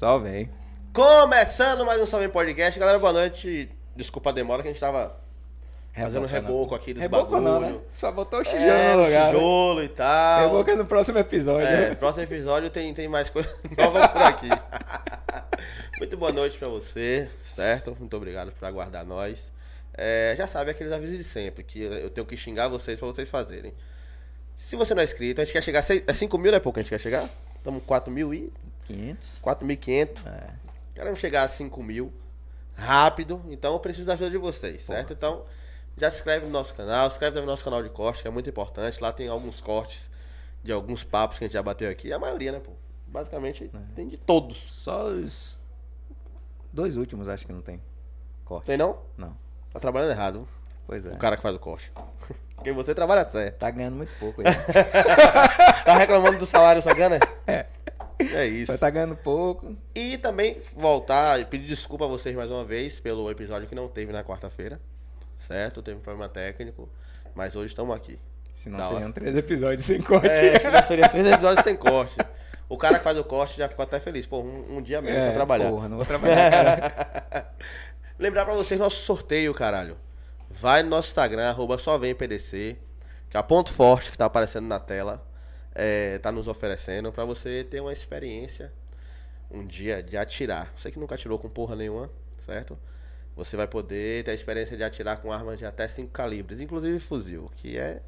[0.00, 0.48] Só vem.
[0.94, 2.80] Começando mais um Salve Podcast.
[2.80, 3.68] Galera, boa noite.
[3.94, 5.14] Desculpa a demora que a gente tava
[5.92, 6.48] fazendo Reboca, não.
[6.56, 7.42] reboco aqui dos Reboco bagulho.
[7.42, 7.78] não, né?
[7.92, 9.26] Só botou o tijolo É, no lugar.
[9.26, 9.30] né?
[9.38, 10.40] tijolo e tal.
[10.48, 11.66] Reboco é no próximo episódio.
[11.66, 11.94] É, né?
[11.96, 14.48] próximo episódio tem, tem mais coisa nova por aqui.
[15.98, 17.94] Muito boa noite pra você, certo?
[18.00, 19.52] Muito obrigado por aguardar nós.
[19.92, 23.28] É, já sabe aqueles avisos de sempre, que eu tenho que xingar vocês pra vocês
[23.28, 23.74] fazerem.
[24.56, 26.56] Se você não é inscrito, a gente quer chegar a seis- é 5 mil, não
[26.56, 27.28] é pouco que a gente quer chegar?
[27.56, 28.50] Estamos 4 mil e
[28.86, 29.42] 500.
[29.42, 30.26] 4.500.
[30.26, 30.50] É.
[30.94, 32.12] Queremos chegar a 5 mil
[32.74, 35.12] rápido, então eu preciso da ajuda de vocês, certo?
[35.12, 35.44] Então,
[35.96, 38.30] já se inscreve no nosso canal, se inscreve no nosso canal de corte, que é
[38.30, 39.00] muito importante.
[39.02, 40.10] Lá tem alguns cortes
[40.62, 42.12] de alguns papos que a gente já bateu aqui.
[42.12, 42.72] A maioria, né, pô?
[43.06, 44.56] Basicamente, tem de todos.
[44.70, 45.58] Só os
[46.72, 47.80] dois últimos acho que não tem.
[48.44, 48.66] Corte.
[48.66, 48.98] Tem não?
[49.16, 49.36] Não.
[49.72, 50.48] Tá trabalhando errado.
[50.86, 51.10] Pois é.
[51.10, 51.92] O cara que faz o corte.
[52.54, 53.58] Porque você trabalha certo.
[53.58, 54.46] Tá ganhando muito pouco aí.
[55.84, 57.18] Tá reclamando do salário só ganha?
[57.46, 57.66] É.
[58.34, 58.72] É isso.
[58.72, 59.76] Só tá ganhando pouco.
[59.94, 63.88] E também voltar e pedir desculpa a vocês mais uma vez pelo episódio que não
[63.88, 64.80] teve na quarta-feira.
[65.38, 65.82] Certo?
[65.82, 66.88] Teve um problema técnico.
[67.34, 68.18] Mas hoje estamos aqui.
[68.54, 68.94] Senão Da hora.
[68.94, 70.28] seriam três episódios sem corte.
[70.28, 72.16] É, senão seria três episódios sem corte.
[72.68, 74.26] O cara que faz o corte já ficou até feliz.
[74.26, 75.70] Pô, um, um dia mesmo É, pra trabalhar.
[75.70, 77.50] Porra, não vou trabalhar, cara.
[78.18, 79.96] Lembrar pra vocês nosso sorteio, caralho.
[80.50, 82.76] Vai no nosso Instagram, arroba só vem PDC,
[83.30, 85.24] que é a ponto forte que tá aparecendo na tela.
[85.74, 88.72] É, tá nos oferecendo pra você ter uma experiência
[89.50, 90.72] um dia de atirar.
[90.76, 92.78] Você que nunca atirou com porra nenhuma, certo?
[93.36, 96.98] Você vai poder ter a experiência de atirar com armas de até 5 calibres, inclusive
[97.00, 98.00] fuzil, que é.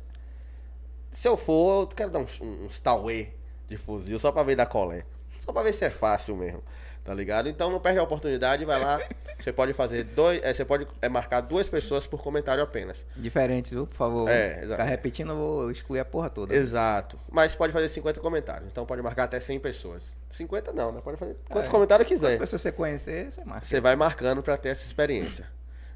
[1.11, 3.31] Se eu for, eu quero dar uns, uns tauê
[3.69, 5.05] de fuzil só pra ver da colé.
[5.41, 6.63] Só pra ver se é fácil mesmo.
[7.05, 7.49] Tá ligado?
[7.49, 9.01] Então não perde a oportunidade, vai lá.
[9.39, 10.41] Você pode fazer dois.
[10.43, 13.05] é, você pode é, marcar duas pessoas por comentário apenas.
[13.17, 13.89] Diferentes, viu?
[13.89, 14.29] Por favor.
[14.31, 14.71] É, exato.
[14.71, 16.55] Ficar repetindo, eu vou excluir a porra toda.
[16.55, 17.19] Exato.
[17.29, 18.69] Mas pode fazer 50 comentários.
[18.71, 20.17] Então pode marcar até 100 pessoas.
[20.31, 21.01] 50 não, né?
[21.03, 21.73] Pode fazer quantos É.
[21.73, 22.39] comentários Se quiser.
[22.39, 23.65] você conhecer, você marca.
[23.67, 25.47] Você vai marcando pra ter essa experiência.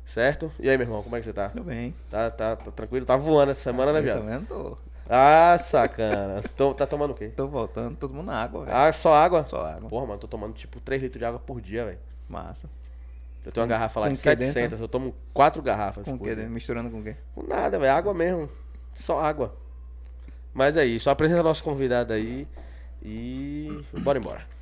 [0.04, 0.52] Certo?
[0.58, 1.48] E aí, meu irmão, como é que você tá?
[1.50, 1.94] Tudo bem.
[2.10, 3.06] Tá, tá, tá tranquilo?
[3.06, 4.24] Tá voando essa semana, né, Isso viado?
[4.24, 6.42] mesmo, tô, Ah, sacana.
[6.56, 7.28] Tô- tá tomando o quê?
[7.28, 8.76] tô voltando, todo mundo na água, velho.
[8.76, 9.46] Ah, só água?
[9.48, 9.88] Só água.
[9.88, 11.98] Porra, mano, tô tomando tipo 3 litros de água por dia, velho.
[12.28, 12.68] Massa.
[13.44, 14.46] Eu tenho uma garrafa lá de que dentro?
[14.46, 16.04] 700, eu tomo 4 garrafas.
[16.04, 16.34] Com o quê?
[16.34, 17.14] Misturando com o quê?
[17.34, 17.92] Com nada, velho.
[17.92, 18.48] Água mesmo.
[18.94, 19.54] Só água.
[20.52, 21.08] Mas é isso.
[21.08, 22.48] Apresenta nosso convidado aí.
[23.00, 23.84] E.
[24.00, 24.56] Bora embora.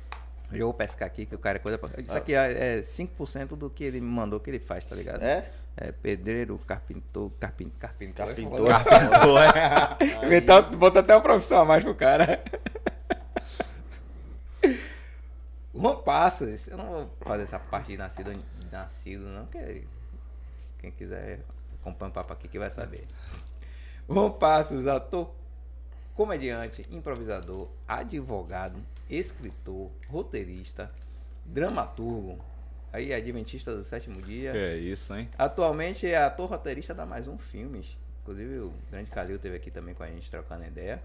[0.51, 1.89] Eu vou pescar aqui, que o cara é coisa pra...
[1.99, 5.21] Isso aqui é é 5% do que ele me mandou que ele faz, tá ligado?
[5.23, 5.49] É?
[5.77, 8.27] É pedreiro, carpintor, carpin, carpintor.
[8.27, 8.67] Carpintor.
[8.67, 10.25] Carpintor, é.
[10.25, 12.41] Inventar, bota até uma profissão a mais pro cara.
[15.73, 18.31] Juan Passos, eu não vou fazer essa parte de nascido,
[18.71, 19.83] nascido não, porque
[20.79, 21.41] quem quiser
[21.81, 23.05] acompanha o papo aqui que vai saber.
[24.09, 25.35] Juan Passos, ator,
[26.15, 28.79] comediante, improvisador, advogado,
[29.09, 30.89] escritor, roteirista,
[31.43, 32.39] dramaturgo,
[32.95, 34.51] aí adventista do sétimo dia.
[34.51, 35.29] Que é isso, hein?
[35.37, 37.97] Atualmente é ator roteirista da Mais Um Filmes.
[38.23, 41.01] Inclusive o Grande Calil esteve aqui também com a gente trocando ideia.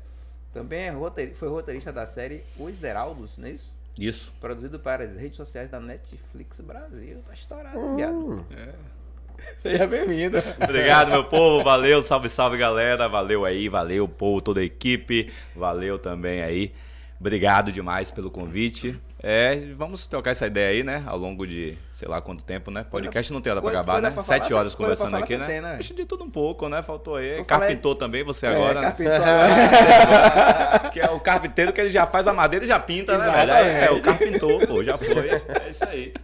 [0.52, 3.78] Também é roteir- foi roteirista da série Os Deraldos, não é isso?
[3.98, 4.32] Isso.
[4.40, 7.22] Produzido para as redes sociais da Netflix Brasil.
[7.26, 8.14] Tá estourado, viado.
[8.14, 8.44] Hum.
[9.62, 10.38] Seja bem-vindo.
[10.62, 11.62] Obrigado, meu povo.
[11.64, 13.08] Valeu, salve, salve, galera.
[13.08, 15.32] Valeu aí, valeu, povo, toda a equipe.
[15.56, 16.72] Valeu também aí.
[17.18, 18.98] Obrigado demais pelo convite.
[19.22, 21.04] É, vamos trocar essa ideia aí, né?
[21.06, 22.84] Ao longo de, sei lá quanto tempo, né?
[22.84, 24.10] Podcast não tem hora pra acabar, né?
[24.10, 25.46] pra falar, Sete horas pra conversando falar aqui, né?
[25.46, 25.76] tem, né?
[25.78, 26.82] Acho de tudo um pouco, né?
[26.82, 27.36] Faltou aí.
[27.36, 28.88] Vou falar Carpintor também, você agora, é, né?
[28.88, 30.88] carpintor agora.
[30.90, 33.52] Que é o carpinteiro que ele já faz a madeira e já pinta, né, velho?
[33.52, 35.28] É, é o carpintor, pô, já foi.
[35.28, 36.14] É isso aí.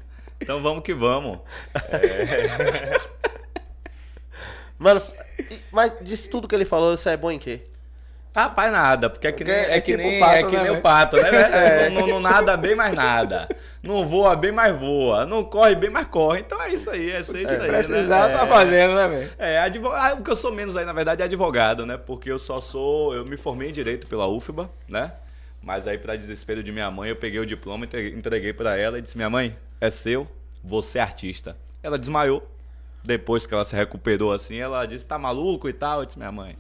[0.40, 1.40] Então vamos que vamos.
[4.78, 5.02] Mano,
[5.38, 7.62] e- mas disso tudo que ele falou, você é bom em quê?
[8.36, 10.62] Rapaz, nada, porque é que nem, é é que tipo nem, pato, é que né,
[10.64, 11.30] nem o pato, né?
[11.30, 11.94] velho?
[11.98, 13.48] Não, não, nada bem, mais nada.
[13.82, 15.24] Não voa bem, mais voa.
[15.24, 16.40] Não corre bem, mais corre.
[16.40, 17.66] Então é isso aí, é isso aí, né?
[17.66, 18.46] Precisar, tá É.
[18.46, 19.32] fazendo, né, velho?
[19.38, 21.96] É, advogado, o que eu sou menos aí, na verdade, é advogado, né?
[21.96, 23.14] Porque eu só sou.
[23.14, 25.12] Eu me formei em direito pela UFBA, né?
[25.62, 28.98] Mas aí, pra desespero de minha mãe, eu peguei o diploma, entre- entreguei pra ela
[28.98, 30.28] e disse: Minha mãe, é seu,
[30.62, 31.56] você é artista.
[31.82, 32.46] Ela desmaiou.
[33.02, 36.00] Depois que ela se recuperou assim, ela disse: Tá maluco e tal?
[36.00, 36.58] Eu disse: Minha mãe,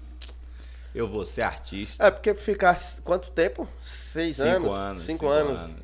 [0.96, 2.04] eu vou ser artista.
[2.06, 3.68] É porque ficar quanto tempo?
[3.80, 4.74] Seis cinco anos?
[4.74, 5.02] anos.
[5.04, 5.76] Cinco, anos.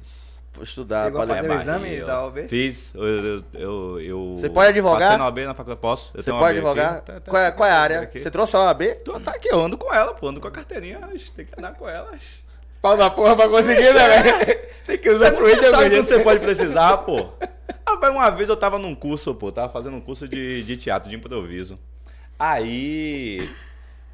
[0.52, 1.04] pra estudar.
[1.04, 1.56] Chegou a pra fazer ler.
[1.56, 2.48] o exame eu da OAB?
[2.48, 2.90] Fiz.
[2.94, 5.00] Eu, eu, eu, eu- Você pode advogar?
[5.00, 5.80] Passei na OAB na faculdade.
[5.80, 6.10] Posso?
[6.14, 6.94] Eu Você tenho pode advogar?
[6.96, 7.06] aqui.
[7.06, 8.00] Tá- tá- Qual, é, qual é a área?
[8.00, 8.18] aqui.
[8.18, 8.82] Você trouxe a OAB?
[9.04, 10.28] Tu tá aqui, eu ando com ela, pô.
[10.28, 10.98] Ando com a carteirinha.
[11.36, 12.40] Tem que andar com elas.
[12.80, 14.60] Pau da porra pra conseguir, né, velho?
[14.84, 17.28] Tem que usar Você fluido nunca sabe quando você pode precisar, pô.
[17.88, 21.08] Rapaz, uma vez eu tava num curso, pô, tava fazendo um curso de, de teatro,
[21.08, 21.78] de improviso.
[22.36, 23.48] Aí,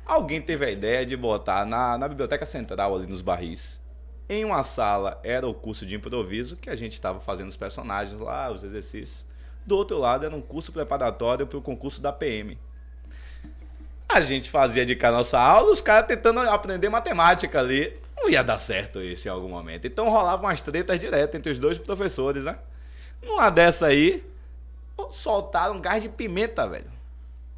[0.09, 3.79] alguém teve a ideia de botar na, na biblioteca central ali nos barris.
[4.27, 8.19] Em uma sala era o curso de improviso, que a gente tava fazendo os personagens
[8.19, 9.25] lá, os exercícios.
[9.65, 12.59] Do outro lado era um curso preparatório para o concurso da PM.
[14.09, 17.95] A gente fazia de cá nossa aula, os caras tentando aprender matemática ali.
[18.17, 19.87] Não ia dar certo isso em algum momento.
[19.87, 22.59] Então rolavam umas tretas direto entre os dois professores, né?
[23.23, 24.25] Numa dessa aí,
[25.11, 26.98] soltaram gás de pimenta, velho.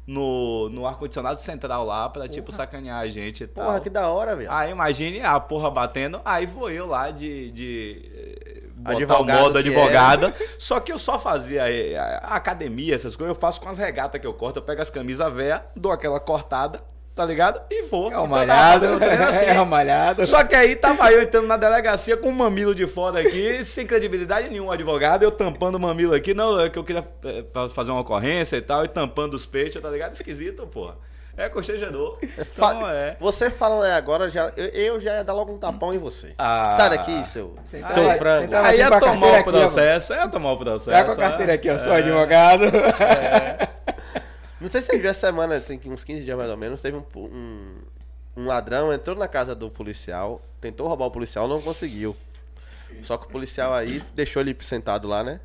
[0.05, 3.65] No, no ar-condicionado central lá, pra tipo sacanear a gente e tal.
[3.65, 4.51] Porra, que da hora, velho.
[4.51, 7.51] Aí imagine a porra batendo, aí vou eu lá de.
[7.51, 9.71] de eh, botar Advogado o modo que é.
[9.71, 10.35] advogada.
[10.57, 13.77] Só que eu só fazia eh, a, a academia, essas coisas, eu faço com as
[13.77, 16.83] regatas que eu corto, eu pego as camisas velhas, dou aquela cortada,
[17.15, 17.61] tá ligado?
[17.69, 18.11] E vou.
[18.11, 19.45] É o malhado, treino assim.
[19.45, 20.25] é o malhado.
[20.25, 23.85] Só que aí tava eu entrando na delegacia com o mamilo de fora aqui, sem
[23.85, 27.91] credibilidade nenhuma, advogado, eu tampando o mamilo aqui, não, é que eu queria é, fazer
[27.91, 30.13] uma ocorrência e tal, e tampando os peixes, tá ligado?
[30.13, 30.95] Esquisito, porra.
[31.37, 32.19] É constrangedor.
[32.53, 33.15] Fa- Então é.
[33.19, 36.33] Você falando aí agora, já, eu, eu já ia dar logo um tapão em você.
[36.37, 36.71] Ah.
[36.71, 38.43] Sai daqui, seu, Você seu entrava- frango.
[38.43, 40.91] entrava Aí assim ia tomar o aqui, ó, processo, ia tomar o processo.
[40.91, 43.69] Tá com a carteira aqui, ó, sou É.
[44.61, 46.95] Não sei se você viu essa semana, tem uns 15 dias mais ou menos, teve
[46.97, 47.77] um, um,
[48.37, 52.15] um ladrão, entrou na casa do policial, tentou roubar o policial, não conseguiu.
[53.03, 55.39] Só que o policial aí deixou ele sentado lá, né?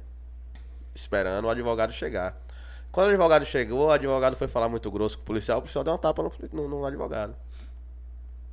[0.95, 2.37] Esperando o advogado chegar.
[2.93, 5.85] Quando o advogado chegou, o advogado foi falar muito grosso com o policial, o policial
[5.85, 7.35] deu uma tapa no, no- no advogado.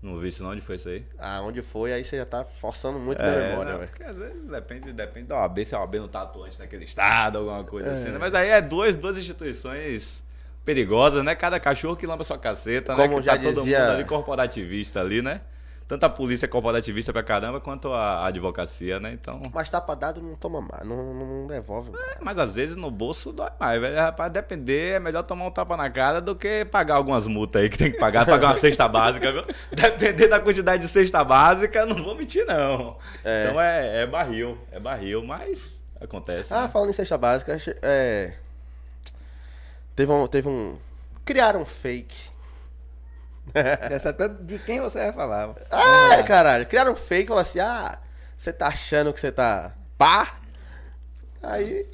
[0.02, 1.06] Não vi isso não, onde foi isso aí?
[1.18, 3.90] Ah, onde foi, aí você já tá forçando muito minha memória, não, velho.
[3.90, 7.38] porque às vezes depende, depende da OAB, se a OAB não tá atuante naquele estado,
[7.38, 7.94] alguma coisa É.
[7.94, 8.18] assim, né?
[8.18, 10.22] Mas aí é duas, duas instituições
[10.64, 11.36] perigosas, né?
[11.36, 13.20] Cada cachorro que lamba sua caceta, Como né?
[13.20, 15.42] Que já tá todo dizia- mundo ali corporativista ali, né?
[15.86, 19.12] Tanto a polícia é corporativista pra caramba, quanto a advocacia, né?
[19.12, 19.42] Então...
[19.54, 22.16] Mas tapa dado não toma mais, não, não, devolve mais.
[22.22, 23.96] Mas às vezes no bolso dói mais, velho.
[23.98, 27.70] Rapaz, depender, é melhor tomar um tapa na cara do que pagar algumas multas aí
[27.70, 29.44] que tem que pagar, pagar uma cesta básica, viu?
[29.74, 32.98] Depender da quantidade de cesta básica, não vou mentir, não.
[33.24, 33.48] É.
[33.48, 36.54] Então é, é barril, é barril, mas acontece.
[36.54, 36.68] Ah, né?
[36.70, 38.34] falando em cesta básica, é.
[39.96, 40.28] Teve um.
[40.28, 40.78] Teve um.
[41.26, 42.18] Criaram um fake.
[43.54, 45.56] Essa até de quem você vai falar.
[45.70, 46.66] Ah, caralho.
[46.66, 48.00] Criaram um fake e falaram assim: ah,
[48.36, 50.40] você tá achando que você tá pá?
[51.42, 51.90] Aí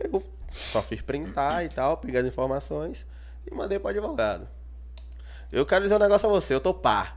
[0.00, 3.06] eu só fiz printar e tal, peguei as informações
[3.46, 4.48] e mandei pro advogado.
[5.52, 7.16] Eu quero dizer um negócio a você, eu tô pá,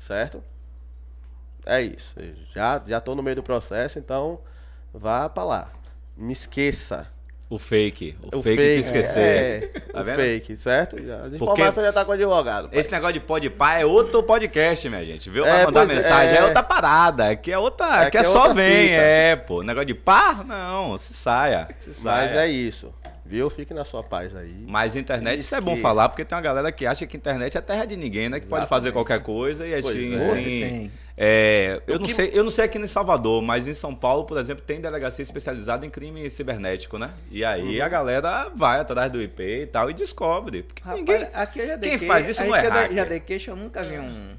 [0.00, 0.42] certo?
[1.64, 2.14] É isso.
[2.54, 4.40] Já, já tô no meio do processo, então
[4.94, 5.70] vá pra lá.
[6.16, 7.06] Me esqueça.
[7.48, 9.70] O fake, o, O fake, de esquecer.
[9.72, 10.16] É, Tá o vendo?
[10.16, 10.96] fake, certo?
[11.24, 12.68] As informações já tá com o advogado.
[12.68, 12.78] pai.
[12.80, 15.44] Esse negócio de pode pá é outro podcast, minha gente, viu?
[15.44, 16.42] Vai É, mandar é, mensagem, é, é.
[16.44, 17.28] outra parada.
[17.30, 17.86] Aqui é outra.
[17.86, 18.94] É, Aqui é, que é só outra vem, fita.
[19.00, 19.62] é, pô.
[19.62, 20.44] Negócio de pá?
[20.44, 21.68] Não, se saia.
[21.84, 22.28] Se saia.
[22.30, 22.92] Mas é isso.
[23.24, 23.48] Viu?
[23.48, 24.54] Fique na sua paz aí.
[24.66, 27.60] Mas internet, isso é bom falar, porque tem uma galera que acha que internet é
[27.60, 28.40] terra de ninguém, né?
[28.40, 30.14] Que pode fazer qualquer coisa e assim.
[30.14, 30.18] é.
[30.18, 30.92] Você assim, tem.
[31.18, 34.24] É, eu, não que- sei, eu não sei aqui em Salvador, mas em São Paulo,
[34.24, 37.10] por exemplo, tem delegacia especializada em crime cibernético, né?
[37.30, 37.84] E aí Uhum.
[37.84, 40.62] a galera vai atrás do IP e tal e descobre.
[40.62, 41.28] Porque Rapaz, ninguém.
[41.32, 42.94] aqui eu já dei quem que- faz isso não é hacker.
[42.96, 44.34] já dei queixa, eu nunca vi um.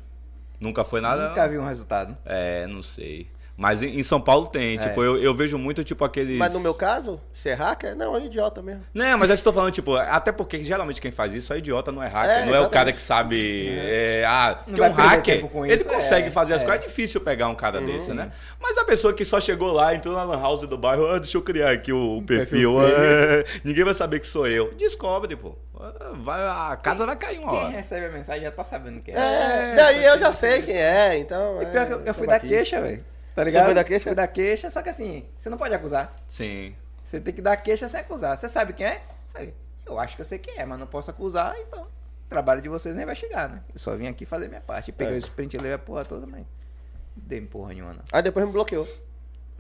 [0.59, 1.29] Nunca foi nada.
[1.29, 2.17] Nunca vi um resultado.
[2.25, 3.27] É, não sei.
[3.57, 4.77] Mas em, São Paulo tem, É.
[4.77, 6.37] tipo, eu, eu vejo muito, tipo, aqueles.
[6.37, 8.83] Mas no meu caso, ser hacker, não, é idiota mesmo.
[8.93, 12.03] Não, mas eu estou falando, tipo, até porque geralmente quem faz isso é idiota, não
[12.03, 12.29] é hacker.
[12.29, 12.69] É, não é o exatamente.
[12.71, 13.67] cara que sabe.
[13.79, 16.65] é, ah, porque um hacker, tempo com ele consegue é, fazer as é.
[16.65, 16.83] coisas.
[16.83, 18.31] É difícil pegar um cara desse, né?
[18.61, 21.37] Mas a pessoa que só chegou lá, entrou na Lan House do bairro, ah, deixa
[21.37, 22.77] eu criar aqui o, perfil.
[22.77, 24.71] perfil é, ninguém vai saber que sou eu.
[24.75, 25.57] Descobre, pô.
[25.79, 27.69] Ah, Vai, a casa vai cair uma Quem hora.
[27.69, 29.17] recebe a mensagem já tá sabendo quem é.
[29.17, 31.59] É, daí eu já sei quem é, então.
[31.61, 33.03] E pior que eu, eu fui dar queixa, velho.
[33.37, 33.65] Tá Você ligado?
[33.65, 34.03] foi dar queixa?
[34.05, 36.15] Fui dar queixa, só que assim, você não pode acusar.
[36.27, 36.75] Sim.
[37.03, 38.35] Você tem que dar queixa sem acusar.
[38.35, 39.03] Você sabe quem é?
[39.31, 39.53] Falei,
[39.85, 41.83] eu acho que eu sei quem é, mas não posso acusar, então.
[41.83, 43.61] O trabalho de vocês nem vai chegar, né?
[43.71, 44.91] Eu só vim aqui fazer minha parte.
[44.91, 45.17] Peguei É.
[45.17, 46.39] o sprint e levei a porra toda, mas.
[46.39, 46.47] não
[47.15, 48.01] Dei porra nenhuma, não.
[48.11, 48.87] Aí depois me bloqueou.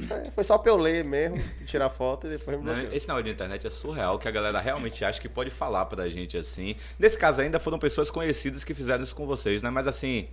[0.09, 2.91] É, Foi só pra eu ler mesmo, tirar foto e depois me bloqueou.
[2.91, 6.09] Esse negócio de internet é surreal, que a galera realmente acha que pode falar pra
[6.09, 6.75] gente assim.
[6.97, 9.69] Nesse caso ainda foram pessoas conhecidas que fizeram isso com vocês, né?
[9.69, 10.27] Mas assim,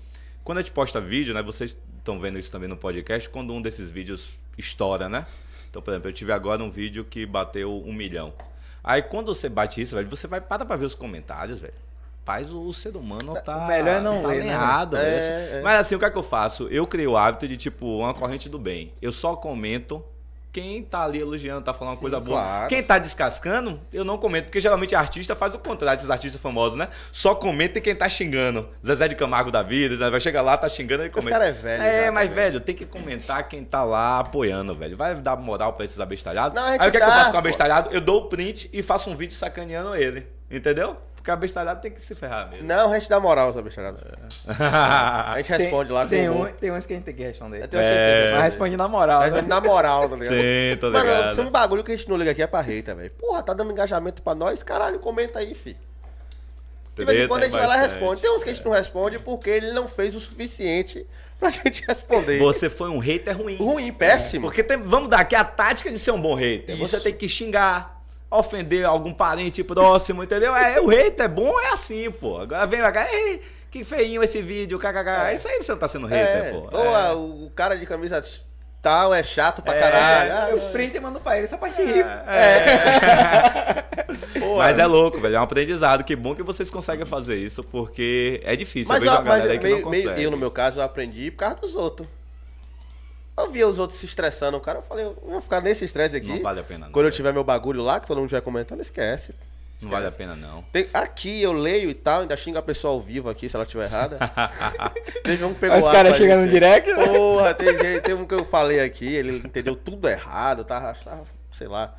[0.44, 1.42] quando a gente posta vídeo, né?
[1.42, 5.26] Vocês estão vendo isso também no podcast, quando um desses vídeos estoura, né?
[5.70, 8.32] Então, por exemplo, eu tive agora um vídeo que bateu um milhão.
[8.82, 11.72] Aí quando você bate isso, velho, você vai para pra ver os comentários, velho.
[12.24, 13.56] Paz, o ser humano tá.
[13.64, 15.06] O melhor é não tá ler, né, errado, velho.
[15.06, 15.62] É, é.
[15.62, 16.68] Mas assim, o que é que eu faço?
[16.68, 18.92] Eu criei o hábito de, tipo, uma corrente do bem.
[19.00, 20.04] Eu só comento
[20.54, 22.40] quem tá ali elogiando, tá falando uma Sim, coisa boa.
[22.40, 22.68] claro.
[22.68, 26.78] Quem tá descascando, eu não comento, porque geralmente artista faz o contrário, esses artistas famosos,
[26.78, 26.88] né?
[27.10, 28.68] Só comenta quem tá xingando.
[28.86, 31.30] Zezé de Camargo da vida, Zé vai chegar lá, tá xingando e comenta.
[31.32, 34.96] cara é velho É, mas, velho, tem que comentar quem tá lá apoiando, velho.
[34.96, 36.54] Vai dar moral pra esses abestalhados.
[36.54, 37.90] Não, gente Aí o que, é que eu dá, faço com o abestalhado?
[37.90, 40.24] Eu dou o print e faço um vídeo sacaneando ele.
[40.48, 40.96] Entendeu?
[41.24, 42.66] Porque o abestalhado tem que se ferrar mesmo.
[42.68, 43.96] Não, a gente dá moral, essa bicharada.
[44.46, 47.66] A gente responde lá com tem, um, tem uns que a gente tem que responder.
[47.66, 48.14] Tem uns que a gente É.
[48.16, 48.34] responde.
[48.34, 49.40] Mas responde na moral, Mas né?
[49.40, 50.34] na moral, tá ligado?
[50.34, 51.30] Sim, tô Mano, ligado.
[51.32, 53.10] isso é um bagulho que a gente não liga aqui é pra hater, velho.
[53.12, 54.62] Porra, tá dando engajamento pra nós?
[54.62, 55.74] Caralho, comenta aí, fi.
[56.94, 58.20] De vez em quando a gente vai lá e responde.
[58.20, 61.06] Tem uns que a gente não responde porque ele não fez o suficiente
[61.40, 62.38] pra gente responder.
[62.38, 63.56] Você foi um hater ruim.
[63.56, 64.48] Ruim, péssimo.
[64.48, 66.74] Porque tem- vamos dar aqui a tática de ser um bom hater.
[66.76, 66.86] Isso.
[66.86, 67.93] Você tem que xingar,
[68.38, 70.54] ofender algum parente próximo, entendeu?
[70.54, 72.38] É, o hater é bom, é assim, pô.
[72.38, 75.34] Agora vem cá, ei, que feinho esse vídeo, kkk.
[75.34, 76.68] Isso aí você não tá sendo hater, É, pô.
[76.76, 77.12] ou É.
[77.12, 78.22] o cara de camisa
[78.82, 80.32] tal é chato pra É, caralho.
[80.32, 82.04] Ah, Eu print e mando pra ele, só pra te rir.
[84.38, 85.36] pô, Mas é louco, velho.
[85.36, 86.04] É um aprendizado.
[86.04, 88.92] Que bom que vocês conseguem fazer isso, porque é difícil.
[88.92, 91.74] Mas, eu mas meio, não meio- eu, no meu caso, eu aprendi por causa dos
[91.74, 92.08] outros.
[93.36, 96.16] Eu via os outros se estressando, o cara, eu falei, eu vou ficar nesse estresse
[96.16, 96.28] aqui.
[96.28, 96.92] Não vale a pena, não.
[96.92, 99.34] Quando eu tiver meu bagulho lá, que todo mundo estiver comentando, esquece.
[99.82, 100.62] Não vale a pena, não.
[100.72, 103.64] Tem- aqui eu leio e tal, ainda xinga a pessoa ao vivo aqui, se ela
[103.64, 104.18] estiver errada.
[105.24, 107.06] Teve um que pegou os ar caras chegam no direct, né?
[107.06, 111.94] Porra, tem um que eu falei aqui, ele entendeu tudo errado, tava, tava, sei lá.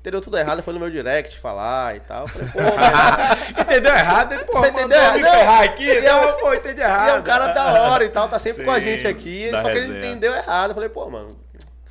[0.00, 2.22] Entendeu tudo errado, foi no meu direct falar e tal.
[2.22, 2.58] Eu falei, pô,
[3.62, 4.32] entendeu errado?
[4.32, 4.40] hein?
[4.46, 5.18] Pô, Você entendeu errado?
[5.20, 5.84] Não, ferrar aqui?
[5.84, 7.08] e é Não, um- pô, entendi e errado.
[7.10, 9.62] é um cara da hora e tal, tá sempre com a Sim, gente aqui, só
[9.64, 9.98] que ele resenha.
[10.06, 10.70] entendeu errado.
[10.70, 11.30] Eu falei, pô, mano,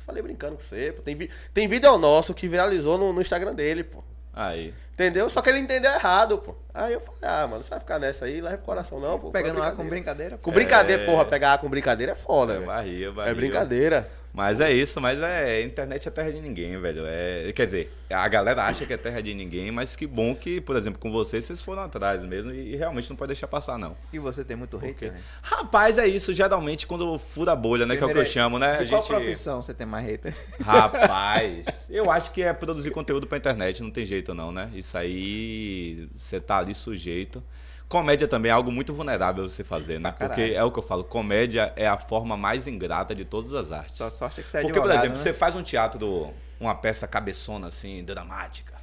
[0.06, 1.02] falei brincando com você, pô.
[1.02, 4.02] Tem, vi- tem vídeo nosso que viralizou no, no Instagram dele, pô.
[4.32, 4.72] Aí.
[4.94, 5.28] Entendeu?
[5.28, 6.54] Só que ele entendeu errado, pô.
[6.72, 9.30] Aí eu falei, ah, mano, você vai ficar nessa aí, leva pro coração não, pô.
[9.30, 10.38] Pegando lá com brincadeira.
[10.38, 11.06] Com brincadeira, É.
[11.06, 12.66] porra, pegar com brincadeira é foda, É velho.
[12.66, 14.08] barriga, É brincadeira.
[14.38, 15.62] Mas é isso, mas é.
[15.62, 17.02] Internet é terra de ninguém, velho.
[17.04, 20.60] É, quer dizer, a galera acha que é terra de ninguém, mas que bom que,
[20.60, 23.76] por exemplo, com vocês, vocês foram atrás mesmo e, e realmente não pode deixar passar,
[23.76, 23.96] não.
[24.12, 25.20] E você tem muito hater, né?
[25.42, 27.96] Rapaz, é isso, geralmente quando fura a bolha, né?
[27.96, 28.76] que é o que eu Primeiro, chamo, né?
[28.76, 29.08] De A qual gente.
[29.10, 30.32] profissão você tem mais hater?
[30.60, 34.70] Rapaz, eu acho que é produzir conteúdo pra internet, não tem jeito não, né?
[34.72, 37.42] Isso aí, você tá ali sujeito.
[37.88, 40.12] Comédia também é algo muito vulnerável você fazer, né?
[40.12, 43.72] Porque é o que eu falo, comédia é a forma mais ingrata de todas as
[43.72, 43.96] artes.
[43.96, 45.22] Sua sorte é que você é Porque, por advogado, exemplo, né?
[45.22, 48.74] você faz um teatro, uma peça cabeçona, assim, dramática.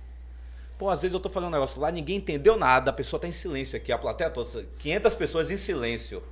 [0.78, 3.28] Pô, às vezes eu tô falando um negócio lá, ninguém entendeu nada, a pessoa tá
[3.28, 6.24] em silêncio aqui, a plateia toda, 500 pessoas em silêncio.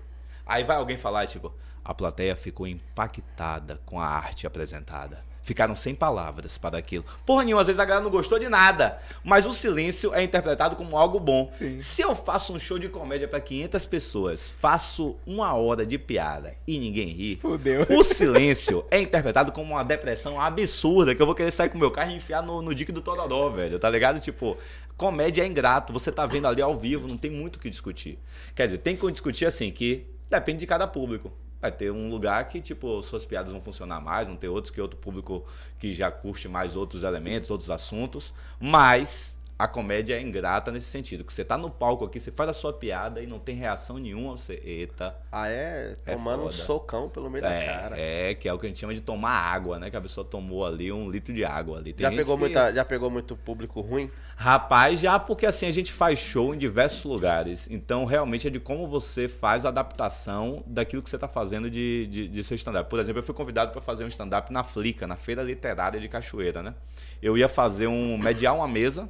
[0.45, 1.53] Aí vai alguém falar, tipo,
[1.85, 5.23] a plateia ficou impactada com a arte apresentada.
[5.43, 7.03] Ficaram sem palavras para aquilo.
[7.25, 8.99] Porra nenhuma, às vezes a galera não gostou de nada.
[9.23, 11.49] Mas o silêncio é interpretado como algo bom.
[11.51, 11.79] Sim.
[11.81, 16.55] Se eu faço um show de comédia para 500 pessoas, faço uma hora de piada
[16.65, 17.85] e ninguém ri, Fudeu.
[17.89, 21.79] o silêncio é interpretado como uma depressão absurda que eu vou querer sair com o
[21.79, 23.77] meu carro e enfiar no, no dique do Tororó, velho.
[23.77, 24.21] Tá ligado?
[24.21, 24.57] Tipo,
[24.95, 25.91] comédia é ingrato.
[25.91, 28.17] Você tá vendo ali ao vivo, não tem muito o que discutir.
[28.55, 31.31] Quer dizer, tem que discutir assim que depende de cada público.
[31.63, 34.81] Vai ter um lugar que, tipo, suas piadas vão funcionar mais, vão ter outros que
[34.81, 35.45] outro público
[35.79, 38.33] que já curte mais outros elementos, outros assuntos.
[38.59, 41.23] Mas a comédia é ingrata nesse sentido.
[41.23, 43.97] Que você tá no palco aqui, você faz a sua piada e não tem reação
[43.97, 44.61] nenhuma, você.
[44.63, 45.15] Eita.
[45.31, 45.95] Ah, é?
[46.05, 47.97] É Tomando um socão pelo meio da cara.
[47.97, 49.89] É, é, que é o que a gente chama de tomar água, né?
[49.89, 51.93] Que a pessoa tomou ali um litro de água ali.
[51.93, 54.09] Tem Já pegou, que- muita, já pegou muito público ruim?
[54.35, 57.69] Rapaz, já porque assim a gente faz show em diversos lugares.
[57.69, 62.07] Então, realmente é de como você faz a adaptação daquilo que você tá fazendo de,
[62.07, 62.89] de, de seu stand-up.
[62.89, 66.09] Por exemplo, eu fui convidado para fazer um stand-up na Flica, na Feira Literária de
[66.09, 66.73] Cachoeira, né?
[67.21, 68.17] Eu ia fazer um.
[68.17, 69.07] mediar uma mesa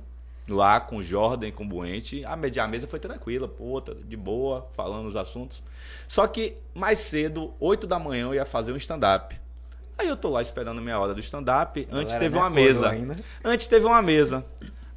[0.50, 2.24] lá com o Jordan e com o Buente.
[2.26, 5.64] A mediar a mesa foi tranquila, pô, de boa, falando os assuntos.
[6.08, 9.40] Só que mais cedo, 8 da manhã, eu ia fazer um stand-up.
[9.98, 11.88] Aí eu tô lá esperando a minha hora do stand-up.
[11.92, 12.90] Antes teve uma mesa.
[12.90, 13.18] ainda.
[13.44, 14.46] Antes teve uma mesa.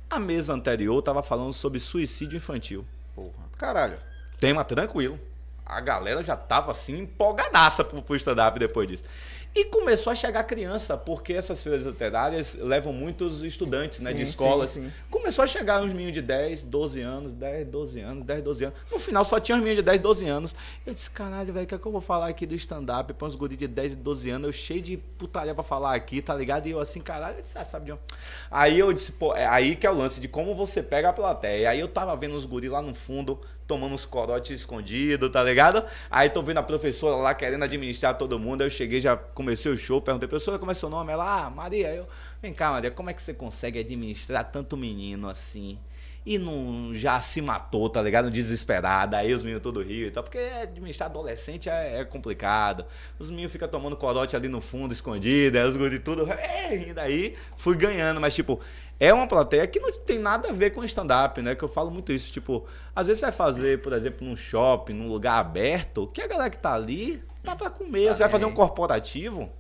[0.09, 2.85] A mesa anterior tava falando sobre suicídio infantil.
[3.14, 3.44] Porra.
[3.59, 3.98] Caralho.
[4.40, 5.18] Tema tranquilo.
[5.64, 9.04] A galera já tava assim empolgadaça pro, pro stand-up depois disso.
[9.59, 14.31] E começou a chegar criança, porque essas feiras literárias levam muitos estudantes né, de Sim,
[14.31, 14.69] escolas.
[14.69, 14.92] sim, sim.
[15.11, 18.79] Começou a chegar uns meninos de 10, 12 anos, 10, 12 anos, 10, 12 anos.
[18.92, 20.55] No final só tinha uns meninos de 10, 12 anos.
[20.85, 23.27] Eu disse, caralho, velho, o que é que eu vou falar aqui do stand-up pra
[23.27, 24.47] uns guris de 10 e 12 anos?
[24.49, 26.66] Eu cheio de putaria pra falar aqui, tá ligado?
[26.66, 28.03] E eu assim, caralho, você sabe de onde?
[28.51, 31.12] Aí eu disse, pô, é aí que é o lance de como você pega a
[31.14, 31.71] plateia.
[31.71, 35.85] Aí eu tava vendo os guris lá no fundo, tomando uns corotes escondidos, tá ligado?
[36.11, 38.62] Aí tô vendo a professora lá querendo administrar todo mundo.
[38.62, 41.12] Aí eu cheguei, já comecei o show, perguntei, professora, como é seu nome?
[41.12, 41.92] Ela, ah, Maria.
[41.94, 42.07] Eu,
[42.40, 45.79] vem cá, Maria, como é que você consegue administrar tanto menino assim?
[46.24, 48.29] E não já se matou, tá ligado?
[48.29, 49.16] Desesperada.
[49.16, 50.24] Aí os meninos todo rio e tal.
[50.24, 52.85] Porque administrar adolescente é, é complicado.
[53.16, 55.57] Os meninos ficam tomando corote ali no fundo, escondido.
[55.57, 56.26] Aí os guris tudo.
[56.29, 57.37] É, rindo aí.
[57.57, 58.20] Fui ganhando.
[58.20, 58.61] Mas, tipo,
[58.98, 61.54] é uma plateia que não tem nada a ver com stand-up, né?
[61.54, 62.32] Que eu falo muito isso.
[62.32, 66.26] Tipo, às vezes você vai fazer, por exemplo, num shopping, num lugar aberto, que a
[66.26, 68.14] galera que tá ali tá pra comer.
[68.14, 69.50] Você vai fazer um corporativo.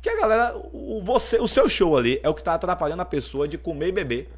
[0.00, 3.06] Que a galera, o, você, o seu show ali é o que tá atrapalhando a
[3.06, 4.30] pessoa de comer e beber.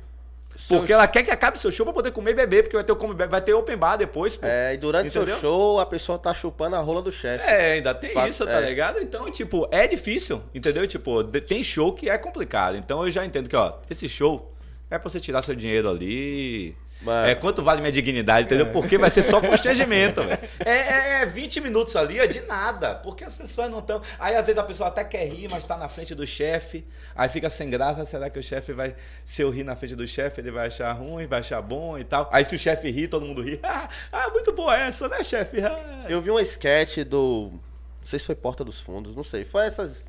[0.69, 2.93] Porque ela quer que acabe seu show pra poder comer e beber, porque vai ter,
[2.93, 4.47] o vai ter open bar depois, pô.
[4.47, 5.41] É, e durante seu Entendeu?
[5.41, 7.45] show, a pessoa tá chupando a rola do chefe.
[7.47, 8.67] É, ainda tem Fato- isso, tá é.
[8.69, 8.99] ligado?
[9.01, 10.87] Então, tipo, é difícil, entendeu?
[10.87, 12.77] Tipo, tem show que é complicado.
[12.77, 14.53] Então eu já entendo que, ó, esse show
[14.91, 16.75] é pra você tirar seu dinheiro ali.
[17.01, 17.29] Mano.
[17.29, 18.67] É quanto vale minha dignidade, entendeu?
[18.73, 20.39] Porque vai ser só constrangimento, velho.
[20.59, 22.95] É, é, é 20 minutos ali, é de nada.
[22.95, 24.01] Porque as pessoas não estão.
[24.19, 26.87] Aí às vezes a pessoa até quer rir, mas tá na frente do chefe.
[27.15, 28.05] Aí fica sem graça.
[28.05, 28.97] Será que o chefe vai.
[29.25, 32.05] Se eu rir na frente do chefe, ele vai achar ruim, vai achar bom e
[32.05, 32.29] tal.
[32.33, 33.61] Aí se o chefe rir, todo mundo ri.
[33.67, 35.61] Ah, ah, muito boa essa, né, chefe?
[35.61, 36.07] Ah.
[36.09, 37.51] Eu vi uma sketch do.
[38.01, 39.45] Não sei se foi Porta dos Fundos, não sei.
[39.45, 40.07] Foi essas.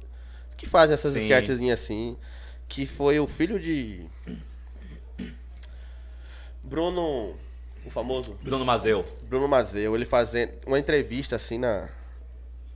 [0.55, 2.15] Que fazem essas sketchzinhas assim.
[2.67, 4.05] Que foi o filho de.
[6.67, 7.35] Bruno.
[7.85, 9.05] O famoso Bruno Mazeu.
[9.23, 11.87] Bruno Mazeu, ele fazendo uma entrevista assim na.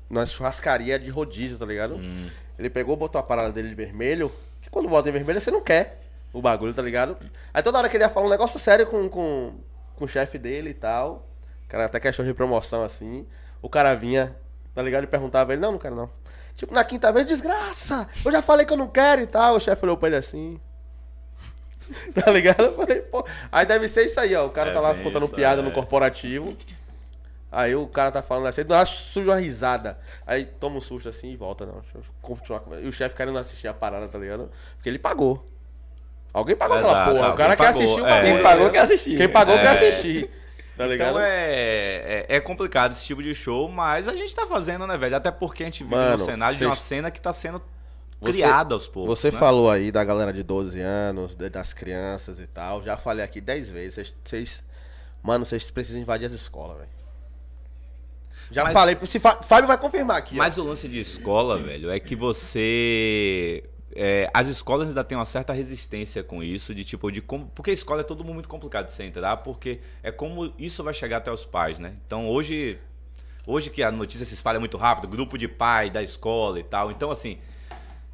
[0.09, 1.95] Na churrascaria de rodízio, tá ligado?
[1.95, 2.29] Hum.
[2.59, 4.31] Ele pegou, botou a parada dele de vermelho.
[4.61, 6.01] Que quando bota em vermelho, você não quer
[6.33, 7.17] o bagulho, tá ligado?
[7.53, 9.53] Aí toda hora que ele ia falar um negócio sério com, com,
[9.95, 11.27] com o chefe dele e tal.
[11.69, 13.25] Cara, até questão de promoção assim.
[13.61, 14.35] O cara vinha,
[14.75, 15.05] tá ligado?
[15.05, 16.09] E perguntava ele, não, não quero não.
[16.55, 18.07] Tipo, na quinta vez, desgraça!
[18.23, 19.55] Eu já falei que eu não quero e tal.
[19.55, 20.59] O chefe olhou pra ele assim.
[22.13, 22.63] Tá ligado?
[22.63, 23.25] Eu falei, pô.
[23.51, 24.45] Aí deve ser isso aí, ó.
[24.45, 25.63] O cara É tá lá bem contando isso, piada é.
[25.63, 26.55] no corporativo.
[27.51, 29.99] Aí o cara tá falando assim, dá suja uma risada.
[30.25, 31.81] Aí toma um susto assim e volta, não.
[31.81, 32.63] Deixa eu continuar.
[32.81, 34.49] E o chefe querendo assistir a parada, tá ligado?
[34.77, 35.45] Porque ele pagou.
[36.33, 37.29] Alguém pagou aquela Exato, porra.
[37.31, 38.09] O cara quer assistir o é.
[38.09, 38.33] bagulho.
[38.33, 39.17] Quem pagou quer assistir.
[39.17, 39.87] Quem pagou quer É.
[39.89, 40.29] assistir.
[40.77, 41.09] Tá ligado?
[41.09, 44.97] Então é, é, é complicado esse tipo de show, mas a gente tá fazendo, né,
[44.97, 45.17] velho?
[45.17, 47.61] Até porque a gente vive Mano, no cenário de uma cena que tá sendo
[48.21, 49.19] criada aos poucos.
[49.19, 49.37] Você né?
[49.37, 52.83] falou aí da galera de 12 anos, das crianças e tal.
[52.83, 54.13] Já falei aqui 10 vezes.
[54.23, 54.63] Vocês-.
[55.23, 56.89] Mano, vocês precisam invadir as escolas, velho.
[58.51, 58.97] Já Mas- falei.
[59.05, 60.35] Se Fá- Fábio vai confirmar aqui.
[60.35, 60.37] ó.
[60.37, 63.63] Mas o lance de escola, velho, é que você.
[63.95, 67.47] é, as escolas ainda têm uma certa resistência com isso, de tipo, de como.
[67.55, 70.83] Porque a escola é todo mundo muito complicado de você entrar, porque é como isso
[70.83, 71.95] vai chegar até os pais, né?
[72.05, 72.77] Então hoje.
[73.47, 76.91] Hoje que a notícia se espalha muito rápido, grupo de pai da escola e tal.
[76.91, 77.39] Então, assim.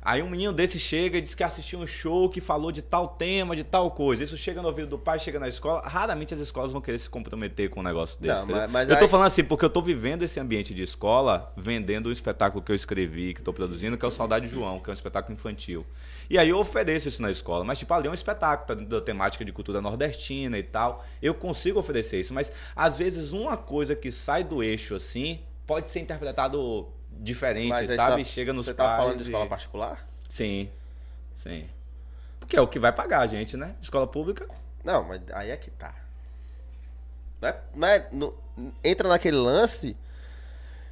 [0.10, 3.10] Aí um menino desse chega e diz que assistiu um show que falou de tal
[3.10, 4.24] tema, de tal coisa.
[4.24, 5.82] Isso chega no ouvido do pai, chega na escola.
[5.86, 8.36] Raramente as escolas vão querer se comprometer com um negócio desse.
[8.36, 8.62] Não, entendeu?
[8.62, 11.52] mas- mas eu tô aí- falando assim, porque eu tô vivendo esse ambiente de escola,
[11.58, 14.90] vendendo o espetáculo que eu escrevi, que tô produzindo, que é o Saudade João, que
[14.90, 15.86] é um espetáculo infantil.
[16.30, 18.90] E aí eu ofereço isso na escola, mas tipo, ali é um espetáculo, tá dentro
[18.90, 21.04] da temática de cultura nordestina e tal.
[21.22, 25.90] Eu consigo oferecer isso, mas às vezes uma coisa que sai do eixo assim, pode
[25.90, 26.88] ser interpretado
[27.20, 28.24] diferente, Mas sabe?
[28.24, 30.08] tá- Chega nos Você tá falando de e- escola particular?
[30.30, 30.70] Sim,
[31.36, 31.66] sim.
[32.40, 33.76] Porque é o que vai pagar a gente, né?
[33.82, 34.48] Escola pública.
[34.84, 35.94] Não, mas aí é que tá.
[37.42, 38.34] Não é, não é- não-
[38.84, 39.96] entra naquele lance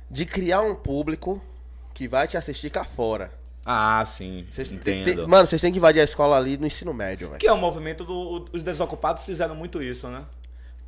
[0.09, 1.41] de criar um público
[1.93, 3.31] que vai te assistir cá fora.
[3.65, 5.05] Ah, sim, Vocês têm- entendo.
[5.21, 7.39] tem- mano, vocês têm que invadir a escola ali no ensino médio, velho.
[7.39, 10.23] Que é o movimento dos os desocupados fizeram muito isso, né?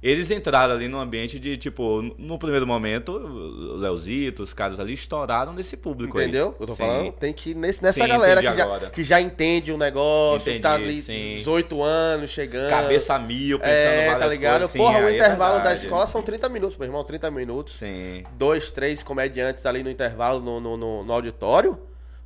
[0.02, 4.94] Eles entraram ali no ambiente de, tipo, no primeiro momento, o Leozito, os caras ali
[4.94, 6.50] estouraram nesse público Entendeu?
[6.50, 6.56] aí.
[6.60, 6.78] Eu tô Sim.
[6.78, 10.50] falando, tem que ir nesse, nessa Sim, galera que já, que já entende o negócio,
[10.52, 11.34] Entendi, tá ali sim.
[11.38, 12.70] 18 anos, chegando.
[12.70, 14.60] Cabeça mil, pensando É, tá ligado?
[14.70, 15.82] coisas, Porra, o é intervalo da verdade.
[15.82, 17.74] escola são 30 minutos, meu irmão, 30 minutos.
[17.74, 18.24] Sim.
[18.34, 21.76] Dois, três comediantes ali no intervalo no, no, no- no auditório.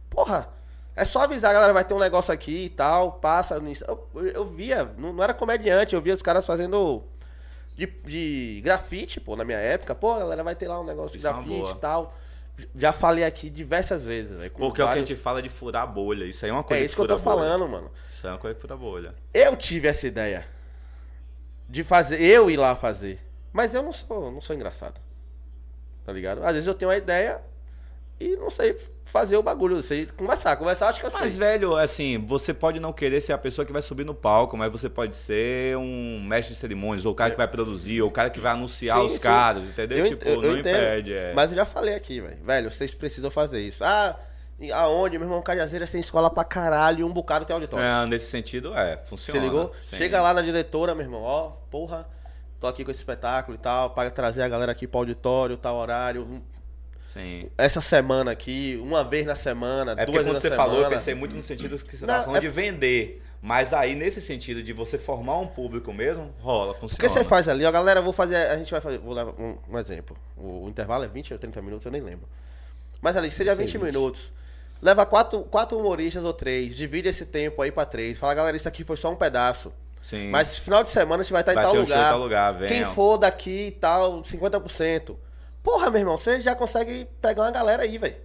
[0.09, 0.49] Porra,
[0.93, 3.85] é só avisar, galera, vai ter um negócio aqui e tal, passa nisso.
[3.87, 7.01] Eu- eu via, não, não era comediante, eu via os caras fazendo
[7.75, 9.93] de, de grafite, pô, na minha época.
[9.95, 11.71] Pô, galera, vai ter lá um negócio de Isso é uma grafite boa.
[11.71, 12.17] e tal.
[12.75, 14.51] Já falei aqui diversas vezes, velho.
[14.51, 16.25] com Porque é o que a vários- gente fala de furar a bolha.
[16.25, 17.23] Isso aí é uma coisa É isso que eu tô a bolha.
[17.37, 17.91] falando, mano.
[18.11, 19.15] Isso aí é uma coisa que fura a bolha.
[19.33, 20.45] Eu tive essa ideia
[21.67, 23.19] de fazer, eu ir lá fazer.
[23.51, 24.99] Mas eu não sou, não sou engraçado.
[26.05, 26.43] Tá ligado?
[26.43, 27.41] Às vezes eu tenho uma ideia
[28.21, 30.55] e não sei fazer o bagulho, eu sei conversar.
[30.55, 31.39] Conversar acho que eu Mas, sei.
[31.39, 34.71] velho, assim, você pode não querer ser a pessoa que vai subir no palco, mas
[34.71, 38.11] você pode ser um mestre de cerimônias, ou o cara que vai produzir, ou o
[38.11, 39.19] cara que vai anunciar Sim, os sim.
[39.19, 39.97] caras, entendeu?
[39.99, 40.77] Eu tipo, eu não entendo.
[40.77, 41.13] impede.
[41.13, 41.33] É.
[41.33, 42.37] Mas eu já falei aqui, velho.
[42.43, 43.83] Velho, vocês precisam fazer isso.
[43.83, 44.17] Ah,
[44.73, 45.17] aonde?
[45.17, 47.83] Meu irmão, Cajazeiras tem escola pra caralho e um bocado tem auditório.
[47.85, 49.39] É, nesse sentido, é, Você funciona.
[49.41, 49.73] ligou?
[49.83, 49.97] Sim.
[49.97, 52.07] Chega lá na diretora, meu irmão, ó, porra,
[52.61, 55.75] tô aqui com esse espetáculo e tal, para trazer a galera aqui pro auditório, tal
[55.75, 56.41] horário.
[57.13, 57.49] Sim.
[57.57, 60.89] Essa semana aqui, uma vez na semana, É duas quando vezes você na falou, eu
[60.89, 63.21] pensei muito no sentido que você Não, tava falando é- de vender.
[63.41, 66.89] Mas aí, nesse sentido de você formar um público mesmo, rola, funciona.
[66.95, 69.31] Porque você faz ali, ó, galera, eu vou fazer, a gente vai fazer, vou levar
[69.31, 70.15] um, um exemplo.
[70.37, 72.27] O, o intervalo é 20 ou 30 minutos, eu nem lembro.
[73.01, 73.83] Mas ali, seja Sei, 20 20.
[73.83, 74.31] minutos.
[74.79, 78.19] Leva quatro, quatro humoristas ou três, divide esse tempo aí pra três.
[78.19, 79.73] Fala, galera, isso aqui foi só um pedaço.
[80.03, 80.29] Sim.
[80.29, 81.97] Mas final de semana a gente vai estar Vai em tal ter um show em
[81.97, 82.09] lugar.
[82.11, 82.67] tal lugar.
[82.67, 85.15] Quem for daqui e tal, 50%.
[85.63, 88.15] Porra, meu irmão, você já consegue pegar uma galera aí, velho.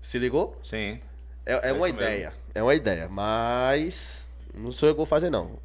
[0.00, 0.58] Se ligou?
[0.64, 0.98] Sim.
[1.44, 2.10] É, é É uma isso mesmo.
[2.10, 2.32] ideia.
[2.54, 3.08] É uma ideia.
[3.08, 5.58] Mas não sou eu que vou fazer, não.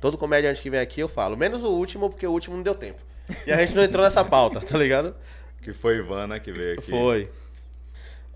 [0.00, 1.36] Todo comediante que vem aqui eu falo.
[1.36, 3.00] Menos o último, porque o último não deu tempo.
[3.46, 5.14] E a gente não entrou nessa pauta, tá ligado?
[5.62, 6.90] Que foi Ivana que veio aqui.
[6.90, 7.30] Foi.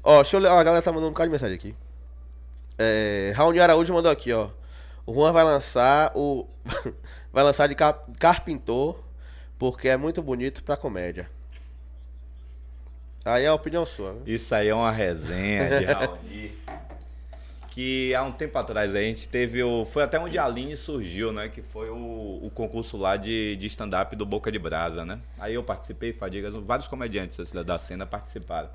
[0.02, 0.48] Ó, deixa eu ler.
[0.48, 1.74] Ó, a galera tá mandando um bocado de mensagem aqui.
[2.78, 4.50] É, Raoni Araújo mandou aqui, ó.
[5.04, 6.48] O Juan vai lançar o.
[7.32, 7.74] vai lançar de
[8.18, 8.98] carpintor,
[9.58, 11.28] porque é muito bonito pra comédia.
[13.26, 14.20] Aí é a opinião sua, né?
[14.26, 16.52] Isso aí é uma resenha de Raoni.
[17.70, 19.84] que há um tempo atrás a gente teve o.
[19.84, 21.48] Foi até onde a Aline surgiu, né?
[21.48, 21.94] Que foi o,
[22.42, 25.18] o concurso lá de, de stand-up do Boca de Brasa, né?
[25.38, 28.70] Aí eu participei, Fadigas, vários comediantes assim, da cena participaram.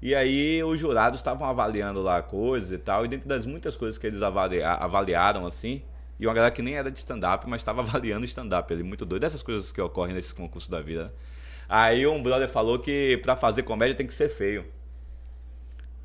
[0.00, 3.98] E aí os jurados estavam avaliando lá coisas e tal, e dentro das muitas coisas
[3.98, 5.82] que eles avalia- avaliaram, assim,
[6.20, 9.24] e uma galera que nem era de stand-up, mas estava avaliando stand-up ali, muito doido.
[9.24, 11.04] Essas coisas que ocorrem nesses concursos da vida.
[11.06, 11.10] né?
[11.68, 14.64] Aí um brother falou que pra fazer comédia tem que ser feio.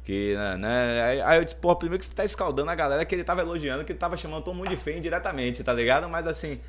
[0.03, 1.23] Que, né, né?
[1.23, 3.85] Aí, eu disse, pô, primeiro que você tá escaldando a galera que ele tava elogiando,
[3.85, 6.09] que ele tava chamando todo mundo de feio indiretamente, tá ligado?
[6.09, 6.59] Mas assim,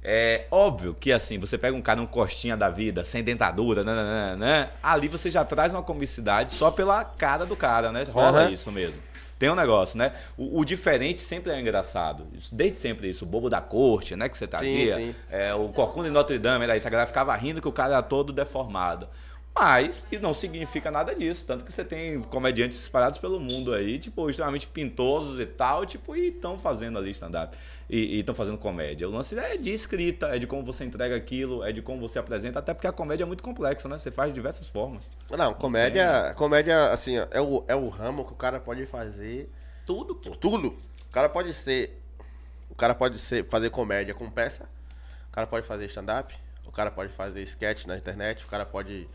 [0.00, 3.92] é óbvio que assim, você pega um cara um costinha da vida, sem dentadura, né,
[3.92, 8.04] né, né, né, ali você já traz uma comicidade só pela cara do cara, né?
[8.04, 8.50] Rola Aham.
[8.50, 9.02] isso mesmo.
[9.38, 10.12] Tem um negócio, né?
[10.36, 12.26] O, o diferente sempre é engraçado.
[12.52, 13.24] Desde sempre isso.
[13.24, 14.28] O bobo da corte, né?
[14.28, 14.96] Que você trazia.
[14.98, 15.14] sim.
[15.30, 16.86] É, o Corcunda de Notre Dame, era isso.
[16.86, 19.08] A galera ficava rindo que o cara era todo deformado.
[19.56, 21.46] Mas, e não significa nada disso.
[21.46, 26.16] Tanto que você tem comediantes espalhados pelo mundo aí, tipo, extremamente pintosos e tal, tipo,
[26.16, 27.56] e estão fazendo ali stand-up.
[27.88, 29.08] E estão fazendo comédia.
[29.08, 32.18] O lance é de escrita, é de como você entrega aquilo, é de como você
[32.18, 33.96] apresenta, até porque a comédia é muito complexa, né?
[33.96, 35.08] Você faz de diversas formas.
[35.30, 39.48] Não, comédia, comédia, assim, ó, é o, é o ramo que o cara pode fazer
[39.86, 40.30] Tudo, pô.
[40.30, 40.68] tudo.
[41.08, 42.00] O cara pode ser.
[42.68, 44.68] O cara pode ser, fazer comédia com peça.
[45.28, 46.34] O cara pode fazer stand-up.
[46.66, 48.44] O cara pode fazer sketch na internet.
[48.44, 49.08] O cara pode.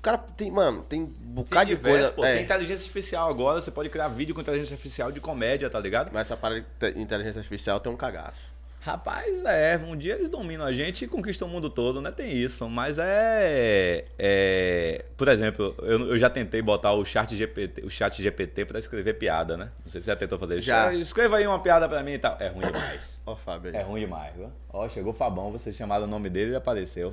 [0.00, 2.12] O cara tem, mano, tem um bocado de diversos, coisa.
[2.14, 2.24] pô.
[2.24, 2.36] é.
[2.36, 6.10] Tem inteligência artificial agora, você pode criar vídeo com inteligência artificial de comédia, tá ligado?
[6.10, 8.50] Mas essa parada de te- inteligência artificial tem um cagaço.
[8.82, 12.10] Rapaz, é, um dia eles dominam a gente e conquistam o mundo todo, né?
[12.10, 12.66] Tem isso.
[12.66, 14.06] Mas é.
[14.18, 18.78] é por exemplo, eu, eu já tentei botar o chat GPT, o chat GPT pra
[18.78, 19.68] escrever piada, né?
[19.84, 20.66] Não sei se você já tentou fazer isso.
[20.66, 20.94] Já.
[20.94, 22.38] Escreva aí uma piada pra mim e tal.
[22.40, 23.20] É ruim demais.
[23.26, 23.70] Ó, Fábio.
[23.70, 23.76] aí.
[23.76, 24.50] É ruim demais, viu?
[24.72, 27.12] Ó, chegou o Fabão, você chamaram o nome dele e apareceu.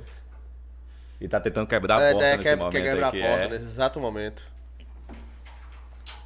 [1.20, 3.22] E tá tentando quebrar a É, porta é, nesse quer, momento quer quebrar aqui.
[3.22, 3.48] a porta é.
[3.48, 4.42] nesse exato momento.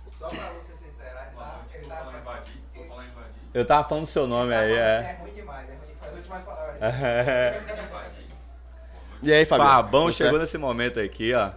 [0.06, 1.60] Só pra você se inteirar, tá?
[1.74, 2.12] Ele tá
[3.54, 5.16] Eu tava falando seu nome aí, é é.
[5.20, 6.12] ruim demais, é ruim demais.
[6.12, 6.78] As últimas palavras.
[9.24, 9.46] E aí?
[9.46, 10.42] Fabão Tudo chegou certo?
[10.42, 11.52] nesse momento aqui, ó.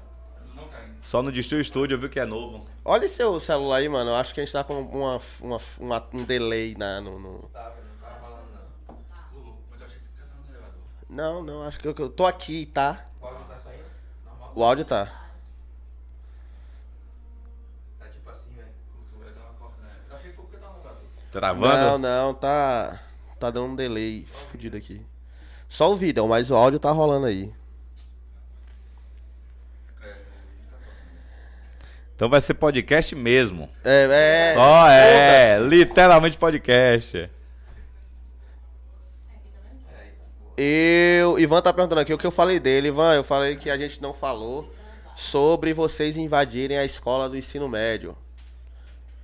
[1.01, 2.65] Só no Distru Studio, viu que é novo.
[2.83, 4.11] Olha seu celular aí, mano.
[4.11, 7.49] Eu acho que a gente tá com uma, uma, uma- um delay na, no, no-
[7.51, 7.71] Tá,
[8.01, 8.41] não tava
[11.09, 11.41] não.
[11.41, 12.91] Não, não, acho que eu, eu tô aqui, tá?
[12.91, 13.05] O tá?
[14.55, 15.05] O áudio tá.
[17.99, 18.69] Tá tipo assim, velho.
[21.29, 21.67] Travando?
[21.75, 23.01] Não, não, tá.
[23.37, 25.05] Tá dando um delay fudido aqui.
[25.67, 27.51] Só o vídeo, mas o áudio tá rolando aí.
[32.15, 33.69] Então vai ser podcast mesmo.
[33.83, 34.53] É, é.
[34.53, 35.75] Só é, foda-se.
[35.75, 37.29] literalmente podcast.
[40.57, 41.37] Eu.
[41.37, 42.87] Ivan tá perguntando aqui o que eu falei dele.
[42.87, 44.71] Ivan, eu falei que a gente não falou
[45.15, 48.15] sobre vocês invadirem a escola do ensino médio.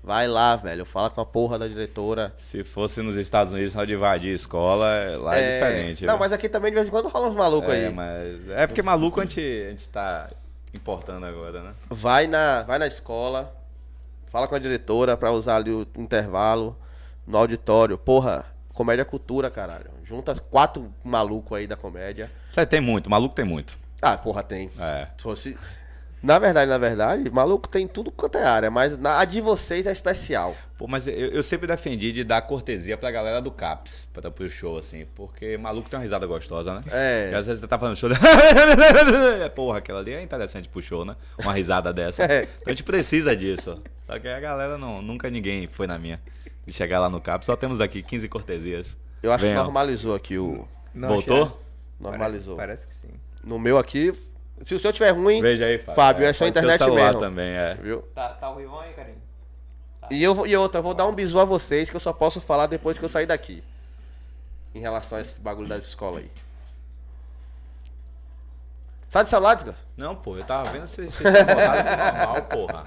[0.04, 0.84] Vai lá, velho.
[0.84, 2.34] Fala com a porra da diretora.
[2.38, 6.06] Se fosse nos Estados Unidos, só de invadir a escola, lá é, diferente.
[6.06, 7.94] Não, mas aqui também de vez em quando rola uns malucos é, aí.
[7.94, 10.30] mas é porque maluco a gente, a gente tá
[10.74, 11.74] importando agora, né?
[11.90, 13.56] Vai na, vai na escola,
[14.28, 16.76] fala com a diretora pra usar ali o intervalo
[17.28, 17.96] no auditório.
[17.96, 19.92] Porra, comédia cultura, caralho.
[20.04, 22.32] Junta quatro malucos aí da comédia.
[22.56, 23.78] É, tem muito, maluco tem muito.
[24.02, 24.70] Ah, porra, tem.
[24.80, 25.08] É.
[25.18, 25.58] Se fosse.
[26.24, 29.88] Na verdade, na verdade, maluco tem tudo quanto é área, mas na, a de vocês
[29.88, 30.56] é especial.
[30.78, 34.48] Pô, mas eu, eu sempre defendi de dar cortesia pra galera do CAPS, pra pro
[34.48, 36.84] show, assim, porque maluco tem uma risada gostosa, né?
[36.92, 37.30] É.
[37.32, 38.08] E às vezes você tá falando show.
[39.56, 41.16] Porra, aquela ali é interessante pro show, né?
[41.40, 42.22] Uma risada dessa.
[42.32, 42.44] É.
[42.44, 43.82] Então a gente precisa disso.
[44.06, 46.22] Só que a galera não, nunca ninguém foi na minha.
[46.66, 48.96] De chegar lá no CAPS, só temos aqui 15 cortesias.
[49.22, 50.68] Eu acho que normalizou aqui o.
[50.94, 51.44] Voltou?
[51.44, 51.56] achei-
[52.00, 52.58] Normalizou.
[52.58, 53.10] Parece que sim.
[53.44, 54.14] No meu aqui,
[54.66, 55.96] se o seu tiver ruim, Veja aí, Fábio.
[55.96, 57.20] Fábio, é só ser o internet celular mesmo.
[57.20, 57.74] também, é.
[57.76, 58.02] viu?
[58.14, 59.22] Tá, tá o Ivan aí, carinho?
[60.10, 62.42] E, eu, e outra, eu vou dar um bisu a vocês que eu só posso
[62.42, 63.64] falar depois que eu sair daqui.
[64.74, 66.32] Em relação a esse bagulho das escolas aí.
[69.10, 69.84] Sai do celular, desgraça.
[69.98, 72.84] Não, pô, eu tava vendo se você tinha botado de normal, porra.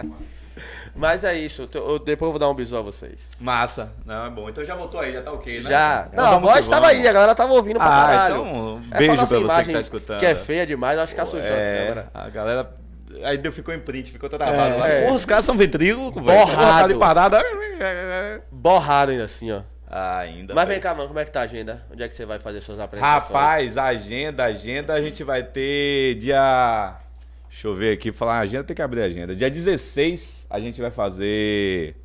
[0.96, 3.30] Mas é isso, eu, depois eu vou dar um bisu a vocês.
[3.40, 3.92] Massa.
[4.06, 4.48] Não, é bom.
[4.48, 5.68] Então já voltou aí, já tá ok, né?
[5.70, 6.08] Já.
[6.12, 8.34] Então Não, a voz tava aí, a galera tava ouvindo pra Ah, caralho.
[8.34, 10.18] então, um É só beijo nossa pra você que tá escutando.
[10.20, 12.04] Que é feia demais, acho que assustou as É, câmeras.
[12.14, 12.74] a galera.
[13.24, 14.88] Aí deu, ficou em print, ficou travado lá.
[14.88, 15.02] É.
[15.04, 16.38] Porra, os caras são ventríloco, velho.
[16.38, 16.60] Borrado.
[16.60, 17.36] Tá ali parado.
[18.50, 19.62] Borrado ainda assim, ó.
[19.88, 20.54] Ah, ainda.
[20.54, 21.84] Mas vem cá, mano, como é que tá a agenda?
[21.92, 23.28] Onde é que você vai fazer suas apresentações?
[23.28, 26.94] Rapaz, agenda, agenda, a gente vai ter dia.
[27.48, 29.36] Deixa eu ver aqui, falar agenda, tem que abrir a agenda.
[29.36, 31.96] Dia 16 a gente vai fazer.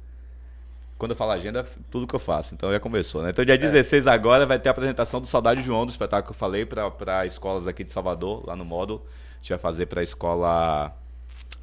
[0.97, 2.53] Quando eu falo agenda, tudo que eu faço.
[2.53, 3.29] Então já começou, né?
[3.29, 6.39] Então dia 16 agora vai ter a apresentação do Saudade João, do espetáculo que eu
[6.39, 9.05] falei para escolas aqui de Salvador, lá no módulo.
[9.33, 10.93] A gente vai fazer para a escola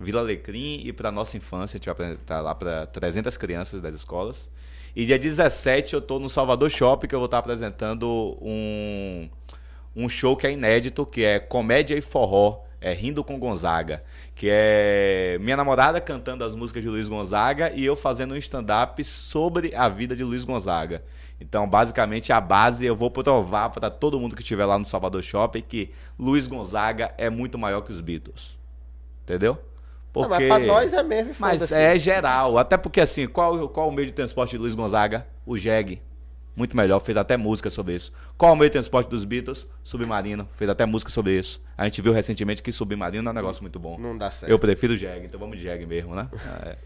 [0.01, 1.77] Vila Alecrim e para Nossa Infância.
[1.77, 4.51] A gente vai apresentar lá para 300 crianças das escolas.
[4.95, 9.29] E dia 17 eu tô no Salvador Shopping, que eu vou estar apresentando um,
[9.95, 12.66] um show que é inédito, que é Comédia e Forró.
[12.87, 14.05] É Rindo com Gonzaga.
[14.33, 19.03] Que é minha namorada cantando as músicas de Luiz Gonzaga e eu fazendo um stand-up
[19.03, 21.03] sobre a vida de Luiz Gonzaga.
[21.41, 25.21] Então, basicamente, a base eu vou provar para todo mundo que estiver lá no Salvador
[25.21, 28.57] Shopping que Luiz Gonzaga é muito maior que os Beatles.
[29.25, 29.59] Entendeu?
[30.15, 31.75] Não, mas pra nós é mesmo, Mas foda-se.
[31.75, 32.57] é geral.
[32.57, 35.27] Até porque, assim, qual, qual o meio de transporte de Luiz Gonzaga?
[35.45, 36.01] O Jeg.
[36.57, 38.11] Muito melhor, fez até música sobre isso.
[38.39, 39.67] Qual o meio de transporte dos Beatles?
[39.85, 41.61] Submarino, fez até música sobre isso.
[41.77, 43.99] A gente viu recentemente que Submarino é um negócio muito bom.
[43.99, 44.51] Não dá certo.
[44.51, 46.27] Eu prefiro o Jeg, então vamos de Jeg mesmo, né?
[46.65, 46.77] É.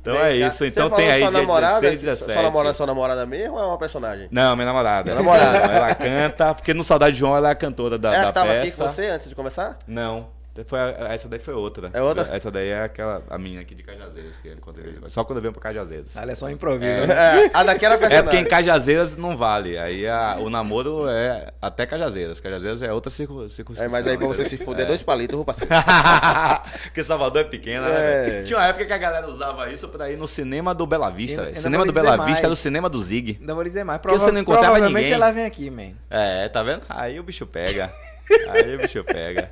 [0.00, 2.32] Então Vem é isso, então tem aí sua dia namorada, 16, 17.
[2.32, 4.28] Sua namorada é sua namorada mesmo ou é uma personagem?
[4.30, 5.12] Não, minha namorada.
[5.14, 5.58] Namorada.
[5.58, 8.46] Ela canta, porque no Saudade de João ela é a cantora da, Ela da tava
[8.52, 8.60] peça.
[8.68, 9.76] aqui com você antes de começar?
[9.88, 10.28] Não.
[10.66, 11.90] Foi, a- essa daí foi outra.
[11.92, 12.28] É outra?
[12.34, 14.36] Essa daí é aquela, a menina aqui de Cajazeiras.
[14.42, 16.16] Que quando eu- só quando eu venho pra Cajazeiras.
[16.16, 16.90] Ali é só improviso.
[16.90, 17.06] É.
[17.06, 17.14] né?
[17.46, 18.40] É, a daqui era É porque personagem.
[18.40, 19.76] em Cajazeiras não vale.
[19.78, 22.40] Aí a- o namoro é até Cajazeiras.
[22.40, 23.88] Cajazeiras é outra circun, circunstância.
[23.88, 25.66] É, mas aí pra você se fuder, dois palitos, vou passar.
[26.84, 28.40] Porque Salvador é pequena, né?
[28.40, 28.42] É.
[28.42, 31.42] Tinha uma época que a galera usava isso pra ir no cinema do Bela Vista.
[31.42, 32.44] Eu- eu cinema não do Bela dizer Vista mais.
[32.44, 33.36] era o cinema do Zig.
[33.40, 34.00] Ainda vou dizer mais.
[34.00, 35.12] Porque você não encontrava provavelmente ninguém.
[35.14, 35.92] ela vem aqui, man.
[36.10, 36.82] É, tá vendo?
[36.88, 37.90] Aí o bicho pega.
[38.50, 39.50] Aí o bicho pega.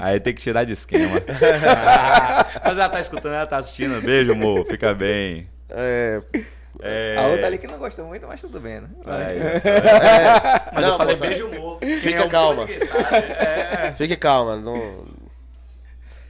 [0.00, 1.20] Aí tem que tirar de esquema.
[2.64, 4.00] Mas ela tá escutando, ela tá assistindo.
[4.00, 4.64] Beijo, amor.
[4.66, 5.48] Fica bem.
[5.68, 6.20] É,
[6.82, 7.16] É...
[7.18, 8.88] A outra ali que não gostou muito, mas tudo bem, né?
[9.06, 11.48] Aí, é, Mas não, eu falei moça, beijo.
[11.80, 12.66] Quem Fica é calma.
[12.70, 13.92] É.
[13.96, 15.04] Fique calma, não,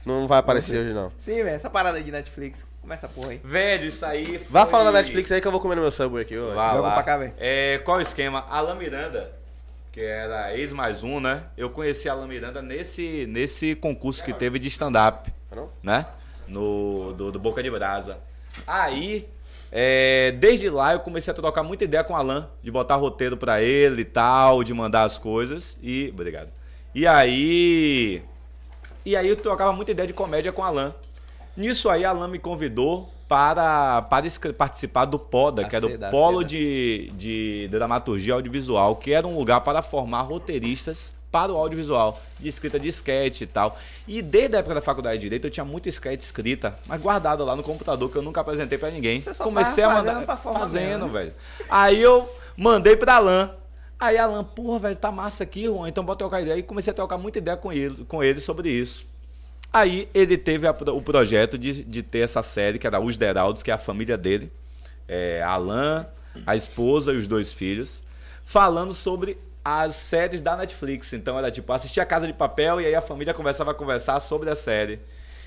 [0.05, 1.11] não vai aparecer hoje não.
[1.17, 1.49] Sim, velho.
[1.55, 2.65] Essa parada aí de Netflix.
[2.81, 3.41] Começa a porra aí.
[3.43, 4.41] Velho, isso aí.
[4.49, 6.55] Vá foi- falar da Netflix aí que eu vou comer no meu Subway aqui hoje.
[6.55, 6.93] Vá Vamos lá.
[6.95, 7.33] pra cá, velho.
[7.37, 8.43] É, qual o esquema?
[8.49, 9.31] Alan Miranda,
[9.91, 11.43] que era ex mais um, né?
[11.57, 15.31] Eu conheci a Alan Miranda nesse, nesse concurso que teve de stand-up,
[15.83, 16.05] né?
[16.47, 18.19] No, do, do Boca de Brasa.
[18.65, 19.27] Aí,
[19.71, 23.35] é, desde lá eu comecei a trocar muita ideia com o Alan, de botar roteiro
[23.35, 25.77] pra ele e tal, de mandar as coisas.
[25.81, 26.09] E.
[26.13, 26.51] Obrigado.
[26.95, 28.23] E aí.
[29.05, 30.95] E aí eu trocava muita ideia de comédia com o Alan.
[31.55, 35.99] Nisso aí, Alan me convidou para, para participar do PODA, Da que era o seda,
[36.07, 36.49] da Polo seda.
[36.49, 42.49] de, de Dramaturgia Audiovisual, que era um lugar para formar roteiristas para o audiovisual, de
[42.49, 43.79] escrita de sketch e tal.
[44.05, 47.41] E desde a época da faculdade de Direito eu tinha muita sketch escrita, mas guardada
[47.45, 49.21] lá no computador, que eu nunca apresentei para ninguém.
[49.21, 50.25] Você só Comecei a mandar.
[50.25, 51.11] fazendo fazendo, né?
[51.13, 51.33] velho.
[51.69, 53.51] Aí eu mandei pra Alan.
[53.97, 56.57] Aí Alan, porra, velho, tá massa aqui, Juan, então bota trocar ideia.
[56.57, 59.05] E comecei a trocar muita ideia com ele, com ele sobre isso.
[59.73, 63.63] Aí ele teve a o projeto de, de ter essa série, que era Os Deraldos,
[63.63, 64.51] que é a família dele.
[65.07, 66.05] É, Alan,
[66.45, 68.03] a esposa e os dois filhos.
[68.43, 71.13] Falando sobre as séries da Netflix.
[71.13, 74.19] Então era tipo, assistir a Casa de Papel e aí a família começava a conversar
[74.19, 74.99] sobre a série.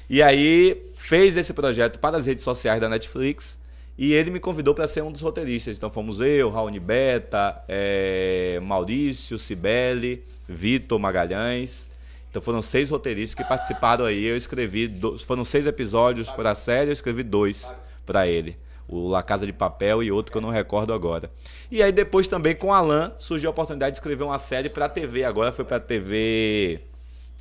[0.09, 3.59] E aí fez esse projeto para as redes sociais da Netflix.
[3.97, 5.77] E ele me convidou para ser um dos roteiristas.
[5.77, 11.89] Então fomos eu, Raoni Beta, é, Maurício, Cibele, Vitor Magalhães.
[12.35, 14.25] Então foram seis roteiristas que participaram aí.
[14.25, 17.73] Eu escrevi, do- foram seis episódios para a série, eu escrevi dois
[18.05, 18.57] para ele.
[18.89, 21.31] O La Casa de Papel e outro que eu não recordo agora.
[21.71, 24.89] E aí depois também com Alan surgiu a oportunidade de escrever uma série para a
[24.89, 25.23] TV.
[25.23, 26.81] Agora foi para a TV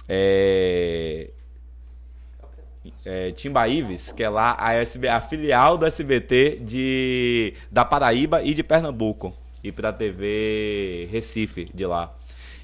[0.07, 1.31] é,
[3.03, 8.53] é, Timbaíves, que é lá a, SB, a filial do SBT de, da Paraíba e
[8.53, 9.35] de Pernambuco.
[9.63, 12.13] E pra TV Recife, de lá.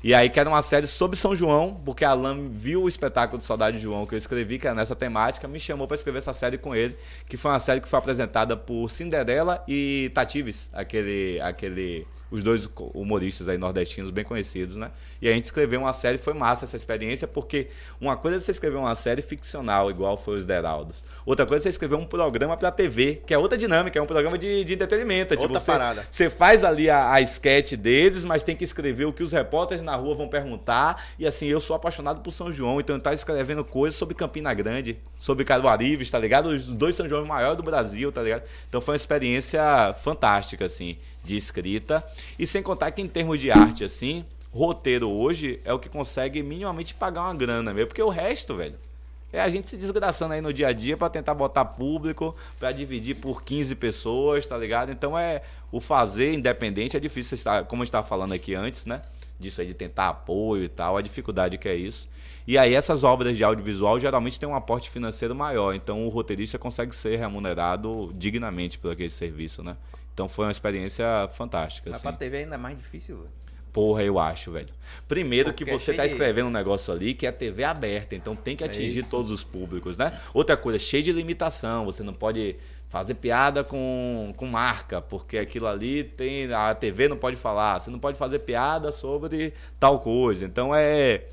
[0.01, 3.37] E aí que era uma série sobre São João, porque a Alan viu o espetáculo
[3.37, 6.19] de Saudade de João que eu escrevi, que era nessa temática, me chamou pra escrever
[6.19, 6.95] essa série com ele,
[7.27, 12.69] que foi uma série que foi apresentada por Cinderela e Tatives, aquele, aquele, os dois
[12.93, 14.91] humoristas aí nordestinos bem conhecidos, né?
[15.21, 17.67] E a gente escreveu uma série, foi massa essa experiência, porque
[17.99, 21.03] uma coisa é você escrever uma série ficcional, igual foi os Deraldos.
[21.25, 24.05] Outra coisa é você escrever um programa pra TV, que é outra dinâmica, é um
[24.05, 25.33] programa de, de entretenimento.
[25.33, 26.07] É tipo, Outra você, parada.
[26.09, 29.83] você faz ali a, a sketch deles, mas tem que escrever o que os repórteres
[29.83, 31.05] na rua vão perguntar.
[31.17, 34.53] E assim, eu sou apaixonado por São João, então eu tava escrevendo coisas sobre Campina
[34.53, 35.79] Grande, sobre Caruaru,
[36.11, 36.47] tá ligado?
[36.47, 38.43] Os dois São João maiores do Brasil, tá ligado?
[38.67, 40.97] Então foi uma experiência fantástica, assim,
[41.29, 42.03] de escrita.
[42.37, 46.41] E sem contar que em termos de arte, assim, roteiro hoje é o que consegue
[46.41, 48.75] minimamente pagar uma grana mesmo, porque o resto, velho.
[49.31, 52.71] É a gente se desgraçando aí no dia a dia pra tentar botar público, pra
[52.71, 54.91] dividir por 15 pessoas, tá ligado?
[54.91, 57.37] Então é o fazer independente é difícil,
[57.67, 59.03] como a gente tava falando aqui antes, né?
[59.39, 62.09] Disso aí de tentar apoio e tal, a dificuldade que é isso.
[62.47, 66.57] E aí essas obras de audiovisual geralmente têm um aporte financeiro maior, então o roteirista
[66.57, 69.77] consegue ser remunerado dignamente por aquele serviço, né?
[70.19, 71.89] Então foi uma experiência fantástica.
[71.89, 72.03] Mas assim.
[72.09, 73.29] pra TV ainda é mais difícil, velho.
[73.71, 74.67] Porra, eu acho, velho.
[75.07, 78.35] Primeiro Porque que é você tá escrevendo um negócio ali que é TV aberta, então
[78.35, 79.11] tem que É atingir isso.
[79.11, 80.19] todos os públicos, né?
[80.33, 82.57] Outra coisa, cheio de limitação, você não pode
[82.89, 86.51] fazer piada com, com marca, porque aquilo ali tem.
[86.51, 90.43] A TV não pode falar, você não pode fazer piada sobre tal coisa.
[90.43, 91.23] Então é.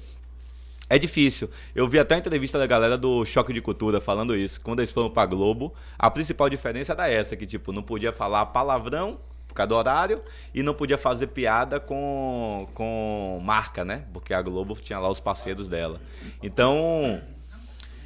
[0.89, 1.51] É difícil.
[1.74, 4.61] Eu vi até a entrevista da galera do Choque de Cultura falando isso.
[4.61, 8.47] Quando eles foram pra Globo, a principal diferença era essa, que tipo, não podia falar
[8.47, 9.18] palavrão
[9.49, 10.22] por causa do horário
[10.55, 14.05] e não podia fazer piada com, com marca, né?
[14.12, 16.01] Porque a Globo tinha lá os parceiros dela.
[16.41, 17.20] Então,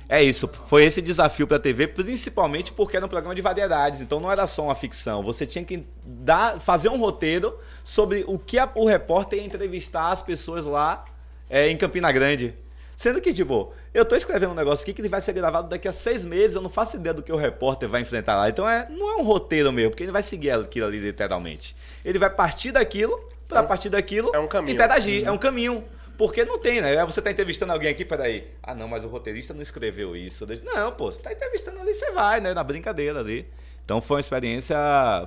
[0.08, 0.48] é isso.
[0.66, 4.00] Foi esse desafio pra TV, principalmente porque era um programa de variedades.
[4.00, 5.22] Então não era só uma ficção.
[5.22, 10.08] Você tinha que dar, fazer um roteiro sobre o que a- o repórter ia entrevistar
[10.08, 11.04] as pessoas lá
[11.50, 12.54] é, em Campina Grande.
[13.00, 15.88] Sendo que, tipo, eu tô escrevendo um negócio aqui que ele vai ser gravado daqui
[15.88, 18.50] a seis meses, eu não faço ideia do que o repórter vai enfrentar lá.
[18.50, 21.74] Então é, não é um roteiro mesmo, porque ele vai seguir aquilo ali literalmente.
[22.04, 24.74] Ele vai partir daquilo, pra partir daquilo, é um caminho.
[24.74, 25.26] interagir.
[25.26, 25.82] É um caminho.
[26.18, 27.02] Porque não tem, né?
[27.06, 28.48] Você tá entrevistando alguém aqui, peraí.
[28.62, 30.46] Ah, não, mas o roteirista não escreveu isso.
[30.62, 32.52] Não, pô, você tá entrevistando ali, você vai, né?
[32.52, 33.48] Na brincadeira ali.
[33.82, 34.76] Então foi uma experiência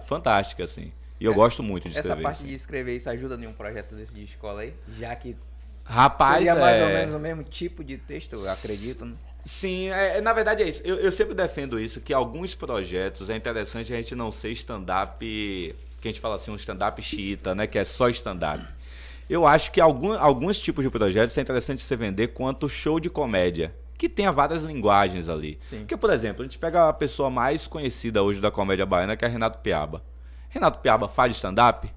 [0.06, 0.92] fantástica, assim.
[1.20, 2.22] E eu É, gosto muito de Essa escrever.
[2.22, 2.48] parte assim.
[2.50, 4.76] de escrever isso ajuda em um projeto desse de escola aí?
[5.00, 5.36] Já que
[5.86, 6.86] Rapaz, seria mais é...
[6.86, 9.06] ou menos o mesmo tipo de texto, eu acredito.
[9.06, 9.16] né?
[9.46, 10.82] Sim, é, é, na verdade é isso.
[10.86, 15.20] Eu, eu sempre defendo isso, que alguns projetos é interessante a gente não ser stand-up,
[15.20, 17.68] que a gente fala assim, um stand-up xiita, né?
[17.68, 18.64] Que é só stand-up.
[19.30, 23.10] Eu acho que algum, alguns tipos de projetos é interessante você vender quanto show de
[23.10, 25.58] comédia, que tenha várias linguagens ali.
[25.62, 25.80] Sim.
[25.80, 29.26] Porque, por exemplo, a gente pega a pessoa mais conhecida hoje da comédia baiana, que
[29.26, 30.04] é Renato Piaba.
[30.50, 31.92] Renato Piaba faz stand-up?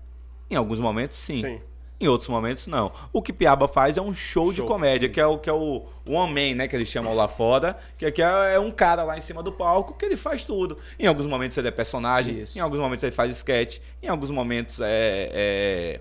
[0.50, 1.42] Em alguns momentos, sim.
[1.42, 1.60] Sim.
[1.98, 2.92] Em outros momentos, não.
[3.10, 4.66] O que Piaba faz é um show, de Show.
[4.66, 6.68] comédia, que é o que é o One Man, né?
[6.68, 7.78] Que eles chamam lá fora.
[7.96, 10.76] Que aqui é, é um cara lá em cima do palco que ele faz tudo.
[10.98, 12.58] Em alguns momentos ele é personagem, Isso.
[12.58, 15.30] em alguns momentos ele faz sketch, em alguns momentos é.
[15.32, 16.00] é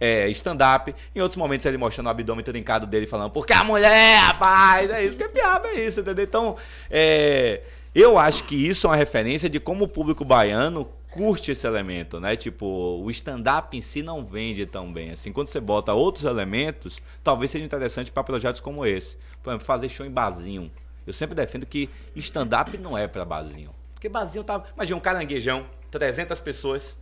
[0.00, 4.20] é, stand-up, em outros momentos ele mostrando o abdômen trincado dele, falando, porque a mulher,
[4.20, 6.24] rapaz, é isso que é piaba, é isso, entendeu?
[6.24, 6.56] Então,
[6.88, 7.62] é,
[7.92, 12.20] eu acho que isso é uma referência de como o público baiano curte esse elemento,
[12.20, 12.36] né?
[12.36, 12.66] Tipo,
[13.02, 15.10] o stand-up em si não vende tão bem.
[15.10, 19.16] Assim, quando você bota outros elementos, talvez seja interessante para projetos como esse.
[19.42, 20.70] Por exemplo, fazer show em barzinho.
[21.06, 23.74] Eu sempre defendo que stand-up não é para barzinho.
[23.94, 24.62] Porque barzinho tá.
[24.74, 26.98] Imagina um caranguejão, 300 pessoas.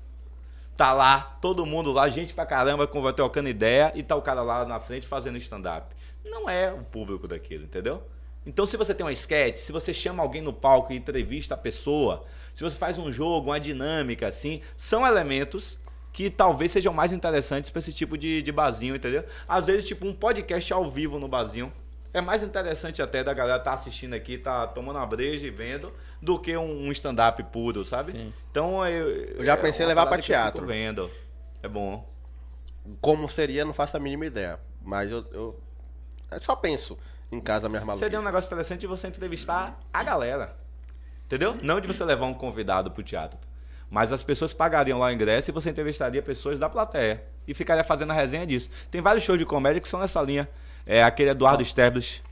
[0.77, 4.65] Tá lá, todo mundo lá, gente pra caramba, trocando ideia, e tá o cara lá
[4.67, 5.95] na frente fazendo stand-up.
[6.23, 8.03] Não é o público daquilo, entendeu?
[8.45, 11.59] Então, se você tem uma sketch, se você chama alguém no palco e entrevista a
[11.59, 12.25] pessoa,
[12.57, 15.79] se você faz um jogo, uma dinâmica, assim, são elementos
[16.11, 19.27] que talvez sejam mais interessantes pra esse tipo de, de barzinho, entendeu?
[19.47, 21.71] Às vezes, tipo, um podcast ao vivo no barzinho
[22.15, 25.93] é mais interessante até da galera tá assistindo aqui, tá tomando uma breja e vendo,
[26.23, 28.13] do que um, um stand-up puro, sabe?
[28.13, 28.33] Sim.
[28.51, 30.65] Então, eu, Eu já pensei em uma levar pra que eu teatro.
[30.65, 31.11] vendo.
[31.63, 32.11] É bom.
[33.03, 34.59] Como seria, não faço a mínima ideia.
[34.83, 35.61] Mas eu, eu,
[36.31, 36.97] eu só penso
[37.31, 38.07] em casa minhas maluquices.
[38.07, 40.65] Seria um negócio interessante de você entrevistar a galera.
[41.27, 41.57] Entendeu?
[41.63, 43.39] Não de você levar um convidado pro teatro.
[43.91, 47.23] Mas as pessoas pagariam lá o ingresso e você entrevistaria pessoas da plateia.
[47.47, 48.69] E ficaria fazendo a resenha disso.
[48.91, 50.49] Tem vários shows de comédia que são nessa linha.
[50.85, 52.23] É aquele Eduardo Sterblich.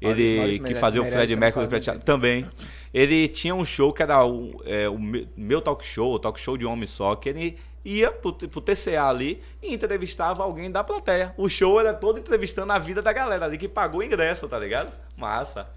[0.00, 2.46] Ele que fazia o Fred Mercury teatro também.
[2.92, 6.38] Ele tinha um show que era o, é, o me- meu talk show, o talk
[6.38, 10.84] show de homem só, que ele ia pro, pro TCA ali e entrevistava alguém da
[10.84, 11.34] plateia.
[11.36, 14.58] O show era todo entrevistando a vida da galera ali que pagou o ingresso, tá
[14.58, 14.92] ligado?
[15.16, 15.68] Massa.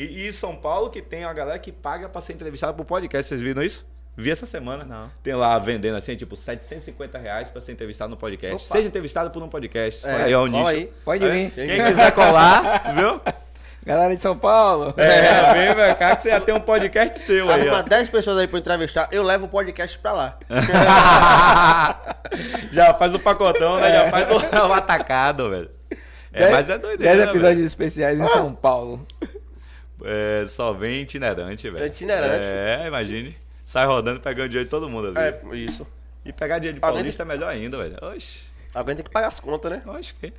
[0.00, 2.84] E, e em São Paulo que tem uma galera que paga pra ser entrevistada pro
[2.84, 3.86] podcast, vocês viram isso?
[4.16, 4.84] Vi essa semana.
[4.84, 5.10] Não.
[5.22, 8.66] Tem lá vendendo assim, tipo, 750 reais pra ser entrevistado no podcast.
[8.66, 8.74] Opa.
[8.76, 10.06] Seja entrevistado por um podcast.
[10.06, 10.84] É, Olha aí, ó, o cola nicho.
[10.86, 10.92] aí.
[11.04, 11.50] Pode É, vir.
[11.52, 13.20] Quem quiser colar, viu?
[13.84, 14.92] Galera de São Paulo.
[14.96, 17.82] É, vem pra cá que você já tem um podcast seu aí, Arruma ó.
[17.82, 20.38] 10 pessoas aí pra entrevistar, eu levo o podcast pra lá.
[22.72, 23.92] já faz o pacotão, né?
[23.92, 24.34] Já faz o,
[24.68, 25.70] o atacado, velho.
[26.32, 27.14] É, Dez- mas é doideira.
[27.16, 28.24] Dez né, episódios especiais Ah.
[28.24, 29.06] em São Paulo.
[30.04, 31.84] É, só vem itinerante, velho.
[31.84, 32.34] É itinerante.
[32.44, 33.36] É, imagine.
[33.66, 35.18] Sai rodando, pegando dinheiro de todo mundo ali.
[35.18, 35.86] É, isso.
[36.24, 37.96] E pegar dinheiro de Alguém paulista é melhor ainda, velho.
[38.02, 38.42] Oxi.
[38.74, 39.82] Alguém tem que pagar as contas, né?
[39.86, 40.32] Acho que.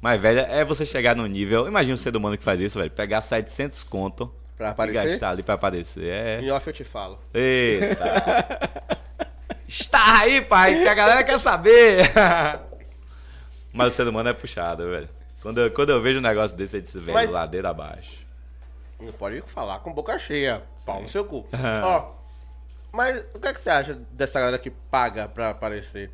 [0.00, 1.66] Mas, velho, é você chegar no nível.
[1.66, 2.90] Imagina um ser humano que faz isso, velho.
[2.90, 5.08] Pegar 700 conto Pra e aparecer.
[5.10, 6.04] gastar ali pra aparecer.
[6.04, 6.40] É.
[6.40, 7.18] Em off eu te falo.
[7.34, 8.58] Eita.
[9.66, 12.10] Está aí, pai, que a galera quer saber.
[13.72, 15.08] Mas o ser humano é puxado, velho.
[15.42, 18.26] Quando eu, quando eu vejo um negócio desse, eu disse, velho, Mas- ladeira abaixo.
[19.00, 20.62] Não pode falar com boca cheia.
[20.84, 21.46] Pau no seu cu.
[21.84, 22.14] Ó,
[22.92, 26.10] mas o que, é que você acha dessa galera que paga pra aparecer?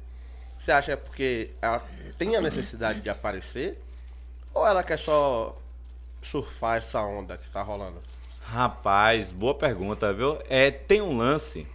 [0.59, 1.83] Você acha é porque ela
[2.19, 3.83] tem a necessidade de aparecer?
[4.53, 5.57] Ou ela quer só
[6.23, 8.01] surfar essa onda que tá rolando?
[8.43, 10.39] Rapaz, boa pergunta, viu?
[10.49, 11.67] É, tem um lance,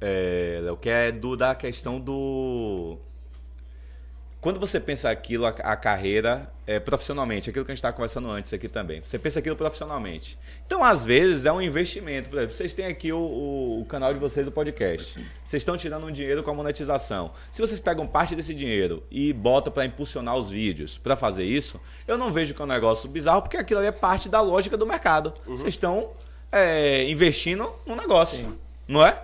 [0.00, 2.98] é, Léo, que é do, da questão do.
[4.42, 8.28] Quando você pensa aquilo, a, a carreira é, profissionalmente, aquilo que a gente estava conversando
[8.28, 10.36] antes aqui também, você pensa aquilo profissionalmente.
[10.66, 12.28] Então, às vezes, é um investimento.
[12.28, 15.14] Por exemplo, vocês têm aqui o, o- o canal de vocês, o podcast.
[15.46, 17.30] Vocês estão tirando um dinheiro com a monetização.
[17.52, 21.80] Se vocês pegam parte desse dinheiro e botam para impulsionar os vídeos, para fazer isso,
[22.08, 24.76] eu não vejo que é um negócio bizarro, porque aquilo ali é parte da lógica
[24.76, 25.32] do mercado.
[25.46, 26.10] Vocês estão
[26.50, 29.22] é, investindo no negócio, não é?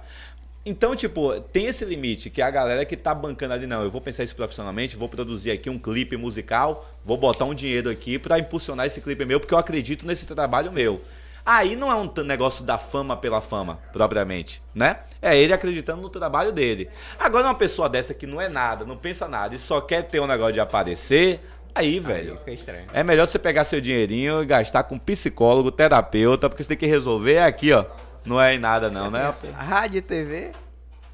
[0.69, 4.03] Então, tipo, tem esse limite que a galera que tá bancando ali, não, eu vou
[4.03, 8.39] pensar isso profissionalmente, vou produzir aqui um clipe musical, vou botar um dinheiro aqui pra
[8.39, 11.01] impulsionar esse clipe meu, porque eu acredito nesse trabalho meu.
[11.45, 14.99] Aí não é um negócio da fama pela fama, propriamente, né?
[15.23, 16.91] É ele acreditando no trabalho dele.
[17.19, 20.21] Agora, uma pessoa dessa que não é nada, não pensa nada e só quer ter
[20.21, 21.41] um negócio de aparecer,
[21.75, 22.39] aí, velho.
[22.47, 22.89] Estranho.
[22.93, 26.87] É melhor você pegar seu dinheirinho e gastar com psicólogo, terapeuta, porque você tem que
[26.87, 27.87] resolver aqui, ó.
[28.25, 29.35] Não é em nada, não, né?
[29.57, 30.53] A rádio e TV,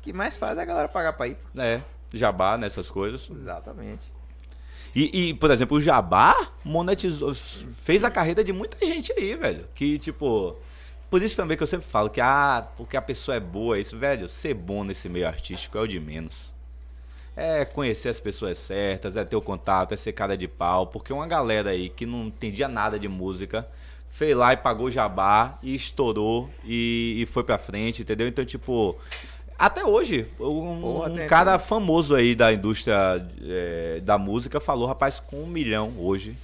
[0.02, 1.36] que mais faz é a galera pagar pra ir.
[1.56, 1.80] É,
[2.12, 3.28] jabá nessas coisas.
[3.30, 4.14] Exatamente.
[4.94, 7.34] E, e, por exemplo, o Jabá monetizou,
[7.82, 9.66] fez a carreira de muita gente aí, velho.
[9.74, 10.56] Que, tipo.
[11.10, 13.96] Por isso também que eu sempre falo que, ah, porque a pessoa é boa, isso,
[13.96, 16.52] velho, ser bom nesse meio artístico é o de menos.
[17.36, 21.12] É conhecer as pessoas certas, é ter o contato, é ser cara de pau, porque
[21.12, 23.68] uma galera aí que não entendia nada de música
[24.14, 28.28] fez lá e pagou jabá e estourou e, e foi pra frente, entendeu?
[28.28, 28.96] Então, tipo,
[29.58, 34.86] até hoje, um, Porra, um tem- cara famoso aí da indústria é, da música falou,
[34.86, 36.36] rapaz, com um milhão hoje,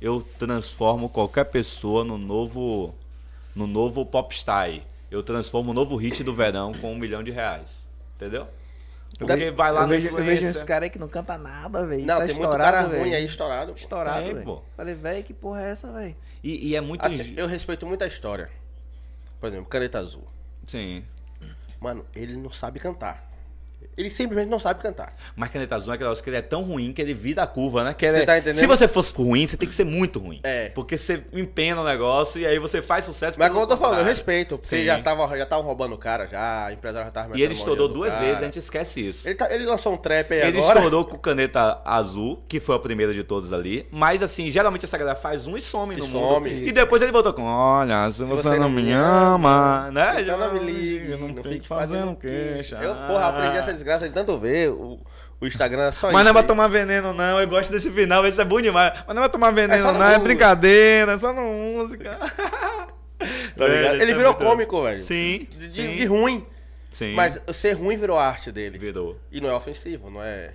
[0.00, 2.94] eu transformo qualquer pessoa no novo,
[3.54, 4.82] no novo popstar aí.
[5.10, 7.86] Eu transformo o novo hit do verão com um milhão de reais.
[8.16, 8.46] Entendeu?
[9.26, 10.50] Porque vai lá eu no vejo, eu vejo influencer.
[10.50, 12.04] esse cara aí que não canta nada, velho.
[12.06, 13.02] Não, tá tem muito cara velho.
[13.02, 13.72] ruim aí estourado.
[13.72, 13.78] pô.
[13.78, 14.62] Estourado, Tem, velho.
[14.76, 16.16] Falei, velho, que porra é essa, velho?
[16.42, 17.04] E, e é muito.
[17.04, 18.50] Assim, eu respeito muito a história.
[19.40, 20.24] Por exemplo, Caneta Azul.
[20.66, 21.04] Sim.
[21.80, 23.31] Mano, ele não sabe cantar.
[23.96, 25.14] Ele simplesmente não sabe cantar.
[25.36, 27.46] Mas Caneta Azul é aquela coisa que ele é tão ruim que ele vira a
[27.46, 27.94] curva, né?
[27.94, 28.60] Que Você ele- tá entendendo?
[28.60, 30.40] Se você fosse ruim, você tem que ser muito ruim.
[30.44, 30.70] É.
[30.70, 33.38] Porque você empena o negócio e aí você faz sucesso.
[33.38, 34.58] Mas como eu tô falando, eu respeito.
[34.62, 34.84] Sim.
[34.84, 37.88] já tava, já tava roubando o cara, já, a empresária já tava E ele estourou
[37.88, 39.26] duas vezes, a gente esquece isso.
[39.28, 40.78] Ele, tá- ele lançou um trap aí Ele agora.
[40.78, 43.86] estourou com Caneta Azul, que foi a primeira de todos ali.
[43.90, 46.68] Mas assim, geralmente essa galera faz um e some E no some, mundo.
[46.68, 50.22] E depois ele voltou com: Olha, se, você, não me ama, né?
[50.22, 52.76] Então não me ligue, Eu não, fique fique fazendo queixa.
[52.76, 54.70] Eu, porra, aprendi essa desgraça de tanto ver.
[54.70, 55.00] O,
[55.40, 56.24] o Instagram é só Mas isso.
[56.24, 56.46] não é pra aí.
[56.46, 57.40] tomar veneno, não.
[57.40, 58.92] Eu gosto desse final, esse é bom demais.
[59.06, 60.04] Mas não é pra tomar veneno, só no não.
[60.06, 60.24] É música.
[60.24, 62.18] brincadeira, é só no música.
[63.56, 63.66] Tá?
[63.66, 65.00] Velho, Ele é virou cômico, velho.
[65.00, 65.46] Sim.
[65.52, 66.44] De, de- sim, de ruim.
[66.90, 67.14] sim.
[67.14, 68.78] Mas ser ruim virou arte dele.
[68.78, 69.16] Virou.
[69.30, 70.54] E não é ofensivo, não é.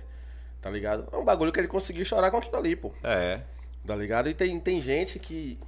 [0.60, 1.08] Tá ligado?
[1.10, 2.92] É um bagulho que ele conseguiu chorar com aquilo ali, pô.
[3.02, 3.40] É.
[3.86, 4.28] Tá ligado?
[4.28, 5.58] E tem, tem gente que.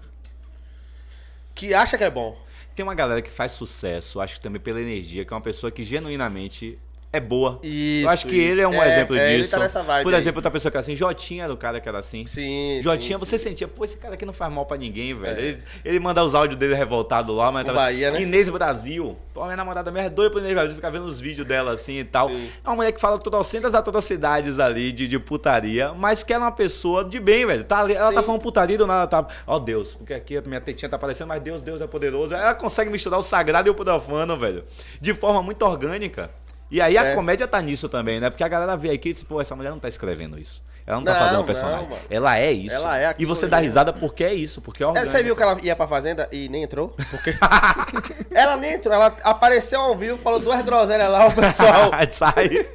[1.55, 2.37] que acha que é bom.
[2.77, 5.71] Tem uma galera que faz sucesso, acho que também pela energia, que é uma pessoa
[5.71, 6.79] que genuinamente
[7.13, 7.59] é boa.
[7.63, 8.51] Isso, eu acho que isso.
[8.53, 9.41] ele é um É, exemplo é, disso.
[9.41, 10.21] ele tá nessa vibe Por aí.
[10.21, 12.25] exemplo, outra pessoa que era assim, Jotinha era o cara que era assim.
[12.27, 12.81] Sim.
[12.85, 13.49] Jotinha, sim, você sim.
[13.49, 15.39] sentia, pô, esse cara aqui não faz mal pra ninguém, velho.
[15.39, 15.43] É.
[15.43, 17.79] Ele, ele manda os áudios dele revoltado lá, mas O tava...
[17.79, 18.23] Bahia, né?
[18.23, 19.17] Inês Brasil.
[19.35, 21.99] Pô, minha namorada mesmo é doida pro Inês Brasil, fica vendo os vídeos dela assim
[21.99, 22.29] e tal.
[22.29, 22.49] Sim.
[22.65, 26.47] É uma mulher que fala trocentas atrocidades ali de, de putaria, mas que ela é
[26.47, 27.65] uma pessoa de bem, velho.
[27.65, 28.27] Tá ela tá Sim.
[28.27, 29.27] falando putaria do nada, tá.
[29.47, 32.35] Ó Deus, porque aqui a minha tetinha tá aparecendo, mas Deus, Deus é poderoso.
[32.35, 34.65] Ela consegue misturar o sagrado e o profano, velho.
[35.01, 36.31] De forma muito orgânica.
[36.71, 37.15] E aí a É.
[37.15, 38.31] comédia tá nisso também, né?
[38.31, 40.63] Porque a galera vê aqui e diz, pô, essa mulher não tá escrevendo isso.
[40.87, 41.89] Ela não tá Não, fazendo um não, personagem.
[42.09, 42.75] ela é isso.
[42.75, 45.13] Ela é E você dá risada porque é isso, porque é É, orgânico.
[45.13, 46.89] você viu que ela ia pra fazenda e nem entrou?
[47.11, 47.35] Porque.
[48.35, 51.91] ela nem entrou, ela apareceu ao vivo, falou duas groselhas lá, o pessoal.
[52.11, 52.67] Sai.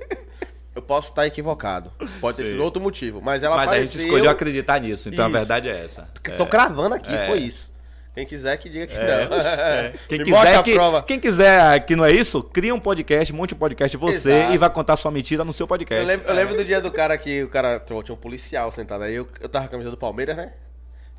[0.73, 1.91] Eu posso estar equivocado.
[2.21, 2.51] Pode ter Sim.
[2.51, 3.21] sido outro motivo.
[3.21, 3.91] Mas ela Mas a apareceu.
[3.99, 5.35] gente escolheu acreditar nisso, então Isso.
[5.35, 6.07] a verdade é essa.
[6.37, 6.47] Tô É.
[6.47, 7.27] cravando aqui, É.
[7.27, 7.71] foi isso.
[8.16, 9.38] Quem quiser que diga que É, não.
[9.38, 9.93] é.
[10.07, 13.57] Quem, Me quiser que, quem quiser que não é isso, cria um podcast, monte um
[13.57, 14.53] podcast você Exato.
[14.53, 16.01] e vai contar sua mentira no seu podcast.
[16.01, 19.03] Eu lembro, eu lembro do dia do cara que o cara tinha um policial sentado
[19.03, 19.16] aí.
[19.16, 20.53] Eu, eu tava com a camisa do Palmeiras, né?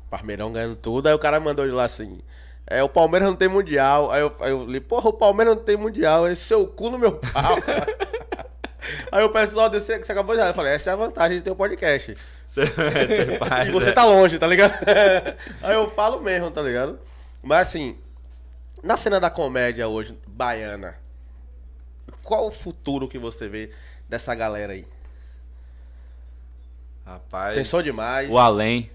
[0.09, 1.05] Parmeirão ganhando tudo.
[1.07, 2.19] Aí o cara mandou de lá assim:
[2.65, 4.11] É, o Palmeiras não tem mundial.
[4.11, 6.25] Aí eu, aí eu li, porra, o Palmeiras não tem mundial.
[6.25, 7.57] É seu cu no meu pau.
[9.11, 10.51] aí o pessoal disse: Você acabou de dizer.
[10.51, 12.15] Eu falei: Essa é a vantagem de ter um podcast.
[13.07, 13.91] Você faz, E você né?
[13.91, 14.73] tá longe, tá ligado?
[15.61, 16.99] Aí eu falo mesmo, tá ligado?
[17.43, 17.97] Mas assim,
[18.83, 20.95] na cena da comédia hoje, baiana,
[22.23, 23.71] qual o futuro que você vê
[24.09, 24.85] dessa galera aí?
[27.05, 27.55] Rapaz.
[27.55, 28.29] Pensou demais.
[28.29, 28.91] O além.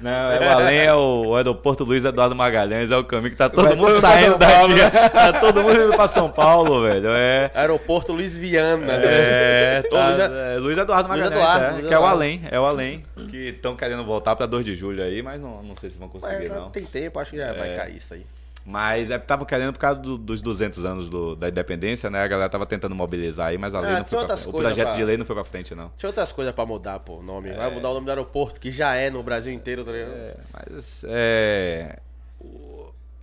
[0.00, 3.48] Não, é, o além é o, aeroporto Luiz Eduardo Magalhães, é o caminho que tá
[3.48, 4.96] todo Vai mundo saindo Paulo, daqui.
[4.96, 5.08] né?
[5.08, 7.08] Tá todo mundo indo pra São Paulo, velho.
[7.10, 7.50] É.
[7.54, 9.88] Aeroporto Luiz Viana, É, né?
[9.88, 12.40] Ô, tá, Luiz- é, Luiz Eduardo Luiz Magalhães, Eduardo, é, Luiz que é o além,
[12.50, 15.74] é o além, que estão querendo voltar pra 2 de julho aí, mas não, não
[15.74, 16.70] sei se vão conseguir, Mas, não.
[16.70, 17.76] tem tempo, acho que já vai É.
[17.76, 18.24] cair isso aí.
[18.68, 22.20] Mas é, tava querendo por causa do- dos 200 anos do- da independência, né?
[22.20, 24.34] A galera tava tentando mobilizar aí, mas a lei Ah, não foi pra.
[24.34, 25.92] O projeto pra- de lei não foi pra frente, não.
[25.96, 27.50] Tinha outras coisas pra mudar, pô, o nome.
[27.50, 27.54] É.
[27.54, 30.10] Vai mudar o nome do aeroporto, que já é no Brasil inteiro, tá ligado?
[30.14, 32.00] É, mas é.
[32.40, 32.75] o-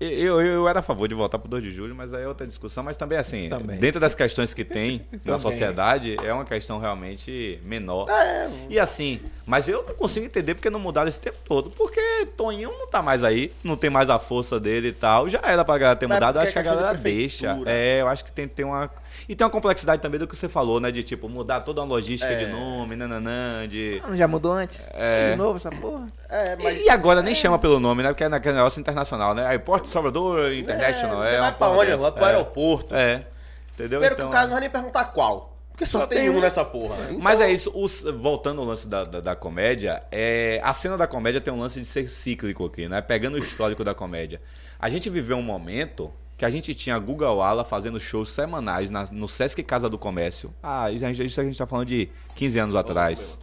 [0.04, 2.46] Eu, eu, era a favor de voltar pro 2 de julho, mas aí é outra
[2.46, 2.84] discussão.
[2.84, 3.78] Mas também, assim, Também.
[3.80, 8.10] dentro das questões que tem na sociedade, é uma questão realmente menor.
[8.10, 11.70] É, E assim, mas eu não consigo entender porque não mudaram esse tempo todo.
[11.70, 12.02] Porque
[12.38, 15.30] Toninho não tá mais aí, não tem mais a força dele e tal.
[15.30, 17.60] Já era pra galera ter Mas mudado, eu acho que a de galera deixa.
[17.66, 18.90] É, eu acho que tem que ter uma.
[19.28, 20.92] E tem uma complexidade também do que você falou, né?
[20.92, 22.46] De tipo, mudar toda uma logística É.
[22.46, 24.02] de nome, nananã, de.
[24.04, 24.88] Ah, Não já mudou antes?
[24.94, 25.32] É.
[25.32, 26.08] De novo essa porra?
[26.30, 26.82] é, mas.
[26.82, 28.10] E agora nem chama pelo nome, né?
[28.10, 29.46] Porque é naquele negócio internacional, né?
[29.46, 31.24] Aeroporto de Salvador International.
[31.24, 31.86] É, É, vai pra onde?
[31.92, 31.98] dessa.
[32.04, 32.28] Vai pro É.
[32.28, 32.96] aeroporto.
[32.96, 33.26] É.
[33.74, 34.00] Entendeu?
[34.00, 35.52] Primeiro Então, que o cara não vai nem perguntar qual.
[35.72, 36.96] Porque só, Só tem tem um nessa porra.
[37.20, 40.96] Mas Então, é isso, os- voltando ao lance da, da, da comédia, é, a cena
[40.96, 43.02] da comédia tem um lance de ser cíclico aqui, né?
[43.02, 44.40] Pegando o histórico da comédia.
[44.80, 48.90] A gente viveu um momento que a gente tinha a Guga Walla fazendo shows semanais
[48.90, 50.54] na- no Sesc Casa do Comércio.
[50.62, 53.38] Ah, isso a gente, isso a gente tá falando de 15 anos atrás.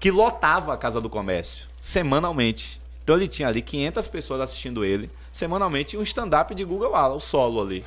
[0.00, 2.80] que lotava a Casa do Comércio, semanalmente.
[3.04, 7.20] Então ele tinha ali 500 pessoas assistindo ele, semanalmente, um stand-up de Google Ala, o
[7.20, 7.84] solo ali.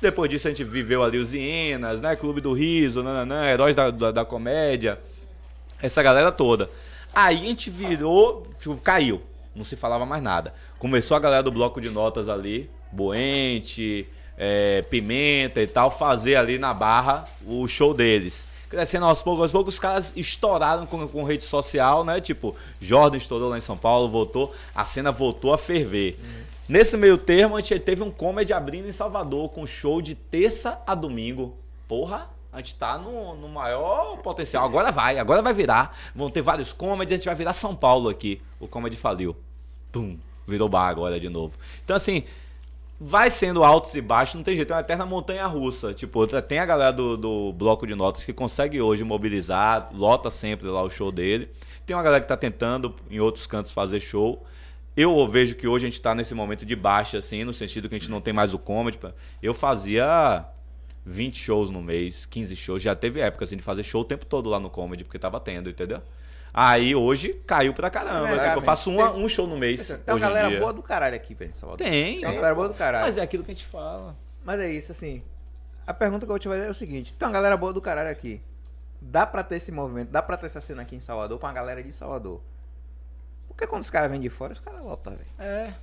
[0.00, 2.14] Depois disso a gente viveu ali os Hienas, né?
[2.14, 5.00] Clube do Riso, nananã, Heróis da, da, da Comédia,
[5.82, 6.70] essa galera toda.
[7.12, 9.22] Aí a gente virou, tipo, caiu.
[9.56, 10.52] Não se falava mais nada.
[10.78, 16.58] Começou a galera do bloco de notas ali, Boente, é, Pimenta e tal, fazer ali
[16.58, 18.46] na barra o show deles.
[18.68, 22.20] Crescendo aos poucos, aos poucos, os caras estouraram com, com rede social, né?
[22.20, 26.18] Tipo, Jordan estourou lá em São Paulo, voltou, a cena voltou a ferver.
[26.68, 30.80] Nesse meio termo, a gente teve um comedy abrindo em Salvador, com show de terça
[30.86, 31.54] a domingo.
[31.86, 34.64] Porra, a gente tá no, no maior potencial.
[34.64, 35.96] Agora vai, agora vai virar.
[36.14, 38.40] Vão ter vários comedy, a gente vai virar São Paulo aqui.
[38.58, 39.36] O comedy faliu.
[39.92, 40.18] Pum,
[40.48, 41.52] virou bar agora de novo.
[41.84, 42.24] Então, assim,
[43.00, 45.92] vai sendo altos e baixos, não tem jeito, é uma eterna montanha russa.
[45.92, 50.68] Tipo, tem a galera do, do bloco de notas que consegue hoje mobilizar, lota sempre
[50.68, 51.50] lá o show dele.
[51.84, 54.44] Tem uma galera que tá tentando em outros cantos fazer show.
[54.96, 57.96] Eu vejo que hoje a gente tá nesse momento de baixa, assim, no sentido que
[57.96, 58.98] a gente não tem mais o comedy.
[59.42, 60.46] Eu fazia
[61.04, 62.82] 20 shows no mês, 15 shows.
[62.82, 65.40] Já teve época assim, de fazer show o tempo todo lá no comedy, porque tava
[65.40, 66.00] tendo, entendeu?
[66.56, 68.28] Aí hoje caiu pra caramba.
[68.28, 69.88] É, tipo, eu faço uma- um show no mês.
[69.88, 70.60] Tem uma hoje em galera dia.
[70.60, 71.84] boa do caralho aqui, velho, em Salvador.
[71.84, 72.20] Tem.
[72.20, 73.04] Tem uma galera boa do caralho.
[73.04, 74.16] Mas é aquilo que a gente fala.
[74.44, 75.20] Mas é isso, assim.
[75.84, 77.80] A pergunta que eu vou te fazer é o seguinte: tem uma galera boa do
[77.80, 78.40] caralho aqui.
[79.00, 81.52] Dá pra ter esse movimento, dá pra ter essa cena aqui em Salvador com a
[81.52, 82.40] galera de Salvador.
[83.48, 85.26] Porque quando os caras vêm de fora, os caras lotam, velho.
[85.38, 85.74] É.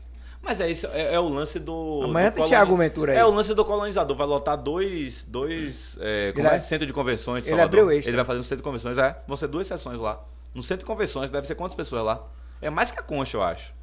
[0.42, 2.02] Mas é isso, é, é o lance do.
[2.06, 3.18] Amanhã do tem Thiago Ventura aí.
[3.18, 4.16] É o lance do colonizador.
[4.18, 5.24] Vai lotar dois.
[5.26, 6.58] dois é, como Ele é?
[6.58, 7.80] é- Centro de convenções de ele Salvador.
[7.82, 8.10] abriu extra.
[8.10, 9.22] Ele vai fazer um centro de convenções, é.
[9.28, 10.20] Vão ser duas sessões lá.
[10.54, 12.24] No centro de convenções, deve ser quantas pessoas lá?
[12.62, 13.74] É mais que a concha, eu acho.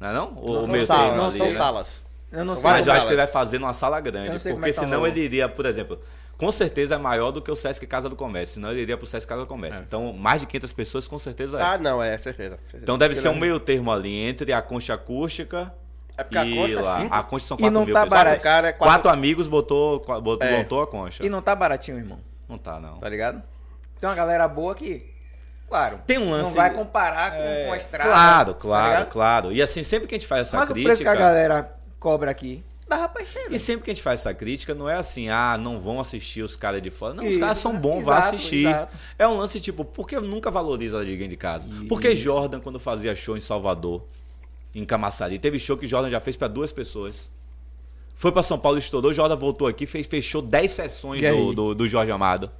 [0.00, 0.30] Não é não?
[0.32, 1.52] Não O são meio salas, termo não ali, são né?
[1.52, 2.02] salas.
[2.32, 2.70] Eu não sei.
[2.70, 3.02] Mas eu acho salas.
[3.04, 4.28] que ele vai fazer numa sala grande.
[4.30, 6.00] não Porque é tá o senão ele iria, por exemplo,
[6.36, 8.54] com certeza é maior do que o Sesc Casa do Comércio.
[8.54, 9.80] Senão ele iria pro Sesc Casa do Comércio.
[9.80, 9.84] É.
[9.84, 11.62] Então, mais de 500 pessoas com certeza é.
[11.62, 12.56] Ah, não, é, certeza.
[12.56, 12.82] certeza.
[12.82, 15.72] Então deve ser um meio termo ali entre a concha acústica
[16.18, 17.00] É porque a e concha é lá.
[17.00, 17.14] cinco.
[17.14, 18.18] A concha são E 4 não mil tá pessoas.
[18.24, 18.36] barato.
[18.42, 19.10] Quatro cara, é Quatro, quatro...
[19.10, 20.58] amigos botou, botou, É.
[20.64, 21.24] botou a concha.
[21.24, 22.18] E não tá baratinho, irmão.
[22.48, 22.98] Não tá, não.
[22.98, 23.40] Tá ligado?
[24.00, 25.13] Tem uma galera boa que,
[25.78, 28.10] claro, Tem um lance- não vai comparar com, É, com a estrada.
[28.10, 29.08] Claro, tá claro, ligado?
[29.10, 29.52] claro.
[29.52, 31.10] E assim, sempre que a gente faz essa Mas o preço crítica.
[31.12, 34.32] que a galera cobra aqui, dava pra encher, E sempre que a gente faz essa
[34.34, 37.14] crítica, não é assim, ah, não vão assistir os caras de fora.
[37.14, 38.66] Não, os Isso, caras são bons, exato, vá assistir.
[38.68, 38.96] exato.
[39.18, 41.66] É um lance tipo, por que nunca valoriza a ninguém de casa?
[41.88, 42.22] Porque Isso.
[42.22, 44.04] Jordan, quando fazia show em Salvador,
[44.74, 47.30] em Camaçari, teve show que Jordan já fez pra duas pessoas.
[48.16, 51.88] Foi pra São Paulo, estourou, Jordan voltou aqui, fez, fechou 10 sessões do, do, do
[51.88, 52.50] Jorge Amado.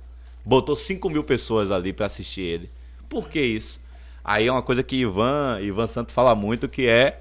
[0.44, 2.70] Botou 5 mil pessoas ali pra assistir ele.
[3.14, 3.80] Por que isso?
[4.24, 7.20] Aí é uma coisa que Ivan, Ivan Santos fala muito, que é.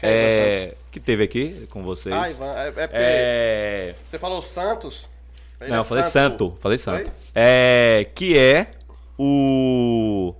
[0.00, 2.14] É Ivan que teve aqui com vocês.
[2.14, 3.94] Ah, Ivan, é, é É.
[4.08, 5.06] você falou Santos.
[5.60, 6.56] ele Não, é eu falei santo.
[6.60, 7.02] Falei santo.
[7.02, 7.12] Foi?
[7.34, 8.06] É.
[8.14, 8.70] Que é
[9.18, 10.34] o.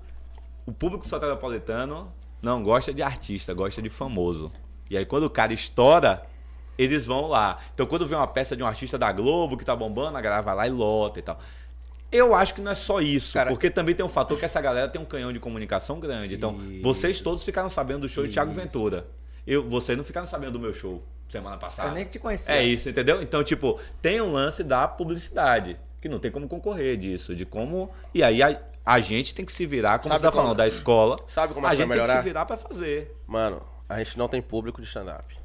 [0.64, 4.50] O público soteropolitano não gosta de artista, gosta de famoso.
[4.88, 6.22] E aí quando o cara estoura,
[6.78, 7.58] eles vão lá.
[7.74, 10.40] Então quando vê uma peça de um artista da Globo que tá bombando, a galera
[10.40, 11.38] vai lá e lota e tal.
[12.16, 14.60] Eu acho que não é só isso, Cara- porque também tem um fator que essa
[14.60, 16.34] galera tem um canhão de comunicação grande.
[16.34, 16.82] Então, Isso.
[16.82, 18.60] vocês todos ficaram sabendo do show de Thiago Isso.
[18.60, 19.06] Ventura.
[19.46, 21.88] Eu, vocês não ficaram sabendo do meu show semana passada.
[21.88, 22.54] Eu nem que te conhecia.
[22.54, 23.20] É isso, entendeu?
[23.20, 27.90] Então, tipo, tem um lance da publicidade, que não tem como concorrer disso, de como.
[28.14, 30.56] E aí a, a gente tem que se virar, como Sabe você tá como- falando
[30.56, 31.16] da escola.
[31.26, 32.18] Sabe como é a gente tem que melhorar?
[32.18, 33.14] se virar pra fazer.
[33.26, 35.36] Mano, a gente não tem público de stand-up.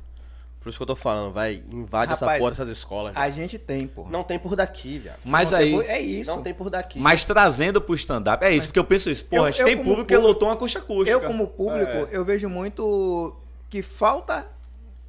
[0.60, 3.14] Por isso que eu tô falando, vai, invade essa Rapaz, porra dessas escolas.
[3.16, 4.06] A gente tem, pô.
[4.10, 5.20] Não tem por daqui, viado.
[5.24, 5.70] Mas Não aí.
[5.80, 6.30] tem- É isso.
[6.30, 7.00] Não tem por daqui.
[7.00, 8.44] Mas trazendo pro stand-up.
[8.44, 9.24] É isso, porque eu penso isso.
[9.24, 11.12] Porra, Eu- a gente eu tem como público que público- lotou uma coxa acústica.
[11.12, 12.08] Eu, como público, É.
[12.12, 13.36] eu vejo muito
[13.70, 14.46] que falta.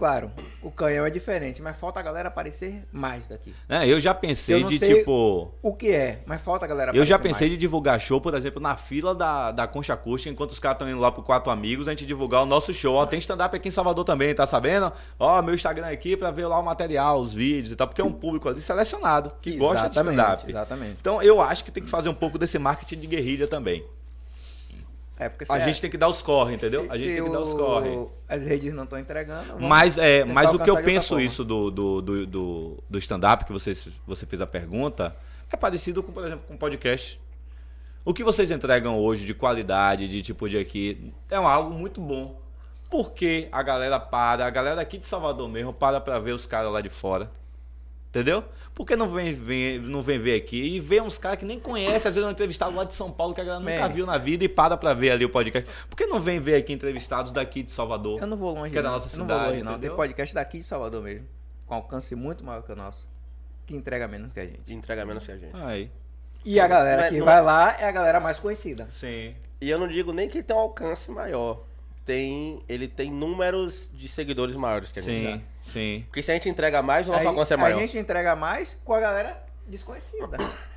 [0.00, 0.30] Claro,
[0.62, 3.54] o canhão é diferente, mas falta a galera aparecer mais daqui.
[3.68, 5.52] É, eu já pensei Eu de, tipo.
[5.60, 7.50] O que é, mas falta a galera Eu já pensei mais.
[7.50, 10.88] de divulgar show, por exemplo, na fila da, da Concha Acústica, enquanto os caras estão
[10.88, 12.94] indo lá pro Quatro Amigos, a gente divulgar o nosso show.
[12.94, 14.90] Ó, tem stand-up aqui em Salvador também, tá sabendo?
[15.18, 18.04] Ó, meu Instagram aqui pra ver lá o material, os vídeos e tal, porque é
[18.04, 20.50] um público ali selecionado, que gosta de Exatamente, stand-up.
[20.50, 20.96] Exatamente.
[20.98, 23.84] Então eu acho que tem que fazer um pouco desse marketing de guerrilha também.
[25.20, 26.84] É porque A se- gente tem que dar os corre, entendeu?
[26.84, 28.06] se- a gente tem que dar os o- corre.
[28.26, 29.60] As redes não estão entregando.
[29.60, 33.52] Mas, é, mas o que eu penso isso do, do, do, do, do stand-up, que
[33.52, 35.14] vocês, você fez a pergunta,
[35.52, 37.20] é parecido com, por exemplo, com podcast.
[38.02, 42.40] O que vocês entregam hoje de qualidade, de tipo de aqui, é algo muito bom.
[42.88, 46.72] Porque a galera para, a galera aqui de Salvador mesmo para pra ver os caras
[46.72, 47.30] lá de fora.
[48.10, 48.44] Entendeu?
[48.74, 52.08] Porque não vem, vem, não vem ver aqui e vê uns caras que nem conhece,
[52.08, 53.94] às vezes um entrevistado lá de São Paulo que a galera nunca Man.
[53.94, 55.70] viu na vida e para pra ver ali o podcast.
[55.88, 58.20] Por que não vem ver aqui entrevistados daqui de Salvador?
[58.20, 59.78] Eu não vou longe, Que é da nossa Eu não vou cidade, longe, não.
[59.78, 61.26] Tem podcast daqui de Salvador mesmo.
[61.66, 63.08] Com alcance muito maior que o nosso.
[63.64, 64.62] Que entrega menos que a gente.
[64.62, 65.54] De entrega menos que a gente.
[65.54, 65.88] Aí.
[66.44, 68.88] E a galera que não vai é- lá é a galera mais conhecida.
[68.92, 69.36] Sim.
[69.60, 71.62] E eu não digo nem que ele tem um alcance maior.
[72.04, 75.40] Tem, ele tem números de seguidores maiores que a gente Sim, dá.
[75.62, 76.04] Sim.
[76.08, 77.78] Porque se a gente entrega mais, o nosso Aí, alcance é A maior.
[77.80, 80.36] gente entrega mais com a galera desconhecida.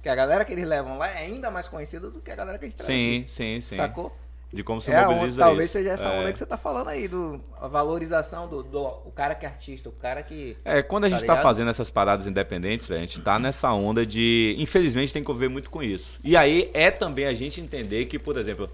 [0.00, 2.56] Que a galera que eles levam lá é ainda mais conhecida do que a galera
[2.56, 3.30] que a gente traz Sim, aqui.
[3.30, 3.74] sim, sim.
[3.76, 4.16] Sacou?
[4.52, 5.72] De como se É a onda, mobiliza talvez isso.
[5.72, 6.20] seja essa É.
[6.20, 9.48] onda que você tá falando aí, do, a valorização do, do o cara que é
[9.48, 10.56] artista, o cara que.
[10.64, 11.42] É, quando a Tá gente tá, ligado?
[11.42, 14.54] fazendo essas paradas independentes, velho, a gente tá nessa onda de.
[14.58, 16.18] Infelizmente tem que conviver muito com isso.
[16.22, 18.70] E aí é também a gente entender que, por exemplo,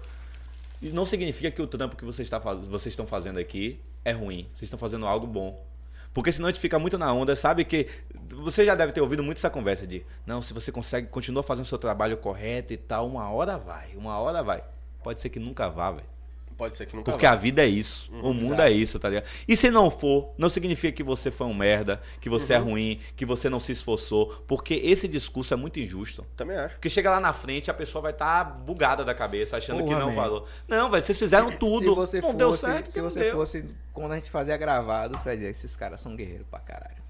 [0.79, 2.59] não significa que o trampo que você está faz...
[2.67, 4.47] vocês estão fazendo aqui é ruim.
[4.53, 5.65] Vocês estão fazendo algo bom.
[6.13, 7.89] Porque senão a gente fica muito na onda, sabe que.
[8.29, 10.05] Você já deve ter ouvido muito essa conversa de.
[10.25, 13.93] Não, se você consegue, continua fazendo o seu trabalho correto e tal, uma hora vai,
[13.97, 14.63] uma hora vai.
[15.03, 16.14] Pode ser que nunca vá, velho.
[16.57, 17.33] Pode ser que nunca Porque vá.
[17.33, 18.09] a vida é isso.
[18.23, 19.25] o mundo é isso, tá ligado?
[19.47, 23.01] E se não for, não significa que você foi um merda, que você é ruim,
[23.15, 24.43] que você não se esforçou.
[24.47, 26.25] Porque esse discurso é muito injusto.
[26.37, 26.75] Também acho.
[26.75, 29.99] Porque chega lá na frente, a pessoa vai estar bugada da cabeça, achando que Porra,
[29.99, 30.15] não man.
[30.15, 30.47] falou.
[30.67, 31.89] Não, velho, vocês fizeram tudo.
[31.89, 33.31] Se você não fosse, deu certo, se não você deu.
[33.33, 37.03] fosse, quando a gente fazia gravado, você vai dizer, esses caras são guerreiros pra caralho.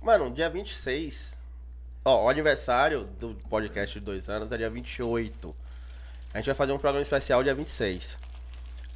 [0.00, 1.36] Mano, dia 26.
[2.04, 5.54] Ó, o aniversário do podcast de dois anos é dia 28.
[6.32, 8.16] A gente vai fazer um programa especial dia 26.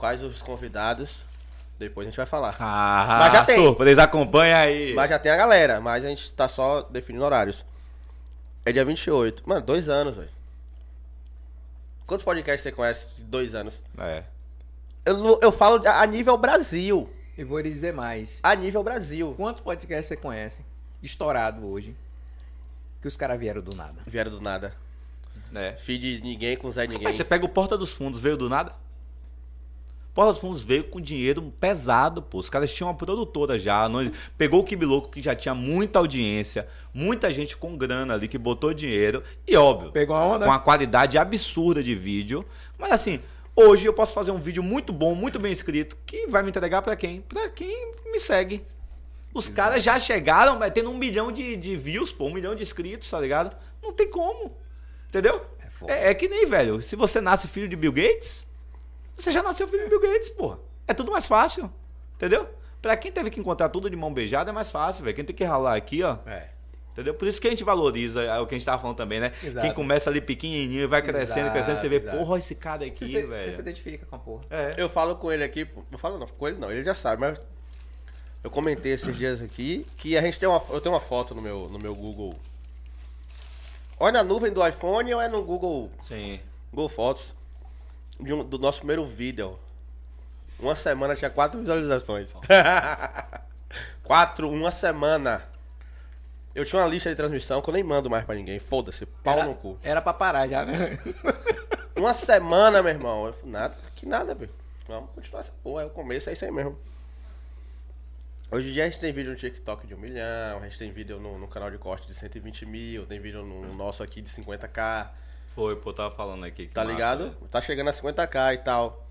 [0.03, 1.23] Quais os convidados?
[1.79, 2.57] Depois a gente vai falar.
[2.59, 3.55] Ah, Mas já tem.
[3.55, 4.93] surpresa, acompanha aí.
[4.95, 7.65] Mas já tem a galera, mas a gente tá só definindo horários.
[8.67, 9.49] É dia 28.
[9.49, 10.29] Mano, dois anos, velho.
[12.05, 13.81] Quantos podcasts você conhece de dois anos?
[13.97, 14.25] É.
[15.07, 17.09] Eu, eu falo a nível Brasil.
[17.39, 18.41] E vou lhe dizer mais.
[18.43, 19.33] A nível Brasil.
[19.37, 20.65] Quantos podcasts você conhece,
[21.01, 21.95] estourado hoje,
[23.01, 24.03] que os caras vieram do nada?
[24.05, 24.75] Vieram do nada.
[25.55, 25.75] é.
[25.77, 27.05] Feed de ninguém com Zé Ninguém.
[27.05, 28.75] Mas você pega o Porta dos Fundos, veio do nada?
[30.15, 32.39] Porta dos Fundos veio com dinheiro pesado, pô.
[32.39, 33.89] Os caras tinham uma produtora já.
[33.89, 38.37] não- Pegou o Kibiloco, que já tinha muita audiência, muita gente com grana ali que
[38.37, 39.23] botou dinheiro.
[39.47, 40.45] E óbvio, Pegou a onda?
[40.45, 42.45] com uma qualidade absurda de vídeo.
[42.79, 43.21] Mas assim,
[43.57, 46.83] hoje eu posso fazer um vídeo muito bom, muito bem escrito, que vai me entregar
[46.83, 47.23] pra quem?
[47.23, 48.63] Pra quem me segue.
[49.33, 52.63] Os caras já chegaram, vai tendo um milhão de, de views, pô, um milhão de
[52.63, 53.57] inscritos, tá ligado?
[53.83, 54.55] Não tem como.
[55.09, 55.41] Entendeu?
[55.89, 55.93] É.
[56.09, 58.47] É, é que nem, velho, se você nasce filho de Bill Gates,
[59.17, 60.59] você já nasceu filho de Bill Gates, porra.
[60.87, 61.71] É tudo mais fácil.
[62.17, 62.49] Entendeu?
[62.81, 65.15] Pra quem teve que encontrar tudo de mão beijada é mais fácil, velho.
[65.15, 66.19] Quem tem que ralar aqui, ó.
[66.27, 66.49] É.
[66.93, 67.15] Entendeu?
[67.15, 69.33] Por isso que a gente valoriza é o que a gente tava falando também, né?
[69.43, 69.67] Exato.
[69.67, 72.19] Quem começa ali pequenininho e vai crescendo, Exato, crescendo, você vê, exato.
[72.19, 73.29] porra, esse cara aqui, velho.
[73.29, 74.45] você se identifica com a porra.
[74.51, 74.75] É.
[74.77, 77.41] Eu falo com ele aqui, eu falo não, com ele não, ele já sabe, mas
[78.45, 81.41] eu comentei esses dias aqui que a gente tem uma, eu tenho uma foto no
[81.41, 82.39] meu, no meu Google.
[83.99, 86.41] Ou é na nuvem do iPhone ou é no Google, Sim.
[86.71, 87.35] Google Fotos
[88.23, 89.59] de um- do nosso primeiro vídeo.
[90.59, 92.33] Uma semana tinha quatro visualizações.
[94.03, 95.45] quatro, uma semana.
[96.55, 98.59] Eu tinha uma lista de transmissão que eu nem mando mais pra ninguém.
[98.59, 99.79] Foda-se, pau Era, no cu.
[99.83, 100.99] era pra parar já, né?
[101.97, 103.27] Uma semana, meu irmão.
[103.27, 104.51] Eu falei, nada, que nada, velho.
[104.89, 105.83] Vamos continuar essa porra.
[105.83, 106.79] É o começo, é isso aí mesmo.
[108.51, 110.93] Hoje em dia a gente tem vídeo no TikTok de um milhão, a gente tem
[110.93, 114.21] vídeo no, no canal de corte de 120 mil, tem vídeo no, no nosso aqui
[114.21, 115.09] de 50k,
[115.55, 116.67] Foi, pô, tava falando aqui.
[116.67, 117.25] que tá massa, ligado?
[117.25, 117.49] velho.
[117.51, 119.07] Tá chegando a 50k e tal.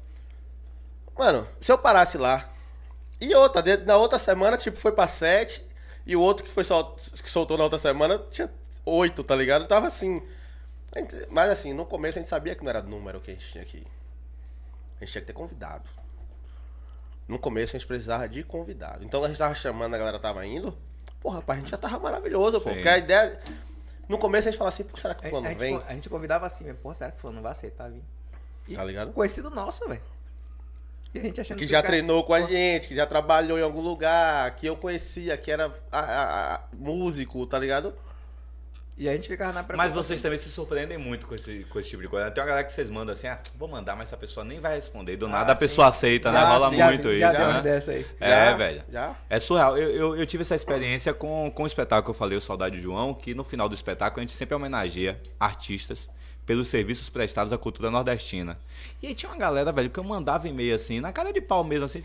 [1.18, 2.50] Mano, se eu parasse lá.
[3.20, 5.64] E outra, na outra semana, tipo, foi pra 7.
[6.06, 8.50] E o outro que foi sol, que soltou na outra semana tinha
[8.84, 9.68] 8, tá ligado?
[9.68, 10.22] Tava assim.
[11.30, 13.64] Mas assim, no começo a gente sabia que não era número que a gente tinha
[13.64, 13.86] aqui.
[14.98, 15.88] A gente tinha que ter convidado.
[17.28, 19.06] No começo a gente precisava de convidado.
[19.06, 20.78] Então a gente tava chamando, a galera tava indo.
[21.22, 22.70] Porra, rapaz, a gente já tava maravilhoso, pô.
[22.70, 22.76] Sim.
[22.76, 23.40] Porque a ideia.
[24.12, 25.78] No começo a gente falava assim, pô, será que o A, fulano a gente, vem?
[25.80, 28.04] co- a gente convidava assim, mas, pô, será que o fulano não vai aceitar vir?
[28.68, 29.12] E Tá ligado?
[29.14, 30.02] Conhecido nosso, velho.
[31.14, 33.62] E a gente achando Que os já treinou com a gente, que já trabalhou em
[33.64, 37.94] algum lugar, que eu conhecia, que era a- a- a- músico, tá ligado?
[38.98, 41.90] E a gente ficava na Mas vocês também se surpreendem muito com esse, com esse
[41.90, 42.30] tipo de coisa.
[42.30, 44.76] Tem uma galera que vocês mandam assim, ah, vou mandar, mas essa pessoa nem vai
[44.76, 45.18] responder.
[45.18, 45.66] Do Ah, nada a sim.
[45.66, 46.38] pessoa aceita, né?
[46.40, 47.62] Ah, Rola sim, muito já isso, uma né?
[47.62, 48.06] dessa aí.
[48.20, 48.84] É, Já, velho.
[48.92, 49.16] Já?
[49.30, 49.78] É surreal.
[49.78, 52.76] Eu, eu, eu tive essa experiência com, com o espetáculo que eu falei, o Saudade
[52.76, 56.08] de João, que no final do espetáculo a gente sempre homenageia artistas
[56.46, 58.60] pelos serviços prestados à cultura nordestina.
[59.02, 61.64] E aí tinha uma galera, velho, que eu mandava e-mail assim, na cara de pau
[61.64, 62.04] mesmo, assim,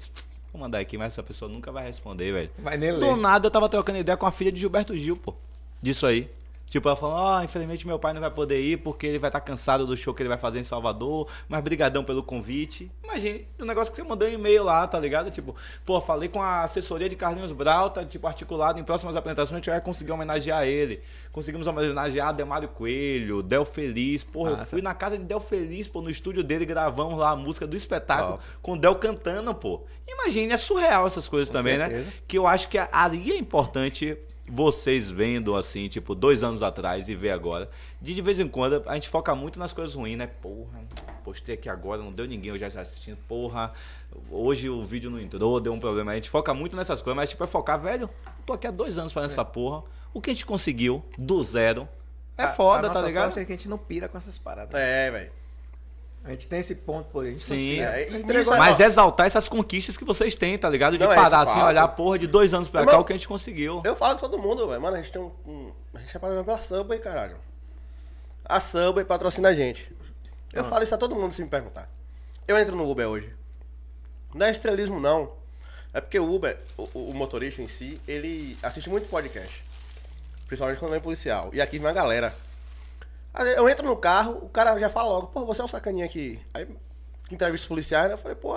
[0.53, 2.51] vou mandar aqui, mas essa pessoa nunca vai responder, velho.
[2.59, 3.17] Vai nem Do ler.
[3.17, 5.35] nada eu tava trocando ideia com a filha de Gilberto Gil, pô.
[5.83, 6.31] Disso aí.
[6.67, 9.41] Tipo, ela falou, ó, infelizmente meu pai não vai poder ir porque ele vai estar
[9.41, 12.91] cansado do show que ele vai fazer em Salvador, mas brigadão pelo convite.
[13.05, 15.31] Imagine, o negócio que você mandou um e-mail lá, tá ligado?
[15.31, 15.55] Tipo,
[15.85, 19.57] pô, falei com a assessoria de Carlinhos Brau, tá, tipo, articulado em próximas apresentações, a
[19.59, 21.01] gente vai conseguir homenagear ele.
[21.31, 24.67] Conseguimos homenagear Demário Coelho, Del Feliz, porra, eu Massa.
[24.71, 27.77] fui na casa de Del Feliz, pô, no estúdio dele, gravamos lá a música do
[27.77, 28.45] espetáculo Top.
[28.61, 29.83] com o Del cantando, pô.
[30.09, 32.07] Imagine, é surreal essas coisas Com também, certeza.
[32.07, 32.13] né?
[32.27, 34.17] Que eu acho que ali é importante
[34.49, 37.69] vocês vendo assim, tipo, dois anos atrás e ver agora.
[38.01, 40.27] De, de vez em quando a gente foca muito nas coisas ruins, né?
[40.27, 40.81] Porra,
[41.25, 43.19] postei aqui agora, não deu ninguém, eu já assistindo.
[43.29, 43.73] Porra,
[44.31, 46.13] hoje o vídeo não entrou, deu um problema.
[46.13, 48.09] A gente foca muito nessas coisas, mas tipo, é focar, velho,
[48.45, 49.83] tô aqui há dois anos fazendo essa porra.
[50.15, 51.89] O que a gente conseguiu do zero
[52.39, 53.25] é A- foda, a tá nossa ligado?
[53.25, 54.75] sorte é que a gente não pira com essas paradas.
[54.81, 55.33] É, velho.
[56.27, 57.21] A gente tem esse ponto, pô.
[57.21, 57.79] A gente Sim.
[57.81, 60.99] É, Entregou- nisso- Mas exaltar essas conquistas que vocês têm, tá ligado?
[60.99, 61.69] De Não, é, parar de assim, fato.
[61.69, 63.81] olhar, porra, de dois anos pra cá, o que a gente conseguiu.
[63.85, 64.81] Eu falo com todo mundo, velho.
[64.81, 65.31] Mano, a gente tem um.
[65.47, 67.37] um- a gente é patrocinado pela Subway, caralho.
[68.45, 69.95] A Subway patrocina a gente.
[70.53, 71.89] Eu falo isso a todo mundo se me perguntar.
[72.49, 73.33] Eu entro no Uber hoje.
[74.35, 75.33] Não é estrelismo, não.
[75.95, 79.63] É porque o Uber, o, o motorista em si, ele assiste muito podcast.
[80.47, 81.51] Principalmente quando é policial.
[81.53, 82.35] E aqui vem uma galera.
[83.57, 86.41] Eu entro no carro, o cara já fala logo, pô, você é um sacaninha aqui.
[86.55, 86.67] Aí
[87.31, 88.15] entrevista policiais, né?
[88.15, 88.57] Eu falei, pô.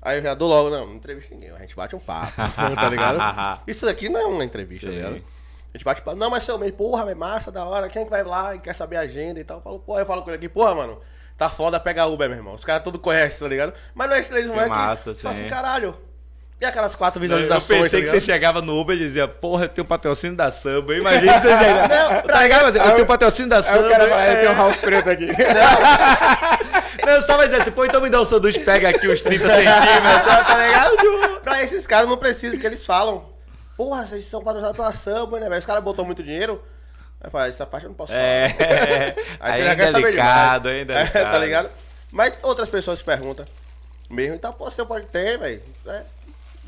[0.00, 2.32] Aí eu já dou logo, não, não entrevista ninguém, a gente bate um papo,
[2.76, 3.18] tá ligado?
[3.66, 5.16] Isso daqui não é uma entrevista, tá ligado?
[5.16, 8.04] A gente bate papo, não, mas seu bem, porra, é massa, da hora, quem é
[8.04, 9.58] que vai lá e quer saber a agenda e tal?
[9.58, 11.00] Eu falo, porra, eu falo com ele aqui, porra, mano,
[11.36, 12.54] tá foda pegar Uber, meu irmão.
[12.54, 13.74] Os caras tudo conhecem, tá ligado?
[13.94, 15.40] Mas é Que não é massa, que, fala sim.
[15.40, 15.96] assim, caralho.
[16.60, 19.66] E aquelas quatro Eu visualizações, pensei tá que você chegava no Uber e dizia, porra,
[19.66, 20.92] eu tenho patrocínio da Samba.
[20.96, 21.86] Imagina você chegar.
[21.88, 22.62] Não, tá ligado?
[22.64, 23.86] Mas Eu tenho patrocínio da Samba.
[23.86, 24.36] o cara fala, eu é.
[24.40, 25.28] tenho um house preto aqui.
[27.06, 29.44] Não, só vai dizer assim, pô, então me dá um sanduíche, pega aqui uns 30
[29.48, 31.40] centímetros, tá, tá ligado?
[31.42, 33.24] Pra esses caras não precisa, porque eles falam.
[33.76, 35.60] Porra, vocês são patrocinados pela Samba, né, velho?
[35.60, 36.60] Os caras botam muito dinheiro.
[37.20, 38.24] Aí fala, essa parte eu não posso falar.
[38.24, 39.14] É.
[39.38, 40.80] Aí, você Aí já é quer saber delicado, demais.
[40.80, 41.18] ainda.
[41.20, 41.70] É, tá ligado?
[42.10, 43.46] Mas outras pessoas perguntam.
[44.10, 45.62] Mesmo, então, pô, você pode ter, velho.
[45.86, 46.02] É.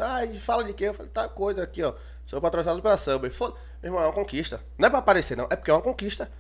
[0.01, 0.85] Ah, e fala de quê?
[0.85, 1.95] Eu falei, tá coisa aqui, ó.
[2.27, 3.27] Sou patrocinado pela Samba.
[3.27, 4.61] E foda- Meu irmão, é uma conquista.
[4.79, 5.47] Não é pra aparecer, não.
[5.51, 6.31] É porque é uma conquista.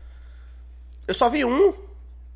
[1.07, 1.75] Eu só vi um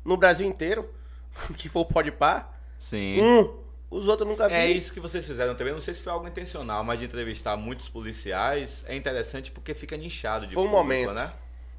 [0.03, 0.89] no Brasil inteiro,
[1.57, 2.49] que foi o Podpah.
[2.79, 3.21] Sim.
[3.21, 3.65] Um.
[3.89, 4.55] Os outros eu nunca vi.
[4.55, 5.71] É isso que vocês fizeram também.
[5.73, 9.95] Não sei se foi algo intencional, mas de entrevistar muitos policiais é interessante porque fica
[9.95, 11.13] nichado de Foi um público, momento.
[11.13, 11.31] né?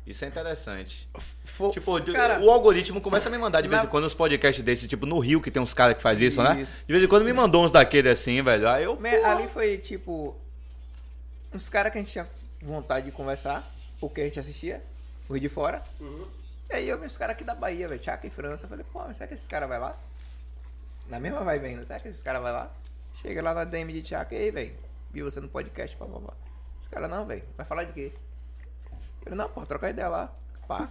[0.06, 1.08] Isso é interessante.
[1.72, 4.88] Tipo, Cara- o algoritmo começa a me mandar de vez em quando uns podcasts desses,
[4.88, 6.60] tipo no Rio, que tem uns caras que faz isso, né?
[6.62, 6.72] Isso.
[6.86, 8.68] De vez em quando me mandou uns daquele assim, velho.
[8.68, 8.96] Aí eu.
[9.24, 10.36] Ali foi tipo.
[11.52, 12.28] Uns caras que a gente tinha
[12.62, 13.66] vontade de conversar,
[13.98, 14.80] porque a gente assistia,
[15.28, 15.82] os de fora.
[16.70, 18.64] E aí eu vi os caras aqui da Bahia, velho, Tchaca e França.
[18.64, 19.96] Eu falei, pô, mas será que esses caras vai lá?
[21.08, 22.70] Na mesma vibe ainda, será que esses caras vai lá?
[23.22, 24.74] Chega lá na DM de Tchaca, e aí, velho,
[25.12, 26.32] vi você no podcast, pá, pá, pá.
[26.80, 28.12] Os caras, não, velho, vai falar de quê?
[29.26, 30.30] Falei, não, pô, trocar ideia lá,
[30.68, 30.88] pá.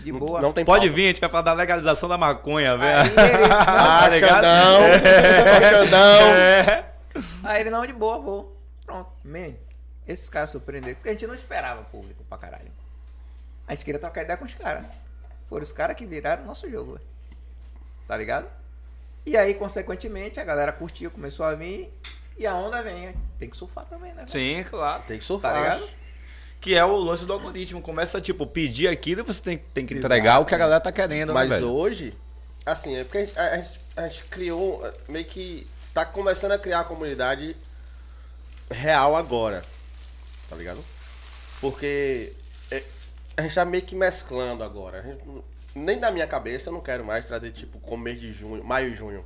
[0.00, 0.40] De boa.
[0.42, 0.94] Não tem Pode pauta.
[0.94, 3.08] vir, a gente vai falar da legalização da maconha, Aí velho.
[3.08, 4.44] ele, Ah, Tá ligado?
[4.44, 5.80] Xandão.
[5.84, 6.20] Xandão.
[6.34, 6.84] É.
[7.44, 8.56] Aí ele, não, de boa, vou.
[8.84, 9.10] Pronto.
[9.24, 9.54] Man,
[10.06, 12.70] esses caras surpreenderam, porque a gente não esperava público pra caralho.
[13.66, 14.84] A gente queria trocar ideia com os caras.
[15.48, 17.06] Foram os caras que viraram o nosso jogo, velho.
[18.06, 18.46] Tá ligado?
[19.24, 21.92] E aí, consequentemente, a galera curtiu, começou a vir.
[22.38, 23.14] E a onda vem.
[23.38, 24.24] Tem que surfar também, né?
[24.26, 24.30] velho?
[24.30, 25.02] Sim, claro.
[25.04, 25.54] Tem que Tá surfar.
[25.56, 25.88] ligado?
[26.66, 27.80] Que é o lance do algoritmo.
[27.80, 30.90] Começa, tipo, pedir aquilo e você tem, tem que entregar o que a galera tá
[30.90, 32.12] querendo, Mas né, hoje,
[32.64, 35.64] assim, é porque a gente, a- gente- a gente criou, meio que
[35.94, 37.54] tá começando a criar a comunidade
[38.68, 39.62] real agora.
[40.50, 40.84] Tá ligado?
[41.60, 42.32] Porque
[42.72, 42.82] é,
[43.36, 45.04] a gente tá meio que mesclando agora.
[45.04, 45.22] Gente
[45.72, 48.88] nem na minha cabeça eu não quero mais trazer, tipo, com mês de junho, maio
[48.88, 49.24] e junho,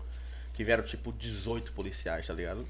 [0.53, 2.69] que vieram, tipo, 18 policiais, tá ligado?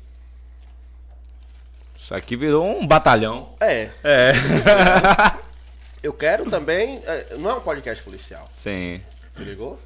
[2.02, 3.50] Isso aqui virou um batalhão.
[3.60, 3.88] É.
[4.02, 4.32] É.
[6.02, 7.00] Eu quero também.
[7.06, 8.48] eh, Não é um podcast policial.
[8.54, 9.00] Sim.
[9.30, 9.78] Se ligou?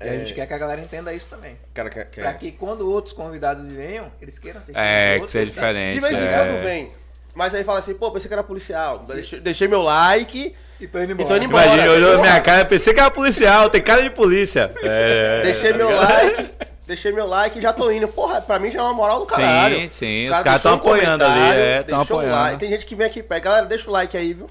[0.00, 1.56] E a gente quer que a galera entenda isso também.
[1.74, 4.78] Cara, quer, quer- Pra que quando outros convidados venham, eles queiram assistir.
[4.78, 5.94] É, que seja diferente.
[5.94, 6.36] De vez em é.
[6.36, 6.90] quando vem.
[7.34, 9.00] Mas aí fala assim, pô, pensei que era policial.
[9.00, 10.54] Deixei, deixei meu like.
[10.80, 11.28] E tô indo E embora.
[11.28, 11.66] tô indo embora.
[11.66, 14.70] Imagina, olhou minha cara, pensei que era policial, tem cara de polícia.
[14.82, 16.10] É, Deixei tá meu ligado?
[16.12, 16.50] like.
[16.86, 18.06] Deixei meu like e já tô indo.
[18.06, 19.76] Porra, pra mim já é uma moral do caralho.
[19.80, 22.40] Sim, sim, cara os caras tão um apoiando ali, é, tão deixou um apoiando.
[22.42, 22.60] like.
[22.60, 23.44] Tem gente que vem aqui e pega.
[23.46, 24.46] Galera, deixa o like aí, viu?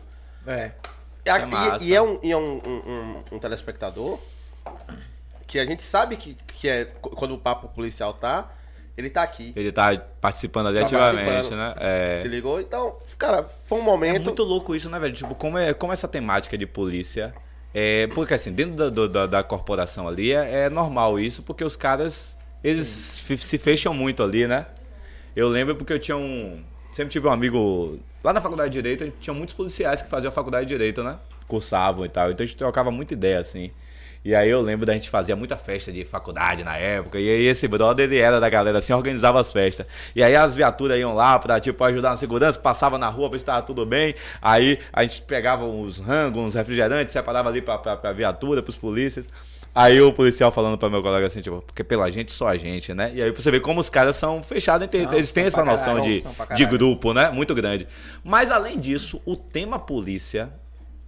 [0.46, 0.72] É.
[1.26, 1.38] E, é
[1.82, 4.20] e- e é, um, e é um, um- um- um telespectador
[5.48, 8.50] que a gente sabe que, que é quando o papo policial tá,
[8.98, 9.54] ele tá aqui.
[9.56, 11.58] Ele tá participando ali Tá ativamente, participando.
[11.58, 11.74] né?
[11.80, 12.20] É.
[12.22, 12.60] Se ligou?
[12.60, 14.24] Então, cara, foi um É momento.
[14.26, 15.14] muito louco isso, né, velho?
[15.14, 17.34] Tipo, como, é, como essa temática de polícia.
[17.78, 21.76] É, porque assim, dentro da, da, da corporação ali é, é normal isso, porque os
[21.76, 24.66] caras, eles se fecham muito ali, né?
[25.36, 26.64] Eu lembro porque eu tinha um.
[26.94, 28.00] Sempre tive um amigo.
[28.24, 30.74] Lá na faculdade de Direito, a gente tinha muitos policiais que faziam a faculdade de
[30.74, 31.20] Direito, né?
[31.50, 32.32] Cursavam e tal.
[32.32, 33.72] Então a gente trocava muita ideia, assim.
[34.26, 37.20] E aí eu lembro da gente fazia muita festa de faculdade na época.
[37.20, 39.86] E aí esse brother, ele era da galera, assim, organizava as festas.
[40.16, 43.36] E aí as viaturas iam lá pra, tipo, ajudar na segurança, passava na rua pra
[43.36, 44.16] ver se tava tudo bem.
[44.42, 48.76] Aí a gente pegava uns rangos, uns refrigerantes, separava ali pra, pra, pra viatura, pros
[48.76, 49.30] polícias.
[49.76, 52.96] Aí o policial falando pra meu colega assim, tipo, porque pela gente só a gente,
[52.96, 53.12] né?
[53.14, 55.32] E aí você vê como os caras são fechados entre eles.
[55.32, 57.30] Têm essa noção caralho, de, de grupo, né?
[57.30, 57.88] Muito grande.
[58.24, 60.50] Mas além disso, o tema polícia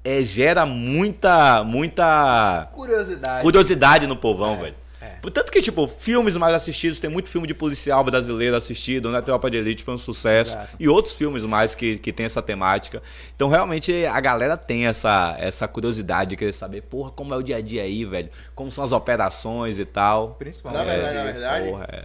[0.07, 3.41] é, gera muita, muita Curiosidade.
[3.43, 4.75] curiosidade no povão, velho.
[5.01, 5.07] é.
[5.21, 9.21] Portanto que, tipo, filmes mais assistidos, tem muito filme de policial brasileiro assistido, né?
[9.21, 10.51] Tropa de Elite foi um sucesso.
[10.51, 10.69] Exato.
[10.79, 13.01] E outros filmes mais que, que tem essa temática.
[13.35, 17.41] Então, realmente, a galera tem essa, essa curiosidade de querer saber, porra, como é o
[17.43, 18.29] dia a dia aí, velho?
[18.55, 20.35] Como são as operações e tal.
[20.39, 20.85] Principalmente.
[20.85, 21.33] Na verdade, na isso.
[21.39, 22.03] verdade, Porra, é.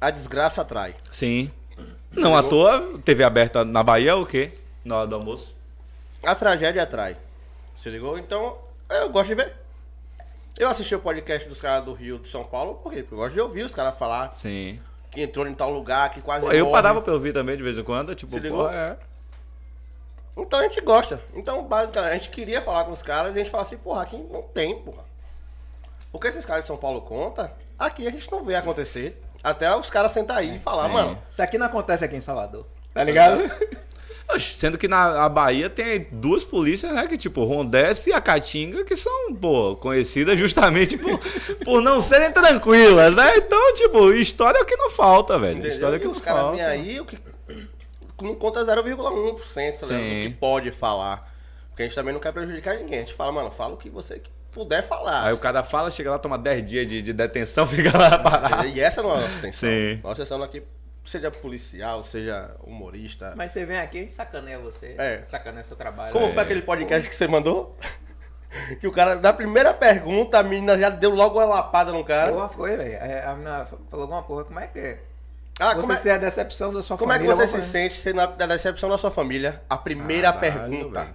[0.00, 0.94] a desgraça atrai.
[1.10, 1.50] Sim.
[2.12, 4.52] Não à toa, TV aberta na Bahia, o quê?
[4.84, 5.54] Na hora do almoço.
[6.22, 7.16] A tragédia atrai.
[7.80, 8.18] Se ligou?
[8.18, 8.58] Então,
[8.90, 9.56] eu gosto de ver.
[10.58, 12.98] Eu assisti o podcast dos caras do Rio de São Paulo, por quê?
[12.98, 14.78] Porque eu gosto de ouvir os caras falar Sim.
[15.10, 16.76] que entrou em tal lugar, que quase Pô, eu morre.
[16.76, 18.64] parava pra ouvir também de vez em quando, tipo, Se ligou?
[18.64, 18.98] pô, é.
[20.36, 21.22] Então a gente gosta.
[21.32, 24.02] Então, basicamente, a gente queria falar com os caras e a gente fala assim, porra,
[24.02, 25.04] aqui não tem, porra.
[26.12, 29.18] Porque esses caras de São Paulo conta, aqui a gente não vê acontecer.
[29.42, 30.92] Até os caras sentar aí e falar, sim.
[30.92, 31.22] mano.
[31.30, 32.66] Isso aqui não acontece aqui em Salvador.
[32.92, 33.40] Tá ligado?
[34.34, 37.06] Oxe, Sendo que na Bahia tem duas polícias, né?
[37.06, 41.18] Que tipo, Rondesp e a Caatinga, que são, pô, conhecidas justamente por,
[41.64, 43.36] por não serem tranquilas, né?
[43.36, 45.54] Então, tipo, história é o que não falta, velho.
[45.58, 45.72] Entendeu?
[45.72, 46.56] História é o E que os não falta.
[46.56, 47.18] vêm aí, o que
[48.22, 50.02] não conta 0,1% tá ligado?
[50.02, 51.30] do que pode falar.
[51.68, 52.98] Porque a gente também não quer prejudicar ninguém.
[52.98, 54.20] A gente fala, mano, fala o que você
[54.52, 55.26] puder falar.
[55.26, 58.66] Aí o cara fala, chega lá, toma 10 dias de, de detenção, fica lá parado.
[58.68, 59.68] E essa não é a nossa intenção.
[59.68, 60.00] Sim.
[60.02, 60.62] Nossa intenção aqui,
[61.04, 63.34] seja policial, seja humorista.
[63.36, 64.94] Mas você vem aqui, a gente sacaneia você.
[64.98, 65.22] É.
[65.22, 66.12] Sacaneia seu trabalho.
[66.12, 66.32] Como É.
[66.32, 67.76] foi aquele podcast que você mandou?
[68.80, 72.32] que o cara, na primeira pergunta, a menina já deu logo uma lapada no cara.
[72.32, 72.94] Porra, foi, velho.
[72.94, 75.00] É, A menina falou alguma porra, como é que é?
[75.58, 77.46] Ah, você como é, ser a decepção da sua como é que família.
[77.46, 79.62] você se sente sendo a da decepção da sua família?
[79.68, 81.08] A primeira Caralho, pergunta.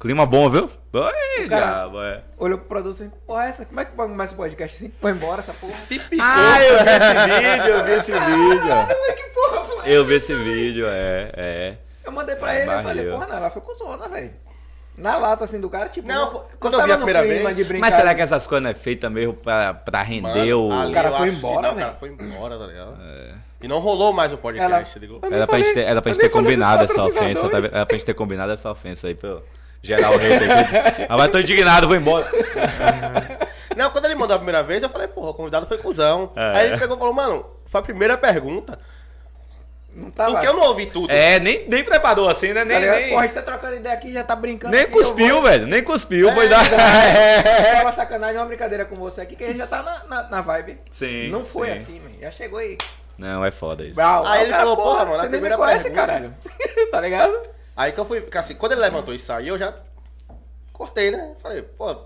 [0.00, 0.70] Clima bom, viu?
[0.92, 2.22] Oi, cara- diabo, é.
[2.38, 4.92] Olhou pro produto assim, porra, essa, como é que começa o podcast assim?
[5.00, 5.72] Foi embora essa porra.
[5.72, 6.24] Se picou.
[6.24, 7.14] Ah, eu vi esse
[7.58, 9.16] vídeo, eu vi esse vídeo.
[9.16, 9.88] que porra.
[9.88, 11.76] Eu vi esse vídeo, é, é.
[12.04, 13.12] Eu mandei pra ele, eu falei, Barril.
[13.12, 14.32] porra, não, ela foi com zona, velho.
[14.96, 16.08] Na lata, assim, do cara, tipo...
[16.08, 19.08] Não, quando eu vi a primeira vez- Mas será que essas coisas não é feita
[19.10, 20.72] mesmo pra, pra render o.
[20.72, 21.98] ali cara foi embora, não, O cara velho?
[22.00, 22.98] foi embora, tá ligado?
[23.60, 25.20] E não rolou mais o podcast, Ela- ligou?
[25.30, 27.58] Era pra, gente ter, era pra gente ter combinado essa ofensa, tá?
[27.58, 29.38] Era pra gente ter combinado essa ofensa aí pra
[29.82, 31.06] o hater.
[31.08, 32.26] Ah, mas tô indignado, vou embora.
[33.76, 36.32] Não, quando ele mandou a primeira vez, eu falei, porra, o convidado foi cuzão.
[36.34, 36.58] É.
[36.58, 38.78] Aí ele pegou e falou, mano, foi a primeira pergunta.
[39.94, 40.32] Não tava...
[40.32, 41.10] Porque eu não ouvi tudo.
[41.10, 42.60] É, nem, nem preparou assim, né?
[42.60, 42.96] Tá Nem, ligado?
[42.96, 45.66] nem, Porra, gente tá trocando ideia aqui, já tá brincando nem aqui, cuspiu, vou- velho.
[45.66, 46.64] Nem cuspiu, foi É, dar.
[47.78, 50.22] É uma sacanagem, uma brincadeira com você aqui, que a gente já tá na, na,
[50.28, 50.78] na vibe.
[50.90, 51.72] Sim, Não foi sim.
[51.72, 52.10] assim, man.
[52.20, 52.76] Já chegou aí.
[53.16, 53.94] Não, é foda isso.
[53.96, 54.24] Brau.
[54.26, 56.34] Aí ele falou, porra, mano, você nem me conhece, pergunta- caralho.
[56.92, 57.40] tá ligado?
[57.78, 59.72] Aí que eu fui, assim, quando ele levantou e saiu, eu já
[60.72, 61.30] cortei, né?
[61.40, 61.96] Falei, pô,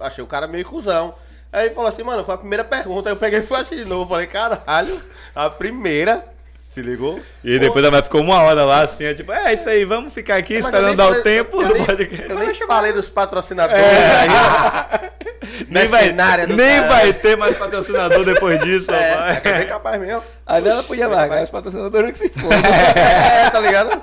[0.00, 1.14] achei o cara meio cuzão.
[1.52, 3.10] Aí ele falou assim, mano, foi a primeira pergunta.
[3.10, 4.08] Aí eu peguei e fui assistir de novo.
[4.08, 4.98] Falei, caralho,
[5.34, 6.24] a primeira.
[6.72, 7.20] Se ligou?
[7.44, 10.12] E depois a mulher ficou uma hora lá assim, é tipo, é isso aí, vamos
[10.14, 12.30] ficar aqui Mas esperando dar o tempo eu do nem- podcast.
[12.30, 15.12] Eu nem falei dos patrocinadores É.
[15.68, 16.12] Nem, vai,
[16.46, 19.46] nem vai ter mais patrocinador depois disso, É, rapaz.
[19.46, 20.22] é bem capaz mesmo.
[20.46, 22.52] Aí ela podia largar os patrocinadores que se for.
[22.52, 24.02] É, tá ligado?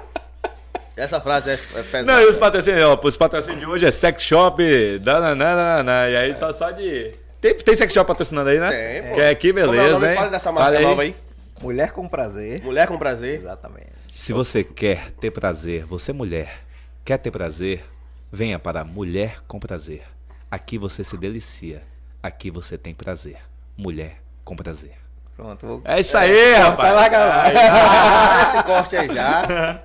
[0.98, 2.04] Essa frase é, é pesada.
[2.04, 6.36] Não, e os patrocínios, ó, os patrocínios de hoje é sex shop, dananana, e aí
[6.36, 7.14] só, só de...
[7.42, 8.70] Tem, tem sex shop patrocinando aí, né?
[8.70, 9.16] Tem, pô.
[9.16, 10.08] Que é aqui, Como é beleza, nome?
[10.08, 10.16] hein?
[10.16, 11.16] Fala dessa marca nova aí.
[11.62, 12.64] Mulher com prazer.
[12.64, 13.40] Mulher com prazer.
[13.40, 13.88] Exatamente.
[14.16, 16.62] Se você quer ter prazer, você mulher,
[17.04, 17.84] quer ter prazer,
[18.32, 20.04] venha para Mulher com Prazer.
[20.50, 21.82] Aqui você se delicia,
[22.24, 23.38] aqui você tem prazer.
[23.78, 24.94] Mulher com prazer.
[25.36, 25.82] Pronto, vou...
[25.84, 26.90] É isso aí, rapaz.
[26.90, 27.44] Tá larga lá.
[27.46, 29.82] Ah, esse corte aí já.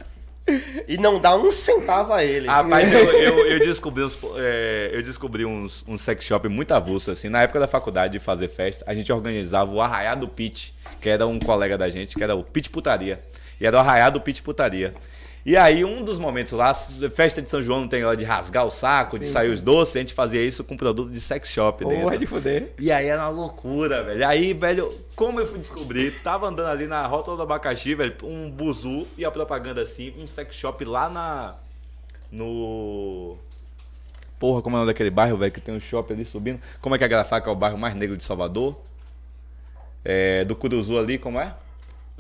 [0.89, 2.47] E não dá um centavo a ele.
[2.47, 7.11] Rapaz, eu, eu, eu descobri uns, é, eu descobri uns, uns sex shop muito avulso,
[7.11, 7.29] assim.
[7.29, 11.09] Na época da faculdade de fazer festa, a gente organizava o Arraiá do Pit, que
[11.09, 13.21] era um colega da gente, que era o Pit Putaria.
[13.61, 14.95] E era o Arraiá do Pit Putaria.
[15.45, 18.67] E aí, um dos momentos lá, festa de São João não tem hora de rasgar
[18.67, 19.53] o saco, de Sim, sair sim.
[19.55, 22.19] os doces, a gente fazia isso com produto de sex shop Porra dentro.
[22.19, 22.73] de fuder.
[22.79, 24.27] E aí era uma loucura, velho.
[24.29, 28.51] Aí, velho, como eu fui descobrir, tava andando ali na Rota do Abacaxi, velho, um
[28.51, 31.55] buzu e a propaganda assim, um sex shop lá na.
[32.31, 33.39] No.
[34.39, 36.61] Porra, como é o nome daquele bairro, velho, que tem um shopping ali subindo?
[36.81, 38.79] Como é que é Grafaca é o bairro mais negro de Salvador?
[40.05, 41.55] É, do Curuzu ali, como é?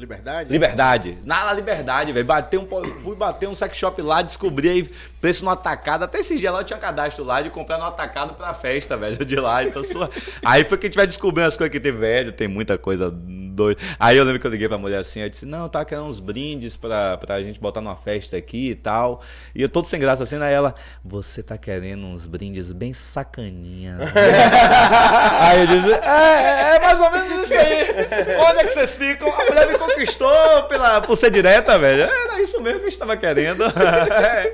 [0.01, 0.51] Liberdade?
[0.51, 1.19] Liberdade.
[1.25, 2.27] Na Liberdade, velho.
[2.55, 4.91] Um, fui bater um sex shop lá, descobri aí
[5.21, 6.05] preço no atacado.
[6.05, 9.23] Até esse dia lá eu tinha cadastro lá de comprar no atacado pra festa, velho,
[9.25, 9.63] de lá.
[9.63, 10.11] Então, sua...
[10.45, 12.33] Aí foi que a gente vai descobrindo as coisas que tem, velho.
[12.33, 13.79] Tem muita coisa doido.
[13.99, 16.19] Aí eu lembro que eu liguei pra mulher assim, eu disse, não, tá querendo uns
[16.19, 19.21] brindes pra, pra gente botar numa festa aqui e tal.
[19.55, 20.75] E eu todo sem graça assim, aí ela,
[21.05, 23.99] você tá querendo uns brindes bem sacaninhas.
[23.99, 24.07] né?"
[25.41, 28.37] aí eu disse, é, é mais ou menos isso aí.
[28.49, 29.29] Onde é que vocês ficam?
[29.29, 32.03] A me conquistou pela, por ser direta, velho.
[32.03, 33.65] Era isso mesmo que eu estava querendo.
[34.11, 34.53] É.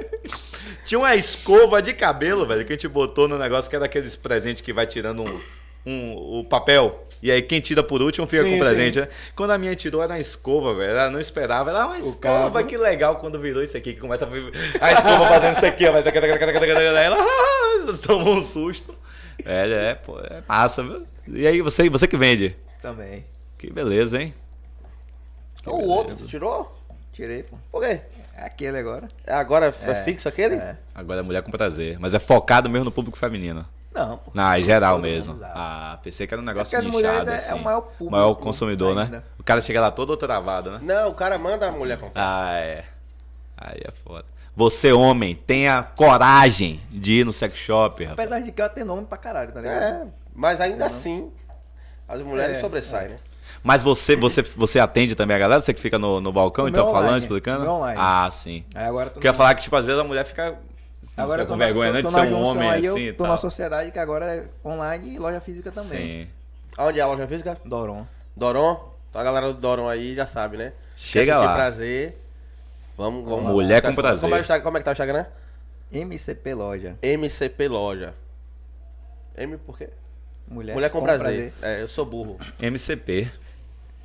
[0.85, 4.15] Tinha uma escova de cabelo, velho, que a gente botou no negócio, que é daqueles
[4.15, 5.41] presentes que vai tirando um,
[5.85, 7.07] um- o papel.
[7.21, 9.01] E aí quem tira por último fica Sim, com o presente, sim.
[9.01, 9.09] né?
[9.35, 10.93] Quando a minha tirou era uma escova, velho.
[10.93, 11.71] Ela não esperava.
[11.71, 12.69] Era uma escova, cabo.
[12.69, 14.29] que legal quando virou isso aqui, que começa a,
[14.87, 15.97] a escova fazendo isso aqui, ó.
[15.97, 18.95] Ela ah, tomou um susto.
[19.45, 21.07] É, é, pô, é massa, viu?
[21.29, 22.57] E aí, você, você que vende?
[22.81, 23.25] Também.
[23.59, 24.33] Que beleza, hein?
[25.67, 26.77] O outro, você tirou?
[27.13, 27.57] Tirei, pô.
[27.73, 28.01] Por quê?
[28.37, 29.09] É aquele agora.
[29.27, 30.57] É Agora é, É, fixo aquele?
[30.57, 30.77] É.
[30.95, 31.99] Agora é mulher com prazer.
[31.99, 33.65] Mas é focado mesmo no público feminino.
[33.95, 34.31] Não, pô.
[34.35, 35.41] Não, é geral mesmo.
[35.43, 37.55] Ah, pensei que era um negócio as nichado, mulheres é- é assim.
[37.55, 39.03] o maior público Maior consumidor, né?
[39.05, 39.25] ainda.
[39.39, 40.81] O cara chega lá todo travado, né?
[40.83, 42.23] Não, o cara manda a mulher comprar.
[42.49, 42.85] Ah, é.
[43.57, 44.27] Aí é foda.
[44.55, 48.29] Você, homem, tenha coragem de ir no sex shop, rapaz.
[48.31, 49.83] Apesar de que ela tem nome pra caralho, tá ligado?
[49.83, 51.31] É, mas ainda assim,
[52.07, 53.19] as mulheres É, sobressaem, né?
[53.63, 55.61] Mas você, você, você atende também a galera?
[55.61, 57.69] Você que fica no, no balcão, então, meu falando, explicando?
[57.69, 57.99] online.
[58.01, 58.65] Ah, sim.
[58.75, 60.57] Aí agora eu ia na- falar que, tipo, às vezes a mulher fica,
[61.17, 62.03] Agora eu tô com na- vergonha, né?
[62.03, 63.33] tô De ser um junção homem aí, assim eu e tô tal.
[63.33, 65.89] na sociedade que agora é online e loja física também.
[66.27, 66.29] Sim.
[66.79, 67.57] Onde é a loja física?
[67.65, 68.07] Doron.
[68.37, 68.93] Doron.
[69.11, 70.73] Então a galera do Doron aí já sabe, né?
[70.97, 71.55] Chega Quer lá.
[71.55, 72.23] prazer.
[72.97, 73.51] Vamos, vamos lá.
[73.51, 74.31] Mulher com Como prazer.
[74.31, 75.27] é, o Instagram- como é que tá o Instagram?
[75.93, 76.97] MCP Loja.
[77.03, 78.15] MCP Loja.
[79.37, 79.89] M por quê?
[80.49, 81.53] Mulher, Mulher com prazer.
[81.61, 82.39] É, eu sou burro.
[82.61, 83.29] MCP.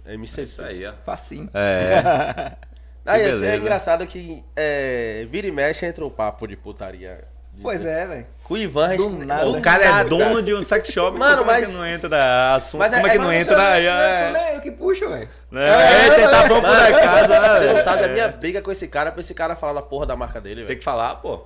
[0.06, 0.42] MCP.
[0.44, 0.94] Isso aí, ó.
[1.06, 1.50] Facinho.
[1.54, 2.54] É.
[3.06, 7.24] Aí, é, é engraçado que é, vira e mexe entra o papo de putaria.
[7.60, 8.26] Pois é, velho.
[8.44, 9.50] Com o Ivan, a gente- Do nada.
[9.50, 12.54] O cara é dono de um sex shop, Mano, como é mas- que não entra
[12.56, 12.80] assunto?
[12.80, 13.58] Mas é- como é que é- não mas entra?
[13.58, 13.92] Não, aí, não,
[14.40, 15.28] é, é eu que puxo, velho.
[15.52, 17.60] É, é, tentar bom por acaso, né?
[17.60, 18.14] Você não sabe a É.
[18.14, 20.66] minha briga com esse cara pra esse cara falar da porra da marca dele, Tem
[20.68, 20.80] velho.
[20.80, 21.44] que falar, pô.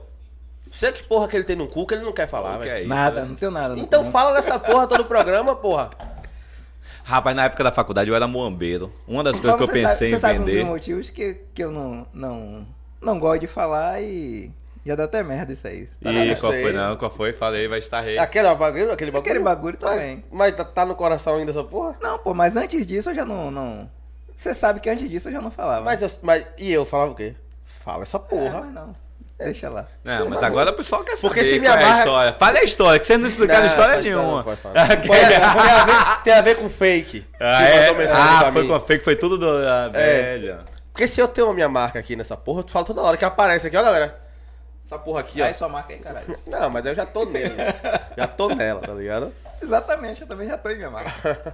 [0.72, 2.68] Sei que porra que ele tem no cu que ele não quer falar, O que
[2.70, 2.80] é velho.
[2.86, 3.28] isso, Nada, né?
[3.30, 3.78] não tenho nada.
[3.80, 4.12] Então cu.
[4.12, 5.90] fala dessa porra todo o programa, porra.
[7.04, 8.92] Rapaz, na época da faculdade eu era muambeiro.
[9.08, 11.64] Uma das coisas Mas que eu pensei sabe, você sabe um dos motivos que, que
[11.64, 12.68] eu não, não,
[13.00, 14.52] não gosto de falar e
[14.86, 15.88] já dá até merda isso aí.
[16.04, 16.96] Tá Ih, qual foi não?
[16.98, 17.32] Qual foi?
[17.32, 18.18] Falei, vai estar rei.
[18.18, 19.32] Aquele bagulho, aquele bagulho.
[19.32, 20.24] Aquele bagulho Mas- também.
[20.32, 21.96] Mas, tá, tá no coração ainda essa porra?
[22.02, 23.52] Não, pô, mas antes disso eu já não.
[23.52, 23.90] não...
[24.36, 25.86] Você sabe que antes disso eu já não falava.
[25.86, 27.36] Mas, eu, mas e eu falava o quê?
[27.84, 28.62] Fala essa É, porra.
[28.62, 28.96] mas não.
[29.38, 29.86] Deixa lá.
[30.04, 32.34] Não, mas agora o pessoal quer saber Porque se me qual é a amarra- história.
[32.40, 34.38] Fale a história, que vocês não explicaram Não, história essa história nenhuma.
[34.38, 34.62] não pode
[35.10, 37.26] Tem, a ver, tem a ver com fake.
[37.40, 37.90] Ah, é?
[38.12, 38.68] Ah, foi mim.
[38.70, 39.48] com a fake, foi tudo do...
[39.68, 40.38] Ah, É.
[40.38, 40.60] velho.
[40.94, 43.26] Porque se eu tenho a minha marca aqui nessa porra, tu fala toda hora que
[43.26, 44.18] aparece aqui, ó, galera.
[44.86, 45.46] Essa porra aqui, ó.
[45.46, 46.40] Aí sua marca aí, caralho.
[46.48, 47.56] Não, mas eu já tô nele.
[48.18, 49.34] já tô nela, tá ligado?
[49.62, 51.54] Exatamente, eu também já tô em minha marca.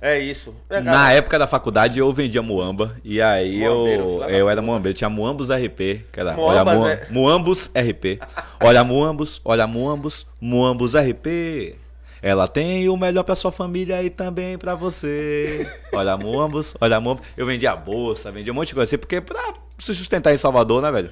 [0.00, 0.54] É isso.
[0.70, 4.96] É, Na época da faculdade eu vendia muamba e aí Muambeiro, eu, eu era muambeiro,
[4.96, 8.20] tinha Muambos RP, que era, Muambas olha, Mua- é- Muambos RP.
[8.62, 11.74] Olha Muambos, olha Muambos, Muambos RP.
[12.22, 15.68] Ela tem o melhor pra sua família e também pra você.
[15.92, 17.24] Olha Muambos, olha Muambos.
[17.36, 20.82] Eu vendia bolsa, vendia um monte de coisa assim, porque pra se sustentar em Salvador,
[20.82, 21.10] né, velho?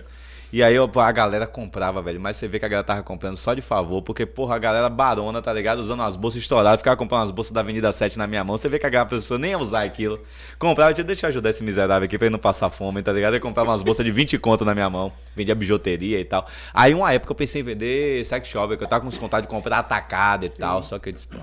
[0.53, 2.21] E aí a galera comprava, velho.
[2.21, 4.89] Mas você vê que a galera tava comprando só de favor, porque, porra, a galera
[4.89, 5.81] barona, tá ligado?
[5.81, 8.57] Usando umas bolsas estouradas, ficava comprando umas bolsas da Avenida 7 na minha mão.
[8.57, 10.21] Você vê que a galera pessoa nem ia usar aquilo.
[10.59, 13.35] Comprava, deixa deixa eu ajudar esse miserável aqui pra ele não passar fome, tá ligado?
[13.35, 15.13] Eu comprava umas bolsas de 20 conto na minha mão.
[15.35, 16.47] Vendia bijuteria e tal.
[16.73, 19.47] Aí, uma época, eu pensei em vender sex shop, que eu tava com uns contatos
[19.47, 20.83] de comprar atacada e tal.
[20.83, 21.39] Só que eu disse, pô,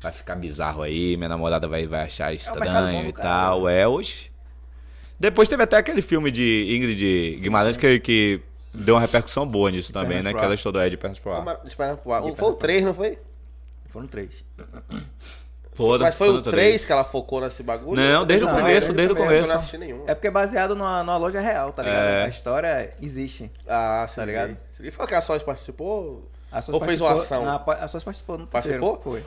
[0.00, 3.68] vai ficar bizarro aí, minha namorada vai, vai achar bom estranho do e tal.
[3.68, 4.31] É, hoje.
[5.22, 8.40] Depois teve até aquele filme de Ingrid Guimarães Que, que
[8.74, 10.30] deu uma repercussão boa nisso também, pernas né?
[10.30, 10.46] pro Que ar.
[10.46, 11.44] ela estourou é de pernas pro ar.
[11.44, 13.18] Como- espera, pô, o- Foi o 3, não foi?
[13.88, 14.30] Foram três.
[15.74, 16.54] Foda, Mas foi o três.
[16.56, 17.96] 3 que ela focou nesse bagulho?
[18.00, 19.58] Não, desde o Não, começo, desde desde o o primeiro, Eu não começo.
[19.58, 20.04] assisti nenhum.
[20.06, 22.04] É porque é baseado numa, numa loja real, tá ligado?
[22.04, 22.24] É.
[22.24, 23.50] A história existe.
[23.66, 24.56] Ah, Tá ligado?
[24.72, 26.28] Se ele foi que a Sós participou.
[26.50, 27.44] A Sós Ou fez uma ação?
[27.44, 28.80] Não, a Sós participou no terceiro.
[28.80, 29.12] Participou?
[29.12, 29.20] Foi.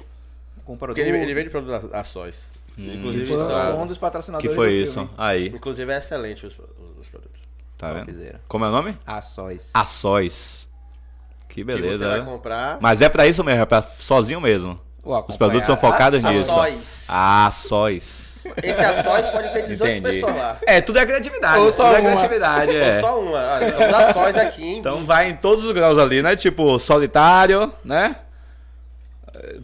[0.65, 0.97] Com o Porque produto.
[0.99, 2.43] ele, ele vende produto a, a Sós.
[2.77, 4.93] Inclusive, Foi, foi um dos patrocinadores Que foi do isso?
[4.93, 5.09] filme.
[5.17, 6.57] Aí, inclusive é excelente os,
[6.99, 7.41] os produtos.
[7.77, 8.05] tá vendo?
[8.07, 8.41] Topzera.
[8.47, 8.97] Como é o nome?
[9.05, 9.69] A Sós.
[9.73, 10.67] A Sós.
[11.47, 12.25] Que que beleza, você vai né?
[12.25, 12.77] comprar.
[12.81, 14.79] Mas é pra isso mesmo, é pra sozinho mesmo.
[15.27, 16.47] Os produtos são focados A nisso.
[16.47, 17.07] Sós.
[17.09, 18.25] A Sós.
[18.61, 20.19] Esse a Sós pode ter 18 Entendi.
[20.19, 20.57] pessoas lá.
[20.67, 21.57] É, tudo é criatividade.
[21.59, 22.09] Ou tudo só é uma.
[22.09, 22.99] criatividade, Ou é.
[23.01, 23.39] só uma.
[23.39, 24.77] Ah, Então dá Sós aqui, hein?
[24.79, 26.35] Então vai em todos os graus ali, né?
[26.35, 28.17] Tipo, solitário, né?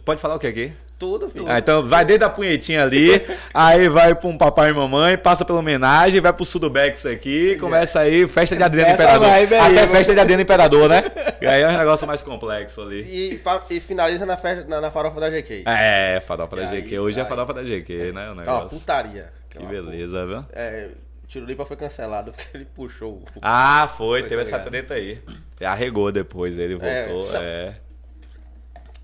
[0.04, 0.72] Pode falar o que aqui?
[1.02, 1.46] Tudo, filho.
[1.48, 3.20] Ah, então vai desde a punhetinha ali,
[3.52, 7.98] aí vai pra um papai e mamãe, passa pela homenagem, vai pro Sudobex aqui, começa
[7.98, 9.28] aí, festa de Adriano Essa Imperador.
[9.28, 11.02] aí, Até festa de Adriano Imperador, né?
[11.40, 13.00] E aí é um negócio mais complexo ali.
[13.02, 15.64] E, e finaliza na, festa, na, na farofa da GK.
[15.66, 16.98] É, farofa da E aí, GQ.
[17.00, 17.28] Hoje é aí.
[17.28, 18.20] farofa da GQ, né?
[18.20, 18.78] O É uma negócio.
[18.78, 19.28] putaria.
[19.50, 20.40] Que uma beleza, viu?
[20.52, 20.86] É,
[21.24, 23.24] o Tirulipa foi cancelado porque ele puxou o.
[23.42, 25.20] Ah, foi, Foi, teve tá essa treta aí.
[25.64, 27.32] Arregou depois, ele É, voltou.
[27.32, 27.42] não.
[27.42, 27.74] É.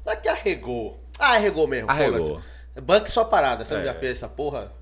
[0.04, 1.02] Daqui arregou.
[1.18, 1.90] Ah, arregou mesmo.
[1.90, 2.40] Arregou.
[2.82, 3.64] Banque sua parada.
[3.64, 3.84] Você não É.
[3.86, 4.72] já fez essa porra?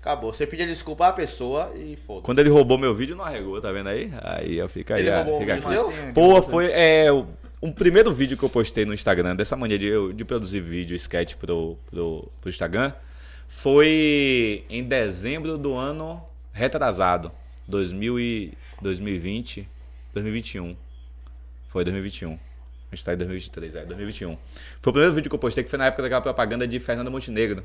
[0.00, 0.32] Acabou.
[0.34, 2.22] Você pedia desculpa à pessoa e foda.
[2.22, 4.12] Quando ele roubou meu vídeo, não arregou, tá vendo aí?
[4.22, 5.00] Aí eu fico aí.
[5.00, 5.68] Ele ah, roubou fica aqui.
[5.68, 5.92] seu?
[6.12, 7.26] Pô, foi é, o-
[7.62, 10.96] um primeiro vídeo que eu postei no Instagram, dessa mania de, eu- de produzir vídeo,
[10.96, 12.92] sketch pro, pro, pro Instagram,
[13.48, 17.30] foi em dezembro do ano retrasado,
[17.68, 19.68] 2000 e, 2020,
[20.12, 20.76] 2021.
[21.68, 22.38] Foi 2021.
[22.92, 24.36] A gente tá em 2023, é, 2021.
[24.82, 27.10] Foi o primeiro vídeo que eu postei, que foi na época daquela propaganda de Fernanda
[27.10, 27.64] Montenegro.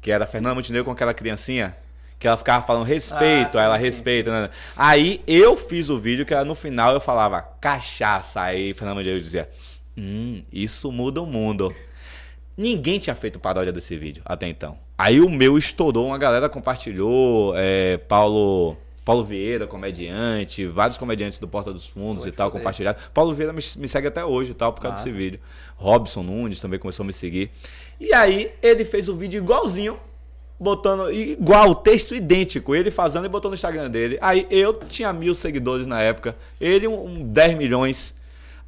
[0.00, 1.74] Que era Fernanda Montenegro com aquela criancinha.
[2.18, 4.30] Que ela ficava falando respeito, Ah, sim, ela sim, respeita.
[4.30, 4.50] né?
[4.76, 8.40] Aí eu fiz o vídeo que era no final eu falava cachaça.
[8.40, 9.50] Aí Fernanda Montenegro dizia:
[9.98, 11.74] Hum, isso muda o mundo.
[12.56, 14.78] Ninguém tinha feito paródia desse vídeo até então.
[14.96, 21.48] Aí o meu estourou, uma galera compartilhou, é, Paulo Paulo Vieira, comediante, vários comediantes do
[21.48, 22.60] Porta dos Fundos e tal foder.
[22.60, 22.98] compartilharam.
[23.12, 25.04] Paulo Vieira me, me segue até hoje e tal, por causa Massa.
[25.04, 25.40] desse vídeo.
[25.76, 27.50] Robson Nunes também começou a me seguir.
[28.00, 29.98] E aí ele fez o vídeo igualzinho,
[30.58, 34.18] botando igual, texto idêntico, ele fazendo e botou no Instagram dele.
[34.20, 38.14] Aí eu tinha mil seguidores na época, ele um, um 10 milhões.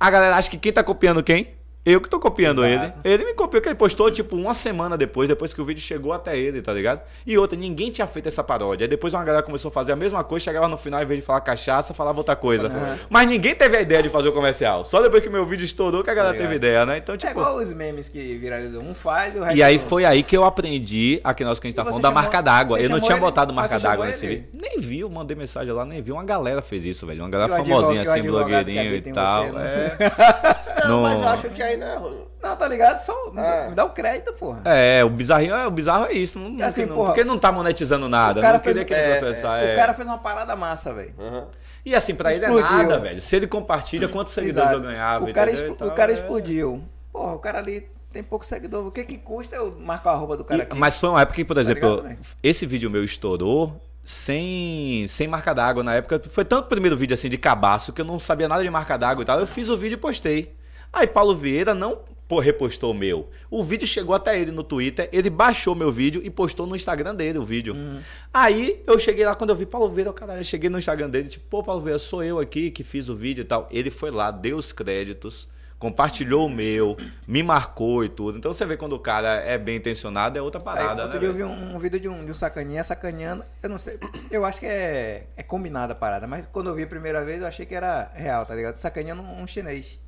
[0.00, 1.48] A galera acha que quem tá copiando quem?
[1.86, 2.98] Eu que tô copiando Exato.
[3.04, 3.14] ele.
[3.14, 6.12] Ele me copiou, que ele postou, tipo, uma semana depois, depois que o vídeo chegou
[6.14, 7.02] até ele, tá ligado?
[7.26, 8.84] E outra, ninguém tinha feito essa paródia.
[8.84, 11.20] Aí depois uma galera começou a fazer a mesma coisa, chegava no final, em vez
[11.20, 12.68] de falar cachaça, falava outra coisa.
[12.68, 12.96] Uhum.
[13.10, 14.82] Mas ninguém teve a ideia de fazer o comercial.
[14.84, 16.46] Só depois que meu vídeo estourou que a galera ligado.
[16.50, 16.96] teve ideia, né?
[16.96, 17.32] Então, É tipo.
[17.32, 18.80] igual os memes que viralizam.
[18.82, 19.84] Um faz e o resto E aí não.
[19.84, 22.40] foi aí que eu aprendi aquele nosso que a gente tá falando da chamou- marca
[22.40, 22.80] d'água.
[22.80, 23.20] Eu não tinha ele?
[23.20, 24.36] botado marca d'água nesse ele?
[24.36, 24.48] vídeo.
[24.54, 26.12] Nem vi, eu mandei mensagem lá, nem vi.
[26.12, 27.22] Uma galera fez isso, velho.
[27.22, 29.44] Uma galera advogado- famosinha assim, advogado que blogueirinho e tal.
[29.48, 29.96] você, né?
[29.98, 30.84] É.
[30.88, 31.02] Não, Não.
[31.02, 32.26] mas eu acho que aí não.
[32.42, 32.98] Não, tá ligado?
[32.98, 33.66] Só Ah.
[33.70, 34.60] me dá o crédito, porra.
[34.64, 36.38] É, o bizarrinho é, o bizarro é isso.
[36.38, 38.38] Não, não- assim, não- porra, porque não tá monetizando nada.
[38.40, 39.62] o cara fez- que ele é, processar.
[39.62, 39.74] O é.
[39.76, 41.14] cara fez uma parada massa, velho.
[41.18, 41.46] Aham.
[41.86, 42.76] E assim, pra ele é explodiu.
[42.76, 43.20] nada, velho.
[43.20, 44.84] Se ele compartilha, quantos seguidores Exato.
[44.84, 45.24] eu ganhava?
[45.24, 45.70] O cara, entendeu?
[45.72, 46.82] expl- Então, o cara é- explodiu.
[47.12, 48.86] Porra, o cara ali tem pouco seguidor.
[48.86, 50.76] O que que custa eu marcar a roupa do cara E- aqui?
[50.78, 52.18] mas foi uma época que, por exemplo, ligado, velho?
[52.42, 53.80] esse vídeo meu estourou
[54.24, 56.20] sem, sem marca d'água na época.
[56.30, 58.96] Foi tanto o primeiro vídeo assim de cabaço que eu não sabia nada de marca
[58.96, 59.38] d'água e tal.
[59.40, 60.54] Eu fiz o vídeo e postei.
[60.94, 61.98] Aí Paulo Vieira não
[62.28, 63.28] pô, repostou o meu.
[63.50, 67.14] O vídeo chegou até ele no Twitter, ele baixou meu vídeo e postou no Instagram
[67.14, 67.74] dele o vídeo.
[67.74, 68.00] Uhum.
[68.32, 71.10] Aí eu cheguei lá, quando eu vi Paulo Vieira, eu, caralho, eu cheguei no Instagram
[71.10, 73.68] dele, tipo, pô, Paulo Vieira, sou eu aqui que fiz o vídeo e tal.
[73.70, 75.48] Ele foi lá, deu os créditos,
[75.78, 76.96] compartilhou o meu,
[77.26, 78.38] me marcou e tudo.
[78.38, 81.20] Então você vê quando o cara é bem intencionado, é outra Aí, parada, outro né?
[81.20, 83.98] dia eu vi um, um vídeo de um, de um sacaninha, sacaneando, eu não sei,
[84.30, 87.42] eu acho que é, é combinada a parada, mas quando eu vi a primeira vez
[87.42, 88.76] eu achei que era real, tá ligado?
[88.76, 90.00] Sacaneando um, um chinês,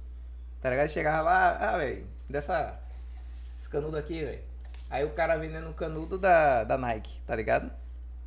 [0.67, 0.89] tá ligado?
[0.89, 2.75] Chegava lá, ah, velho, dessa,
[3.57, 4.41] esse canudo aqui, velho.
[4.91, 7.71] Aí o cara vendendo um canudo da, da Nike, tá ligado?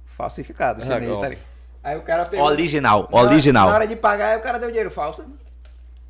[0.06, 1.46] Falsificado, chinês, tá ligado?
[1.84, 2.46] Aí o cara pegou...
[2.46, 3.68] Original, Na hora- original.
[3.68, 5.26] Na hora de pagar, aí o cara deu dinheiro falso.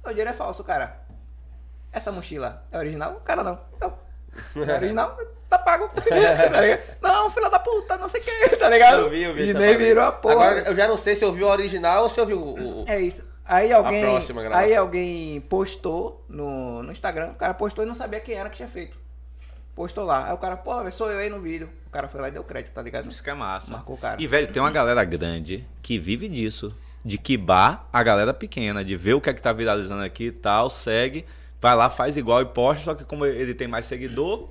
[0.04, 0.98] O dinheiro é falso, cara.
[1.92, 3.14] Essa mochila é original?
[3.14, 3.60] O cara não.
[3.82, 3.94] Não.
[4.56, 5.18] Não é original?
[5.50, 5.88] Tá pago.
[5.98, 6.82] Tá ligado?
[7.02, 8.98] não, filha da puta, não sei o que, tá ligado?
[9.02, 9.50] Eu vi, eu vi.
[9.50, 10.34] E nem virou a porra.
[10.36, 12.84] Agora eu já não sei se eu vi o original ou se eu vi o-
[12.88, 13.28] É isso.
[13.50, 14.06] Aí alguém,
[14.52, 18.58] aí alguém postou no, no Instagram, o cara postou e não sabia quem era que
[18.58, 18.96] tinha feito.
[19.74, 20.28] Postou lá.
[20.28, 21.68] Aí o cara, pô, sou eu aí no vídeo.
[21.88, 23.10] O cara foi lá e deu crédito, tá ligado?
[23.10, 23.72] Isso que é massa.
[23.72, 24.22] Marcou o cara.
[24.22, 26.76] E, velho, tem uma galera grande que vive disso.
[27.04, 30.32] De quibar a galera pequena, de ver o que é que tá viralizando aqui e
[30.32, 31.26] tal, segue,
[31.60, 34.50] vai lá, faz igual e posta, só que como ele tem mais seguidor,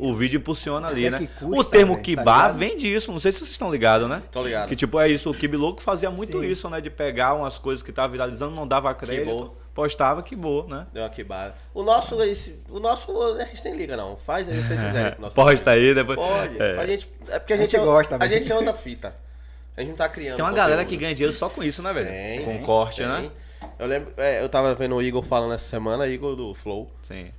[0.00, 1.26] o vídeo impulsiona ali, Até né?
[1.26, 2.58] que custa, o termo velho, tá quibar ligado?
[2.58, 4.22] vem disso, não sei se vocês estão ligados, né?
[4.32, 4.68] Tô ligado.
[4.68, 6.46] Que tipo, é isso, o Kibi Louco fazia muito Sim.
[6.46, 6.80] isso, né?
[6.80, 10.86] De pegar umas coisas que tava viralizando, não dava crédito, postava, quibou, né?
[10.92, 11.54] Deu uma quebada.
[11.74, 14.16] O nosso, esse, o nosso, a gente nem liga, não.
[14.16, 15.16] Faz aí o que vocês quiserem.
[15.34, 16.18] Posta aí, depois.
[16.18, 16.60] Pode.
[16.60, 16.78] É.
[16.78, 19.14] A gente, é porque a A gente, gente é, gosta, A gente é outra fita.
[19.76, 20.36] A gente não tá criando.
[20.36, 21.00] Tem uma galera que conteúdo.
[21.00, 22.08] ganha dinheiro só com isso, né, velho?
[22.08, 23.06] Tem, com tem, corte, tem.
[23.06, 23.30] né?
[23.78, 27.30] Eu lembro, é, eu tava vendo o Igor falando essa semana, Igor do Flow, Sim.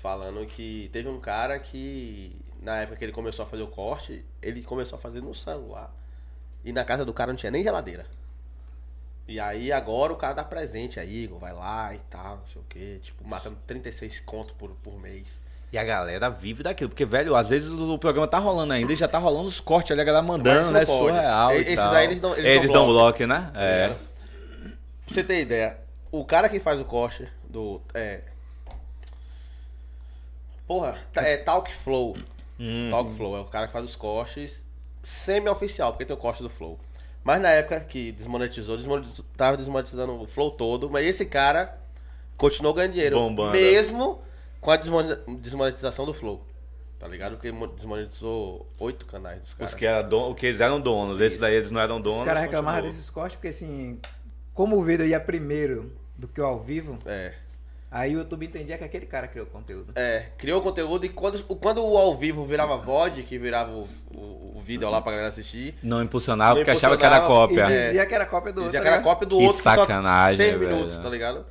[0.00, 4.24] Falando que teve um cara que, na época que ele começou a fazer o corte,
[4.42, 5.92] ele começou a fazer no celular.
[6.64, 8.06] E na casa do cara não tinha nem geladeira.
[9.28, 12.62] E aí agora o cara dá presente aí, Igor, vai lá e tal, não sei
[12.62, 13.00] o quê.
[13.02, 15.44] Tipo, matando 36 conto por, por mês.
[15.72, 16.90] E a galera vive daquilo.
[16.90, 19.90] Porque, velho, às vezes o programa tá rolando ainda e já tá rolando os cortes
[19.90, 20.86] ali, a galera mandando, né?
[20.86, 20.98] pode.
[20.98, 21.52] Surreal.
[21.52, 23.50] e Esses aí eles dão- eles Eles dão dão bloco, né?
[23.54, 23.88] É.
[23.88, 25.78] Pra você ter ideia,
[26.12, 27.80] o cara que faz o corte do.
[27.94, 28.20] É,
[30.66, 32.16] Porra, tá- é Talk Flow.
[32.58, 32.88] Hum.
[32.90, 34.64] Talk Flow é o cara que faz os cortes
[35.02, 36.78] semi-oficial, porque tem o corte do Flow.
[37.22, 41.78] Mas na época que desmonetizou, desmonetizou tava desmonetizando o Flow todo, mas esse cara
[42.36, 43.16] continuou ganhando dinheiro.
[43.18, 43.52] Bombando.
[43.52, 44.20] Mesmo
[44.60, 46.44] com a desmone- desmonetização do Flow.
[46.98, 47.32] Tá ligado?
[47.32, 49.72] Porque mo- desmonetizou oito canais dos caras.
[49.72, 50.34] Os que, era don...
[50.34, 52.20] que eles eram donos, esses daí eles não eram donos.
[52.20, 54.00] Os caras reclamavam desses cortes porque assim,
[54.54, 57.34] como o vídeo ia primeiro do que o ao vivo, É.
[58.00, 59.92] aí o YouTube entendia que aquele cara criou o conteúdo.
[59.96, 64.56] É, criou conteúdo e quando, quando o ao vivo virava VOD, que virava o, o,
[64.58, 67.66] o vídeo lá pra galera assistir, Não impulsionava Não porque achava que era cópia.
[67.68, 67.86] E É.
[67.86, 68.82] dizia que era cópia do dizia outro.
[68.82, 69.02] que era né?
[69.02, 70.70] cópia do Que outro, sacanagem, só 100 velho.
[70.76, 71.46] minutos, tá ligado?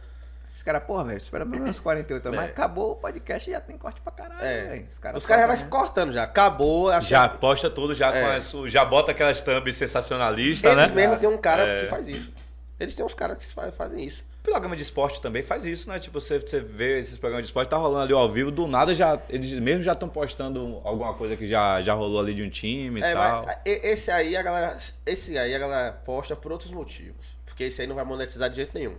[0.56, 2.44] Os caras, porra, velho, espera pelo menos 48, mas É.
[2.46, 4.64] acabou o podcast e já tem corte pra caralho, É.
[4.70, 4.88] velho.
[4.90, 5.70] Os caras já vai se né?
[5.70, 6.24] cortando já.
[6.24, 8.36] Acabou, acho Já que posta tudo, já, com É.
[8.38, 10.96] as- já bota aquelas thumbs sensacionalistas, Eles né?
[10.96, 11.80] mesmo tem um cara É.
[11.82, 12.32] que faz isso.
[12.80, 14.24] Eles têm uns caras que fa- fazem isso.
[14.46, 16.00] Programa de esporte também faz isso, né?
[16.00, 18.94] Tipo, você, você vê esses programas de esporte, tá rolando ali ao vivo, do nada
[18.96, 19.20] já.
[19.28, 23.02] Eles mesmo já estão postando alguma coisa que já, já rolou ali de um time
[23.02, 23.44] e É, tal.
[23.46, 24.78] mas e- esse aí a galera.
[25.06, 27.36] Esse aí a galera posta por outros motivos.
[27.46, 28.96] Porque esse aí não vai monetizar de jeito nenhum.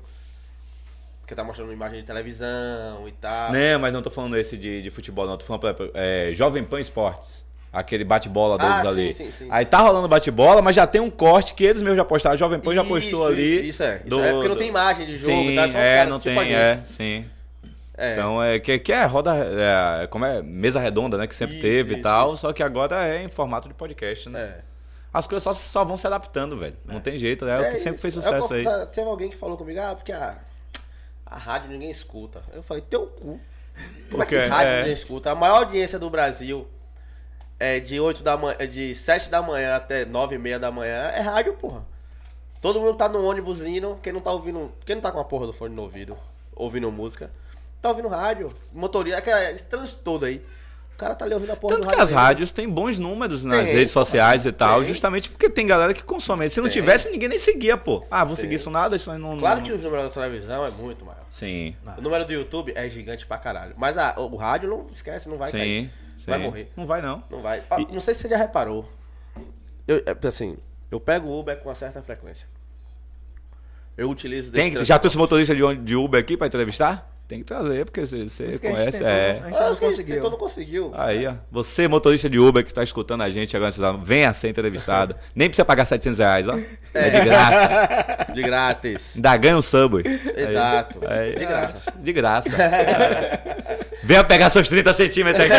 [1.21, 3.53] Porque tá mostrando imagem de televisão e tal.
[3.53, 5.39] Né, mas não tô falando esse de, de futebol, não.
[5.39, 7.46] Tô falando, por exemplo, é, Jovem Pan Esportes.
[7.79, 9.13] Aquele bate-bola deles Ah, sim, ali.
[9.13, 9.49] sim, sim.
[9.51, 12.37] Aí tá rolando bate-bola, mas já tem um corte que eles mesmos já postaram.
[12.37, 13.55] Jovem Pan já postou Isso, ali.
[13.61, 13.97] Isso, isso é.
[13.99, 15.69] Isso do- é porque não tem imagem de jogo, Sim, tá?
[15.69, 17.27] Só é, não tipo tem, a é, sim.
[17.99, 18.13] É.
[18.13, 21.27] Então é que, que é roda, é, como é, mesa redonda, né?
[21.27, 22.43] Que sempre Isso, teve e isso, tal, isso.
[22.43, 24.41] só que agora é em formato de podcast, né?
[24.41, 24.57] É.
[25.13, 26.77] As coisas só, só vão se adaptando, velho.
[26.85, 28.65] Não tem jeito, é, o que sempre fez É sucesso aí.
[28.65, 30.35] tá- Teve alguém que falou comigo, ah, porque a,
[31.25, 32.43] a rádio ninguém escuta.
[32.55, 33.41] Eu falei, teu cu.
[34.11, 34.79] Como é que Porque, rádio é.
[34.79, 35.31] ninguém escuta?
[35.31, 36.67] A maior audiência do Brasil
[37.59, 41.09] é de 8 da manhã, de 7 da manhã até 9 e meia da manhã.
[41.15, 41.85] É rádio, porra.
[42.61, 44.73] Todo mundo tá no ônibus indo, quem não tá ouvindo.
[44.85, 46.17] Quem não tá com a porra do fone no ouvido,
[46.55, 47.31] ouvindo música,
[47.81, 48.53] tá ouvindo rádio.
[48.73, 49.23] Motorista,
[49.53, 50.45] esse trânsito todo aí.
[50.95, 52.03] O cara tá ali ouvindo a porra Tanto do que rádio.
[52.05, 52.21] as dele.
[52.21, 54.89] rádios têm bons números nas Tem, redes sociais e tal, tem.
[54.89, 56.49] justamente porque tem galera que consome.
[56.49, 56.73] Se não Tem.
[56.73, 58.03] tivesse, ninguém nem seguia, pô.
[58.11, 58.45] Ah, vou Tem.
[58.47, 59.37] seguir isso nada, isso aí não.
[59.39, 61.21] Claro não- que o número da televisão é muito maior.
[61.29, 61.77] Sim.
[61.99, 63.75] O número do YouTube é gigante pra caralho.
[63.77, 65.91] Mas a- o rádio não esquece, não vai cair.
[66.17, 66.31] Sim.
[66.31, 66.73] Vai morrer.
[66.77, 67.23] Não vai, não.
[67.31, 67.63] Não vai.
[67.71, 68.89] Ó, Não sei se você já reparou.
[69.87, 70.57] Eu, é, assim,
[70.91, 72.49] eu pego o Uber com uma certa frequência.
[73.97, 77.16] Eu utilizo desse Tem, já trouxe motorista de, de Uber aqui pra entrevistar?
[77.29, 78.99] Tem que trazer, porque você, você Isso que a gente conhece.
[78.99, 79.31] tentou, é.
[79.31, 80.15] A gente Ah, não que conseguiu.
[80.15, 80.93] tentou, não conseguiu.
[80.95, 81.35] Aí, ó.
[81.51, 85.17] Você, motorista de Uber que está escutando a gente agora, venha ser entrevistado.
[85.35, 86.57] Nem precisa pagar 700 reais, ó.
[86.95, 88.27] É de graça.
[88.37, 89.17] De grátis.
[89.17, 90.05] Ainda ganha um Subway.
[90.37, 91.01] Exato.
[91.09, 91.93] Aí, De graça.
[91.97, 92.63] De graça.
[92.63, 93.77] É.
[94.05, 95.57] Venha pegar seus 30 centímetros aqui.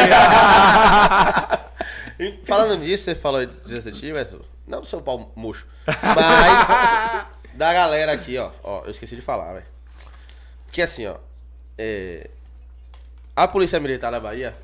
[2.20, 4.42] E falando nisso, você falou de 30 centímetros.
[4.66, 5.66] Não do seu pau murcho.
[5.86, 7.26] Mas
[7.56, 8.52] da galera aqui, ó.
[8.64, 9.66] Ó, eu esqueci de falar, velho.
[10.66, 11.16] Porque assim, ó.
[11.78, 12.30] É,
[13.36, 14.56] A polícia militar da Bahia.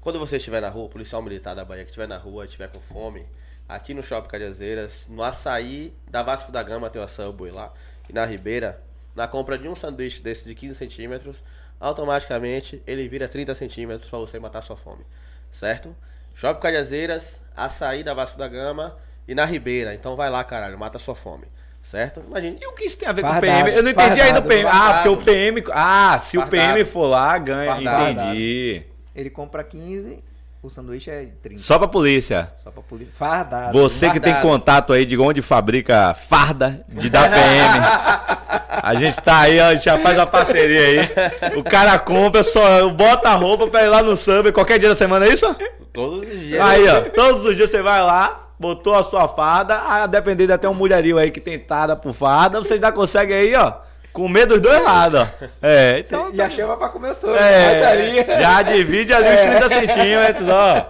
[0.00, 2.68] Quando você estiver na rua, o policial militar da Bahia que estiver na rua, estiver
[2.68, 3.26] com fome,
[3.68, 7.72] aqui no Shopping Cajazeiras, no açaí da Vasco da Gama tem uma Subway lá,
[8.08, 8.80] e na Ribeira,
[9.14, 11.42] na compra de um sanduíche desse de 15 centímetros,
[11.78, 15.04] automaticamente ele vira 30 centímetros para você matar sua fome,
[15.50, 15.94] certo?
[16.34, 18.96] Shopping Cajazeiras, açaí da Vasco da Gama
[19.28, 21.46] e na Ribeira, então vai lá, caralho, mata sua fome,
[21.82, 22.22] certo?
[22.26, 22.58] Imagine.
[22.60, 23.76] E o que isso tem a ver com o Fardado, PM?
[23.76, 24.68] Eu não entendi ainda o fardado, PM.
[24.68, 25.16] Ah, fardado.
[25.16, 25.64] porque o PM.
[25.72, 26.72] Ah, se o Fardado.
[26.74, 27.72] PM for lá, ganha.
[27.72, 28.10] Fardado.
[28.10, 28.82] Entendi.
[29.14, 30.18] Ele compra 15,
[30.62, 31.60] o sanduíche é 30.
[31.60, 32.52] Só pra polícia.
[32.62, 33.12] Só pra polícia.
[33.16, 33.72] Fardado.
[33.78, 34.52] Você que tem Fardado.
[34.52, 38.40] contato aí de onde fabrica farda de da PM.
[38.82, 41.56] A gente tá aí, ó, a gente já faz uma parceria aí.
[41.56, 44.94] O cara compra, só bota a roupa pra ir lá no samba qualquer dia da
[44.94, 45.54] semana, é isso?
[45.92, 46.60] Todos os dias.
[46.60, 50.52] Aí, ó, todos os dias você vai lá, botou a sua farda, a depender de
[50.52, 53.72] até um mulherio aí que tem tada por farda, você já consegue aí, ó,
[54.12, 55.26] comer dos dois lados, ó.
[55.62, 56.30] É, então.
[56.32, 57.38] E a chama pra comer sopa.
[57.38, 60.86] É, já divide ali os 30 centímetros, ó.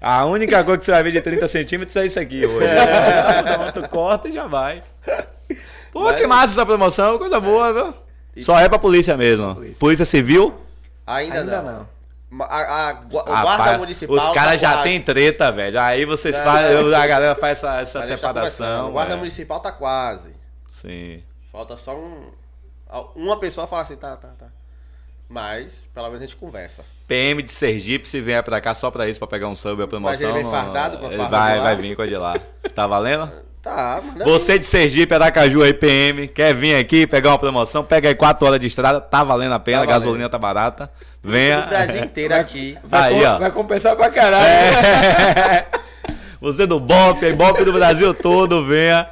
[0.00, 2.66] A única coisa que você vai ver de 30 centímetros é isso aqui hoje.
[2.66, 4.82] Então, tu corta e já vai.
[5.92, 7.94] Pô, Mas- que massa essa promoção, coisa boa, viu?
[8.42, 9.54] Só é pra polícia mesmo.
[9.54, 9.76] Polícia.
[9.78, 10.54] Polícia Civil.
[11.06, 11.72] Ainda, Ainda não.
[11.72, 11.88] não.
[12.40, 14.16] A, a- gua- o Rapaz, guarda municipal.
[14.16, 14.82] Os caras tá já quase.
[14.84, 15.78] têm treta, velho.
[15.80, 18.88] Aí vocês Não, fazem, a galera faz essa, essa a tá separação.
[18.88, 19.16] O guarda é.
[19.16, 20.30] municipal tá quase.
[20.70, 21.22] Sim.
[21.50, 22.30] Falta só um.
[23.14, 24.46] Uma pessoa falar assim, tá, tá, tá.
[25.28, 26.84] Mas, pelo menos a gente conversa.
[27.06, 29.86] PM de Sergipe, se vier pra cá só pra isso, pra pegar um sub a
[29.88, 30.10] promoção.
[30.12, 32.34] Mas ele vem fardado com a farda vai, vai vir com a de lá.
[32.74, 33.30] Tá valendo?
[33.62, 38.08] Tá, manda Você de Sergipe, Aracaju aí, PM, quer vir aqui pegar uma promoção, pega
[38.08, 40.90] aí 4 horas de estrada, tá valendo a pena, Tá a gasolina tá barata.
[40.92, 41.06] aí.
[41.22, 41.60] Venha.
[41.60, 42.76] O Brasil inteiro aqui.
[42.82, 43.38] Vai, Aí, com- ó.
[43.38, 44.44] vai compensar pra caralho.
[44.44, 45.66] É.
[46.42, 49.08] Você do BOP, aí, BOP do Brasil todo, venha.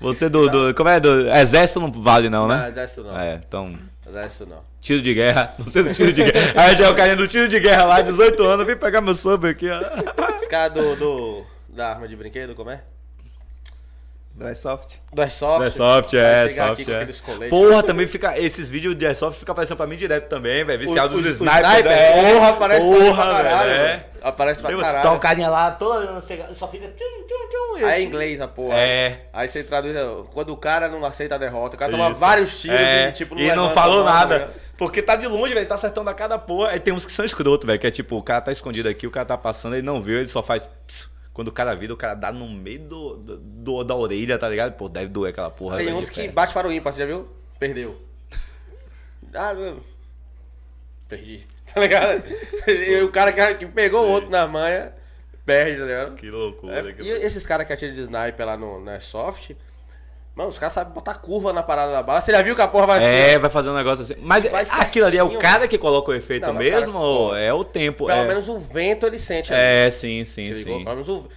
[0.00, 0.74] Você do, do.
[0.74, 0.98] Como é?
[0.98, 2.68] Do exército não vale, não, Não, né?
[2.70, 3.20] exército não.
[3.20, 3.74] É, então.
[4.08, 4.60] Exército não.
[4.80, 5.54] Tiro de guerra.
[5.58, 6.52] Você do tiro de guerra.
[6.62, 8.66] Aí já é o carinha do tiro de guerra lá, 18 anos.
[8.66, 9.78] Vem pegar meu sub aqui, ó.
[10.40, 11.44] Os caras do, do.
[11.68, 12.80] Da arma de brinquedo, como é?
[14.34, 14.96] Do Airsoft.
[15.12, 15.64] Do Airsoft.
[15.64, 17.34] É soft, Vai é, chegar soft, aqui com é.
[17.34, 17.50] coletes.
[17.50, 18.36] Porra, também fica.
[18.36, 20.80] Esses vídeos de Airsoft ficam aparecendo pra mim direto também, velho.
[20.80, 21.66] Viciado dos snipers.
[21.68, 22.22] sniper, é.
[22.34, 23.70] porra, aparece porra, pra caralho.
[23.70, 24.06] é.
[24.20, 25.12] Aparece pra Tá caralho.
[25.12, 26.20] um carinha lá, toda.
[26.54, 26.88] Só fica.
[26.88, 28.76] Tchum, tchum, tchum, Aí é eu- inglês a porra.
[28.76, 29.26] É.
[29.32, 29.94] Aí você traduz.
[30.32, 32.18] Quando o cara não aceita a derrota, o cara toma Isso.
[32.18, 34.28] vários tiros É, e tipo e não falou nada.
[34.40, 34.64] tá ligado?
[34.76, 36.70] Porque tá de longe, velho, tá acertando a cada porra.
[36.70, 39.06] Aí tem uns que são escroto, velho, que é tipo, o cara tá escondido aqui,
[39.06, 40.68] o cara tá passando, ele não viu, ele só faz.
[40.88, 41.13] pss.
[41.34, 44.74] Quando o cara vira, o cara dá no meio do, do- da orelha, tá ligado?
[44.76, 45.76] Pô, deve doer aquela porra.
[45.78, 47.28] Tem uns que bate para o ímpar, você já viu?
[47.58, 48.00] Perdeu.
[49.34, 49.82] Ah, meu.
[51.08, 51.46] Perdi.
[51.74, 52.22] Tá ligado?
[52.68, 54.92] E o cara que, pegou o outro na manha,
[55.44, 56.14] perde, tá ligado?
[56.14, 56.90] Que loucura.
[56.90, 59.56] É, que e esses caras que atiram de sniper lá no, no Airsoft,
[60.36, 62.20] mano, os caras sabem botar curva na parada da bala.
[62.20, 63.38] Você já viu que a porra vai É, ser?
[63.38, 64.14] vai fazer um negócio assim.
[64.20, 66.98] Mas Vai aquilo ali é o cara que coloca o efeito Não, cara mesmo que
[66.98, 68.06] ou é o tempo?
[68.06, 68.26] Pelo é.
[68.26, 69.52] menos o vento ele sente.
[69.52, 69.62] ali.
[69.62, 70.78] É, sim, sim, Se ligou?
[70.78, 70.84] sim.
[70.84, 71.28] Pelo menos o...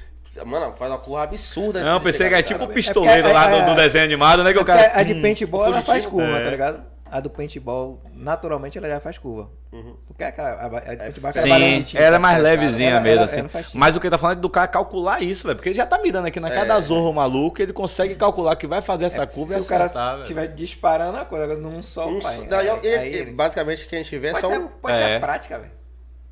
[0.45, 1.83] Mano, faz uma curva absurda.
[1.83, 4.03] Não, pensei que é tipo o cara, pistoleiro porque lá a- do, do a- desenho
[4.03, 4.51] animado, né?
[4.53, 4.99] Que o Porque cara.
[4.99, 6.43] a de paintball ela faz curva, É.
[6.43, 6.83] tá ligado?
[7.11, 9.49] A do paintball, naturalmente, ela já faz curva.
[9.71, 9.95] Uhum.
[10.07, 12.99] Porque aquela, a, a de paintball Sim, de tiro, ela é mais cara, levezinha ela-
[13.01, 13.39] mesmo, ela- assim.
[13.39, 13.49] ela.
[13.73, 15.55] Mas o que ele tá falando é do cara calcular isso, velho.
[15.57, 16.65] Porque ele já tá mirando aqui na cara É.
[16.65, 19.65] da zorro maluco, ele consegue calcular que vai fazer essa É, curva se e o
[19.65, 19.85] cara
[20.21, 22.47] estiver disparando a coisa, agora num só, Um pai.
[22.49, 24.67] não, aí- aí basicamente o que a gente vê é só ser, um...
[24.67, 25.15] pode ser É.
[25.17, 25.76] a prática, velho.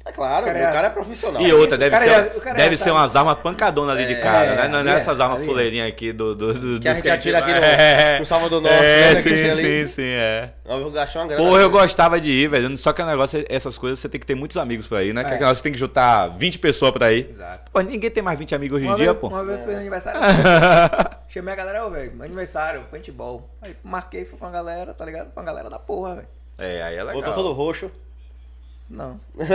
[0.08, 1.42] É claro, O cara o é cara é profissional.
[1.42, 4.54] E outra, deve ser, o cara deve já ser umas armas pancadonas ali de cara,
[4.56, 4.68] né?
[4.68, 5.46] Não é é, essas armas é.
[5.46, 8.20] fuleirinhas aqui do, do, do, Que a gente atira aqui no, É.
[8.20, 8.76] no Salvador Norte.
[8.78, 9.88] É, né, que sim, tinha ali.
[9.88, 10.50] sim, sim, é.
[10.64, 11.44] Eu vou gastar uma grana.
[11.44, 12.78] Porra, eu gostava de ir, velho.
[12.78, 15.12] Só que o negócio, é- essas coisas, você tem que ter muitos amigos pra ir,
[15.12, 15.24] né?
[15.24, 15.34] Que É.
[15.34, 17.32] negócio, você tem que juntar 20 pessoas pra ir.
[17.34, 17.72] Exato.
[17.72, 19.28] Pô, ninguém tem mais 20 amigos hoje em dia, vez, pô.
[19.30, 20.20] uma vez eu fui no aniversário.
[21.30, 23.50] Chamei a galera, velho, aniversário, paintball.
[23.60, 25.34] Aí marquei, fui com a galera, tá ligado?
[25.34, 26.28] Com a galera da porra, velho.
[26.60, 27.16] É, aí é legal.
[27.16, 27.90] Botou todo roxo.
[28.88, 29.20] Não.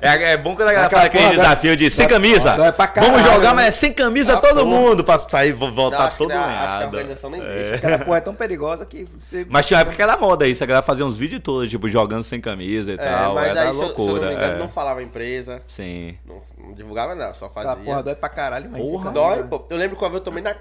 [0.00, 2.54] É, é bom quando a galera Aquela fala aquele desafio de sem camisa.
[2.56, 3.54] dói pra caralho, Vamos jogar, né?
[3.54, 4.64] mas é sem camisa Ah, todo porra.
[4.66, 5.04] mundo.
[5.04, 7.44] Pra sair vo- Não, voltar acho que todo não, acho que a organização nem É.
[7.46, 7.74] deixa.
[7.76, 9.46] Aquela porra é tão perigosa que você.
[9.48, 11.88] Mas tinha uma época que era moda isso, a galera fazia uns vídeos todos, tipo,
[11.88, 13.34] jogando sem camisa e É, tal.
[13.34, 14.28] mas era aí, se eu, se eu não loucura.
[14.28, 14.58] me engano, é.
[14.58, 16.16] não falava empresa, Sim.
[16.26, 17.84] não, não divulgava nada, só Aquela fazia.
[17.84, 18.82] porra dói pra caralho, mas.
[18.82, 19.64] Porra, Dói, pô.
[19.70, 20.54] Eu lembro que eu tomei na.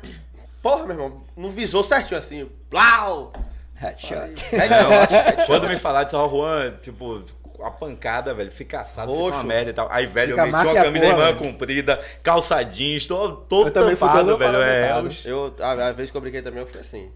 [0.61, 2.49] Porra, meu irmão, não visou certinho assim.
[2.69, 3.31] Blau!
[3.79, 4.45] Headshot.
[4.51, 5.45] Headshot, headshot.
[5.45, 7.23] Quando me falar de São Juan, tipo,
[7.63, 9.87] a pancada, velho, fica assado, fica uma merda e tal.
[9.91, 11.37] Aí, velho, Fica eu meti uma a camisa de porra, velho.
[11.37, 14.61] comprida, calça jeans, todo, todo Eu também fui tampado, velho.
[14.61, 15.15] É, paramentado.
[15.25, 17.11] Eu, a, a vez que eu brinquei também, eu fui assim.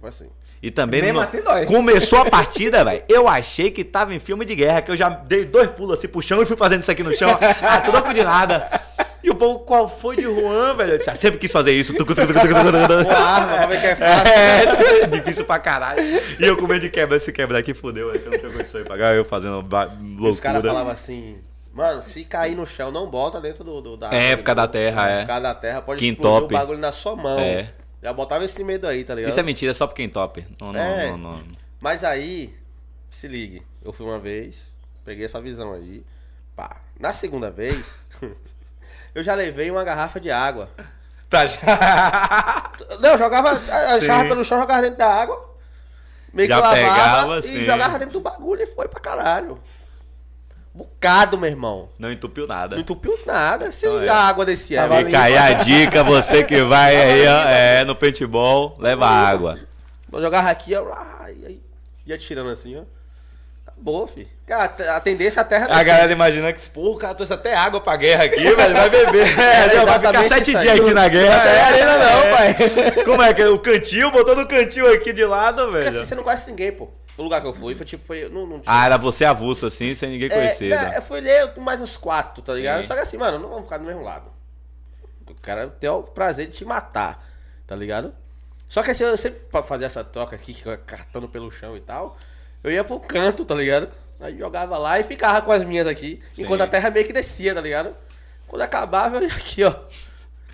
[0.00, 0.28] Foi assim.
[0.60, 1.66] E também Mesmo no- assim dói.
[1.66, 3.04] começou a partida, velho.
[3.08, 6.08] Eu achei que tava em filme de guerra, que eu já dei dois pulos assim
[6.08, 7.38] pro chão e fui fazendo isso aqui no chão.
[7.62, 8.68] Ah, troco de nada.
[9.28, 10.92] E o povo, qual foi de Juan, velho?
[10.92, 11.92] Eu disse, ah, sempre quis fazer isso.
[11.94, 13.04] Tucu, tucu, tucu, tucu, tucu, tucu.
[13.04, 14.32] Com a arma, pra ver que é fácil.
[14.32, 16.00] É, difícil pra caralho.
[16.02, 18.88] E eu com medo de quebrar, se quebrar aqui, que eu não tenho condição de
[18.88, 20.30] pagar, eu fazendo loucura.
[20.30, 21.38] Os caras falavam assim,
[21.72, 24.66] mano, se cair no chão, não bota dentro do, do da É, por causa da
[24.66, 25.20] do- terra, é.
[25.20, 26.54] Por causa da terra, pode Quem explodir top.
[26.54, 27.38] o bagulho na sua mão.
[27.38, 27.70] É.
[28.02, 29.30] Já botava esse medo aí, tá ligado?
[29.30, 30.44] Isso é mentira, é só porque top.
[30.60, 31.06] Não, não, É.
[31.10, 31.42] não, não.
[31.80, 32.54] Mas aí,
[33.10, 34.56] se ligue, eu fui uma vez,
[35.04, 36.02] peguei essa visão aí,
[36.56, 36.76] pá.
[36.98, 37.96] Na segunda vez,
[39.14, 40.68] eu já levei uma garrafa de água.
[41.30, 42.72] Tá já.
[43.00, 45.54] Não, eu jogava, achava pelo chão, jogava dentro da água,
[46.32, 47.64] meio Já que lavava pegava, e sim.
[47.64, 49.60] jogava dentro do bagulho e foi pra caralho.
[50.72, 51.90] Bocado, meu irmão.
[51.98, 52.76] Não entupiu nada.
[52.76, 54.08] Não entupiu nada, se Então é.
[54.08, 54.80] a água descia.
[54.80, 55.04] Tava.
[55.04, 59.58] Fica aí a dica, você que vai aí, ó, é, no paintball, leva água.
[60.10, 60.86] Eu jogava aqui, ó,
[62.06, 62.84] ia tirando assim, ó.
[63.78, 64.28] Acabou, filho.
[64.44, 65.84] Cara, a tendência é a terra A descer.
[65.84, 69.38] galera imaginando que, pô, o cara trouxe até água pra guerra aqui, velho, vai beber.
[69.38, 71.34] É, já vai ficar sete dias aqui na guerra.
[71.36, 72.36] Não sai arena não, É.
[72.54, 73.04] pai.
[73.04, 73.48] Como é que é?
[73.48, 75.88] O cantil, botou no cantil aqui de lado, Porque velho.
[76.00, 76.88] assim, você não conhece ninguém, pô.
[77.16, 78.28] No lugar que eu fui, foi tipo, foi.
[78.28, 80.72] Não, não tinha- Ah, era você avulso assim, sem ninguém conhecer.
[80.72, 80.92] É, né?
[80.96, 82.82] é, foi ler com mais uns quatro, tá ligado?
[82.82, 82.86] Sim.
[82.88, 84.30] Só que assim, mano, não vamos ficar do mesmo lado.
[85.28, 87.24] O cara tem o prazer de te matar,
[87.66, 88.14] tá ligado?
[88.68, 92.16] Só que assim, eu sempre fazer essa troca aqui, eu cartando pelo chão e tal,
[92.62, 93.88] eu ia pro canto, tá ligado?
[94.20, 96.42] Aí jogava lá e ficava com as minhas aqui, Sim.
[96.42, 97.94] enquanto a terra meio que descia, tá ligado?
[98.46, 99.74] Quando acabava, eu ia aqui, ó.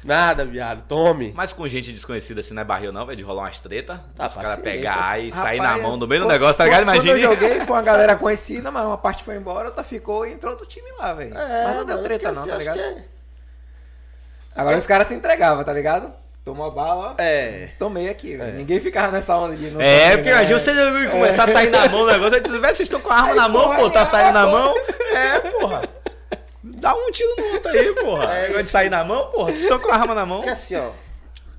[0.04, 1.32] Nada, viado, tome.
[1.34, 4.04] Mas com gente desconhecida assim não é barril, não, velho, de rolar umas treta.
[4.18, 6.82] Ah, os caras pegar e sair Rapaz, na mão no meio do negócio, tá ligado?
[6.82, 7.04] Imagina.
[7.14, 10.32] Quando eu joguei, foi uma galera conhecida, mas uma parte foi embora, outra ficou e
[10.34, 11.34] entrou outro time lá, velho.
[11.34, 12.74] É, mas não deu mano, treta não, assim, tá ligado?
[12.74, 13.04] que é-
[14.54, 16.12] Agora os caras se entregavam, tá ligado?
[16.44, 17.22] Tomou a bala, ó.
[17.22, 17.70] É.
[17.78, 18.54] Tomei aqui, velho.
[18.56, 20.36] Ninguém ficava nessa onda de não É, tomei, porque né?
[20.36, 23.10] imagina você começar a sair na mão o negócio, aí você, "Véi, vocês estão com
[23.10, 24.74] a arma Aí, na mão, pô, tá saindo na mão.
[25.14, 25.82] É, porra.
[26.62, 28.34] Dá um tiro no outro aí, porra.
[28.38, 29.46] É, É, de sair na mão, porra.
[29.52, 30.38] Vocês estão com a arma na mão.
[30.38, 30.90] Porque assim, ó.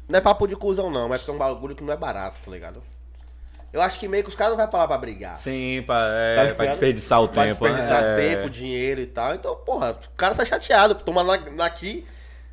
[0.08, 2.40] Não é papo de cuzão, não, mas porque é um bagulho que não é barato,
[2.46, 2.84] tá ligado?
[3.74, 5.36] Eu acho que meio que os caras não vão pra lá pra brigar.
[5.38, 7.66] Sim, pra, é, Tá pra desperdiçar o Pra tempo.
[7.66, 8.14] desperdiçar né?
[8.14, 8.36] É.
[8.36, 9.34] tempo, dinheiro e tal.
[9.34, 10.94] Então, porra, o cara tá chateado.
[10.96, 12.06] Toma na- aqui,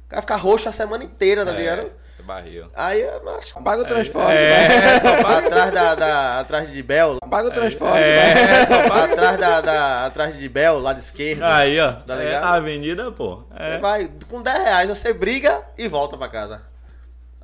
[0.06, 1.90] o cara fica roxo a semana inteira, tá ligado?
[2.22, 2.66] É, barril.
[2.74, 7.48] Aí eu acho que Paga o transporte, É, atrás da, da- atrás de Bel, Paga
[7.48, 7.98] o transporte.
[7.98, 11.42] É, paga- atrás da, da- atrás de Bel, lado esquerdo.
[11.42, 11.92] Aí, ó.
[11.92, 13.44] Tá é a avenida, pô.
[13.50, 13.78] Você É.
[13.78, 16.62] vai, com 10 reais você briga e volta pra casa.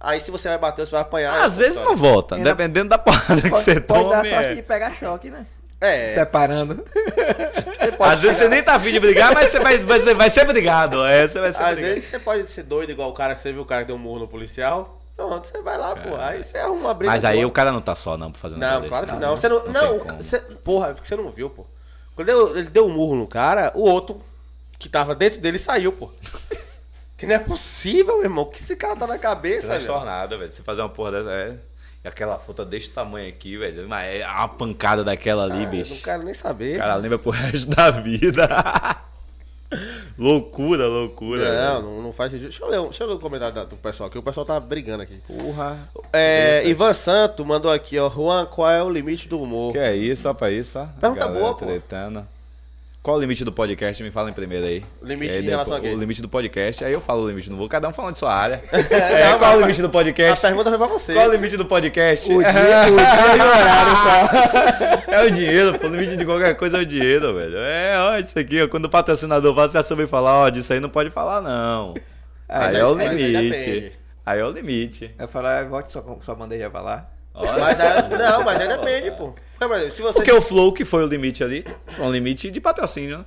[0.00, 1.42] Aí se você vai bater, você vai apanhar.
[1.44, 4.10] Às vezes não volta, dependendo da porrada que Pode, você pode toma.
[4.16, 4.55] dar sorte é.
[4.55, 5.44] de pegar choque, né?
[5.80, 6.84] É, Separando.
[6.84, 10.14] você pode Às vezes você nem tá afim de brigar, mas você vai, vai, ser,
[10.14, 11.05] vai ser brigado.
[11.05, 11.94] É, você vai ser Às brigado.
[11.94, 13.96] vezes você pode ser doido igual o cara que você viu o cara que deu
[13.96, 15.00] um murro no policial.
[15.16, 16.16] Pronto, você vai lá, pô.
[16.16, 17.12] Aí você arruma uma briga.
[17.12, 17.48] Mas aí boa.
[17.48, 19.36] o cara não tá só, não, pra fazer um Não, claro que não.
[19.36, 19.64] Você não.
[19.66, 20.22] Não, como.
[20.22, 21.66] você, porra, é porque você não viu, pô.
[22.14, 24.20] Quando ele, deu um murro no cara, o outro
[24.78, 26.10] que tava dentro dele saiu, pô.
[27.16, 28.44] Que não é possível, meu irmão.
[28.44, 29.80] Que esse cara tá na cabeça, velho.
[29.80, 30.52] Transtornado, velho.
[30.52, 31.32] Você fazer uma porra dessa.
[31.32, 31.56] É.
[32.05, 33.87] Aquela fruta desse tamanho aqui, velho.
[33.89, 35.95] Mas é uma pancada daquela ali, Ah, bicho.
[35.95, 36.77] Não quero nem saber.
[36.77, 38.49] O cara lembra pro resto da vida.
[40.16, 41.75] loucura, loucura.
[41.75, 42.49] não, não, não faz sentido.
[42.49, 44.16] Deixa eu ler, deixa eu ler o comentário da- do pessoal aqui.
[44.19, 45.20] O pessoal tá brigando aqui.
[45.27, 45.89] Porra.
[46.12, 48.09] É, Ivan Santo mandou aqui, ó.
[48.09, 49.73] Juan, qual é o limite do humor?
[49.73, 50.87] Que é isso, só pra isso, ó.
[51.01, 51.66] Pergunta boa, pô.
[51.66, 52.27] tretando.
[53.03, 54.03] Qual o limite do podcast?
[54.03, 54.85] Me fala em primeiro aí.
[55.03, 55.89] Limite aí em relação a quê?
[55.95, 56.85] O limite do podcast.
[56.85, 58.61] Aí eu falo o limite, não vou cada um falando de sua área.
[58.70, 60.41] Não, É, qual mas- o limite do A podcast?
[60.47, 61.15] pergunta foi pra você.
[61.15, 62.31] Qual o limite do podcast?
[62.33, 65.12] O dia, o dia horário só.
[65.12, 65.87] É o dinheiro, pô.
[65.87, 67.57] O limite de qualquer coisa é o dinheiro, velho.
[67.59, 68.69] É, ó, isso aqui, ó.
[68.69, 71.95] Quando o patrocinador fala, você sabe falar, ó, disso aí não pode falar, não.
[72.49, 73.49] Aí, é o aí limite.
[73.51, 73.93] depende.
[74.27, 75.15] Aí é o limite.
[75.19, 77.07] Eu falei, volte sua, sua bandeja pra lá.
[77.39, 79.35] Olha Mas aí- não, mas aí depende, pô.
[79.60, 80.19] Exemplo, se você.
[80.19, 83.24] Porque o Flow, que foi o limite ali, foi um limite de patrocínio, né?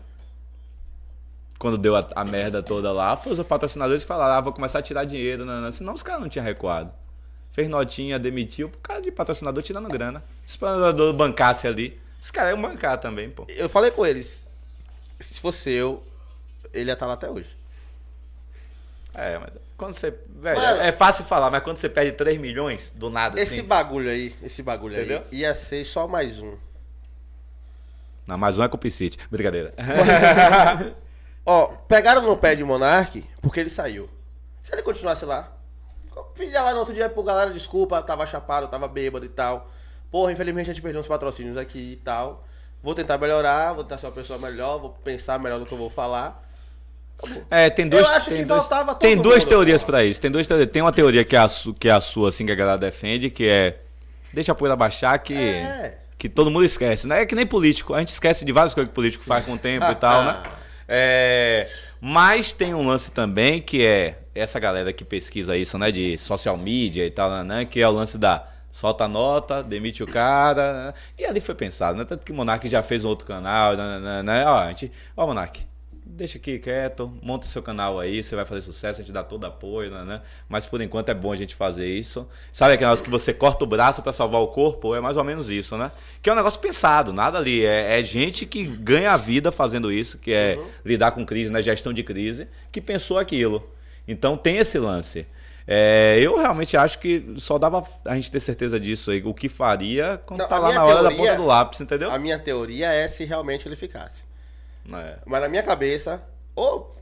[1.60, 4.80] Quando deu a, a merda toda lá, foi os patrocinadores que falaram, ah, vou começar
[4.80, 5.62] a tirar dinheiro, né?
[5.62, 5.72] né.
[5.72, 6.92] senão os caras não tinham recuado.
[7.54, 10.24] Fez notinha, demitiu, por causa de patrocinador tirando grana.
[10.46, 13.46] Se o patrocinador bancasse ali, os caras iam bancar também, pô.
[13.50, 14.46] Eu falei com eles.
[15.20, 16.04] Se fosse eu,
[16.74, 17.50] ele ia estar lá até hoje.
[19.14, 20.14] É, mas quando você.
[20.30, 23.64] Velho, Mano- é fácil falar, mas quando você perde 3 milhões do nada, Esse assim.
[23.64, 25.24] bagulho aí, esse bagulho Entendeu?
[25.32, 26.56] aí, ia ser só mais um.
[28.26, 29.18] Não, mais um é Copicite.
[29.30, 29.74] Brincadeira.
[31.46, 34.10] Ó, pegaram no pé de Monark porque ele saiu.
[34.64, 35.52] Se ele continuasse lá,
[36.36, 39.70] pedia lá no outro dia pro galera, desculpa, tava chapado, tava bêbado e tal.
[40.12, 42.46] Porra, infelizmente a gente perdeu uns patrocínios aqui e tal.
[42.84, 45.78] Vou tentar melhorar, vou tentar ser uma pessoa melhor, vou pensar melhor no que eu
[45.78, 46.48] vou falar.
[47.50, 49.92] É, tem duas, Eu acho tem que duas, faltava tem duas mundo, teorias pô.
[49.92, 50.22] pra isso.
[50.22, 50.70] Tem duas teorias.
[50.70, 51.48] Tem uma teoria que é, a
[51.80, 53.78] que é a sua, assim, que a galera defende, que é
[54.34, 55.98] deixa a poeira baixar que É.
[56.18, 57.22] que todo mundo esquece, né?
[57.22, 59.54] É que nem político, a gente esquece de várias coisas que o político faz com
[59.54, 60.44] o tempo e tal, né?
[60.94, 61.70] É,
[62.02, 66.58] mas tem um lance também que é essa galera que pesquisa isso, né, de social
[66.58, 70.06] media e tal, né, né, que é o lance da solta a nota, demite o
[70.08, 70.94] cara, né?
[71.18, 72.04] e ali foi pensado, né?
[72.04, 74.46] Tanto que o Monark já fez um outro canal, né, né, né?
[74.46, 75.62] Ó, a gente, ó, Monark,
[76.14, 79.24] deixa aqui quieto, monta o seu canal aí, você vai fazer sucesso, a gente dá
[79.24, 80.22] todo apoio, né, né?
[80.50, 82.28] Mas por enquanto é bom a gente fazer isso.
[82.52, 84.94] Sabe aquele negócio que você corta o braço pra salvar o corpo?
[84.94, 85.92] É mais ou menos isso, né?
[86.22, 87.66] Que é um negócio pensado, nada ali.
[87.66, 91.62] É, é gente que ganha a vida fazendo isso, que é lidar com crise, né?
[91.62, 93.68] Gestão de crise, que pensou aquilo.
[94.08, 95.26] Então tem esse lance.
[95.68, 99.48] É, eu realmente acho que só dava a gente ter certeza disso aí, o que
[99.48, 102.12] faria quando Não, tá lá na hora da teoria- ponta do lápis, entendeu?
[102.12, 104.24] A minha teoria é se realmente ele ficasse.
[104.94, 105.18] É.
[105.26, 106.22] Mas na minha cabeça,
[106.56, 106.96] ou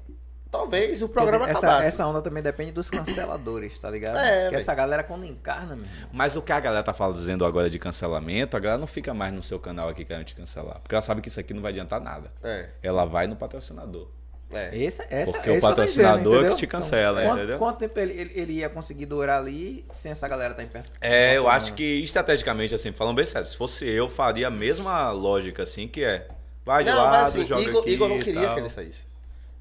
[0.52, 1.86] talvez o programa essa, acabasse.
[1.88, 4.18] essa onda também depende dos canceladores, tá ligado?
[4.18, 4.56] É, Porque velho.
[4.58, 6.10] essa galera quando encarna, meu irmão.
[6.12, 9.14] Mas o que a galera tá falando, dizendo agora de cancelamento, a galera não fica
[9.14, 10.80] mais no seu canal aqui querendo te cancelar.
[10.82, 12.32] Porque ela sabe que isso aqui não vai adiantar nada.
[12.44, 14.08] É, Ela vai no patrocinador.
[14.52, 14.84] é.
[14.84, 16.52] Essa, essa, Porque é o tô dizendo, patrocinador entendeu?
[16.54, 17.60] que te cancela, quanto, entendeu?
[17.60, 20.92] Quanto tempo ele, ele, ele ia conseguir durar ali sem essa galera estar em perto?
[21.00, 25.12] É, eu acho que estrategicamente, assim, falando bem sério, se fosse eu, faria a mesma
[25.12, 26.28] lógica, assim, que é.
[26.66, 29.04] Vai de Não, lado, mas assim, joga Igor, aqui Igor não queria que ele saísse.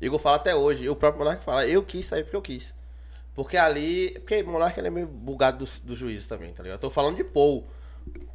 [0.01, 2.75] Igor fala até hoje, e o próprio Monark fala, eu quis sair porque eu quis.
[3.35, 4.11] Porque ali.
[4.19, 6.79] Porque o Monark ele é meio bugado do, do juízo também, tá ligado?
[6.79, 7.65] Eu tô falando de Paul.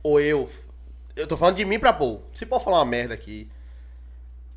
[0.02, 0.50] Ou eu.
[1.16, 2.24] Eu tô falando de mim pra Paul.
[2.34, 3.52] Se Paul falar uma merda aqui,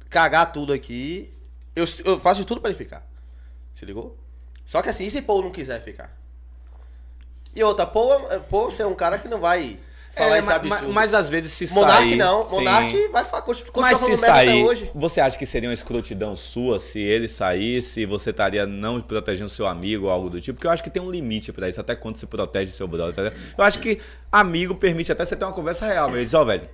[0.08, 1.34] cagar tudo aqui,
[1.74, 3.04] eu, eu faço de tudo pra ele ficar.
[3.74, 4.16] Se ligou?
[4.64, 6.16] Só que assim, e se Paul não quiser ficar?
[7.54, 9.80] E outra, Paul, é- Paul ser um cara que não vai
[10.16, 10.84] falar É, esse mas, absurdo.
[10.84, 12.16] mas- mas às vezes se Monark sair...
[12.16, 12.46] não.
[12.46, 12.54] sim.
[12.56, 14.90] Monark vai fa- continua Mas se sair, hoje.
[14.94, 19.66] você acha que seria uma escrotidão sua se ele saísse, você estaria não protegendo seu
[19.66, 20.56] amigo ou algo do tipo?
[20.56, 23.30] Porque eu acho que tem um limite pra isso, até quando você protege seu brother,
[23.32, 23.36] tá?
[23.58, 24.00] Eu acho que
[24.32, 26.68] amigo permite até você ter uma conversa real, ele diz, ó, velho,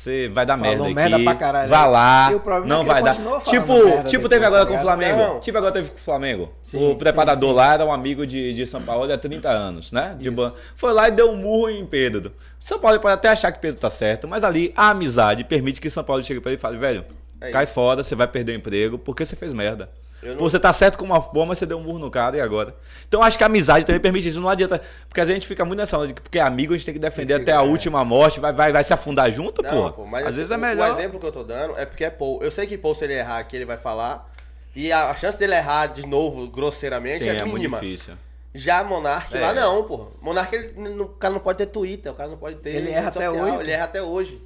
[0.00, 1.24] você vai dar Falou merda merda aqui.
[1.24, 1.68] pra caralho.
[1.68, 3.16] vai lá, E o problema é não ele vai dar.
[3.44, 4.78] Tipo, merda tipo teve agora com o?
[4.78, 5.18] Flamengo.
[5.18, 5.40] Não.
[5.40, 6.52] Tipo agora teve com o Flamengo.
[6.64, 7.58] Sim, o preparador sim, sim.
[7.58, 10.16] lá era um amigo de, de São Paulo há 30 anos, né?
[10.18, 10.54] De boa.
[10.74, 12.32] Foi lá e deu um murro em Pedro.
[12.58, 15.90] São Paulo pode até achar que Pedro tá certo, mas ali a amizade permite que
[15.90, 17.04] São Paulo chegue pra ele e fale, velho,
[17.40, 19.88] É cai fora, você vai perder o emprego porque você fez merda.
[20.22, 22.36] Não- Pô, Você tá certo com uma forma, mas você deu um murro no cara
[22.36, 22.74] e agora?
[23.08, 24.38] Então acho que a amizade também permite isso.
[24.38, 24.82] Não adianta.
[25.08, 26.92] Porque a gente fica muito nessa onda de que porque é amigo a gente tem
[26.92, 27.66] que defender Tem que até a é.
[27.66, 29.92] última morte, vai, vai, vai se afundar junto, Não, porra.
[29.92, 30.90] pô, mas Às assim, vezes é o- melhor.
[30.90, 32.42] O exemplo que eu tô dando é porque é Paul.
[32.42, 34.30] Eu sei que Paul, se ele errar aqui, ele vai falar.
[34.76, 37.80] E a, chance dele errar de novo, grosseiramente, Sim, é é muito mínima.
[37.80, 38.12] difícil.
[38.54, 39.40] Já Monark É.
[39.40, 40.08] lá não, pô.
[40.20, 42.74] Monark, ele, não- o cara não pode ter Twitter, o cara não pode ter.
[42.76, 44.42] Ele erra até social, hoje, Ele erra até hoje.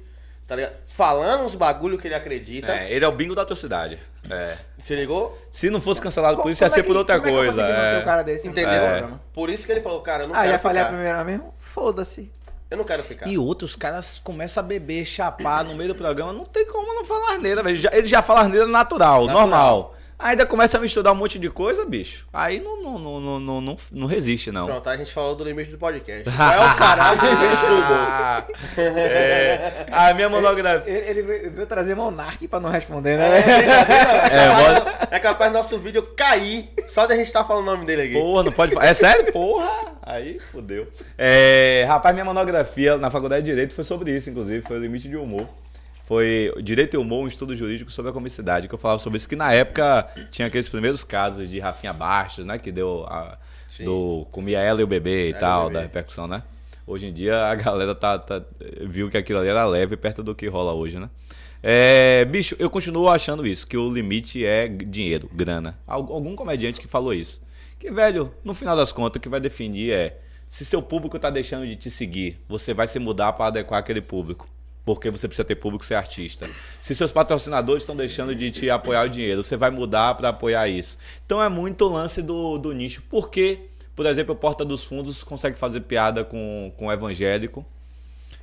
[0.47, 0.73] Tá ligado?
[0.87, 2.71] Falando uns bagulho que ele acredita.
[2.71, 3.99] É, ele é o bingo da atrocidade.
[4.29, 4.57] É.
[4.77, 5.37] Se ligou?
[5.51, 7.63] Se não fosse cancelado por isso, ia ser é por outra como é coisa.
[7.63, 7.99] é.
[7.99, 8.79] um cara desse Entendeu?
[8.79, 9.21] programa?
[9.33, 11.53] Por isso que ele falou, cara, eu não Ah, quero já falei a primeira mesmo?
[11.57, 12.31] Foda-se.
[12.69, 13.27] Eu não quero ficar.
[13.27, 16.33] E outros caras começam a beber, chapar no meio do programa.
[16.33, 17.77] Não tem como não falar asneira, velho.
[17.77, 19.47] Já- Ele já fala asneira natural, Natural.
[19.47, 19.94] normal.
[20.17, 22.25] Ainda começa a misturar um monte de coisa, bicho.
[22.33, 24.65] Aí não, não, não, não, não, não, resiste, não.
[24.65, 26.23] Pronto, a gente falou do limite do podcast.
[26.31, 27.83] Qual é o caralho do humor?
[27.91, 28.45] Ah,
[28.77, 29.85] é.
[29.91, 30.89] A minha monografia.
[30.89, 33.39] Ele, ele veio, trazer Monark pra não responder, né?
[33.39, 33.41] É,
[34.35, 37.85] é, capaz, é capaz do nosso vídeo cair só da gente estar falando o nome
[37.85, 38.13] dele aqui.
[38.13, 38.85] Porra, não pode falar.
[38.85, 39.33] É sério?
[39.33, 39.95] Porra!
[40.01, 40.87] Aí, fodeu.
[41.17, 44.65] É, rapaz, minha monografia na faculdade de Direito foi sobre isso, inclusive.
[44.65, 45.47] Foi o limite de humor.
[46.05, 49.27] Foi Direito e Humor, um estudo jurídico sobre a comicidade, que eu falava sobre isso,
[49.27, 52.59] que na época tinha aqueles primeiros casos de Rafinha Bastos, né?
[52.59, 53.37] Que deu a,
[53.83, 55.73] do comia ela e o bebê e Ela tal, bebê.
[55.73, 56.43] da repercussão, né?
[56.87, 58.43] Hoje em dia a galera tá, tá-
[58.81, 61.09] viu que aquilo ali era leve perto do que rola hoje, né?
[61.63, 65.75] É, bicho, eu continuo achando isso, que o limite é dinheiro, grana.
[65.87, 67.41] Al- Algum comediante que falou isso.
[67.79, 71.31] Que, velho, no final das contas, o que vai definir é se seu público tá
[71.31, 74.47] deixando de te seguir, você vai se mudar para adequar aquele público.
[74.85, 76.47] Porque você precisa ter público ser artista.
[76.79, 80.67] Se seus patrocinadores estão deixando de te apoiar o dinheiro, você vai mudar para apoiar
[80.67, 80.97] isso.
[81.25, 83.01] Então é muito o lance do, do nicho.
[83.09, 83.61] Por que,
[83.95, 87.65] por exemplo, o Porta dos Fundos consegue fazer piada com, com o evangélico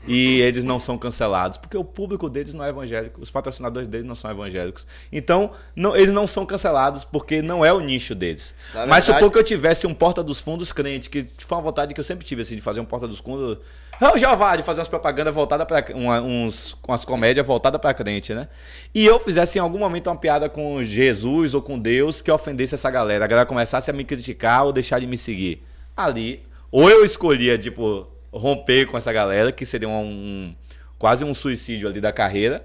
[0.06, 1.58] e eles não são cancelados?
[1.58, 4.86] Porque o público deles não é evangélico, os patrocinadores deles não são evangélicos.
[5.12, 8.54] Então, não- eles não são cancelados porque não é o nicho deles.
[8.74, 11.62] Na Mas verdade- supor que eu tivesse um Porta dos Fundos crente, que foi uma
[11.64, 13.58] vontade que eu sempre tive, assim, de fazer um Porta dos Fundos.
[14.00, 15.84] Não, já vai, de fazer umas propagandas voltadas para
[16.22, 18.48] uns com as comédias voltadas para crente, né?
[18.92, 22.74] E eu fizesse em algum momento uma piada com Jesus ou com Deus que ofendesse
[22.74, 25.62] essa galera, a galera começasse a me criticar ou deixar de me seguir.
[25.96, 30.54] Ali, ou eu escolhia, tipo, romper com essa galera, que seria um, um-
[30.98, 32.64] quase um suicídio ali da carreira.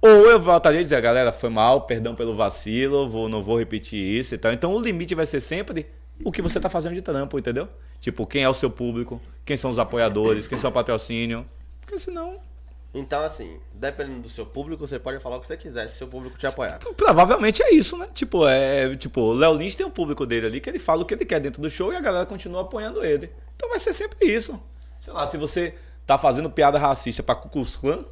[0.00, 3.98] Ou eu voltaria a dizer, galera, foi mal, perdão pelo vacilo, vou, não vou repetir
[3.98, 4.52] isso e tal.
[4.52, 5.86] Então o limite vai ser sempre
[6.22, 7.68] o que você tá fazendo de trampo, entendeu?
[8.00, 11.46] Tipo, quem é o seu público, quem são os apoiadores, quem são o patrocínio.
[11.80, 12.38] Porque senão,
[12.92, 16.06] Então, assim, dependendo do seu público, você pode falar o que você quiser, se seu
[16.06, 16.78] público te apoiar.
[16.96, 18.06] provavelmente é isso, né?
[18.14, 21.04] Tipo, é, tipo, o Léo Lins tem um público dele ali que ele fala o
[21.06, 23.30] que ele quer dentro do show e a galera continua apoiando ele.
[23.56, 24.60] Então vai ser sempre isso.
[25.04, 25.74] Sei lá, se você
[26.06, 28.06] tá fazendo piada racista pra Ku Klux Klan,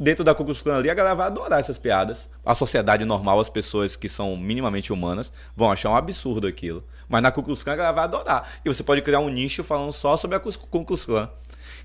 [0.00, 2.26] dentro da Ku Klux Klan ali, a galera vai adorar essas piadas.
[2.42, 6.82] A sociedade normal, as pessoas que são minimamente humanas, vão achar um absurdo aquilo.
[7.06, 8.50] Mas na Ku Klux Klan a galera vai adorar.
[8.64, 10.56] E você pode criar um nicho falando só sobre a Klux
[11.04, 11.28] Klan.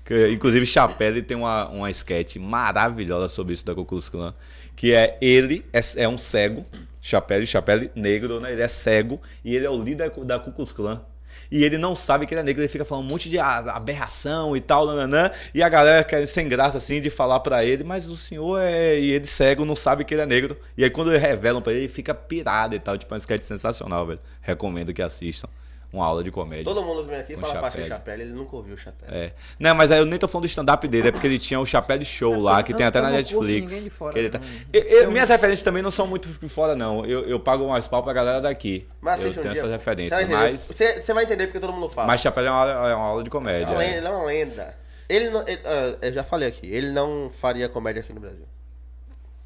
[0.02, 4.32] Que, inclusive, Chapelle tem uma, uma sketch maravilhosa sobre isso da Ku Klux Klan.
[4.74, 6.64] Que é ele é, é um cego,
[7.02, 8.50] Chapelle, Chapelle negro, né?
[8.50, 11.02] Ele é cego e ele é o líder da Ku Klux Klan.
[11.52, 14.56] E ele não sabe que ele é negro, ele fica falando um monte de aberração
[14.56, 18.08] e tal, nananã, e a galera quer sem graça assim de falar pra ele, mas
[18.08, 18.98] o senhor é.
[18.98, 20.56] E ele cego não sabe que ele é negro.
[20.78, 22.96] E aí quando revelam pra ele, ele fica pirado e tal.
[22.96, 24.18] Tipo, é uma sketch sensacional, velho.
[24.40, 25.46] Recomendo que assistam.
[25.92, 26.64] Uma aula de comédia.
[26.64, 27.72] Todo mundo que vem aqui Com fala Chapelle.
[27.72, 29.14] Paixão Chapelle, ele nunca ouviu o Chapelle.
[29.14, 29.32] É.
[29.60, 31.66] Não, mas aí eu nem tô falando do stand-up dele, é porque ele tinha o
[31.66, 33.84] Chapéu Show lá, que eu- tem até eu na Netflix.
[33.84, 34.40] de fora, ele tá-.
[34.72, 37.04] Eu- eu- minhas referências também não são muito de fora, não.
[37.04, 38.88] Eu, eu pago mais pau pra galera daqui.
[39.02, 39.60] Mas eu assiste um tenho dia.
[39.62, 40.20] essas Você vai referências.
[40.22, 40.34] entender.
[40.36, 42.06] Mas, Você, você vai entender porque todo mundo fala.
[42.06, 43.66] mas Chapéu é uma, aula- é uma aula de É comédia.
[43.68, 43.86] uma é.
[43.86, 44.74] lenda, ele é uma lenda.
[45.10, 45.42] Ele não.
[45.46, 48.46] ele- ah, eu já falei aqui, ele não faria comédia aqui no Brasil.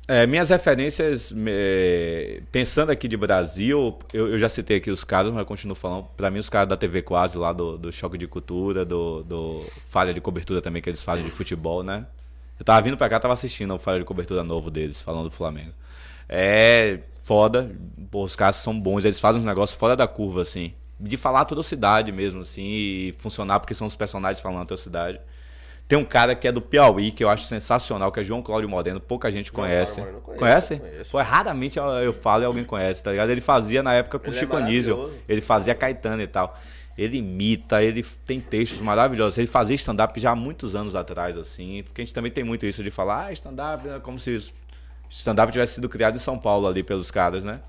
[0.09, 5.33] É, minhas referências, é, pensando aqui de Brasil, eu, eu já citei aqui os caras,
[5.33, 6.05] mas eu continuo falando.
[6.17, 9.65] Pra mim, os caras da TV Quase, lá do, do Choque de Cultura, do, do
[9.89, 12.07] Falha de Cobertura também, que eles fazem de futebol, né?
[12.59, 15.35] Eu tava vindo pra cá, tava assistindo o Falha de Cobertura novo deles, falando do
[15.35, 15.73] Flamengo.
[16.29, 17.75] É foda,
[18.09, 20.73] pô, os caras são bons, eles fazem uns negócios fora da curva, assim.
[20.99, 25.21] De falar a atrocidade mesmo, assim, e funcionar porque são os personagens falando a atrocidade.
[25.89, 28.69] Tem um cara que é do Piauí, que eu acho sensacional, que é João Cláudio
[28.69, 30.01] Moreno, pouca gente João conhece.
[30.01, 30.77] Moreno, conhece?
[30.79, 31.11] conheço.
[31.11, 33.31] Foi raramente eu, falo e alguém conhece, tá ligado?
[33.31, 35.25] Ele fazia na época com Ele é Chico Anísio, maravilhoso.
[35.29, 36.59] ele fazia Caetano e tal.
[36.99, 39.39] Ele imita, ele tem textos maravilhosos.
[39.39, 41.83] Ele fazia stand-up já há muitos anos atrás, assim.
[41.85, 44.01] Porque a gente também tem muito isso de falar, ah, stand-up, né?
[44.03, 44.53] como se
[45.11, 47.61] stand-up tivesse sido criado em São Paulo ali pelos caras, né?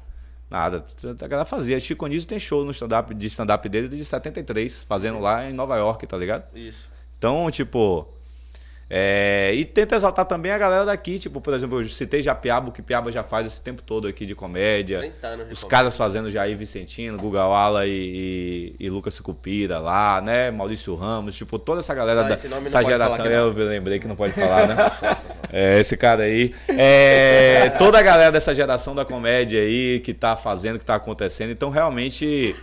[0.49, 0.85] Nada.
[1.21, 1.79] A galera fazia.
[1.79, 5.75] Chico Anísio tem show no stand-up de stand-up dele de 73, fazendo lá em Nova
[5.75, 6.45] York, tá ligado?
[6.55, 6.89] Isso.
[7.17, 8.07] Então, tipo.
[8.89, 12.69] é, e tenta exaltar também a galera daqui, tipo, por exemplo, eu citei já Piaba,
[12.69, 14.99] o que Piaba já faz esse tempo todo aqui de comédia.
[14.99, 15.69] 30 anos de Os comédia.
[15.77, 20.51] caras fazendo Jair Vicentino, Guga Wala e, e, e Lucas Sucupira lá, né?
[20.51, 23.25] Maurício Ramos, tipo, toda essa galera Ah, da essa geração.
[23.25, 24.75] eu lembrei que não pode falar, né?
[25.51, 26.53] É, esse cara aí.
[26.67, 31.51] É, toda a galera dessa geração da comédia aí que tá fazendo, que tá acontecendo.
[31.51, 32.53] Então, realmente,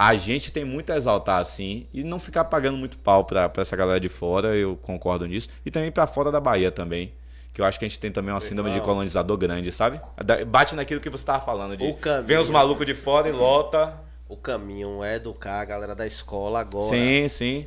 [0.00, 3.62] a gente tem muito a exaltar, assim, e não ficar pagando muito pau pra, pra
[3.62, 5.48] essa galera de fora, eu concordo nisso.
[5.66, 7.12] E também pra fora da Bahia também.
[7.52, 10.00] Que eu acho que a gente tem também uma síndrome de colonizador grande, sabe?
[10.46, 11.76] Bate naquilo que você tava falando.
[11.76, 12.24] De, caminho.
[12.24, 13.92] vem os malucos de fora e lota.
[14.28, 16.96] O caminho é educar a galera da escola agora.
[16.96, 17.66] Sim, sim.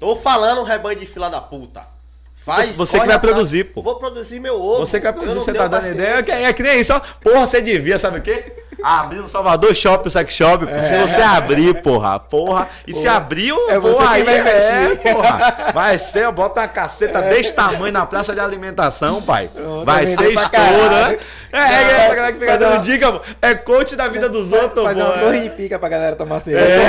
[0.00, 1.86] Tô falando, rebanho de fila da puta.
[2.34, 3.20] Faz, Você que vai atrás.
[3.20, 3.80] produzir, pô.
[3.80, 4.78] Vou produzir meu ovo.
[4.78, 6.14] Você que vai produzir, você tá dando ideia.
[6.14, 6.98] É que, é que nem isso, ó.
[6.98, 8.52] Porra, você devia, sabe o quê?
[8.82, 10.66] Abrir no Salvador Shop, o Sex Shop.
[10.66, 10.82] pô.
[10.82, 12.68] Se você abrir, porra, porra.
[12.86, 15.70] E se abriu, É porra, aí vai é, porra.
[15.74, 19.50] Vai ser, bota uma caceta desse tamanho na praça de alimentação, pai.
[19.54, 21.18] Pronto, Vai ser estouro, né?
[21.52, 23.20] É, é, é, essa galera que fica dando uma- dica.
[23.42, 25.20] É coach da vida dos outros, Fazer uma é.
[25.20, 26.66] torre de pica pra galera tomar cerveja.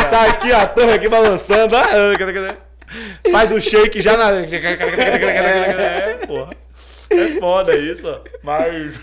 [0.00, 1.76] É, tá aqui ó, a torre aqui balançando.
[1.76, 3.30] ó.
[3.30, 4.30] Faz um shake já na.
[4.32, 6.50] É, porra.
[7.10, 8.18] É foda isso, ó.
[8.42, 8.94] Mas.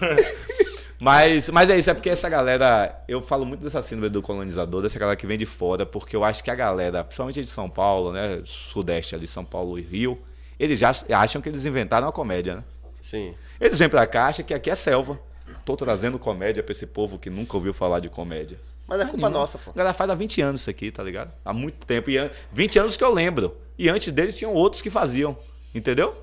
[0.99, 3.03] Mas, mas é isso, é porque essa galera.
[3.07, 6.23] Eu falo muito dessa síndrome do colonizador, dessa galera que vem de fora, porque eu
[6.23, 8.41] acho que a galera, principalmente de São Paulo, né?
[8.45, 10.17] Sudeste ali, São Paulo e Rio,
[10.59, 12.63] eles já acham que eles inventaram a comédia, né?
[12.99, 13.35] Sim.
[13.61, 15.19] Eles vêm pra cá, acham que aqui é selva.
[15.63, 18.59] Tô trazendo comédia pra esse povo que nunca ouviu falar de comédia.
[18.87, 19.71] Mas é culpa nossa, pô.
[19.71, 21.31] A galera faz há 20 anos isso aqui, tá ligado?
[21.45, 22.09] Há muito tempo.
[22.09, 23.55] E an- 20 anos que eu lembro.
[23.77, 25.37] E antes dele tinham outros que faziam.
[25.75, 26.15] Entendeu?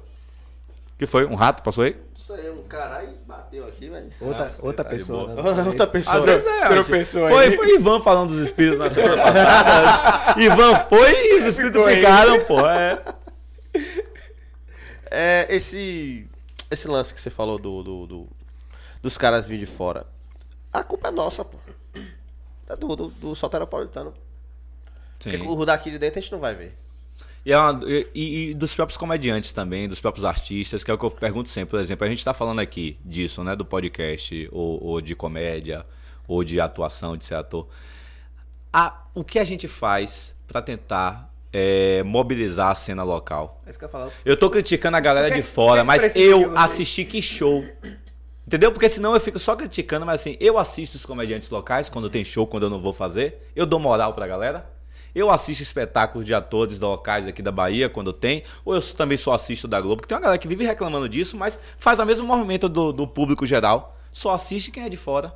[0.97, 1.27] Que foi?
[1.27, 1.97] Um rato passou aí?
[2.16, 4.09] Isso aí, um caralho bateu aqui, velho.
[4.21, 5.35] Outra, outra tá de pessoa.
[5.35, 5.62] né?
[5.66, 6.16] Outra pessoa.
[6.19, 6.69] Às vezes é.
[6.69, 7.57] Tropeçou foi, aí.
[7.57, 10.41] foi Ivan falando dos espíritos na semana passada.
[10.41, 11.97] Ivan foi e os espíritos Ficou aí.
[11.97, 12.61] ficaram, pô.
[12.66, 13.03] É.
[15.16, 16.29] É, esse,
[16.71, 18.29] esse lance que você falou do, do, do-
[19.01, 20.07] dos caras vir de fora.
[20.73, 21.57] A culpa é nossa, pô.
[22.69, 24.12] É do, do, do soteropolitano.
[25.21, 26.77] Porque o daqui de dentro a gente não vai ver.
[27.47, 28.09] E, é uma- e-
[28.51, 31.73] e dos próprios comediantes também, dos próprios artistas, que é o que eu pergunto sempre.
[31.73, 33.55] Por exemplo, a gente tá falando aqui disso, né?
[33.55, 35.85] Do podcast, ou, ou de comédia,
[36.27, 37.69] ou de atuação, de ser ator.
[38.73, 43.62] A- o que a gente faz pra tentar é, mobilizar a cena local?
[43.65, 44.11] É isso que eu falo.
[44.25, 47.65] Eu tô criticando a galera que- de fora, que mas eu assisti que show.
[48.45, 48.73] Entendeu?
[48.73, 52.25] Porque senão eu fico só criticando, mas assim, eu assisto os comediantes locais quando tem
[52.25, 53.51] show, quando eu não vou fazer.
[53.55, 54.69] Eu dou moral pra galera.
[55.15, 59.32] Eu assisto espetáculos de atores locais aqui da Bahia quando tem, ou eu também só
[59.32, 62.27] assisto da Globo, porque tem uma galera que vive reclamando disso, mas faz o mesmo
[62.27, 63.97] movimento do, do público geral.
[64.12, 65.35] Só assiste quem é de fora.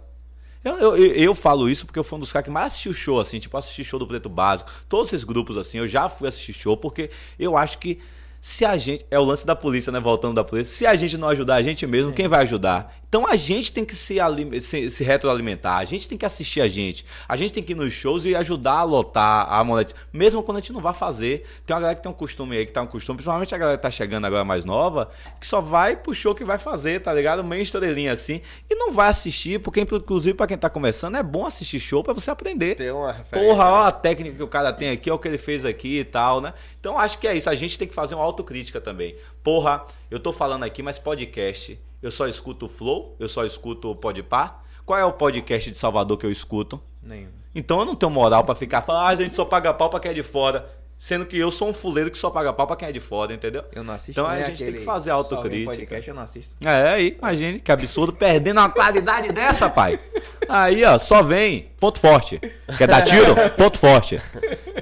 [0.65, 3.21] Eu, eu, eu, falo isso porque eu fui um dos caras que mais assistiu show,
[3.21, 6.53] assim, tipo, assisti show do Preto Básico, todos esses grupos, assim, eu já fui assistir
[6.53, 8.01] show, porque eu acho que
[8.41, 9.05] se a gente.
[9.11, 10.01] É o lance da polícia, né?
[10.01, 10.75] Voltando da polícia.
[10.75, 12.98] Se a gente não ajudar a gente mesmo, quem vai ajudar?
[13.09, 14.19] Então a gente tem que se,
[14.61, 17.75] se, se retroalimentar, a gente tem que assistir a gente, a gente tem que ir
[17.75, 21.47] nos shows e ajudar a lotar a monetização, mesmo quando a gente não vai fazer.
[21.65, 23.79] Tem uma galera que tem um costume aí, que tá um costume, principalmente a galera
[23.79, 25.09] que tá chegando agora mais nova,
[25.41, 27.43] que só vai pro show que vai fazer, tá ligado?
[27.43, 31.47] Meio estrelinha assim, e não vai assistir, porque inclusive pra quem tá começando, é bom
[31.47, 32.75] assistir show pra você aprender.
[32.75, 33.49] Tem uma referência.
[33.49, 33.71] Porra, né?
[33.71, 36.05] ó a técnica que o cara tem aqui, ó o que ele fez aqui e
[36.05, 36.53] tal, né?
[36.79, 37.49] Então acho que é isso.
[37.49, 39.17] A gente tem que fazer uma autocrítica também.
[39.43, 43.91] Porra, eu tô falando aqui, mas podcast, eu só escuto o Flow, eu só escuto
[43.91, 44.63] o Podpah.
[44.85, 46.81] Qual é o podcast de Salvador que eu escuto?
[47.03, 47.29] Nenhum.
[47.55, 50.01] Então eu não tenho moral pra ficar falando, ah, a gente só paga pau pra
[50.01, 50.71] quem é de fora.
[51.01, 53.33] Sendo que eu sou um fuleiro que só paga pau pra quem é de fora,
[53.33, 53.63] entendeu?
[53.73, 54.21] Eu não assisto.
[54.21, 55.71] Então a gente tem que fazer autocrítica.
[55.71, 56.55] podcast eu não assisto.
[56.65, 60.01] É, aí, imagine que absurdo, perdendo uma qualidade dessa, pai.
[60.49, 62.41] Aí, ó, só vem, ponto forte.
[62.77, 63.35] Quer dar tiro?
[63.57, 64.21] Ponto forte.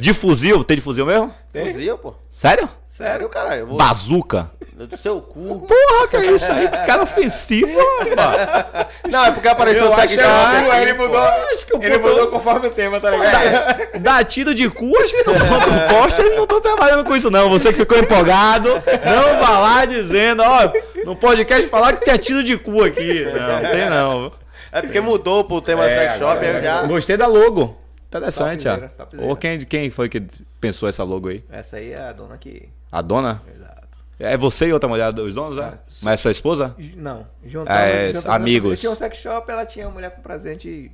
[0.01, 1.35] De fuzil, tem de fuzil mesmo?
[1.53, 2.15] Fuzil, pô.
[2.31, 2.67] Sério?
[2.97, 3.67] Sério, caralho.
[3.67, 4.51] Vou Bazuca.
[4.73, 5.67] do seu cu.
[5.69, 6.67] Porra, que é isso aí?
[6.69, 7.79] Que cara ofensivo,
[8.17, 8.87] rapaz.
[9.11, 11.03] Não, é porque apareceu Eu o shop é- aí ele pô.
[11.03, 11.21] mudou.
[11.21, 14.01] Acho que o Ele mudou conforme o tema, tá ligado?
[14.01, 17.31] Dá tiro de cu, acho que no ponto forte eles não estão trabalhando com isso,
[17.31, 17.51] não.
[17.51, 20.73] Você que ficou empolgado, não vá lá dizendo, ó,
[21.05, 23.25] no podcast falar que tem tiro de cu aqui.
[23.27, 24.33] Não, não tem não.
[24.73, 26.83] É porque mudou pro tema É, sex shop, agora- eu já...
[26.83, 27.77] Gostei da logo.
[28.09, 28.79] Interessante, ó.
[29.21, 30.23] Ou quem, quem foi que
[30.61, 31.45] pensou essa logo aí?
[31.51, 32.69] Essa aí é a dona que.
[32.97, 33.43] A dona?
[33.55, 33.99] Exato.
[34.19, 35.75] É você e outra mulher dos donos, né?
[35.75, 36.75] Ah, Mas é sua esposa?
[36.97, 37.79] Não, juntamos.
[37.79, 38.71] É, juntamos- amigos.
[38.73, 40.91] Eu tinha um sex shop, ela tinha uma mulher com presente.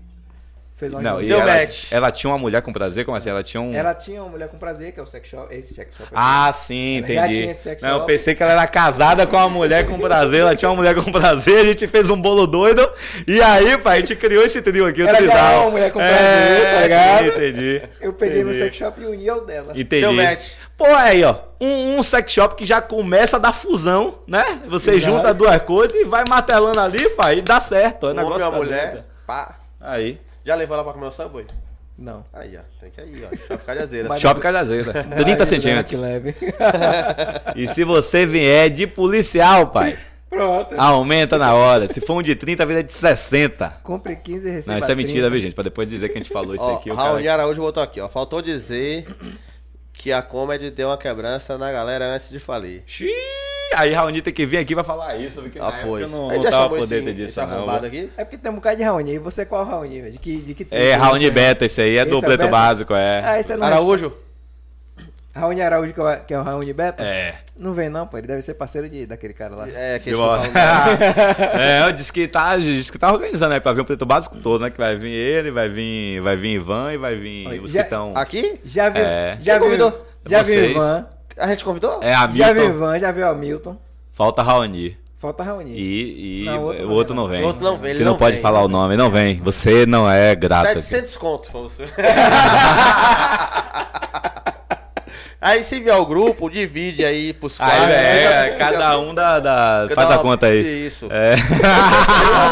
[0.83, 1.85] Fez uma Não, e ela, match.
[1.93, 3.05] ela tinha uma mulher com prazer?
[3.05, 3.31] Como assim?
[3.31, 3.73] Ela tinha um.
[3.75, 6.03] Ela tinha uma mulher com prazer, que é o sex shop, esse sex shop.
[6.05, 6.13] aqui.
[6.15, 7.39] Ah, sim, Ela já entendi.
[7.41, 8.07] tinha esse sex Não, eu shop.
[8.09, 10.41] pensei que ela era casada com uma mulher com prazer.
[10.41, 12.91] Ela tinha uma mulher com prazer, a gente fez um bolo doido.
[13.27, 15.37] E aí, pai, a gente criou esse trio aqui, o Ela já trisal.
[15.47, 17.19] era uma mulher com prazer, tá ligado?
[17.23, 17.83] sim, entendi.
[18.01, 18.59] Eu peguei Entendi.
[18.59, 19.73] sex shop e uni ao dela.
[19.77, 20.01] Entendi.
[20.03, 20.53] Deu match.
[20.77, 21.37] Pô, aí, ó.
[21.61, 24.45] Um, um sex shop que já começa da fusão, né?
[24.67, 25.13] Você Exato.
[25.15, 28.07] junta duas coisas e vai martelando ali, pai, e dá certo.
[28.07, 28.87] É Um homem negócio e uma pra mulher.
[28.89, 29.05] dentro.
[29.25, 29.57] Pá.
[29.81, 30.19] Aí.
[30.44, 31.47] Já levou ela pra comer o subway?
[31.98, 32.24] Não.
[32.32, 32.60] Aí, ó.
[32.81, 33.36] Tem que ir, ó.
[33.36, 34.09] Shopping Cajazeira.
[34.09, 34.93] Mas- Shopping Cajazeira.
[35.05, 36.01] 30 Aí, Que centímetros.
[36.01, 36.35] leve.
[37.55, 39.98] E se você vier de policial, pai,
[40.28, 40.74] Pronto.
[40.78, 41.86] aumenta na hora.
[41.93, 43.69] Se for um de 30, vira de 60.
[43.82, 45.31] Compre 15 e receba Não, isso é mentira, 30.
[45.31, 45.55] viu, gente?
[45.55, 46.90] Pra depois dizer que a gente falou isso Ó, aqui.
[46.90, 47.32] O Raul cara...
[47.35, 48.09] Araújo botou aqui, ó.
[48.09, 49.06] Faltou dizer
[49.93, 52.82] que a Comedy deu uma quebrança na galera antes de falir.
[52.86, 53.10] Xiii,
[53.75, 56.03] Aí Raoni tem que vir aqui pra falar isso, porque na Ah, época pois.
[56.03, 57.71] eu não, não já tava dentro esse, disso, não.
[57.71, 58.11] aqui?
[58.17, 59.15] É porque tem um bocado de Raoni.
[59.15, 60.11] E você qual Raoni?
[60.11, 62.49] De que, de que É, Raoni esse Beta, esse aí é do Esse é?
[62.49, 63.23] Básico, é.
[63.25, 64.13] Ah, esse é no Araújo?
[65.35, 67.03] Raoni Araújo, que é o, que é o Raoni Beta?
[67.03, 67.37] É.
[67.57, 68.19] Não vem não, pô.
[68.19, 69.67] Ele deve ser parceiro de, daquele cara lá.
[69.67, 70.45] É, que De a gente bola.
[70.47, 71.63] não fala o nome.
[71.65, 74.37] é, eu disse que tá, disse que tá organizando aí pra vir o Preto Básico
[74.37, 74.71] todo, né?
[74.71, 77.79] Que vai vir ele, vai vir, vai vir Ivan e vai vir Olha, os já-
[77.81, 78.13] que estão.
[78.15, 78.61] Aqui?
[78.65, 79.03] Já viu?
[79.03, 79.39] É.
[79.41, 79.65] Já viu?
[79.65, 80.07] convidou?
[80.27, 80.65] Já viu.
[80.71, 81.07] Ivan?
[81.39, 82.01] A gente convidou?
[82.03, 82.69] É a Já viu Milton.
[82.77, 82.99] Ivan?
[82.99, 83.77] Já viu Hamilton?
[84.13, 84.99] Falta Raoni.
[85.19, 85.73] Falta Raoni.
[85.77, 87.43] E, e Não, o outro o outro vem, não vem.
[87.43, 88.43] O outro não vem, ele Que não não pode vem.
[88.43, 89.41] falar o nome, não vem.
[89.41, 90.83] Você não é grato aqui.
[90.83, 91.85] 700 conto pra você.
[95.43, 97.93] aí se vier o grupo, divide aí pros Aí, quatro.
[97.93, 100.86] é, Já- cada um da, da- Cada faz a conta aí.
[100.86, 101.09] Isso.
[101.10, 101.35] É.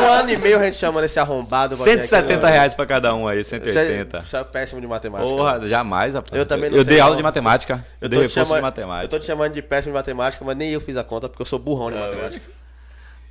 [0.02, 1.76] um ano e meio a gente chamando esse arrombado.
[1.76, 2.52] pra vir aqui, 170 né?
[2.52, 4.22] reais pra cada um aí, Você 180.
[4.24, 5.28] você é péssimo de matemática.
[5.30, 6.38] Porra, jamais, rapaz.
[6.38, 7.84] Eu também não Eu sei, dei aula de matemática.
[8.00, 9.04] Eu, dei tô reforço de matemática.
[9.04, 11.42] Eu tô te chamando de péssimo de matemática, mas nem eu fiz a conta porque
[11.42, 12.44] eu sou burrão de matemática.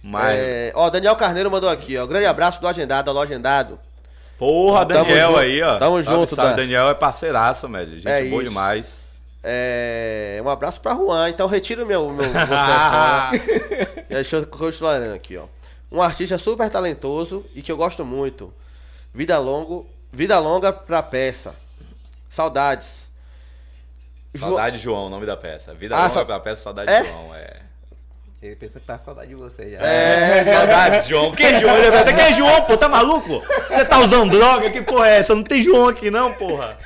[0.01, 0.37] Mas.
[0.39, 2.05] É, ó, Daniel Carneiro mandou aqui, ó.
[2.07, 3.77] Grande abraço do agendado, alô agendado.
[4.37, 5.75] Porra, Daniel aí, ó.
[5.77, 6.55] Tamo Sabe, junto, sabe, Dan.
[6.55, 7.95] Daniel é parceiraço, velho.
[7.95, 8.49] Gente É boa isso.
[8.49, 8.98] demais.
[9.43, 12.09] É, um abraço pra Juan, então retira o meu.
[12.09, 14.03] meu você.
[14.09, 15.45] Deixa eu continuar lendo aqui, ó.
[15.91, 18.53] Um artista super talentoso e que eu gosto muito.
[19.13, 21.55] Vida longo, vida longa pra peça.
[22.29, 23.09] Saudades.
[24.37, 25.73] Saudade João, o nome da peça.
[25.73, 27.03] Vida Ah, longa sa- pra peça, saudade É?
[27.05, 27.57] João, é.
[28.41, 29.79] Ele pensa que tá saudade de você já.
[29.79, 31.31] É, Saudade João.
[31.33, 31.75] Quem João?
[31.77, 32.77] Ele dizer, Quem é João, pô?
[32.77, 33.41] Tá maluco?
[33.67, 34.69] Você tá usando droga?
[34.69, 35.35] Que porra é essa?
[35.35, 36.77] Não tem João aqui não, porra.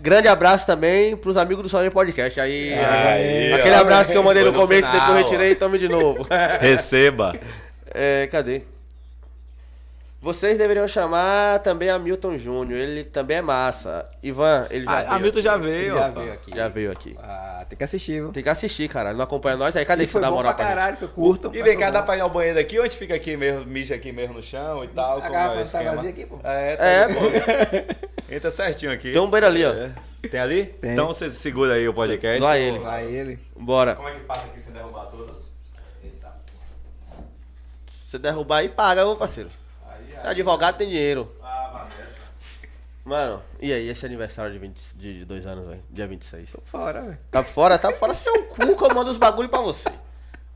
[0.00, 2.40] Grande abraço também pros amigos do Sonho Podcast.
[2.40, 3.80] Aí, Aí, aquele ó.
[3.80, 6.26] abraço que eu mandei no no começo, final, depois retirei e tome de novo.
[6.60, 7.34] Receba.
[7.94, 8.60] É, cadê?
[10.20, 14.04] Vocês deveriam chamar também a Milton Júnior, ele também é massa.
[14.20, 15.12] Ivan, ele já Ah, veio.
[15.12, 16.50] a Milton já veio, já veio aqui.
[16.56, 17.16] Já veio aqui.
[17.22, 18.32] Ah, tem que assistir, viu?
[18.32, 19.10] Tem que assistir, cara.
[19.10, 19.84] Ele não acompanha nós aí.
[19.84, 20.74] Cadê E que você dá moral pra pra gente?
[20.76, 21.52] caralho, foi curto.
[21.54, 23.64] E vem cá, dá pra ir ao banheiro aqui ou a gente fica aqui mesmo,
[23.64, 25.18] mija aqui mesmo no chão e tal?
[25.18, 26.40] A como garrafa é tá vazia aqui, pô.
[26.42, 27.20] É, tá É, pô.
[28.34, 29.12] Entra certinho aqui.
[29.12, 29.70] Tem um banheiro ali, ó.
[29.72, 29.92] É.
[30.28, 30.64] Tem ali?
[30.66, 30.94] Tem.
[30.94, 32.42] Então você segura aí o podcast.
[32.42, 32.78] Lá ele.
[32.80, 33.38] Lá ele.
[33.56, 33.94] Bora.
[33.94, 35.40] Como é que passa aqui sem derrubar tudo?
[36.02, 36.32] Eita.
[37.86, 39.48] Se você derrubar aí, paga, ô parceiro.
[40.24, 41.34] É advogado, tem dinheiro.
[41.42, 41.86] Ah.
[43.04, 45.82] Mano, e aí, esse aniversário de, 20, de dois anos, velho?
[45.88, 46.52] Dia 26.
[46.52, 47.18] Tô fora, velho.
[47.30, 47.78] Tá fora?
[47.78, 49.88] Tá fora seu cu que eu mando os bagulho pra você.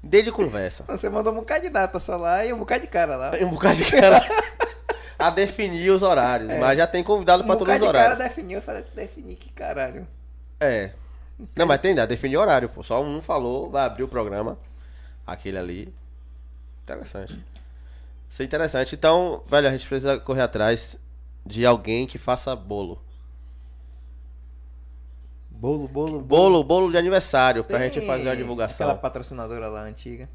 [0.02, 0.84] Desde conversa.
[0.88, 3.30] Você mandou um bocado de data só lá e um bocado de cara lá.
[3.30, 4.22] Tem um bocado de cara
[5.18, 6.52] a definir os horários.
[6.58, 8.28] Mas já tem convidado Um pra todos bocado os de cara horários.
[8.28, 10.06] definiu, eu falei, definir que caralho.
[10.60, 10.90] É.
[11.56, 12.82] Não, mas tem, já definiu horário, pô.
[12.82, 14.58] Só um falou, vai abrir o programa.
[15.26, 15.94] Aquele ali.
[16.82, 17.38] Interessante.
[18.32, 18.94] Isso é interessante.
[18.94, 20.96] Então, velho, a gente precisa correr atrás
[21.44, 22.98] de alguém que faça bolo.
[25.50, 28.86] Bolo, bolo, Bolo, bolo de aniversário, pra gente Tem fazer uma divulgação.
[28.86, 30.30] Aquela patrocinadora lá antiga.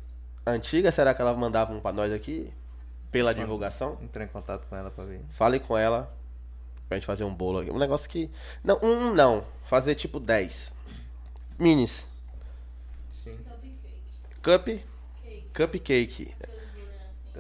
[0.46, 2.54] A antiga, será que ela mandava um pra nós aqui?
[3.12, 3.98] Pela divulgação?
[4.00, 5.22] Entrou em contato com ela pra ver.
[5.32, 6.16] Fale com ela
[6.88, 7.72] pra gente fazer um bolo aqui.
[7.72, 8.30] Um negócio que.
[8.64, 9.44] Não, um não.
[9.66, 10.72] Fazer tipo 10.
[11.58, 12.08] Minis.
[13.24, 13.40] Sim.
[14.44, 14.68] Cup.
[15.52, 16.36] Cupcake.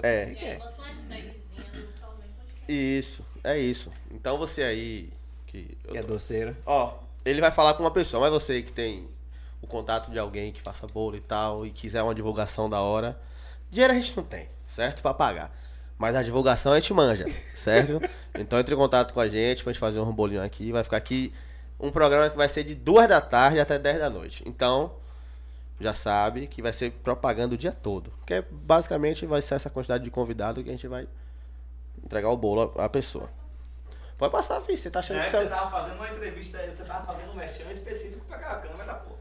[0.04, 0.24] É.
[0.26, 0.60] O que que é?
[0.60, 0.76] Somente
[1.08, 2.66] podcast.
[2.68, 3.92] Isso, é isso.
[4.12, 5.10] Então você aí.
[5.46, 6.58] Que, eu Que é tô- doceira.
[6.66, 6.94] Ó,
[7.24, 9.08] ele vai falar com uma pessoa, mas você que tem
[9.62, 13.20] o contato de alguém que faça bolo e tal, e quiser uma divulgação da hora.
[13.72, 15.02] Dinheiro a gente não tem, certo?
[15.02, 15.56] Pra pagar.
[15.98, 17.26] Mas a divulgação a gente manja,
[17.56, 18.00] certo?
[18.38, 20.72] então entre em contato com a gente pra gente fazer um bolinho aqui.
[20.72, 21.34] Vai ficar aqui
[21.80, 24.44] um programa que vai ser de duas da tarde até 10 da noite.
[24.46, 24.94] Então,
[25.80, 28.12] já sabe que vai ser propaganda o dia todo.
[28.26, 31.08] Que é, basicamente vai ser essa quantidade de convidado que a gente vai
[32.04, 33.30] entregar o bolo à pessoa.
[34.18, 34.78] Pode passar, filho.
[34.78, 35.46] Você tá achando que você...
[35.46, 39.16] tava fazendo uma entrevista, você tava fazendo um mexão específico pra aquela câmera, pô.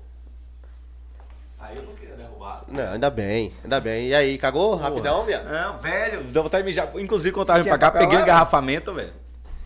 [1.59, 2.65] Aí eu não queria derrubar.
[2.69, 4.09] Não, ainda bem, ainda bem.
[4.09, 5.49] E aí, cagou rapidão, viado?
[5.49, 6.91] Não, velho, deu vontade de mijar.
[6.97, 9.13] Inclusive, quando eu tava vindo pra cá, peguei lá, um engarrafamento, velho.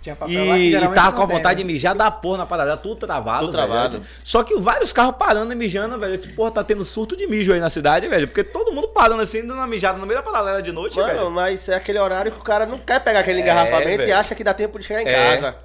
[0.03, 1.73] Tinha papel lá que E, e geralmente tava com a tem, vontade de né?
[1.75, 3.47] mijar da porra na parada, tudo travado.
[3.47, 3.67] Tudo velho.
[3.69, 4.03] travado.
[4.25, 6.15] Só que vários carros parando e mijando, velho.
[6.15, 8.27] Eu disse, porra, tá tendo surto de mijo aí na cidade, velho.
[8.27, 11.09] Porque todo mundo parando assim, dando uma mijada no meio da paralela de noite, Mano,
[11.13, 11.31] velho.
[11.31, 14.17] mas é aquele horário que o cara não quer pegar aquele É, engarrafamento e velho.
[14.17, 15.35] acha que dá tempo de chegar em É.
[15.35, 15.57] casa.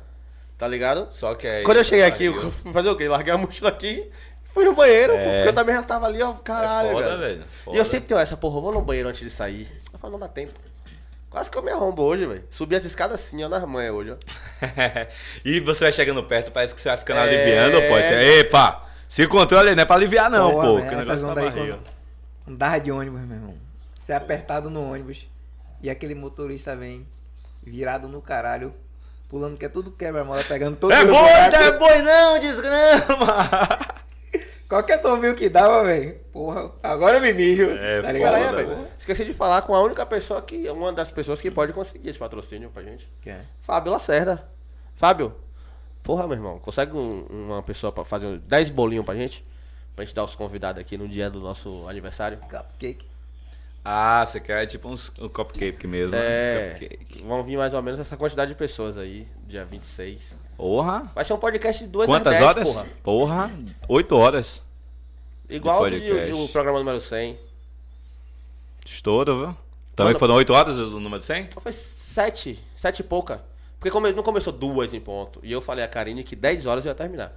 [0.58, 1.08] Tá ligado?
[1.12, 1.64] Só que é.
[1.64, 3.08] Quando eu cheguei aqui, eu fui fazer o quê?
[3.08, 4.10] Larguei a mochila aqui
[4.46, 5.36] e fui no banheiro, pô, É.
[5.38, 7.20] porque eu também já tava ali, ó, caralho, É foda, velho.
[7.20, 7.44] velho,
[7.74, 9.70] E eu sempre tenho essa, porra, eu vou no banheiro antes de sair.
[9.94, 10.54] Eu falo, não dá tempo.
[11.36, 12.46] Quase que eu me arrombo hoje, velho.
[12.50, 14.16] Subi essa escada assim, ó, nas manhas hoje, ó.
[15.44, 17.24] e você vai chegando perto, parece que você vai ficando É.
[17.24, 17.96] aliviando, pô.
[17.98, 20.76] Você, epa, se controle, não é pra aliviar, não, Porra, pô.
[20.78, 21.80] velho, Que o essas negócio tá aí quando
[22.48, 23.54] andar de ônibus, meu irmão.
[24.00, 25.28] Você é apertado no ônibus
[25.84, 27.06] e aquele motorista vem
[27.62, 28.74] virado no caralho,
[29.28, 33.80] pulando que é tudo quebra-mola, pegando todo É o boi, não é boi não, desgrama!
[34.68, 36.16] Qualquer tombinho que dava, velho.
[36.34, 37.70] Porra, agora eu me mijo.
[37.70, 38.56] É, tá ligado?
[38.56, 38.70] Velho.
[38.70, 38.88] velho.
[38.98, 40.68] Esqueci de falar com a única pessoa que.
[40.70, 43.08] Uma das pessoas que pode conseguir esse patrocínio pra gente.
[43.22, 43.42] Que é?
[43.62, 44.44] Fábio Lacerda.
[44.96, 45.36] Fábio,
[46.02, 49.46] porra, meu irmão, consegue um- uma pessoa pra fazer uns 10 bolinhos pra gente?
[49.96, 52.38] Pra gente dar os convidados aqui no dia do nosso aniversário?
[52.40, 53.06] Cupcake.
[53.84, 56.16] Ah, você quer tipo uns, um cupcake mesmo.
[56.16, 56.20] É.
[56.20, 56.70] né?
[56.80, 57.22] Cupcake.
[57.24, 60.36] Vão vir mais ou menos essa quantidade de pessoas aí, dia 26.
[60.58, 61.12] Porra.
[61.14, 62.68] Vai ser um podcast de 2 Quantas às 10, horas?
[62.68, 62.88] porra.
[63.04, 63.52] Porra,
[63.88, 64.62] 8 horas.
[65.50, 67.38] Igual De de, de- o programa número 100.
[68.86, 69.58] Estouro, viu?
[69.96, 71.50] Também Mano- foram 8 horas o número de 100?
[71.54, 73.42] Só foi 7, 7 e pouca.
[73.80, 75.40] Porque come- não começou duas em ponto.
[75.44, 77.34] E eu falei a Karine que 10 horas eu ia terminar.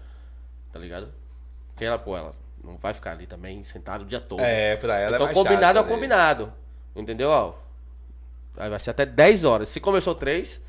[0.73, 1.09] Tá ligado?
[1.73, 4.40] Porque ela, pô, ela não vai ficar ali também sentada o dia todo.
[4.40, 5.93] É, pra ela então é mais combinado chato é o ali.
[5.95, 6.53] combinado.
[6.97, 7.28] Entendeu?
[7.31, 7.53] Ó,
[8.57, 9.69] vai ser até 10 horas.
[9.69, 10.61] Se começou 3.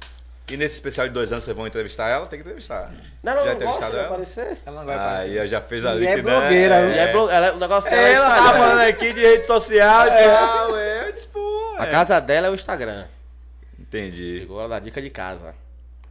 [0.49, 2.26] E nesse especial de dois anos vocês vão entrevistar ela?
[2.27, 2.91] Tem que entrevistar.
[3.23, 4.07] Não, não, já não gosta entrevistaram de ela?
[4.07, 4.57] aparecer.
[4.65, 5.47] Ela não vai Aí aparecer.
[5.47, 6.23] já fez a E é liquidez.
[6.23, 6.91] blogueira, viu?
[6.91, 10.07] E é blo- ela, o negócio dela é Ela tava falando aqui de rede social
[10.07, 11.07] e tal, é.
[11.07, 11.76] Eu disse, pô.
[11.77, 11.91] A é.
[11.91, 13.05] casa dela é o Instagram.
[13.80, 14.39] Entendi.
[14.39, 15.53] Chegou ela dá dica de casa.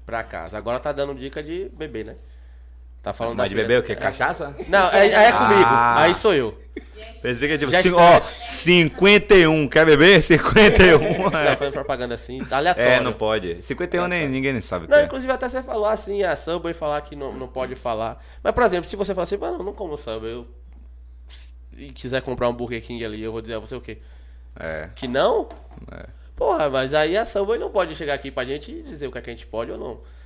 [0.06, 0.56] Pra casa.
[0.56, 2.15] Agora tá dando dica de bebê, né?
[3.09, 3.97] Tá falando Mas de filha- beber o quê?
[3.97, 4.55] Cachaça?
[4.68, 5.64] Não, é, é comigo.
[5.64, 6.02] Ah.
[6.02, 6.59] Aí sou eu.
[7.22, 9.66] Pensei que era tipo, Já ó, 51.
[9.66, 10.20] Quer beber?
[10.20, 11.30] 51.
[11.30, 11.56] Tá é.
[11.56, 12.90] fazendo propaganda assim, aleatório.
[12.90, 13.62] É, não pode.
[13.62, 15.05] 51 nem, ninguém nem sabe Não, é.
[15.05, 18.22] inclusive até você falou assim, a Subway falar que não, não pode falar.
[18.43, 20.47] Mas, por exemplo, se você falar assim, mano, não como Subway, eu...
[21.78, 23.97] e quiser comprar um Burger King ali, eu vou dizer a você o quê?
[24.55, 24.90] É.
[24.94, 25.48] Que não?
[25.90, 26.05] É.
[26.36, 29.16] Porra, mas aí a Subway não pode chegar aqui pra gente e dizer o que,
[29.16, 30.18] é que a gente pode ou não.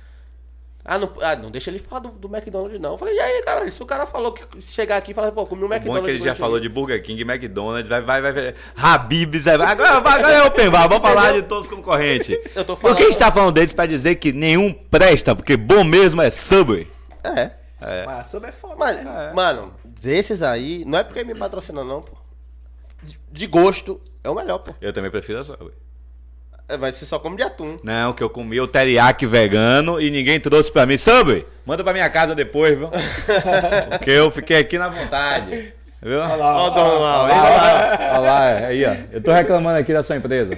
[0.85, 2.91] Ah, não, ah, não deixa ele falar do, do McDonald's, não.
[2.91, 5.45] Eu falei, e aí, cara, se o cara falou que chegar aqui e falar, pô,
[5.45, 6.09] comi um O bom McDonald's.
[6.09, 8.55] é que ele já falou de Burger King, McDonald's, vai, vai, vai, vai.
[8.75, 12.37] Habib's, vai, agora, vai, agora é Open Bar, vamos falar de todos os concorrentes.
[12.53, 12.97] Eu tô Por falando.
[12.97, 16.29] que a gente tá falando deles pra dizer que nenhum presta, porque bom mesmo é
[16.29, 16.87] Subway?
[17.23, 17.51] É.
[17.79, 18.05] É.
[18.05, 18.75] Mas a sub é foda.
[18.77, 19.33] Mas, né?
[19.33, 22.13] mano, desses aí, não é porque me patrocina, não, pô.
[23.01, 24.73] De, de gosto, é o melhor, pô.
[24.79, 25.73] Eu também prefiro a Subway.
[26.67, 27.77] É, mas você só come de atum.
[27.83, 30.97] Não, que eu comi o teriyaki vegano e ninguém trouxe pra mim.
[30.97, 32.89] Subway, manda pra minha casa depois, viu?
[33.91, 35.73] Porque eu fiquei aqui na vontade.
[36.01, 36.19] Viu?
[36.19, 37.23] Olha Ó, o dono lá.
[37.23, 38.95] Olha lá, olha lá, aí, ó.
[39.11, 40.57] Eu tô reclamando aqui da sua empresa.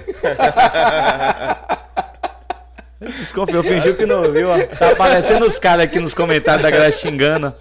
[3.00, 4.58] Desculpa, eu fingi que não viu, ó.
[4.58, 7.54] Tá aparecendo os caras aqui nos comentários da galera xingando.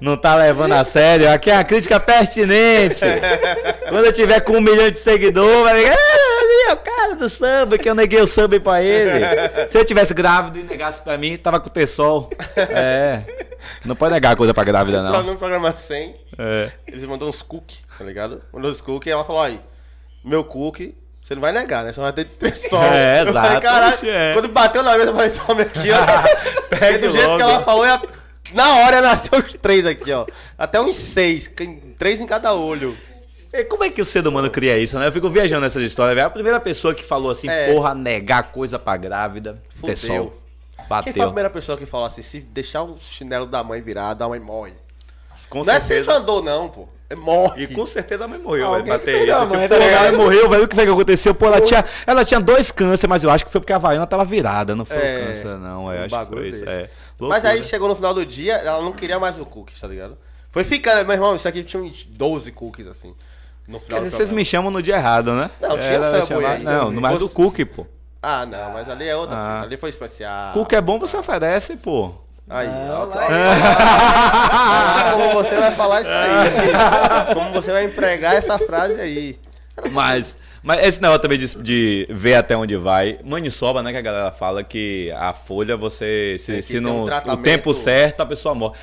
[0.00, 1.30] Não tá levando a sério.
[1.30, 3.04] Aqui é uma crítica pertinente.
[3.88, 5.96] Quando eu tiver com um milhão de seguidores, vai ligar.
[6.68, 9.24] É o cara do samba, que eu neguei o samba pra ele.
[9.70, 12.28] Se eu tivesse grávido e negasse pra mim, tava com o T-Sol.
[12.56, 13.22] É.
[13.84, 15.32] Não pode negar coisa pra grávida, Lá não.
[15.32, 16.70] no programa 100, É.
[16.86, 18.42] eles mandou uns cookies, tá ligado?
[18.52, 19.58] Mandou uns cookies e ela falou, aí,
[20.24, 21.92] meu cookie, você não vai negar, né?
[21.92, 22.82] Você vai ter T-Sol.
[22.82, 24.32] É, Eu falei, exato, oxe, é.
[24.34, 26.68] Quando bateu na mesa, eu falei, toma aqui, ó.
[26.78, 27.36] Pede do jeito logo.
[27.36, 28.00] que ela falou, ia-
[28.54, 30.24] na hora nasceu os três aqui, ó.
[30.56, 31.50] Até uns seis,
[31.98, 32.96] três em cada olho.
[33.52, 35.06] E como é que o ser humano cria isso, né?
[35.06, 36.22] Eu fico viajando nessas histórias.
[36.24, 37.72] A primeira pessoa que falou assim, É.
[37.72, 39.94] porra, negar coisa pra grávida, Fudeu.
[39.94, 40.26] T-Sol.
[40.76, 41.26] Quem foi a Bateu.
[41.26, 44.72] primeira pessoa que falou assim, se deixar o chinelo da mãe virado, a mãe morre?
[45.48, 46.14] Com não é se certeza.
[46.18, 46.88] andou, não, pô.
[47.10, 47.62] É morre.
[47.62, 48.98] E com certeza a mãe morreu, Alguém velho.
[48.98, 49.34] Bater isso.
[49.34, 50.64] a mãe, tipo, tá ela morreu, velho.
[50.64, 51.34] O que foi que aconteceu?
[51.34, 54.06] Pô, ela tinha, ela tinha dois câncer, mas eu acho que foi porque a Havaiana
[54.06, 54.76] tava virada.
[54.76, 55.90] Não foi É, o câncer, não.
[55.90, 56.64] É, um acho que bagulho foi isso.
[56.66, 56.76] desse.
[56.78, 56.90] É.
[57.18, 60.18] Mas aí chegou no final do dia, ela não queria mais o cookies, tá ligado?
[60.50, 63.14] Foi ficando, meu irmão, isso aqui tinha uns 12 cookies assim.
[63.68, 65.50] No Quer final dizer, do vocês me chamam no dia errado, né?
[65.60, 67.86] Não, tinha Ela Subway aí, Não, no mais do cookie, pô.
[68.22, 69.60] Ah, não, mas ali é outra, Ah.
[69.62, 70.54] Ali foi especial.
[70.54, 72.12] Cookie é bom, você oferece, pô.
[72.48, 73.08] Aí, Não, ó, ó,
[75.12, 77.34] como você vai falar isso aí.
[77.34, 79.38] Como você vai empregar essa frase aí.
[79.92, 83.18] Mas, mas esse negócio também de, de ver até onde vai.
[83.22, 83.92] Maniçoba, né?
[83.92, 86.36] Que a galera fala que a folha, você.
[86.38, 87.04] Se, se não.
[87.04, 88.78] um o tempo certo, a pessoa morre.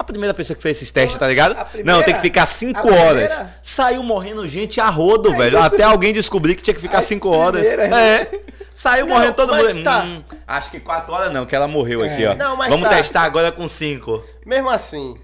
[0.00, 1.54] A primeira pessoa que fez esses testes, tá ligado?
[1.66, 3.46] Primeira- não, tem que ficar 5 a primeira- horas.
[3.62, 5.58] Saiu morrendo gente a rodo, É velho.
[5.58, 5.66] isso.
[5.66, 7.66] Até alguém descobrir que tinha que ficar As 5 horas.
[7.66, 8.30] É.
[8.74, 9.84] Saiu Não, morrendo todo mundo.
[9.84, 10.00] tá.
[10.04, 12.34] Hum, acho que 4 horas não, que ela morreu aqui, ó.
[12.34, 12.96] Não, mas Vamos tá.
[12.96, 14.24] testar agora com 5.
[14.46, 15.18] Mesmo assim,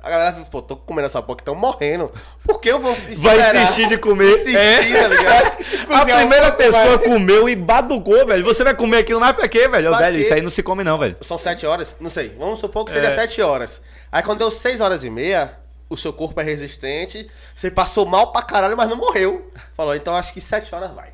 [0.00, 2.12] a galera fica, pô, tô comendo essa porra que estão morrendo.
[2.46, 3.56] Por que eu vou Vai esperar?
[3.64, 4.30] insistir de comer.
[4.36, 5.02] Insistir, É.
[5.02, 5.56] tá ligado?
[5.92, 8.44] A primeira um pessoa comeu e baducou, velho.
[8.44, 9.88] Você vai comer aquilo mais pra quê, velho?
[9.90, 10.22] Pra velho, quê?
[10.22, 11.16] isso aí não se come não, velho.
[11.20, 11.96] São sete horas?
[12.00, 12.32] Não sei.
[12.38, 13.10] Vamos supor que seja É.
[13.16, 13.80] sete horas.
[14.14, 15.58] Aí quando deu seis horas e meia,
[15.90, 19.50] o seu corpo é resistente, você passou mal pra caralho, mas não morreu.
[19.76, 21.12] Falou, então acho que sete horas vai.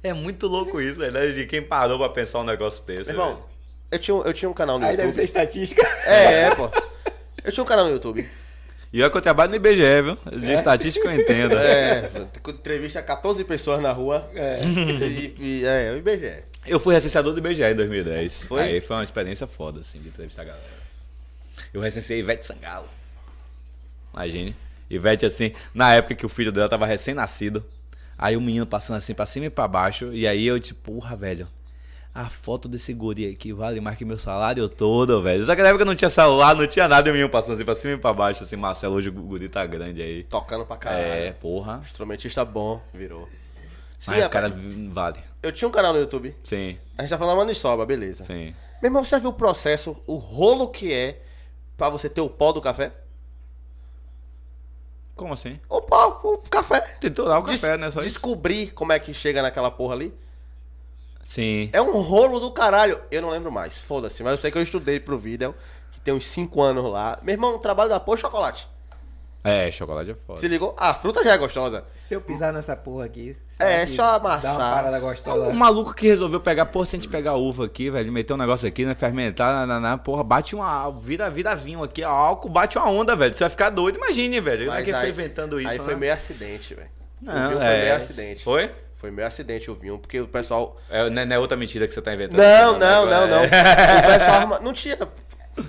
[0.00, 1.10] É muito louco isso, né?
[1.32, 3.44] De quem parou pra pensar um negócio desse, irmão, velho.
[3.90, 5.24] eu tinha, um- eu tinha um canal no Aí deve ser YouTube.
[5.24, 5.86] estatística.
[6.06, 6.70] É, é, pô.
[7.44, 8.28] Eu tinha um canal no YouTube.
[8.92, 10.18] E olha que eu trabalho no IBGE, viu?
[10.38, 11.58] De estatística eu entendo.
[11.58, 12.10] É,
[12.48, 14.30] entrevista a 14 pessoas na rua.
[14.34, 14.60] É.
[14.64, 16.44] E, e- é, o IBGE.
[16.66, 18.44] Eu fui recenseador do IBGE em 2010.
[18.44, 18.62] Foi?
[18.62, 20.79] Aí foi uma experiência foda, assim, de entrevistar a galera.
[21.72, 22.88] Eu recenseei Ivete Sangalo.
[24.12, 24.56] Imagine.
[24.88, 27.64] Ivete, assim, na época que o filho dela tava recém-nascido.
[28.18, 30.12] Aí o menino passando assim pra cima e pra baixo.
[30.12, 31.46] E aí eu, tipo, porra, velho.
[32.12, 35.44] A foto desse guri aqui vale mais que meu salário todo, velho.
[35.44, 37.08] Só que na época não tinha celular, não tinha nada.
[37.08, 38.42] E o menino passando assim pra cima e pra baixo.
[38.42, 40.24] Assim, Marcelo, hoje o guri tá grande aí.
[40.24, 41.04] Tocando pra caralho.
[41.04, 41.80] É, porra.
[41.84, 43.28] Instrumentista bom, virou.
[43.98, 44.60] Sim, Mas o rapaz, cara
[44.92, 45.18] vale.
[45.42, 46.34] eu tinha um canal no YouTube.
[46.42, 48.24] Sim, A gente tá falando maniçoba, beleza.
[48.24, 48.54] sim.
[48.82, 51.20] Meu irmão, você viu o processo, o rolo que é
[51.80, 52.92] pra você ter o pó do café?
[55.16, 55.58] Como assim?
[55.68, 56.80] O pó, o café.
[57.00, 57.90] Triturar o Des- café, né?
[57.90, 58.08] Só isso.
[58.08, 60.14] Descobrir como é que chega naquela porra ali.
[61.24, 61.68] Sim.
[61.72, 63.00] É um rolo do caralho.
[63.10, 64.22] Eu não lembro mais, foda-se.
[64.22, 65.54] Mas eu sei que eu estudei pro vídeo,
[65.92, 67.18] que tem uns 5 anos lá.
[67.22, 68.68] Meu irmão, trabalho da porra chocolate.
[69.42, 70.38] É, chocolate é foda.
[70.38, 70.74] Se ligou?
[70.78, 71.84] Ah, a fruta já é gostosa.
[71.94, 73.34] Se eu pisar nessa porra aqui.
[73.58, 74.54] É, só Dá amassar.
[74.54, 75.48] uma parada gostosa.
[75.48, 78.36] O maluco que resolveu pegar, porra, se a gente pegar uva aqui, velho, meter um
[78.36, 82.10] negócio aqui, né, fermentar, na, na, na, porra, bate uma, vira, vira vinho aqui, ó,
[82.10, 85.08] álcool, bate uma onda, velho, você vai ficar doido, imagine, velho, como é que foi
[85.08, 85.84] inventando isso, Aí né?
[85.84, 86.88] foi meio acidente, velho.
[87.22, 88.44] O Não, vinho é, foi meio acidente.
[88.44, 88.70] Foi?
[88.96, 90.76] Foi meio acidente o vinho, porque o pessoal.
[90.90, 92.38] É, não é- não é outra mentira que você tá inventando.
[92.38, 93.38] Não, não, não, não.
[93.38, 93.46] é.
[93.46, 94.94] O pessoal arma- não tinha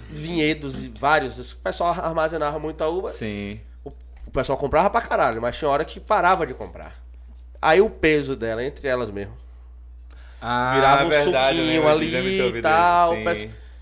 [0.09, 1.53] vinhedos e vários.
[1.53, 3.11] O pessoal armazenava muita uva.
[3.11, 3.59] Sim.
[3.83, 3.91] O,
[4.27, 7.01] o pessoal comprava pra caralho, mas tinha hora que parava de comprar.
[7.61, 9.37] Aí o peso dela, entre elas mesmo.
[10.41, 13.13] Ah, Virava um verdade, suquinho ali e tal.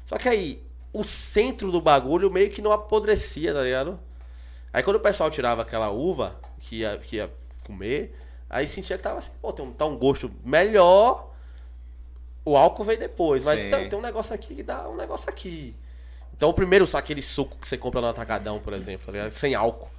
[0.05, 0.61] Só que aí,
[0.91, 3.97] o centro do bagulho meio que não apodrecia, tá ligado?
[4.73, 7.31] Aí quando o pessoal tirava aquela uva que ia, que ia
[7.65, 8.15] comer,
[8.49, 11.29] aí sentia que tava assim, pô, tem um, tá um gosto melhor.
[12.43, 15.75] O álcool veio depois, mas tem um negócio aqui que dá um negócio aqui.
[16.39, 19.31] Então o primeiro, só aquele suco que você compra no atacadão, por exemplo, tá ligado?
[19.33, 19.89] Sem álcool.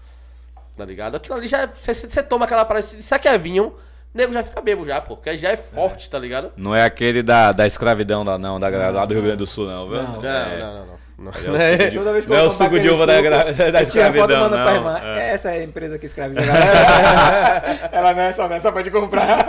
[0.75, 1.17] Tá ligado?
[1.17, 1.65] Aquilo ali já.
[1.65, 2.87] é- Você, toma aquela parada.
[2.87, 3.75] Se isso aqui é vinho, o
[4.15, 5.17] nego já fica bebo já, pô.
[5.19, 6.51] Porque já é forte, tá ligado?
[6.57, 9.47] Não é aquele da, da escravidão lá, não, da galera lá do Rio Grande do
[9.47, 10.03] Sul, não, viu?
[10.03, 10.23] Não.
[10.23, 10.59] Não, É.
[10.59, 11.01] não, não, não.
[11.21, 11.31] não.
[11.31, 13.07] É o suco de- Toda vez que Não eu é o suco de aquele uva
[13.07, 14.75] da gra- da foto escravidão, pra não.
[14.75, 15.01] irmã.
[15.05, 15.31] É.
[15.35, 17.91] Essa é a empresa que escraviza a galera.
[17.93, 19.45] Ela não é só nessa, pode comprar.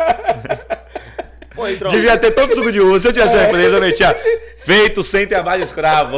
[1.53, 1.91] Pô, entrou.
[1.91, 2.99] Devia ter todo suco de uva.
[2.99, 4.15] Se eu tivesse uma empresa, eu metia
[4.59, 6.17] feito sem trabalho escravo.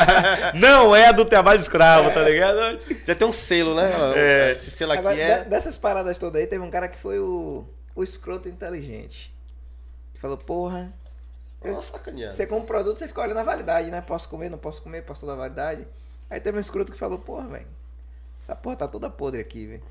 [0.54, 2.78] Não é do trabalho escravo, tá ligado?
[3.06, 3.90] Já tem um selo, né?
[4.14, 4.52] É.
[4.52, 5.38] Esse selo aqui Agora, é.
[5.44, 9.32] de- Dessas paradas todas aí, teve um cara que foi o, o escroto inteligente.
[10.12, 10.92] Ele falou, porra,
[11.64, 11.92] Nossa,
[12.30, 14.00] você compra um produto, você fica olhando a validade, né?
[14.06, 15.86] Posso comer, não posso comer, passou da validade.
[16.28, 17.66] Aí teve um escroto que falou, porra, velho,
[18.42, 19.82] essa porra tá toda podre aqui, velho.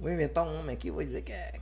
[0.00, 1.52] Vou inventar um nome aqui, vou dizer que é.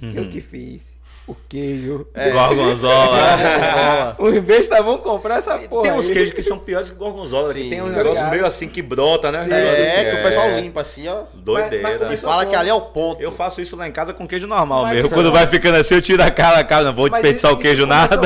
[0.00, 0.94] Que eu que fiz.
[1.26, 2.06] O queijo.
[2.14, 2.30] É.
[2.30, 4.14] Gorgonzola.
[4.18, 5.82] Os bestas vão comprar essa porra.
[5.82, 7.68] Tem uns queijos que são piores que gorgonzola, que Sim.
[7.70, 9.42] tem um Tô negócio meio assim que brota, né?
[9.44, 9.52] Sim.
[9.52, 11.14] É, que o pessoal limpa assim, ó.
[11.14, 11.98] Mas- mas Doideira.
[11.98, 13.20] começou- Fala que ali é o ponto.
[13.20, 15.06] Eu faço isso lá em casa com queijo normal Mas mesmo.
[15.08, 15.32] isso Quando não.
[15.32, 17.86] vai ficando assim, eu tiro a cara, cara, não vou Mas desperdiçar isso- o queijo
[17.86, 18.16] nada.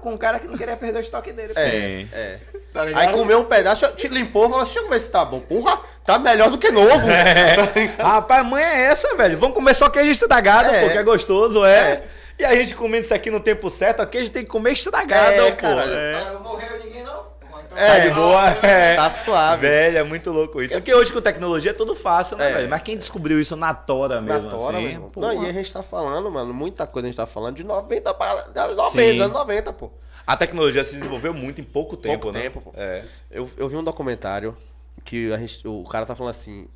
[0.00, 1.52] Com um cara que não queria perder o estoque dele.
[1.52, 2.08] Sim.
[2.12, 2.38] É.
[2.76, 3.00] Tá ligado?
[3.08, 5.40] Aí comeu um pedaço, te limpou e falou assim: deixa eu ver se tá bom.
[5.40, 7.06] Porra, tá melhor do que novo.
[7.98, 9.38] Rapaz, mãe é essa, velho.
[9.38, 10.80] Vamos comer só queijo estragado, É.
[10.82, 11.78] porque é gostoso, é.
[11.78, 12.04] É.
[12.38, 15.32] E a gente comendo isso aqui no tempo certo, o queijo tem que comer estragado,
[15.40, 15.56] É, pô.
[15.56, 15.92] caralho.
[15.94, 16.20] É.
[16.34, 17.24] Não morreu ninguém, não?
[17.40, 17.86] Então- É.
[17.86, 18.94] Tá de boa, é.
[18.96, 19.66] Tá suave.
[19.66, 20.74] Velho, é muito louco isso.
[20.74, 22.54] Porque hoje com tecnologia é tudo fácil, né, É.
[22.54, 22.68] velho?
[22.68, 25.00] Mas quem descobriu isso na tora Na mesmo, tora, assim?
[25.12, 25.32] porra.
[25.34, 28.12] Não, e a gente tá falando, mano, muita coisa a gente tá falando de 90
[28.12, 28.42] para.
[28.42, 29.20] de 90, Sim.
[29.20, 29.90] anos 90, pô.
[30.26, 32.42] A tecnologia se desenvolveu muito em pouco tempo, Pouco né?
[32.44, 32.72] tempo, pô.
[32.74, 33.04] É.
[33.30, 34.56] Eu, eu vi um documentário
[35.04, 36.66] que a gente, o cara tá falando assim.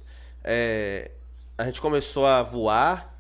[0.45, 1.11] é,
[1.59, 3.13] a gente começou a voar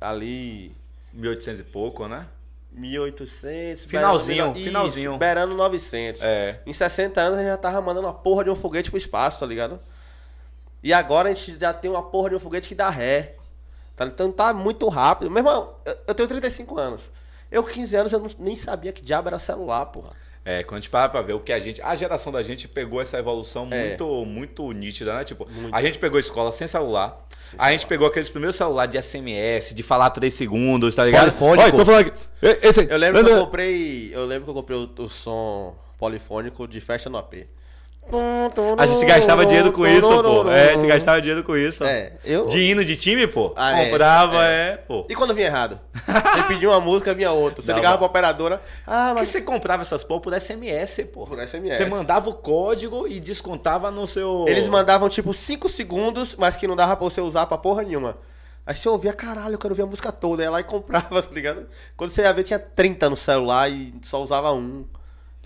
[0.00, 0.74] ali
[1.12, 2.26] 1800 e pouco, né?
[2.72, 3.84] 1800.
[3.84, 5.18] Finalzinho, beirando- isso, finalzinho.
[5.18, 6.22] Beirando 900.
[6.22, 6.60] É.
[6.66, 9.40] Em 60 anos a gente já tava mandando uma porra de um foguete pro espaço,
[9.40, 9.78] tá ligado?
[10.82, 13.36] E agora a gente já tem uma porra de um foguete que dá ré.
[13.96, 14.04] Tá?
[14.06, 15.30] Então tá muito rápido.
[15.30, 17.10] Meu irmão, eu, eu tenho 35 anos.
[17.54, 20.10] Eu, 15 anos, eu não- nem sabia que diabo era celular, porra.
[20.44, 21.80] É, quando a gente para pra ver o que a gente.
[21.80, 23.88] A geração da gente pegou essa evolução É.
[23.88, 25.24] muito, muito nítida, né?
[25.24, 25.74] Tipo, Muito.
[25.74, 27.26] a gente pegou escola sem celular.
[27.48, 31.24] Sem a gente pegou aqueles primeiros celulares de SMS, de falar 3 segundos, tá ligado?
[31.32, 31.62] Polifônico.
[31.62, 32.12] Olha, tô falando aqui.
[32.60, 32.86] Esse.
[32.90, 34.10] Eu lembro que eu comprei.
[34.14, 37.46] Eu lembro que eu comprei o, o som polifônico de festa no AP.
[38.78, 40.48] A gente gastava dinheiro com isso, pô.
[40.50, 41.84] É, a gente gastava dinheiro com isso.
[41.84, 42.46] É, eu.
[42.46, 43.52] De hino de time, pô.
[43.56, 44.70] Ah, é, Comprava, é.
[44.72, 45.06] é, pô.
[45.08, 45.80] E quando vinha errado?
[46.04, 47.62] Você pediu uma música, vinha outra.
[47.62, 47.78] Você Dava.
[47.80, 48.62] ligava pra operadora.
[48.86, 49.28] Ah, mas.
[49.28, 51.26] você comprava essas porra por SMS, pô.
[51.26, 51.76] Por SMS.
[51.76, 54.44] Você mandava o código e descontava no seu.
[54.46, 58.16] Eles mandavam tipo 5 segundos, mas que não dava pra você usar pra porra nenhuma.
[58.66, 60.42] Aí você ouvia, caralho, eu quero ver a música toda.
[60.42, 61.66] Ia lá e comprava, tá ligado?
[61.96, 64.84] Quando você ia ver, tinha 30 no celular e só usava um.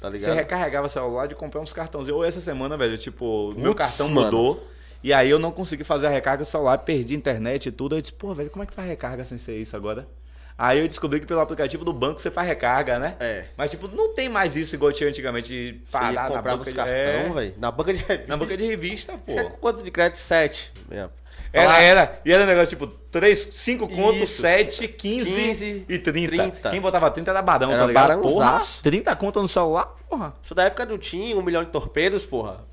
[0.00, 0.34] Tá Você ligado?
[0.36, 2.16] recarregava o celular de comprar uns cartãozinhos.
[2.18, 4.26] Ou essa semana, velho, tipo, meu cartão mano.
[4.26, 4.68] mudou.
[5.02, 7.94] E aí eu não consegui fazer a recarga do celular, perdi internet e tudo.
[7.94, 10.08] Aí eu disse, pô, velho, como é que faz recarga sem ser isso agora?
[10.56, 13.14] Aí eu descobri que pelo aplicativo do banco você faz recarga, né?
[13.20, 13.44] É.
[13.56, 16.62] Mas, tipo, não tem mais isso igual tinha antigamente de Você ia parar na banca
[16.62, 16.74] os de...
[16.74, 17.54] cartão, é, velho.
[17.58, 18.26] Na banca de revista.
[18.28, 19.32] Na banca de revista, pô.
[19.32, 20.18] Você é quanto de crédito?
[20.18, 20.72] 7.
[20.88, 21.10] Mesmo.
[21.52, 24.42] Era, era, e era um negócio tipo 3, 5 contos, Isso.
[24.42, 26.36] 7, 15, 15 e 30.
[26.36, 26.70] 30.
[26.70, 28.20] Quem botava 30 era barão, Era tá ligado?
[28.20, 28.82] Porra, barãozaço.
[28.82, 30.34] 30 contas no celular, porra.
[30.42, 32.66] Isso da época do Tim, um milhão de torpedos, porra.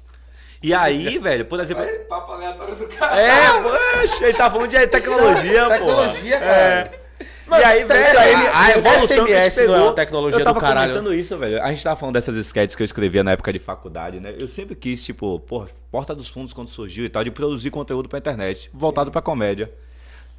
[0.61, 1.83] E aí, velho, por exemplo.
[1.83, 3.21] Olha, papo aleatório do cara.
[3.21, 5.69] É, poxa, ele tá falando de tecnologia, pô.
[5.69, 6.51] Tecnologia, cara.
[6.51, 7.04] É.
[7.47, 10.39] E aí, Então, velho, isso aí, a, a evolução SMS pegou, não é uma tecnologia
[10.39, 10.93] eu tava do caralho.
[10.93, 11.61] comentando isso, velho.
[11.61, 14.33] A gente tava falando dessas sketches que eu escrevia na época de faculdade, né?
[14.39, 18.09] Eu sempre quis, tipo, pô, Porta dos Fundos quando surgiu e tal, de produzir conteúdo
[18.09, 19.71] pra internet, voltado pra comédia.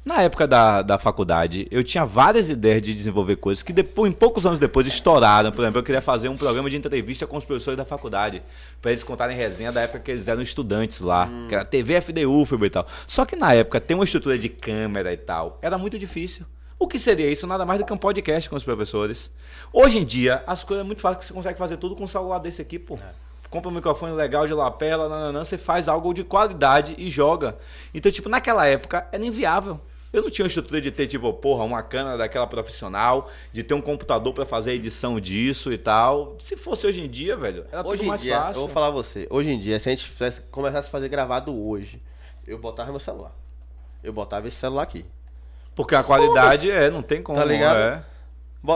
[0.07, 4.13] Na época da, da faculdade, eu tinha várias ideias de desenvolver coisas que depois, em
[4.15, 5.51] poucos anos depois estouraram.
[5.51, 8.41] Por exemplo, eu queria fazer um programa de entrevista com os professores da faculdade,
[8.81, 12.47] pra eles contarem resenha da época que eles eram estudantes lá, que era TV FDU,
[12.65, 12.87] e tal.
[13.05, 16.45] Só que na época, ter uma estrutura de câmera e tal, era muito difícil.
[16.79, 17.47] O que seria isso?
[17.47, 19.31] Nada mais do que um podcast com os professores.
[19.73, 22.07] Hoje em dia, as coisas é muito fácil, que você consegue fazer tudo com um
[22.07, 22.97] celular desse aqui, pô.
[23.49, 27.57] Compra um microfone legal de lapela, nananã, você faz algo de qualidade e joga.
[27.93, 29.79] Então, tipo, naquela época era inviável.
[30.13, 33.73] Eu não tinha uma estrutura de ter, tipo, porra, uma câmera daquela profissional, de ter
[33.73, 36.35] um computador pra fazer a edição disso e tal.
[36.39, 38.53] Se fosse hoje em dia, velho, era Hoje tudo em mais dia, fácil.
[38.53, 40.11] eu vou falar a você, hoje em dia, se a gente
[40.51, 42.01] começasse a fazer gravado hoje,
[42.45, 43.33] eu botava meu celular.
[44.03, 45.05] Eu botava esse celular aqui.
[45.77, 47.37] Porque a qualidade é, não tem como.
[47.37, 47.77] Tá ligado?
[47.77, 48.03] É.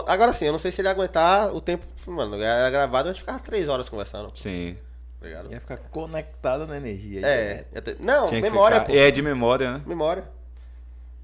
[0.08, 1.86] Agora sim, eu não sei se ele ia aguentar o tempo.
[2.08, 4.32] Mano, era gravado, a gente ficava três horas conversando.
[4.36, 4.78] Sim.
[5.20, 5.52] Tá ligado?
[5.52, 7.22] Ia ficar conectado na energia.
[7.26, 7.66] É,
[8.00, 8.98] não, Tinha memória, ficar- pô.
[8.98, 9.82] É de memória, né?
[9.86, 10.24] Memória.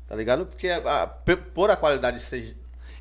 [0.08, 0.46] Tá ligado?
[0.48, 1.08] Porque a-
[1.54, 2.56] por a qualidade ser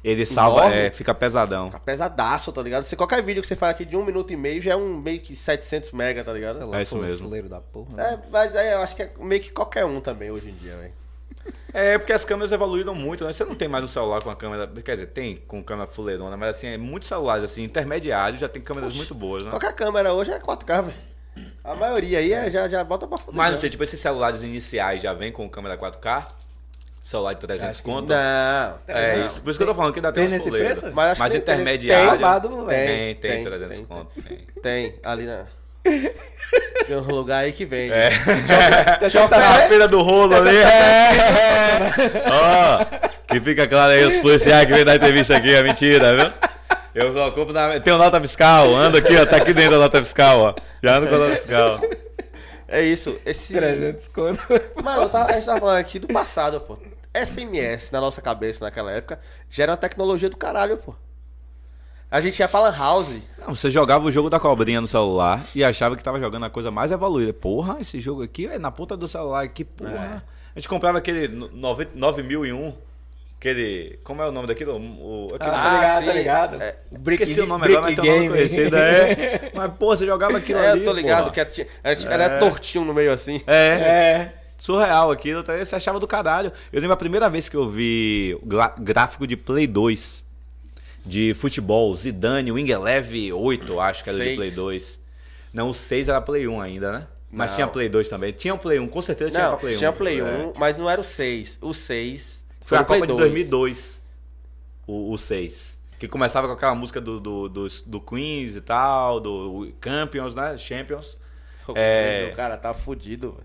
[0.05, 0.77] Ele salva, Enorme.
[0.77, 1.67] é, fica pesadão.
[1.67, 2.85] fica pesadaço, tá ligado?
[2.85, 4.97] Se qualquer vídeo que você faz aqui de um minuto e meio já é um
[4.99, 6.57] meio que 700 mega, tá ligado?
[6.57, 7.29] Sei lá, É isso mesmo.
[7.49, 8.01] da porra.
[8.03, 10.77] É, mas é, eu acho que é meio que qualquer um também hoje em dia,
[10.77, 10.93] velho.
[11.73, 13.33] É, porque as câmeras evoluíram muito, né?
[13.33, 14.67] Você não tem mais um celular com a câmera.
[14.67, 18.63] Quer dizer, tem com câmera fuleirona, mas assim, é muitos celulares, assim, intermediários, já tem
[18.63, 19.51] câmeras muito boas, né?
[19.51, 20.97] Qualquer câmera hoje é 4K, velho.
[21.63, 23.35] A maioria aí é, já, já bota pra foder.
[23.37, 23.61] Mas não já.
[23.61, 26.29] sei, tipo, esses celulares iniciais já vem com câmera 4K?
[27.03, 28.09] Celular de 300 Acho que conto?
[28.09, 28.79] Não.
[28.89, 29.27] É não.
[29.27, 29.41] isso.
[29.43, 30.81] Por isso que eu tô falando que ainda tem, Tem uns fuleiros.
[30.81, 30.95] preço?
[30.97, 32.11] Mas acho Mas que tem- intermediário.
[32.11, 32.19] tem,
[32.51, 32.67] Tem, velho.
[32.67, 34.23] tem, tem, 300 tem, conto.
[34.23, 34.39] Tem.
[34.63, 35.45] Tem, ali na.
[36.87, 37.93] Tem um lugar aí que vende.
[37.93, 38.11] É.
[39.01, 39.59] Deixa eu Tá falar.
[39.63, 40.57] na feira do rolo ali.
[42.31, 42.85] Ó,
[43.27, 46.33] que fica claro aí os policiais que vêm dar entrevista aqui, é mentira, viu?
[46.95, 47.79] Eu só compro na.
[47.81, 50.55] Tenho nota fiscal, ando aqui, ó, tá aqui dentro da nota fiscal, ó.
[50.83, 51.81] Já ando com a nota fiscal.
[52.69, 53.17] É isso.
[53.27, 53.53] Esse.
[53.55, 54.41] 300 conto.
[54.83, 56.79] Mano, eu tava- a gente tava falando aqui do passado, pô.
[57.15, 59.19] SMS na nossa cabeça naquela época
[59.51, 60.95] já era uma tecnologia do caralho, pô.
[62.11, 63.09] A gente ia pra Lan House.
[63.39, 66.51] Não, você jogava o jogo da cobrinha no celular e achava que tava jogando a
[66.51, 67.33] coisa mais evoluída.
[67.33, 70.25] Porra, esse jogo aqui é na ponta do celular aqui, porra.
[70.55, 72.73] A gente comprava aquele no- nove- 9001,
[73.39, 73.99] aquele.
[74.05, 74.77] Como é o nome daquilo?
[74.79, 76.19] O, aquele- Ah, tá ligado, tá sim.
[76.19, 76.63] ligado.
[76.63, 78.29] É, O Brick, Esqueci o nome agora, mas Game.
[78.29, 78.77] conhecido.
[78.77, 79.51] É.
[79.55, 80.81] Mas, pô, você jogava aquilo É, ali.
[80.81, 81.45] eu tô ligado porra.
[81.47, 83.43] que era, era tortinho no meio assim.
[83.47, 83.67] É.
[83.69, 84.35] É.
[84.59, 85.57] Surreal aquilo, tá?
[85.57, 86.51] você achava do caralho.
[86.73, 90.25] Eu lembro a primeira vez que eu vi gra- gráfico de Play 2
[91.07, 94.37] de futebol, Zidane, Wing Eleven 8, acho que era de Seis.
[94.37, 95.01] Play 2.
[95.53, 97.07] Não, o 6 era Play 1 ainda, né?
[97.31, 97.55] Mas Não.
[97.57, 98.33] tinha Play 2 também.
[98.33, 99.79] Tinha o Play 1, com certeza tinha Não, Play 1.
[99.79, 100.53] tinha Play 1, É.
[100.57, 101.59] mas não era o 6.
[101.63, 103.31] O 6 Foi a o Play Copa de 2.
[103.31, 104.03] 2002,
[104.87, 105.77] o, o 6.
[105.99, 110.59] Que começava com aquela música do, do, do, do Queens e tal, do Champions, né?
[110.59, 111.17] Champions.
[111.75, 112.31] É.
[112.33, 113.39] O cara tá fudido.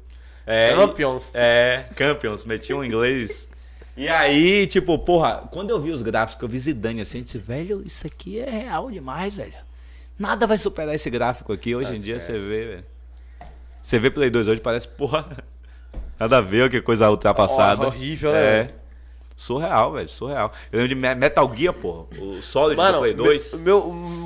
[0.46, 1.32] É, Champions.
[1.34, 3.48] É, Campions, meti um inglês.
[3.96, 7.24] E aí, tipo, porra, quando eu vi os gráficos, que eu vi Zidane assim, eu
[7.24, 9.54] disse, velho, isso aqui é real demais, velho.
[10.18, 11.76] Nada vai superar esse gráfico aqui.
[11.76, 12.50] Hoje Ah, em dia você esquece.
[12.50, 12.86] vê, velho.
[13.84, 15.28] Você vê Play 2 hoje, parece, porra,
[16.20, 17.84] nada a ver, que coisa ultrapassada.
[17.84, 18.64] Ó, horrível, é.
[18.66, 18.70] né?
[19.36, 20.54] Surreal, velho, surreal.
[20.72, 22.06] Eu lembro de Me- Metal Gear, porra.
[22.20, 23.54] O Solid do Mano, Play 2.
[23.54, 23.80] o meu,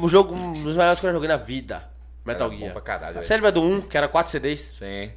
[0.03, 1.87] o jogo, um dos melhores que eu joguei na vida.
[2.25, 2.73] Metal Era bom Gear.
[2.73, 3.23] pra caralho.
[3.23, 4.71] Você lembra do 1, que era 4 CDs?
[4.73, 5.11] Sim.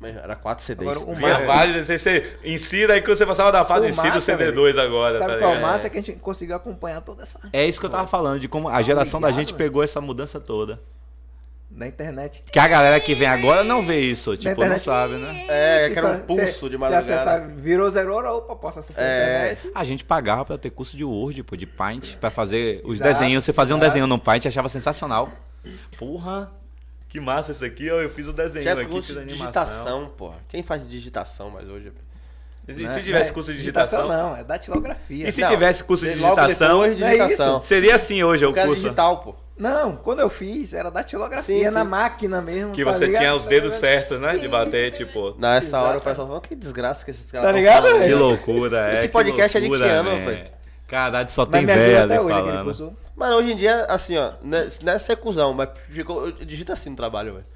[0.00, 0.90] Mas Era 4 CDs.
[0.90, 3.96] Agora, o Vinha vários, você, você insira aí que você passava da fase O do
[3.96, 5.86] massa, CD2 agora, Sabe tá qual é o massa?
[5.86, 7.38] É que a gente conseguiu acompanhar toda essa.
[7.52, 10.00] É isso que eu tava falando, de como a geração da ligado, gente pegou essa
[10.00, 10.80] mudança toda.
[11.70, 12.42] Na internet.
[12.50, 14.82] Que a galera que vem agora não vê isso, tipo, não internet.
[14.82, 15.44] sabe, né?
[15.48, 16.98] É, que era um Cê- pulso cê- de madrugada.
[16.98, 19.08] acessar, virou zero hora, opa, posso acessar É.
[19.08, 19.70] a internet.
[19.72, 23.12] A gente pagava pra ter curso de Word, pô, de Paint, pra fazer os Exato,
[23.12, 23.44] desenhos.
[23.44, 23.90] Você fazia um exato.
[23.92, 25.28] desenho no Paint, achava sensacional.
[25.96, 26.50] Porra,
[27.10, 28.00] que massa isso aqui, ó.
[28.00, 30.36] Eu fiz o desenho Tinha aqui, curso de digitação, porra.
[30.48, 31.92] Quem faz digitação mais hoje?
[32.68, 32.88] E se, Né?
[32.94, 34.06] se tivesse é curso de digitação?
[34.08, 35.28] Não, é datilografia.
[35.28, 37.58] E se Não, tivesse curso de digitação, não é digitação.
[37.58, 37.66] isso?
[37.68, 38.82] seria assim hoje Eu o curso.
[38.82, 39.34] digital, pô.
[39.58, 41.88] Não, quando eu fiz, era datilografia Sim, na sim.
[41.88, 42.72] máquina mesmo.
[42.72, 43.20] Que tá você ligado?
[43.20, 44.38] tinha os dedos certos, né?
[44.38, 45.34] De bater, tipo.
[45.38, 48.06] Nessa hora o pessoal fala, que desgraça que esses caras Tá ligado, falando velho?
[48.06, 48.94] Que aí." loucura, é.
[48.94, 50.46] Esse podcast é de que loucura, ano, velho.
[50.90, 52.96] Caralho, só Mas tem velho ali hoje aquele falando.
[53.14, 56.90] Mano, hoje em dia, assim, ó, não é ser cuzão, mas ficou, eu digito assim
[56.90, 57.46] no trabalho, velho.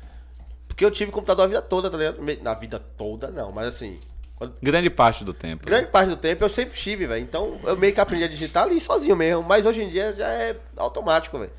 [0.68, 2.18] Porque eu tive computador a vida toda, tá ligado?
[2.42, 3.98] Na vida toda, não, mas assim,
[4.36, 5.66] quando- Grande parte do tempo.
[5.66, 7.22] grande parte do tempo eu sempre tive, velho.
[7.22, 10.28] Então eu meio que aprendi a digitar ali sozinho mesmo, mas hoje em dia já
[10.28, 11.52] é automático, velho.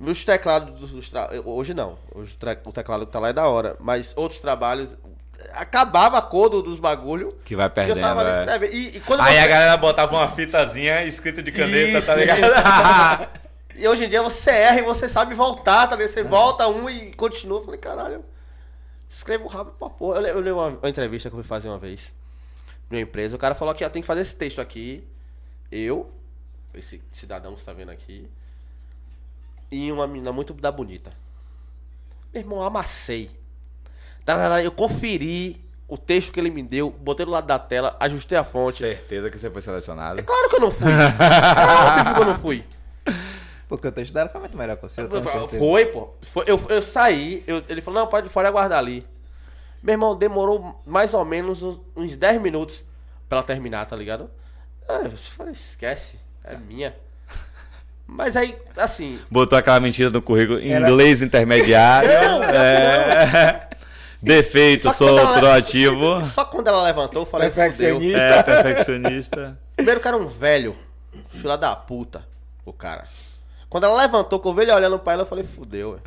[0.00, 1.96] Meus teclados dos, dos tra- Hoje não.
[2.14, 3.76] Hoje o teclado que tá lá é da hora.
[3.78, 4.88] Mas outros trabalhos.
[5.54, 7.28] Acabava a cor do- dos bagulho.
[7.44, 8.00] Que vai eu perdendo.
[8.00, 8.74] tava ali é.
[8.74, 12.14] E, e quando Aí você- a galera botava uma fitazinha escrita de caneta, Isso, tá
[12.16, 12.40] ligado?
[13.76, 16.08] E hoje em dia você erra e você sabe voltar, tá ligado?
[16.12, 17.58] Você volta um e continua.
[17.58, 18.24] Eu falei, caralho,
[19.10, 20.20] escrevo rápido pra porra.
[20.20, 22.12] Eu, eu li uma, uma entrevista que eu fui fazer uma vez
[22.88, 23.34] numa empresa.
[23.34, 25.04] O cara falou que ó, tem que fazer esse texto aqui.
[25.72, 26.08] Eu,
[26.72, 28.28] esse cidadão que você tá vendo aqui,
[29.72, 31.12] e uma menina muito da bonita.
[32.32, 33.28] Meu irmão, eu amassei.
[34.24, 38.38] Tarará, Eu conferi o texto que ele me deu, botei do lado da tela, ajustei
[38.38, 38.78] a fonte.
[38.78, 40.22] Certeza que você foi selecionado.
[40.22, 40.90] Claro que eu não fui.
[40.92, 42.64] É óbvio que eu não fui.
[43.68, 45.58] Porque o texto dela foi muito melhor que o seu, eu tenho certeza.
[45.58, 46.10] Foi, pô.
[46.32, 49.06] Foi, eu, eu saí, eu- ele falou, não, pode, pode aguardar ali.
[49.82, 52.82] Meu irmão, demorou mais ou menos uns, uns 10 minutos
[53.28, 54.30] pra ela terminar, tá ligado?
[54.88, 56.94] Ah, eu falei, esquece, é minha.
[58.06, 60.60] Mas aí, assim, Botou aquela mentira no currículo.
[60.60, 62.08] Era- Inglês intermediário.
[62.10, 63.63] Não, é...
[64.24, 66.24] Defeito, só sou proativo.
[66.26, 67.64] Só quando ela levantou, eu falei, fudeu.
[67.64, 68.18] Perfeccionista.
[68.22, 69.58] É, perfeccionista.
[69.76, 70.74] Primeiro que era um velho,
[71.30, 72.26] filha da puta,
[72.64, 73.04] o cara.
[73.68, 76.02] Quando ela levantou, que eu vi ele olhando pra ela, eu falei, fudeu, velho.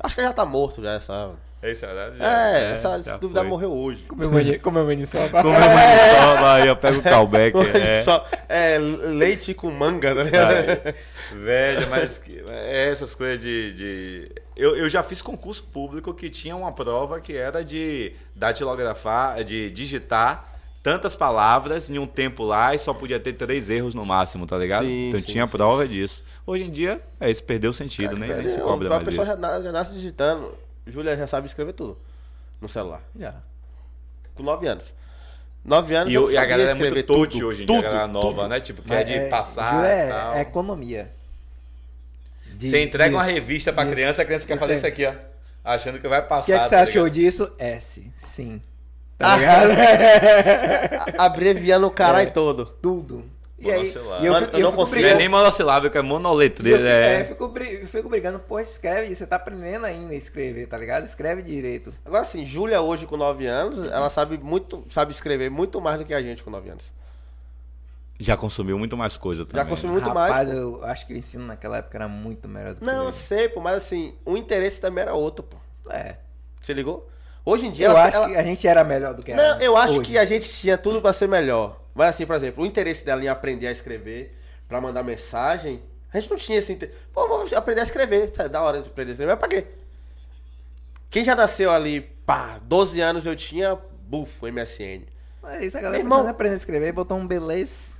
[0.00, 1.30] Acho que ele já tá morto já, essa...
[1.60, 3.48] Esse horário já, É, né, essa já dúvida foi.
[3.48, 4.02] morreu hoje.
[4.04, 5.26] Comeu mani- Comeu munição.
[5.28, 7.56] Como é maniçoba, aí eu pego o callback.
[7.76, 8.00] É.
[8.04, 10.54] Só, é, leite com manga, tá ligado?
[10.54, 10.94] Ai,
[11.34, 13.72] velho, mas que- é essas coisas de.
[13.72, 19.44] de- Eu, eu já fiz concurso público que tinha uma prova que era de datilografar,
[19.44, 24.04] de digitar tantas palavras em um tempo lá e só podia ter três erros no
[24.04, 24.84] máximo, tá ligado?
[24.84, 25.52] Sim, então sim, tinha sim.
[25.56, 26.24] prova disso.
[26.44, 29.24] Hoje em dia, é isso, perdeu o sentido, nem, nem se cobra a mais pessoa
[29.24, 29.32] isso.
[29.32, 30.52] já, na- já nasce digitando.
[30.86, 31.96] Júlia já sabe escrever tudo
[32.60, 33.02] no celular.
[33.16, 33.34] Já.
[34.34, 34.92] Com 9 anos.
[35.64, 37.86] 9 anos E, eu e a galera é muito touch tudo, hoje em dia, tudo,
[37.86, 38.48] a galera nova, tudo.
[38.48, 38.60] né?
[38.60, 40.34] Tipo, que é de passar é, tal.
[40.34, 41.17] é economia.
[42.58, 45.06] De- Você entrega de- uma revista pra de- criança, a criança quer fazer isso aqui,
[45.06, 45.12] ó.
[45.64, 46.46] Achando que vai O passar.
[46.46, 47.14] que é que você tá achou ligado?
[47.14, 47.52] disso?
[47.58, 48.10] S.
[48.16, 48.60] Sim.
[49.20, 49.24] Ah.
[49.30, 49.70] Tá ligado?
[51.18, 52.30] Abreviando o caralho É.
[52.30, 52.66] todo.
[52.66, 53.24] Tudo.
[53.60, 55.18] E aí, e eu, Mano, eu eu não consigo- é brigando.
[55.18, 56.76] nem monossilábico, é eu, monoletria.
[56.76, 60.16] fico- É, é, eu fico, eu fico brigando, pô, escreve, você tá aprendendo ainda a
[60.16, 61.04] escrever, tá ligado?
[61.04, 61.92] Escreve direito.
[62.04, 66.04] Agora assim, Júlia hoje com 9 anos, ela sabe muito, sabe escrever muito mais do
[66.04, 66.92] que a gente com 9 anos.
[68.18, 69.62] Já consumiu muito mais coisa também.
[69.64, 70.48] Já consumiu muito Rapaz, mais.
[70.48, 70.54] pô.
[70.54, 73.48] eu acho que o ensino naquela época era muito melhor do que Não, eu sei,
[73.48, 75.56] pô, mas assim, o interesse também era outro, pô.
[75.90, 76.16] É.
[76.60, 77.08] Você ligou?
[77.44, 79.54] Hoje em dia Eu ela- acho ela- que a gente era melhor do que era.
[79.54, 80.10] Não, eu acho hoje.
[80.10, 81.80] que a gente tinha tudo pra ser melhor.
[81.94, 84.36] Mas assim, por exemplo, o interesse dela em aprender a escrever,
[84.66, 85.80] pra mandar mensagem,
[86.12, 86.98] a gente não tinha esse interesse.
[87.12, 88.30] Pô, vamos aprender a escrever.
[88.30, 89.30] Isso é da hora de aprender a escrever.
[89.30, 89.66] Mas pra quê?
[91.10, 95.06] Quem já nasceu ali, pá, 12 anos eu tinha, bufo, MSN.
[95.42, 97.92] Mas isso, a galera irmão- precisa aprender a escrever, botou um beleza,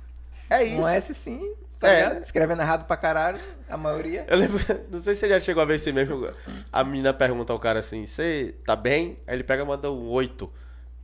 [0.49, 0.81] É isso.
[0.81, 1.95] um S sim, tá É.
[2.03, 2.21] ligado?
[2.23, 3.39] Escrevendo errado pra caralho,
[3.69, 4.25] a maioria.
[4.27, 4.57] Eu lembro,
[4.91, 6.27] não sei se você já chegou a ver esse mesmo.
[6.71, 9.19] A menina pergunta ao cara assim: Você tá bem?
[9.27, 10.51] Aí ele pega e manda um oito.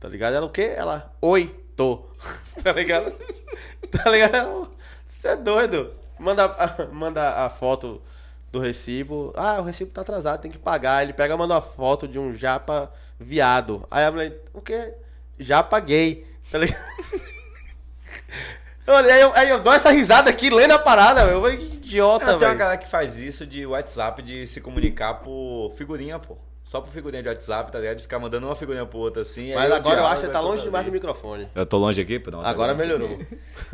[0.00, 0.34] Tá ligado?
[0.34, 0.74] Ela o quê?
[0.76, 2.04] Ela, oi, tô.
[2.62, 3.12] Tá ligado?
[3.90, 4.70] Tá ligado?
[5.06, 5.92] Você é doido.
[6.18, 8.02] Manda, a- manda a foto
[8.50, 9.32] do recibo.
[9.36, 11.02] Ah, o recibo tá atrasado, tem que pagar.
[11.04, 13.86] Ele pega e manda uma foto de um japa viado.
[13.90, 14.92] Aí a mulher, o quê?
[15.38, 16.26] Japa gay.
[16.50, 16.80] Tá ligado?
[18.86, 21.22] Olha, aí eu, aí eu dou essa risada aqui lendo a parada.
[21.22, 22.58] Eu falei, que idiota, Não, tem uma velho.
[22.58, 26.36] galera que faz isso de WhatsApp, de se comunicar por figurinha, pô.
[26.64, 27.96] Só por figurinha de WhatsApp, tá ligado?
[27.98, 29.54] De ficar mandando uma figurinha pro outro assim.
[29.54, 31.48] Mas agora eu acho que tá é longe demais do microfone.
[31.54, 32.18] Eu tô longe aqui?
[32.18, 32.44] Pronto.
[32.44, 33.18] Agora melhorou.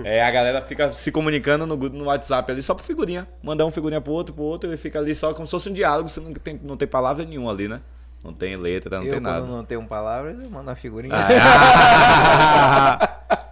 [0.05, 3.27] É, a galera fica se comunicando no, no WhatsApp ali só por figurinha.
[3.43, 5.73] Mandar uma figurinha pro outro, pro outro, e fica ali só como se fosse um
[5.73, 6.09] diálogo.
[6.09, 7.81] Você não tem, não tem palavra nenhuma ali, né?
[8.23, 9.47] Não tem letra, não eu, tem quando nada.
[9.47, 11.15] não tenho palavras, eu mando uma figurinha.
[11.15, 13.09] Ah.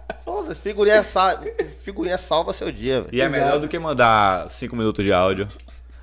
[0.55, 1.39] Figurinha, sa...
[1.83, 3.15] figurinha salva seu dia, velho.
[3.15, 5.47] e é melhor do que mandar 5 minutos de áudio.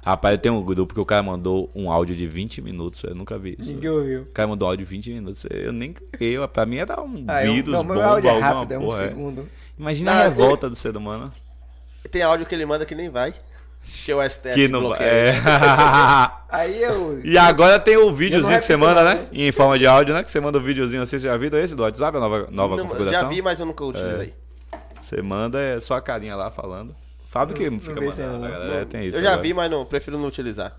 [0.04, 3.02] Rapaz, tem um grupo que o cara mandou um áudio de 20 minutos.
[3.04, 3.74] Eu nunca vi isso.
[3.74, 4.22] Ninguém ouviu.
[4.22, 5.46] O cara mandou um áudio de 20 minutos.
[5.50, 6.36] Eu nem cliquei.
[6.48, 8.78] Pra mim era um Ah, eu, vírus, não, meu bomba, áudio é alguma rápido, é
[8.78, 9.04] um porra.
[9.04, 9.08] é.
[9.08, 9.48] segundo.
[9.78, 11.30] Imagina Não, a revolta do ser humano.
[12.10, 13.34] Tem áudio que ele manda que nem vai.
[14.04, 15.06] Que o STF Que não bloqueia.
[15.08, 15.40] é.
[16.50, 17.20] Aí eu.
[17.24, 19.14] E agora tem o videozinho que você manda, né?
[19.16, 19.32] mais.
[19.32, 20.22] Em forma de áudio, né?
[20.22, 22.76] Que você manda o videozinho assim, você já viu esse do WhatsApp, a nova, nova
[22.76, 23.20] Não, configuração?
[23.22, 24.34] já vi, mas eu nunca utilizei.
[25.00, 26.94] Você manda é só a carinha lá falando.
[27.30, 28.58] Fábio que Não- fica não isso mandando, a não.
[28.58, 29.16] galera tem isso.
[29.18, 29.42] eu já agora.
[29.42, 30.74] vi, mas não, prefiro não utilizar.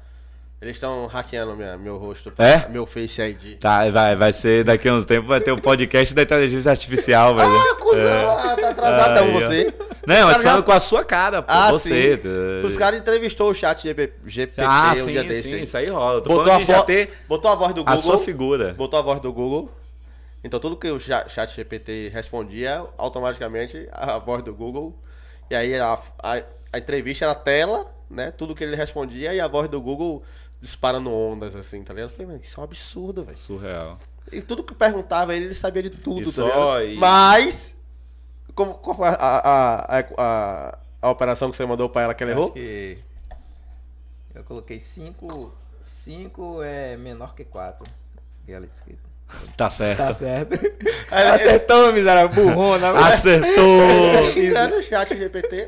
[0.62, 2.34] Eles estão hackeando minha, meu rosto.
[2.38, 2.68] É?
[2.68, 3.58] Meu Face ID.
[3.60, 7.34] Tá, vai, vai ser daqui a uns tempos, vai ter o podcast da inteligência artificial,
[7.34, 7.48] velho.
[7.50, 9.40] Ah, cuzão, ah, tá atrasadão Aí, ó.
[9.40, 9.74] você.
[10.06, 11.52] Não, eu tô falando já- com a sua cara, pô.
[11.54, 12.18] Ah, você.
[12.18, 12.24] sim.
[12.24, 15.48] tá- Os caras entrevistou o chat GP, GPT Ah, um sim, dia desse.
[15.50, 15.64] sim, aí.
[15.64, 16.22] isso aí rola.
[16.22, 18.02] Tô Botou a, vo- ter botou a voz do a Google.
[18.04, 18.74] sua figura.
[18.74, 19.72] Botou a voz do Google.
[20.44, 24.94] Então tudo que o cha- chat GPT respondia, automaticamente a voz do Google.
[25.50, 26.42] E aí a, a,
[26.74, 28.32] a entrevista era a tela, né?
[28.32, 30.22] Tudo que ele respondia e a voz do Google
[30.62, 32.10] disparando ondas, assim, tá ligado?
[32.10, 33.38] Eu falei, mano, isso é um absurdo, velho.
[33.38, 34.00] Surreal.
[34.32, 36.92] E tudo que perguntava ele, ele sabia de tudo, E tá só, ligado?
[36.94, 37.74] e- Mas,
[38.54, 42.24] como, qual foi a, a, a, a, a operação que você mandou pra ela que
[42.24, 42.46] ela Eu errou?
[42.46, 42.98] acho que.
[44.36, 45.52] Eu coloquei 5.
[45.84, 47.86] 5 é menor que 4.
[48.48, 49.10] E ela escrito.
[49.58, 49.98] Tá certo.
[49.98, 50.54] Tá certo.
[51.10, 52.30] Aí ela- Acertou, miserável.
[52.46, 52.92] Burrona.
[53.08, 54.24] Acertou!
[54.32, 55.68] xingando o chat GPT.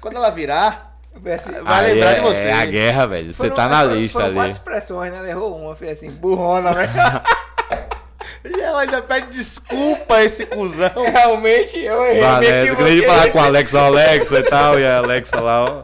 [0.00, 0.95] Quando ela virar,
[1.34, 1.52] assim.
[1.52, 2.40] Vai Aí lembrar é, de você.
[2.46, 3.32] É a guerra, velho.
[3.32, 4.50] Você tá na foram- lista foram quatro ali.
[4.52, 5.18] expressões, né?
[5.18, 5.76] Ela errou uma.
[5.76, 6.90] Foi assim, burrona, velho.
[8.44, 10.90] e ela ainda pede desculpa a esse cuzão.
[11.12, 12.14] Realmente eu errei.
[12.14, 13.02] me Vanessa, quando a gente equivoquei.
[13.06, 15.82] falar com a Alexa, Alexa e tal, e a Alexa lá, ó,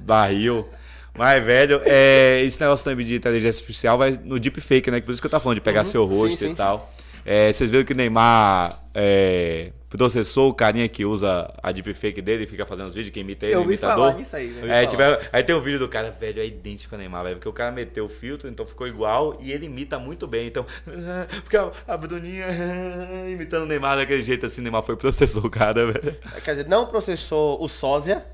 [0.00, 0.68] barril.
[1.16, 5.00] Mas, velho, é, esse negócio também de inteligência artificial vai no deepfake, né?
[5.00, 6.36] Por isso que eu tava falando de pegar seu rosto Uhum.
[6.36, 6.54] sim, e sim.
[6.54, 6.92] tal.
[7.24, 12.44] É, vocês viram que o Neymar é, processou o carinha que usa a deepfake dele
[12.44, 13.96] e fica fazendo os vídeos, que imita ele, Eu imitador.
[14.06, 14.72] falar nisso aí, velho.
[14.72, 17.36] É, tiver- aí tem um vídeo do cara, velho, é idêntico ao Neymar, velho.
[17.36, 20.48] Porque o cara meteu o filtro, então ficou igual e ele imita muito bem.
[20.48, 20.66] Então,
[21.44, 22.46] porque a, Bruninha
[23.30, 26.16] imitando o Neymar daquele jeito assim, o Neymar foi processou o cara, velho.
[26.44, 28.24] Quer dizer, não processou o sósia,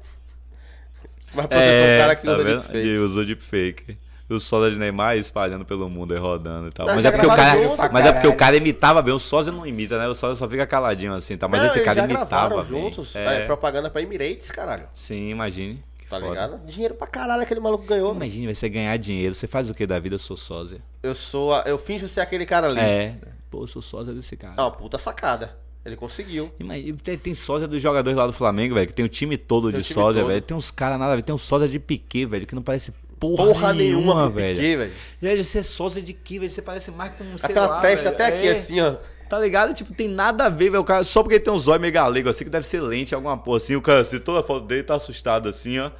[1.34, 2.60] mas processou o cara que tá usa vendo?
[2.62, 2.78] deepfake.
[2.88, 3.98] Ele usou deepfake.
[4.34, 6.86] O sósia de Neymar espalhando pelo mundo e rodando e tal.
[6.86, 9.12] Não, mas é porque o cara, junto, mas é porque o cara imitava bem.
[9.12, 10.06] O sósia não imita, né?
[10.08, 11.48] O sósia só fica caladinho assim, tá?
[11.48, 12.64] Mas não, esse cara já imitava bem.
[12.64, 13.16] juntos.
[13.16, 14.84] É, É, propaganda pra Emirates, caralho.
[14.94, 15.82] Sim, imagine.
[16.08, 16.28] Tá foda.
[16.28, 16.66] ligado?
[16.66, 18.14] Dinheiro pra caralho aquele maluco ganhou.
[18.14, 19.34] Imagine você ganhar dinheiro.
[19.34, 20.14] Você faz o que da vida?
[20.16, 20.80] Eu sou sósia.
[21.02, 21.54] Eu sou.
[21.54, 22.80] a- eu finjo ser aquele cara ali.
[22.80, 23.14] É.
[23.50, 24.54] Pô, eu sou sósia desse cara.
[24.56, 25.56] É uma puta sacada.
[25.84, 26.52] Ele conseguiu.
[26.60, 29.70] Imagina, tem, tem sósia dos jogadores lá do Flamengo, velho, que tem o time todo
[29.72, 30.28] Tem de sósia, todo.
[30.30, 30.42] velho.
[30.42, 31.20] Tem uns caras nada.
[31.22, 34.56] Tem um sósia de Piquet, velho, que não parece porra, Porra nenhuma, nenhuma, velho.
[34.56, 34.92] Piquet, velho.
[35.22, 36.50] E aí, você é sósia de que, velho?
[36.50, 38.14] Você parece mais com um Aquela lá, testa velho.
[38.14, 38.96] até aqui, É, assim, ó.
[39.28, 39.72] Tá ligado?
[39.72, 40.80] Tipo, tem nada a ver, velho.
[40.80, 43.14] O cara, só porque ele tem um zóio meio galego, assim, que deve ser lente,
[43.14, 43.76] alguma porra assim.
[43.76, 45.92] O cara, se toda a foto dele tá assustado, assim, ó.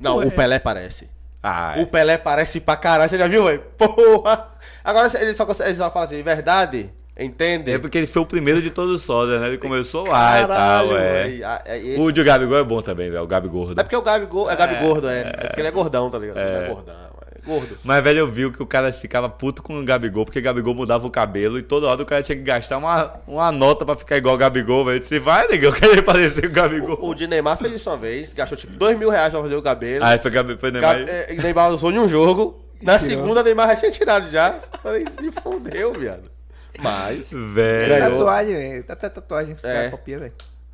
[0.00, 0.30] Não, o é?
[0.30, 1.10] Pelé parece.
[1.42, 1.82] Ah, é.
[1.82, 3.08] O Pelé parece pra caralho.
[3.10, 3.62] Você já viu, velho?
[3.76, 4.48] Porra!
[4.82, 6.90] Agora ele só, consegue- ele só fala assim, verdade?
[7.20, 7.70] Entende?
[7.72, 9.48] É porque ele foi o primeiro de todos os sósias, né?
[9.48, 11.22] Ele começou lá e Caralho, tal, é.
[11.24, 11.46] velho.
[11.46, 13.22] Ah, é esse- O de Gabigol é bom também, velho.
[13.22, 13.78] O Gabi Gordo.
[13.78, 15.20] É porque o Gabi, Go- é Gabi gordo, é.
[15.20, 16.38] É porque ele é gordão, tá ligado?
[16.38, 17.76] Ele é gordão, é gordo.
[17.84, 20.74] Mas, velho, eu vi que o cara ficava puto com o Gabigol, porque o Gabigol
[20.74, 23.96] mudava o cabelo e toda hora o cara tinha que gastar uma, uma nota pra
[23.96, 24.96] ficar igual o Gabigol, velho.
[24.96, 26.98] Eu disse, vai, negão, eu quero parecer com o Gabigol.
[27.02, 29.62] O de Neymar fez isso uma vez, gastou tipo dois mil reais pra fazer o
[29.62, 30.04] cabelo.
[30.04, 30.98] Aí foi, Gabi, foi Neymar.
[31.00, 32.62] Gab- é, Neymar usou em um jogo.
[32.82, 34.54] Na segunda, Neymar já tinha tirado já.
[34.82, 36.30] Falei, se fodeu, viado.
[36.78, 37.30] Mas.
[37.32, 37.88] Velho.
[37.88, 38.18] Ganhou.
[38.18, 38.84] Tatuagem, velho.
[38.84, 39.74] Tá até tatuagem que os É.
[39.74, 40.32] caras copiam, velho.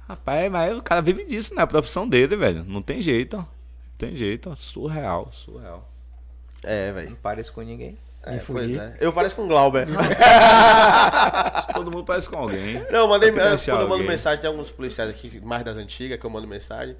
[0.09, 1.62] Rapaz, mas o cara vive disso, né?
[1.62, 2.64] A profissão dele, velho.
[2.64, 3.40] Não tem jeito, ó.
[3.40, 3.47] Não
[3.98, 4.55] tem jeito, ó.
[4.55, 5.89] Surreal, surreal.
[6.62, 7.10] É, velho.
[7.10, 7.98] Não pareço com ninguém.
[8.24, 8.97] É, pois é.
[9.01, 9.86] Eu pareço com o Glauber.
[11.73, 12.74] Todo mundo parece com alguém.
[12.90, 13.31] Não, eu mandei.
[13.31, 14.09] Quando eu mando alguém.
[14.09, 16.97] mensagem, tem alguns policiais aqui, mais das antigas, que eu mando mensagem.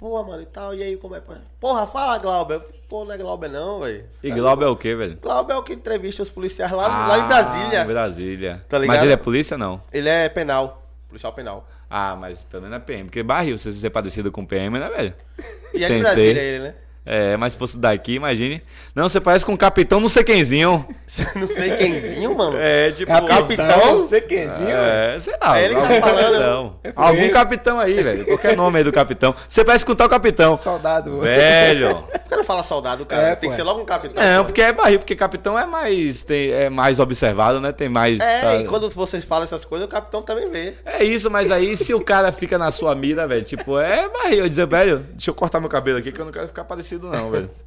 [0.00, 1.20] Pô, mano, e tal, e aí, como é?
[1.60, 2.62] Porra, fala, Glauber.
[2.88, 4.06] Pô, não é Glauber, não, velho.
[4.22, 5.18] E Glauber é o quê, velho?
[5.20, 7.82] Glauber é o que entrevista os policiais lá, lá em Brasília.
[7.82, 8.64] Ah, Brasília.
[8.66, 8.96] Tá ligado?
[8.96, 9.82] Mas ele é polícia, não?
[9.92, 10.88] Ele é penal.
[11.06, 11.68] Policial penal.
[11.90, 13.04] Ah, mas pelo menos é PM.
[13.04, 15.14] Porque barril, se você ser parecido com PM, né, velho?
[15.74, 16.74] E é de Brasília ele, né?
[17.04, 18.62] É, mas se fosse daqui, imagine.
[18.94, 20.86] Não, você parece com um capitão não sei quemzinho.
[21.34, 22.56] Não sei quemzinho, mano.
[22.56, 23.10] É, tipo.
[23.26, 23.96] Capitão?
[23.98, 24.68] Você quemzinho?
[24.70, 25.58] É, sei lá.
[25.58, 26.22] É ele que tá algum falando.
[26.22, 26.80] capitão.
[26.94, 28.24] Algum capitão aí, velho.
[28.26, 29.34] Qualquer nome aí do capitão.
[29.48, 30.56] Você parece com tal capitão.
[30.56, 31.18] Soldado.
[31.18, 31.96] Velho.
[32.12, 33.28] Por que não fala soldado, cara?
[33.30, 33.50] É, Tem pô.
[33.50, 34.22] que ser logo um capitão.
[34.22, 34.44] Não, pô.
[34.46, 37.72] porque é barril, porque capitão é mais, tem, é mais observado, né?
[37.72, 38.20] Tem mais.
[38.20, 40.74] É, tá- e quando vocês falam essas coisas, o capitão também vê.
[40.84, 44.44] É isso, mas aí se o cara fica na sua mira, velho, tipo, é barril.
[44.44, 46.62] Eu dizer, velho, deixa eu cortar meu cabelo aqui que eu não quero ficar
[46.98, 47.50] parecido, não, velho.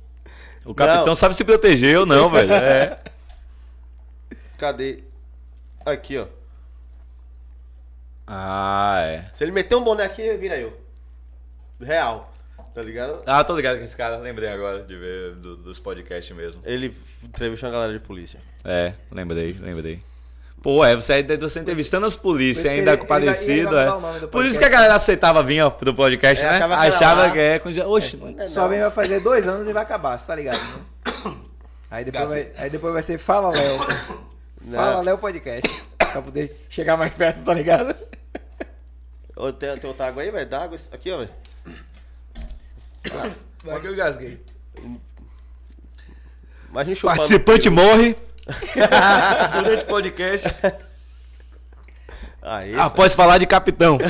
[0.65, 1.15] O capitão Não.
[1.15, 2.53] sabe se proteger ou não, velho.
[2.53, 2.97] É.
[4.57, 5.03] Cadê?
[5.85, 6.25] Aqui, ó.
[8.25, 9.25] Ah, é.
[9.35, 10.79] Se ele meter um boné aqui, vira eu.
[11.81, 12.33] Real.
[12.73, 13.21] Tá ligado?
[13.25, 16.61] Ah, tô ligado com esse cara, lembrei agora de ver do- dos podcasts mesmo.
[16.65, 18.39] Ele entrevistou uma galera de polícia.
[18.63, 20.01] É, lembrei, lembrei.
[20.63, 24.19] Pô, é, você, você entrevistando as polícias ainda ele- com ele ele é.
[24.19, 26.55] do Por isso que a galera aceitava vir, ó, pro podcast, É, né?
[26.55, 27.59] achava Achava que é.
[27.59, 30.57] com- Oxe, É, Só bem vai fazer dois anos e vai acabar, você tá ligado?
[30.57, 31.35] Né?
[31.91, 33.77] Aí, depois vai, aí depois vai ser Fala Léo.
[34.73, 35.69] Fala Léo Podcast.
[35.97, 37.93] Pra poder chegar mais perto, tá ligado?
[39.35, 40.49] Ô, Tem, tem outra água aí, velho?
[40.49, 41.29] Dá água aqui, ó, velho.
[43.65, 44.39] Vai que eu gasguei.
[46.69, 47.17] Imagina chupando.
[47.17, 48.15] Participante morre
[49.53, 50.47] durante o podcast
[52.41, 53.97] Ah, após falar de capitão.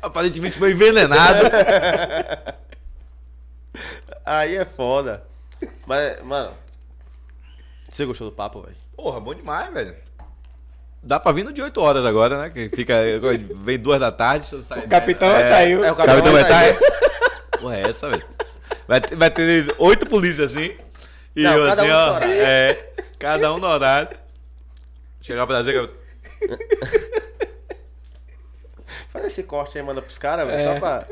[0.00, 1.44] Aparentemente foi envenenado.
[4.24, 5.22] Aí é foda.
[5.86, 6.52] Mas, mano.
[7.90, 8.76] Você gostou do papo, velho?
[8.96, 9.94] Porra, bom demais, velho.
[11.02, 12.50] Dá pra vir no de 8 horas agora, né?
[12.50, 12.94] Que fica.
[13.64, 14.46] Vem duas da tarde.
[14.46, 15.72] você sai- O capitão é, tá aí.
[15.72, 16.80] é, o Capitão vai tá estar.
[17.60, 18.24] Porra, é essa, velho?
[18.86, 20.74] Vai, ter- vai ter oito polícias assim.
[21.38, 22.14] E Não, eu cada assim, um ó.
[22.16, 22.32] horário.
[22.34, 24.18] É, cada um no horário.
[25.22, 26.48] Chegar pra dizer que.
[29.10, 30.58] Faz esse corte aí, manda pros caras, velho.
[30.58, 30.74] É.
[30.74, 31.06] Só pra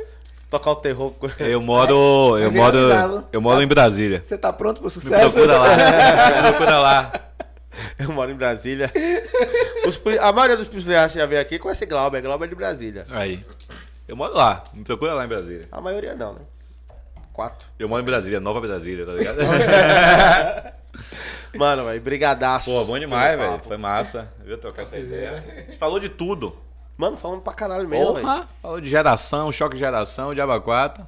[0.51, 1.15] tocar o terror.
[1.39, 2.37] Eu moro.
[2.39, 3.25] Eu moro.
[3.33, 4.21] Eu moro em Brasília.
[4.21, 5.35] Você tá pronto pro Me sucesso?
[5.35, 5.69] procura lá.
[6.43, 7.13] Me procura lá.
[7.97, 8.93] Eu moro em Brasília.
[9.87, 12.21] Os a maioria dos policiais que já veio aqui conhece Glauber.
[12.21, 13.07] Glauber é de Brasília.
[13.11, 13.47] Aí.
[14.09, 14.65] Eu moro lá.
[14.75, 15.69] Me procura lá em Brasília.
[15.71, 16.41] A maioria não, né?
[17.37, 17.69] Quatro.
[17.79, 19.37] Eu moro em Brasília, Nova Brasília, tá ligado?
[21.55, 22.71] Mano, velho, brigadaço.
[22.71, 23.61] Pô, bom demais, velho.
[23.63, 24.33] Foi massa.
[24.43, 25.45] Viu trocar essa ideia.
[25.47, 26.57] A gente falou de tudo.
[26.97, 28.27] Mano, falando pra caralho mesmo, velho.
[28.63, 31.07] Falou de geração, choque de geração, de abaquata.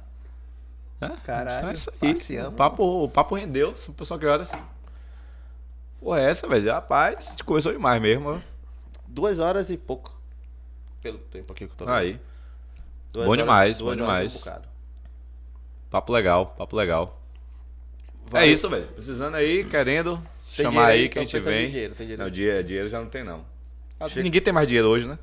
[1.01, 2.13] É, Caralho, É isso aí.
[2.13, 2.53] passeamos.
[2.53, 3.73] O papo, o papo rendeu.
[3.87, 4.51] O pessoal que horas?
[5.99, 6.71] Pô, é essa, velho.
[6.71, 8.39] Rapaz, a gente conversou demais mesmo.
[9.07, 10.13] Duas horas e pouco.
[11.01, 11.95] Pelo tempo aqui que eu tô vendo.
[11.95, 12.19] Aí.
[13.11, 14.35] Duas bom horas- demais, duas bom horas e demais.
[14.35, 14.68] um bocado.
[15.89, 17.19] Papo legal, papo legal.
[18.29, 18.43] Vai.
[18.43, 18.87] É isso, velho.
[18.87, 20.21] Precisando aí, querendo
[20.55, 21.09] Tem chamar aí?
[21.09, 21.69] que a Tão gente vem.
[21.71, 23.43] dinheiro, tem dinheiro Não, dinheiro, dinheiro já não tem, não.
[24.07, 24.21] Chega.
[24.23, 25.17] Ninguém tem mais dinheiro hoje, né?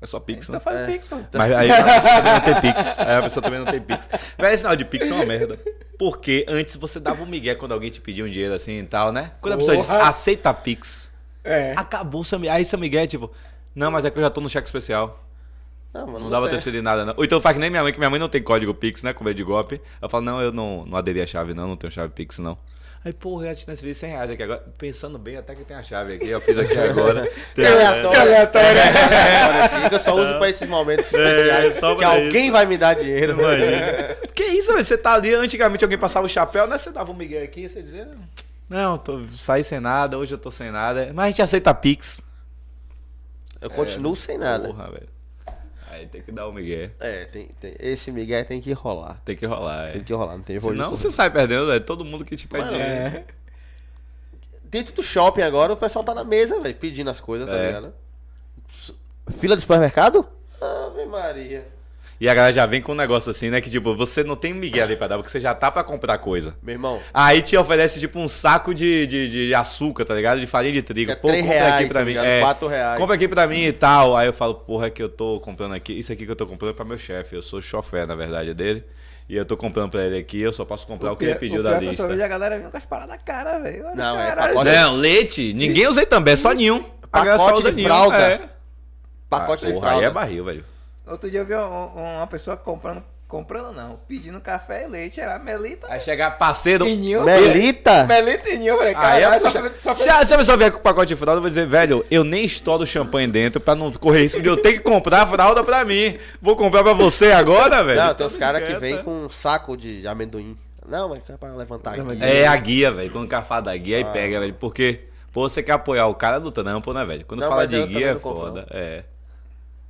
[0.00, 0.60] É só Pix, Tá né?
[0.60, 0.92] fazendo É.
[0.92, 1.28] pix, mano.
[1.34, 2.98] Mas aí a pessoa também não tem Pix.
[2.98, 4.08] Aí a pessoa também não tem Pix.
[4.38, 5.58] Véi, esse sinal de Pix é uma merda.
[5.98, 9.12] Porque antes você dava um migué quando alguém te pedia um dinheiro assim e tal,
[9.12, 9.32] né?
[9.40, 10.08] Quando a pessoa diz, Porra.
[10.08, 11.10] aceita Pix.
[11.44, 11.72] É.
[11.76, 12.52] Acabou o seu migué.
[12.52, 13.30] Aí seu migué, tipo,
[13.74, 15.22] não, mas é que eu já tô no cheque especial.
[15.92, 16.56] Não, mano, Não dá pra tem.
[16.56, 17.14] transferir nada, não.
[17.16, 19.12] Ou então faz que nem minha mãe, que minha mãe não tem código Pix, né?
[19.12, 19.80] Com medo de golpe.
[20.00, 22.56] Eu falo, não, eu não, não aderi a chave, não, não tenho chave Pix, não.
[23.04, 24.64] Aí, porra, eu já te transferi 100 reais aqui agora.
[24.78, 26.28] Pensando bem, até que tem a chave aqui.
[26.28, 27.28] Eu fiz aqui agora.
[27.52, 28.20] Que aleatório.
[28.22, 28.78] Aleatório.
[29.90, 31.76] Eu só uso pra esses momentos especiais.
[31.76, 33.32] É, só que pra alguém vai me dar dinheiro.
[33.32, 34.16] Imagina.
[34.32, 34.84] que isso, velho?
[34.84, 36.78] Você tá ali, antigamente alguém passava o chapéu, né?
[36.78, 38.08] Você dava um migué aqui, você dizia,
[38.70, 41.10] não, tô, saí sem nada, hoje eu tô sem nada.
[41.12, 42.20] Mas a gente aceita Pix.
[43.60, 44.68] Eu continuo sem nada.
[44.68, 45.08] Porra, velho.
[45.92, 46.90] Aí tem que dar o migué.
[46.98, 49.20] É, tem, tem- esse Miguel tem que rolar.
[49.26, 49.92] Tem que rolar, é.
[49.92, 50.72] Tem que rolar, não tem jeito.
[50.72, 51.84] Senão você sai perdendo, velho.
[51.84, 52.74] Todo mundo que te pede.
[52.74, 53.24] É.
[54.64, 57.66] Dentro do shopping agora, o pessoal tá na mesa, velho, pedindo as coisas, tá É.
[57.66, 57.94] ligado?
[59.38, 60.26] Fila do supermercado?
[60.58, 61.66] Ave Maria.
[62.22, 63.60] E a galera já vem com um negócio assim, né?
[63.60, 66.18] Que tipo, você não tem migué ali pra dar, porque você já tá pra comprar
[66.18, 66.54] coisa.
[66.62, 70.38] Meu irmão, Aí te oferece tipo um saco de, de, de açúcar, tá ligado?
[70.38, 71.10] De farinha de trigo.
[71.10, 72.10] É três compra reais, aqui pra tá mim.
[72.12, 72.26] ligado?
[72.26, 72.96] É, Quatro reais.
[73.00, 74.16] Compra aqui pra mim e tal.
[74.16, 75.98] Aí eu falo, porra, é que eu tô comprando aqui.
[75.98, 77.34] Isso aqui que eu tô comprando é pra meu chefe.
[77.34, 78.84] Eu sou chofer, na verdade, dele.
[79.28, 81.58] E eu tô comprando pra ele aqui, eu só posso comprar o, que ele pediu
[81.58, 82.06] o da é lista.
[82.06, 83.84] só a galera vindo com as paradas cara, velho.
[83.84, 84.62] Olha, Não, é caralho.
[84.64, 86.78] Não, leite, ninguém usa também, é só nenhum.
[86.82, 87.88] Só Pacote usa de nenhum.
[87.88, 88.16] fralda.
[88.16, 88.40] É.
[89.28, 90.06] pacote Ah, de porra, fralda.
[90.06, 90.71] aí é barril, velho.
[91.06, 95.86] Outro dia eu vi uma, pessoa comprando, comprando não, pedindo café e leite, era Melita
[95.90, 96.84] Aí chega parceiro.
[96.84, 97.24] Ninho.
[97.24, 98.04] Melita?
[98.04, 100.78] Melita e Ninho, eu falei, Aí é só, Se a, se a pessoa vier com
[100.78, 103.90] o pacote de fralda, eu vou dizer, velho, eu nem estouro champanhe dentro pra não
[103.92, 106.18] correr risco de eu ter que comprar a fralda pra mim.
[106.40, 108.00] Vou comprar pra você agora, velho?
[108.00, 110.56] Não, tem uns caras que vem com um saco de amendoim.
[110.86, 112.22] Não, mas é pra levantar aqui.
[112.22, 113.10] É a guia, velho.
[113.10, 114.06] Quando o cara fala da guia, aí Ah.
[114.06, 114.54] pega, velho.
[114.54, 115.00] Porque,
[115.32, 117.24] pô, você quer apoiar o cara do trampo, né, velho?
[117.24, 118.66] Quando Não, fala de guia é não compro, foda.
[118.70, 119.04] É.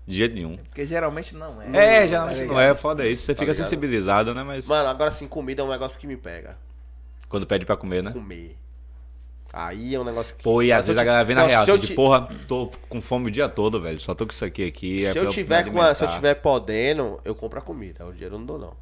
[0.06, 0.56] De jeito nenhum.
[0.56, 2.02] Porque geralmente não é.
[2.02, 2.72] É, geralmente Tá não ligado?
[2.72, 3.22] é, foda isso.
[3.24, 3.64] Você Tá fica ligado?
[3.64, 4.42] sensibilizado, né?
[4.42, 6.56] Mas Mano, agora sim, comida é um negócio que me pega.
[7.28, 8.10] quando pede pra comer, né?
[8.12, 8.56] Comer.
[9.52, 10.42] Aí é um negócio que.
[10.42, 12.26] Pô, e às Mas vezes eu a galera vem na real, assim, de ti- porra,
[12.48, 14.00] tô com fome o dia todo, velho.
[14.00, 15.04] Só tô com isso aqui aqui.
[15.04, 18.04] é Se pra eu tiver com a, se eu tiver podendo, eu compro a comida.
[18.06, 18.72] O dinheiro eu não dou, não.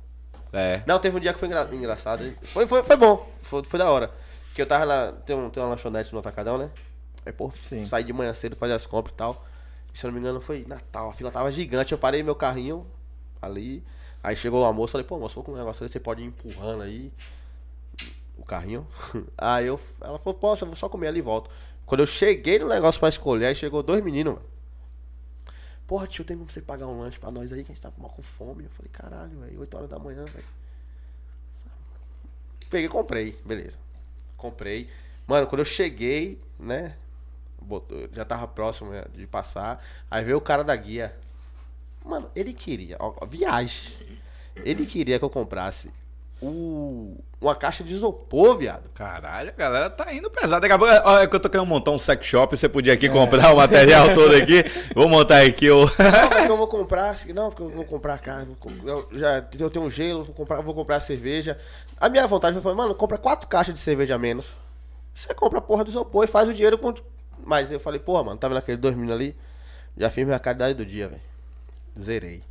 [0.53, 0.83] É.
[0.87, 2.33] Não, teve um dia que foi engra- engraçado.
[2.43, 3.29] Foi, foi, foi bom.
[3.43, 4.11] Foi, foi da hora.
[4.55, 5.13] Que eu tava lá.
[5.27, 6.71] Tem, um, tem uma lanchonete no Atacadão, né?
[7.27, 7.85] Aí, pô, Sim.
[7.87, 9.45] saí de manhã cedo, fazer as compras e tal.
[9.95, 11.11] Se não me engano, foi Natal.
[11.11, 11.93] A fila tava gigante.
[11.93, 12.87] Eu parei meu carrinho
[13.41, 13.85] ali.
[14.23, 14.93] Aí chegou o almoço.
[14.93, 15.93] Falei, pô, moço, vou comer um negócio ali.
[15.93, 17.13] Você pode ir empurrando aí
[18.37, 18.87] o carrinho.
[19.37, 21.51] Aí eu, ela falou, posso, eu vou só comer ali e volto.
[21.85, 24.39] Quando eu cheguei no negócio pra escolher, aí chegou dois meninos.
[25.87, 27.93] Porra, tio, tem como você pagar um lanche pra nós aí, que a gente tá
[27.99, 28.63] mal com fome?
[28.63, 30.47] Eu falei, caralho, velho, 8 horas da manhã, velho.
[32.71, 33.77] Peguei comprei, beleza.
[34.37, 34.89] Comprei.
[35.27, 36.97] Mano, quando eu cheguei, né?
[37.61, 39.85] Botou- já tava próximo né, de passar.
[40.11, 41.15] Aí veio o cara da guia.
[42.05, 43.93] Mano, ele queria, ó, viagem.
[44.57, 45.91] Ele queria que eu comprasse
[46.43, 48.89] o, uma caixa de isopor, viado.
[48.95, 50.61] Caralho, a galera tá indo pesado.
[50.63, 52.57] Daqui a pouco, ó, é que eu tô querendo montar um sex shop.
[52.57, 54.65] Você podia aqui comprar o material todo aqui.
[54.95, 55.85] Vou montar aqui o.
[55.85, 55.91] Não,
[56.31, 57.17] mas que eu vou comprar.
[57.35, 58.57] Não, porque eu vou comprar carne.
[58.85, 61.59] Eu, já, eu tenho um gelo, vou comprar, vou comprar cerveja.
[61.99, 64.55] A minha vontade foi falar, mano, compra quatro caixas de cerveja a menos.
[65.15, 66.95] Você compra a porra do isopor e faz o dinheiro com.
[67.45, 69.37] Mas eu falei, porra, mano, tá vendo aquele dois mil ali?
[69.97, 71.21] Já fiz minha caridade do dia, velho.
[72.01, 72.43] Zerei.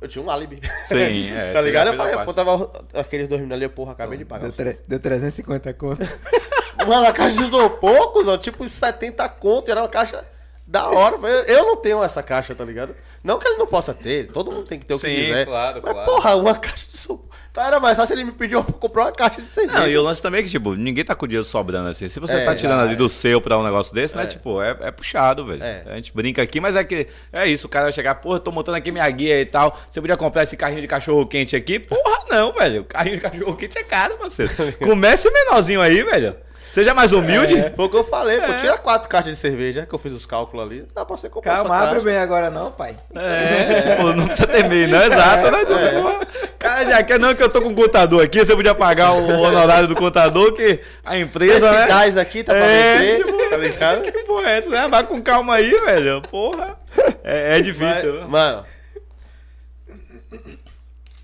[0.00, 0.60] Eu tinha um álibi.
[0.86, 1.88] Sim, é, tá ligado?
[1.88, 4.44] Eu falei, pô, tava aqueles dois mil ali, porra, acabei de pagar.
[4.44, 6.06] Deu, tre- deu 350 conto.
[6.88, 10.24] Mano, a caixa de isopor, cuzão, tipo 70 conto, era uma caixa
[10.66, 11.16] da hora.
[11.16, 12.94] Eu eu não tenho essa caixa, tá ligado?
[13.22, 15.44] Não que ele não possa ter, todo mundo tem que ter o que Sim, quiser.
[15.44, 16.10] claro, mas, claro.
[16.10, 17.29] porra, uma caixa de isopor.
[17.50, 19.78] Então era mais fácil ele me pedir pra comprar uma caixa de cerveja.
[19.80, 22.06] Não, e o lance também é que, tipo, ninguém tá com o dinheiro sobrando assim.
[22.06, 22.96] Se você É, tá tirando ali é.
[22.96, 24.22] do seu pra um negócio desse, né?
[24.22, 24.26] É.
[24.26, 25.62] Tipo, é, é puxado, velho.
[25.62, 25.82] É.
[25.86, 27.66] A gente brinca aqui, mas é que é isso.
[27.66, 29.76] O cara vai chegar, porra, tô montando aqui minha guia e tal.
[29.90, 31.80] Você podia comprar esse carrinho de cachorro quente aqui?
[31.80, 32.82] Porra, não, velho.
[32.82, 34.52] O carrinho de cachorro quente é caro, parceiro.
[34.78, 36.36] Comece menorzinho aí, velho.
[36.70, 37.56] Seja mais humilde.
[37.58, 38.52] É, foi o que eu falei, pô.
[38.52, 38.56] É.
[38.58, 40.86] Tira quatro caixas de cerveja, que eu fiz os cálculos ali.
[40.94, 42.04] Dá pra você comprar Calma, abre caixa.
[42.04, 42.96] bem agora não, pai.
[43.14, 45.58] É, tipo, não precisa ter meio, não, exato, né?
[45.64, 49.12] Tipo, Cara, já quer não que eu tô com o contador aqui, você podia pagar
[49.12, 51.86] o honorário do contador, que a Esse empresa, né?
[51.88, 54.02] gás aqui tá pra É, vencer, tipo, tá ligado?
[54.02, 54.86] Que porra é essa, né?
[54.88, 56.22] Vai com calma aí, velho.
[56.22, 56.78] Porra.
[57.24, 58.20] É, é difícil.
[58.20, 58.64] Mas, mano.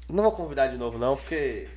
[0.08, 1.68] Não vou convidar de novo, não, porque.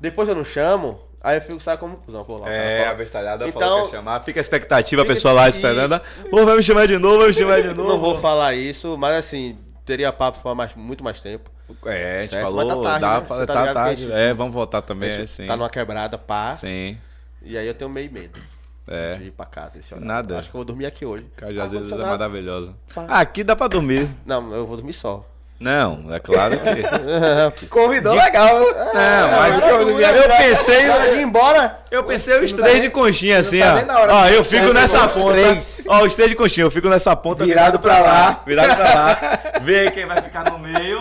[0.00, 2.50] Depois eu não chamo, aí eu fico, sabe como cuzão, pô, lá.
[2.50, 4.20] É, a bestalhada Então- falou que ia chamar.
[4.24, 6.00] Fica a expectativa, a pessoa lá esperando.
[6.30, 7.88] Pô, vai me chamar de novo, vai me chamar de novo.
[7.88, 11.50] Não vou falar isso, mas assim, teria papo pra mais, muito mais tempo.
[11.86, 13.26] É, a gente Certo, falou, mas tá tarde, dá, né?
[13.26, 14.02] fala- tá tá, tarde.
[14.02, 15.46] gente- É, vamos voltar também, é, gente sim.
[15.46, 16.54] Tá numa quebrada, pá.
[16.54, 16.98] Sim.
[17.42, 18.38] E aí eu tenho meio medo
[18.86, 19.14] É.
[19.14, 20.06] de ir pra casa esse horário.
[20.06, 20.38] Nada.
[20.38, 21.24] Acho que eu vou dormir aqui hoje.
[21.36, 22.10] Cajazeiras é Ar-condicionado.
[22.10, 22.74] maravilhosa.
[22.94, 23.06] Pá.
[23.08, 24.08] Aqui dá pra dormir.
[24.26, 25.24] Não, eu vou dormir só.
[25.62, 27.66] Não, é claro que.
[27.68, 28.58] Convidou legal.
[28.60, 30.80] Não, mas agora eu, eu ia eu pensei.
[30.80, 34.22] De ir embora, Eu pensei os tá três de conchinha assim, tá ó.
[34.22, 35.34] Ó, de- eu fico nessa ponta.
[35.34, 35.82] três.
[35.86, 37.44] Ó, os três de conchinha, eu fico nessa ponta.
[37.44, 38.42] Virado pra lá.
[38.44, 39.18] Virado pra lá.
[39.62, 41.00] Vê aí quem vai ficar no meio.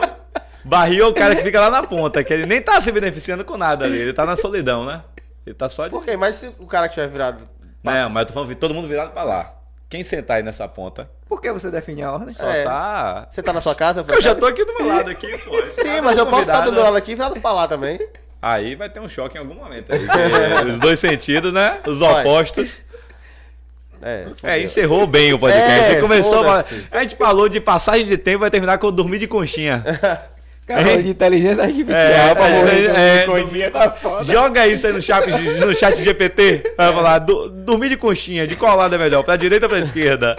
[0.64, 3.44] Barril é o cara que fica lá na ponta, que ele nem tá se beneficiando
[3.44, 3.98] com nada ali.
[3.98, 5.02] Ele tá na solidão, né?
[5.44, 5.90] Ele tá só de.
[5.90, 6.16] por quê?
[6.16, 7.50] Mas se o cara que tiver virado.
[7.84, 9.54] Não, mas eu tô falando todo mundo virado pra lá.
[9.92, 12.34] Quem sentar aí nessa ponta Por que você define a ordem?
[12.34, 12.64] só É.
[12.64, 13.28] tá.
[13.30, 14.06] Você tá na sua casa?
[14.08, 15.60] Eu já tô aqui do meu lado aqui, pô.
[15.60, 17.68] Esse Sim, mas é eu posso estar do meu lado aqui e virado pra lá
[17.68, 18.00] também.
[18.42, 20.00] Aí vai ter um choque em algum momento aí.
[20.00, 21.82] que Os dois sentidos, né?
[21.86, 22.82] Os opostos.
[24.02, 24.28] É.
[24.44, 25.96] É, encerrou bem o podcast.
[25.96, 26.50] É, começou.
[26.50, 26.64] A...
[26.90, 29.84] a gente falou de passagem de tempo, vai terminar com eu dormir de conchinha.
[30.76, 34.24] Cara, de inteligência artificial É, pra é, morrer é, é, coisinha tá foda.
[34.24, 36.74] Joga isso aí no chat, no chat GPT.
[36.78, 39.24] Vai falar, "Du- dormir de conchinha, de qual lado é melhor?
[39.24, 40.36] Pra direita ou pra esquerda?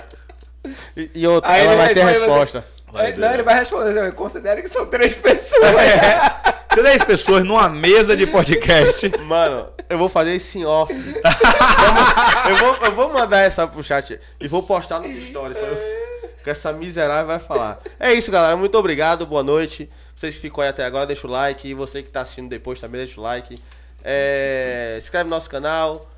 [0.97, 2.65] E, e outra, Aí ela ele vai vai- ter vai- resposta.
[2.95, 5.65] Aí, não, ele vai responder assim, considere que são três pessoas.
[5.77, 6.53] É.
[6.75, 9.11] Três pessoas numa mesa de podcast.
[9.25, 10.93] Mano, eu vou fazer isso em off.
[10.93, 15.57] Vamos- eu, vou, eu vou mandar essa pro chat e vou postar nos stories.
[15.57, 16.03] eu-
[16.45, 17.79] Que essa miserável vai falar.
[18.01, 18.57] É isso, galera.
[18.57, 19.25] Muito obrigado.
[19.27, 19.89] Boa noite.
[20.23, 21.67] Vocês que ficam aí até agora, deixa o like.
[21.67, 23.61] E você que tá assistindo depois também, deixa o like.
[24.05, 26.09] É, inscreve no nosso canal.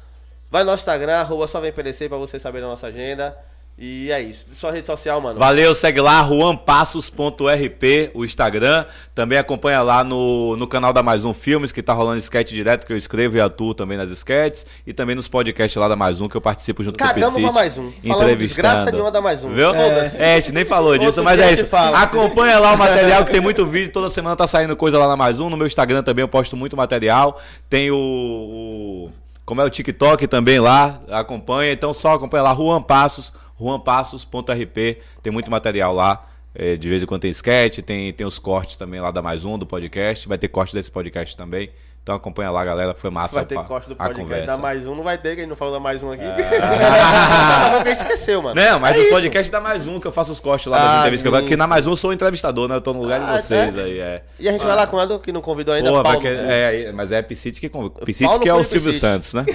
[0.51, 3.35] Vai no nosso Instagram, arroba só vem PDC pra você saber da nossa agenda.
[3.77, 4.47] E é isso.
[4.55, 5.37] Sua rede social, mano.
[5.39, 8.85] Valeu, segue lá, juanpassos.rp, o Instagram.
[9.15, 12.87] Também acompanha lá no, no canal da Mais Um Filmes, que tá rolando sketch direto,
[12.87, 14.65] que eu escrevo e atuo também nas sketches.
[14.87, 17.43] E também nos podcasts lá da Mais Um, que eu participo junto Cagamos com o
[17.43, 17.93] Piscite, mais um.
[18.07, 19.53] Falamos desgraça nenhuma da mais um.
[19.53, 19.75] Viu?
[19.75, 20.19] Foda-se.
[20.23, 21.67] É, a gente nem falou disso, mas é isso.
[21.67, 21.99] fala.
[22.01, 23.91] Acompanha lá o material, que tem muito vídeo.
[23.93, 25.51] Toda semana tá saindo coisa lá na Mais Um.
[25.51, 27.41] No meu Instagram também eu posto muito material.
[27.69, 27.97] Tem o...
[27.97, 29.11] o-
[29.45, 31.71] como é o TikTok também lá, acompanha.
[31.71, 36.31] Então só acompanha lá, Juan Passos, juanpassos.rp, tem muito material lá.
[36.55, 39.45] É, de vez em quando tem sketch, tem, tem os cortes também lá da Mais
[39.45, 40.29] Um, do podcast.
[40.29, 41.71] Vai ter corte desse podcast também.
[42.05, 42.93] Então acompanha lá, galera.
[42.95, 44.47] Foi massa Vai ter pa- corte do a podcast conversa.
[44.47, 46.23] da mais um, não vai ter, que a gente não falou da mais um aqui.
[46.23, 48.55] Ah, alguém esqueceu, mano.
[48.61, 50.87] Não, mas É os podcasts da Mais Um, que eu faço os cortes lá das
[50.87, 51.67] Ah, entrevistas faço, sim, porque na.
[51.67, 52.75] Mais Um eu sou entrevistador, né?
[52.77, 53.83] Eu tô no lugar de Ah, vocês é?
[53.83, 54.23] aí, é.
[54.39, 55.19] E a gente vai lá quando?
[55.19, 55.91] Que não convidou ainda?
[55.91, 56.27] Paulo no cu.
[56.27, 59.01] é, mas é Piscite que conv- Piscite que é o Cunha Silvio Piscite.
[59.01, 59.47] Santos, né?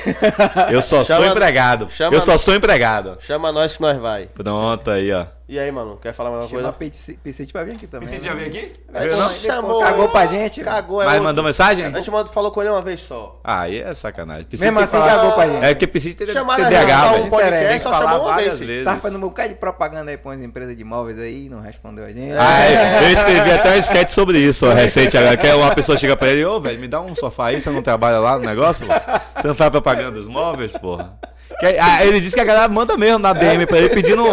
[0.72, 1.88] Eu só sou Chama- empregado.
[1.92, 3.18] chama- Eu só sou empregado.
[3.22, 4.26] Chama nós que nós vai.
[4.26, 5.26] Pronto aí, ó.
[5.52, 7.16] E aí, mano, quer falar mais alguma Chama coisa?
[7.24, 8.08] Piscite pra vir aqui também.
[8.08, 8.30] Piscite né?
[8.30, 8.72] já veio aqui?
[8.94, 9.30] Aí, Veio, não?
[9.32, 9.80] chamou.
[9.82, 10.62] Cagou pra gente.
[10.62, 11.28] Cagou, é Mas outro.
[11.28, 11.86] mandou mensagem?
[11.86, 13.40] A gente mandou, falou com ele uma vez só.
[13.44, 14.44] Ah, aí é sacanagem.
[14.44, 15.66] Piscite Mesmo assim, que falar- cagou pra gente.
[15.66, 17.30] É porque Piscite tem TDAH, gravar um velho.
[17.32, 18.60] podcast, só chamou uma vez.
[18.60, 18.84] vezes.
[18.86, 22.06] Tava fazendo um bocado de propaganda aí pra umas empresas de móveis aí, não respondeu
[22.06, 22.38] a gente.
[22.38, 23.00] Ah, é.
[23.10, 26.16] eu escrevi até um sketch sobre isso, ó, recente agora, que é uma pessoa chega
[26.16, 28.86] pra ele, ô, velho, me dá um sofá aí, você não trabalha lá no negócio,
[28.86, 28.94] pô?
[29.42, 31.18] Você não faz propaganda dos móveis, porra?
[31.60, 34.24] Que aí- ah, ele disse que a galera manda mesmo na DM pra ele, pedindo,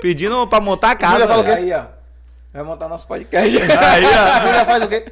[0.00, 1.54] pedindo pra montar a casa.
[1.54, 1.82] Aí, ó.
[2.52, 3.56] Vai montar nosso podcast.
[3.56, 4.40] Aí, ó.
[4.46, 5.04] Júlia faz o quê?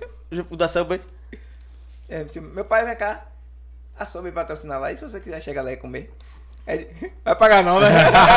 [0.51, 1.01] O da Subway?
[2.09, 3.23] É, se meu pai vem cá.
[3.99, 4.93] A Sobe patrocinar lá.
[4.93, 6.11] E se você quiser chegar lá e comer?
[6.67, 6.87] É,
[7.25, 7.89] vai pagar não, né?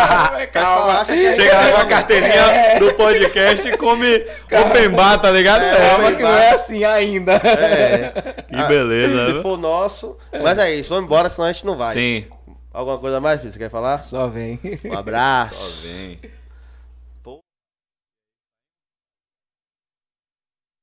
[0.53, 1.01] Calma.
[1.01, 5.29] acha que é- Chega lá com a carteirinha do podcast e come open bar, tá
[5.29, 5.61] ligado?
[5.61, 7.33] Calma É, que não é assim ainda.
[7.33, 8.13] É.
[8.47, 9.41] Que beleza, Se viu?
[9.41, 10.17] for nosso.
[10.41, 11.93] Mas é isso, vamos embora, senão a gente não vai.
[11.93, 12.25] Sim.
[12.73, 13.51] Alguma coisa mais, filho?
[13.51, 14.01] Você quer falar?
[14.03, 14.59] Só vem.
[14.85, 15.55] Um abraço.
[15.55, 16.19] Só vem.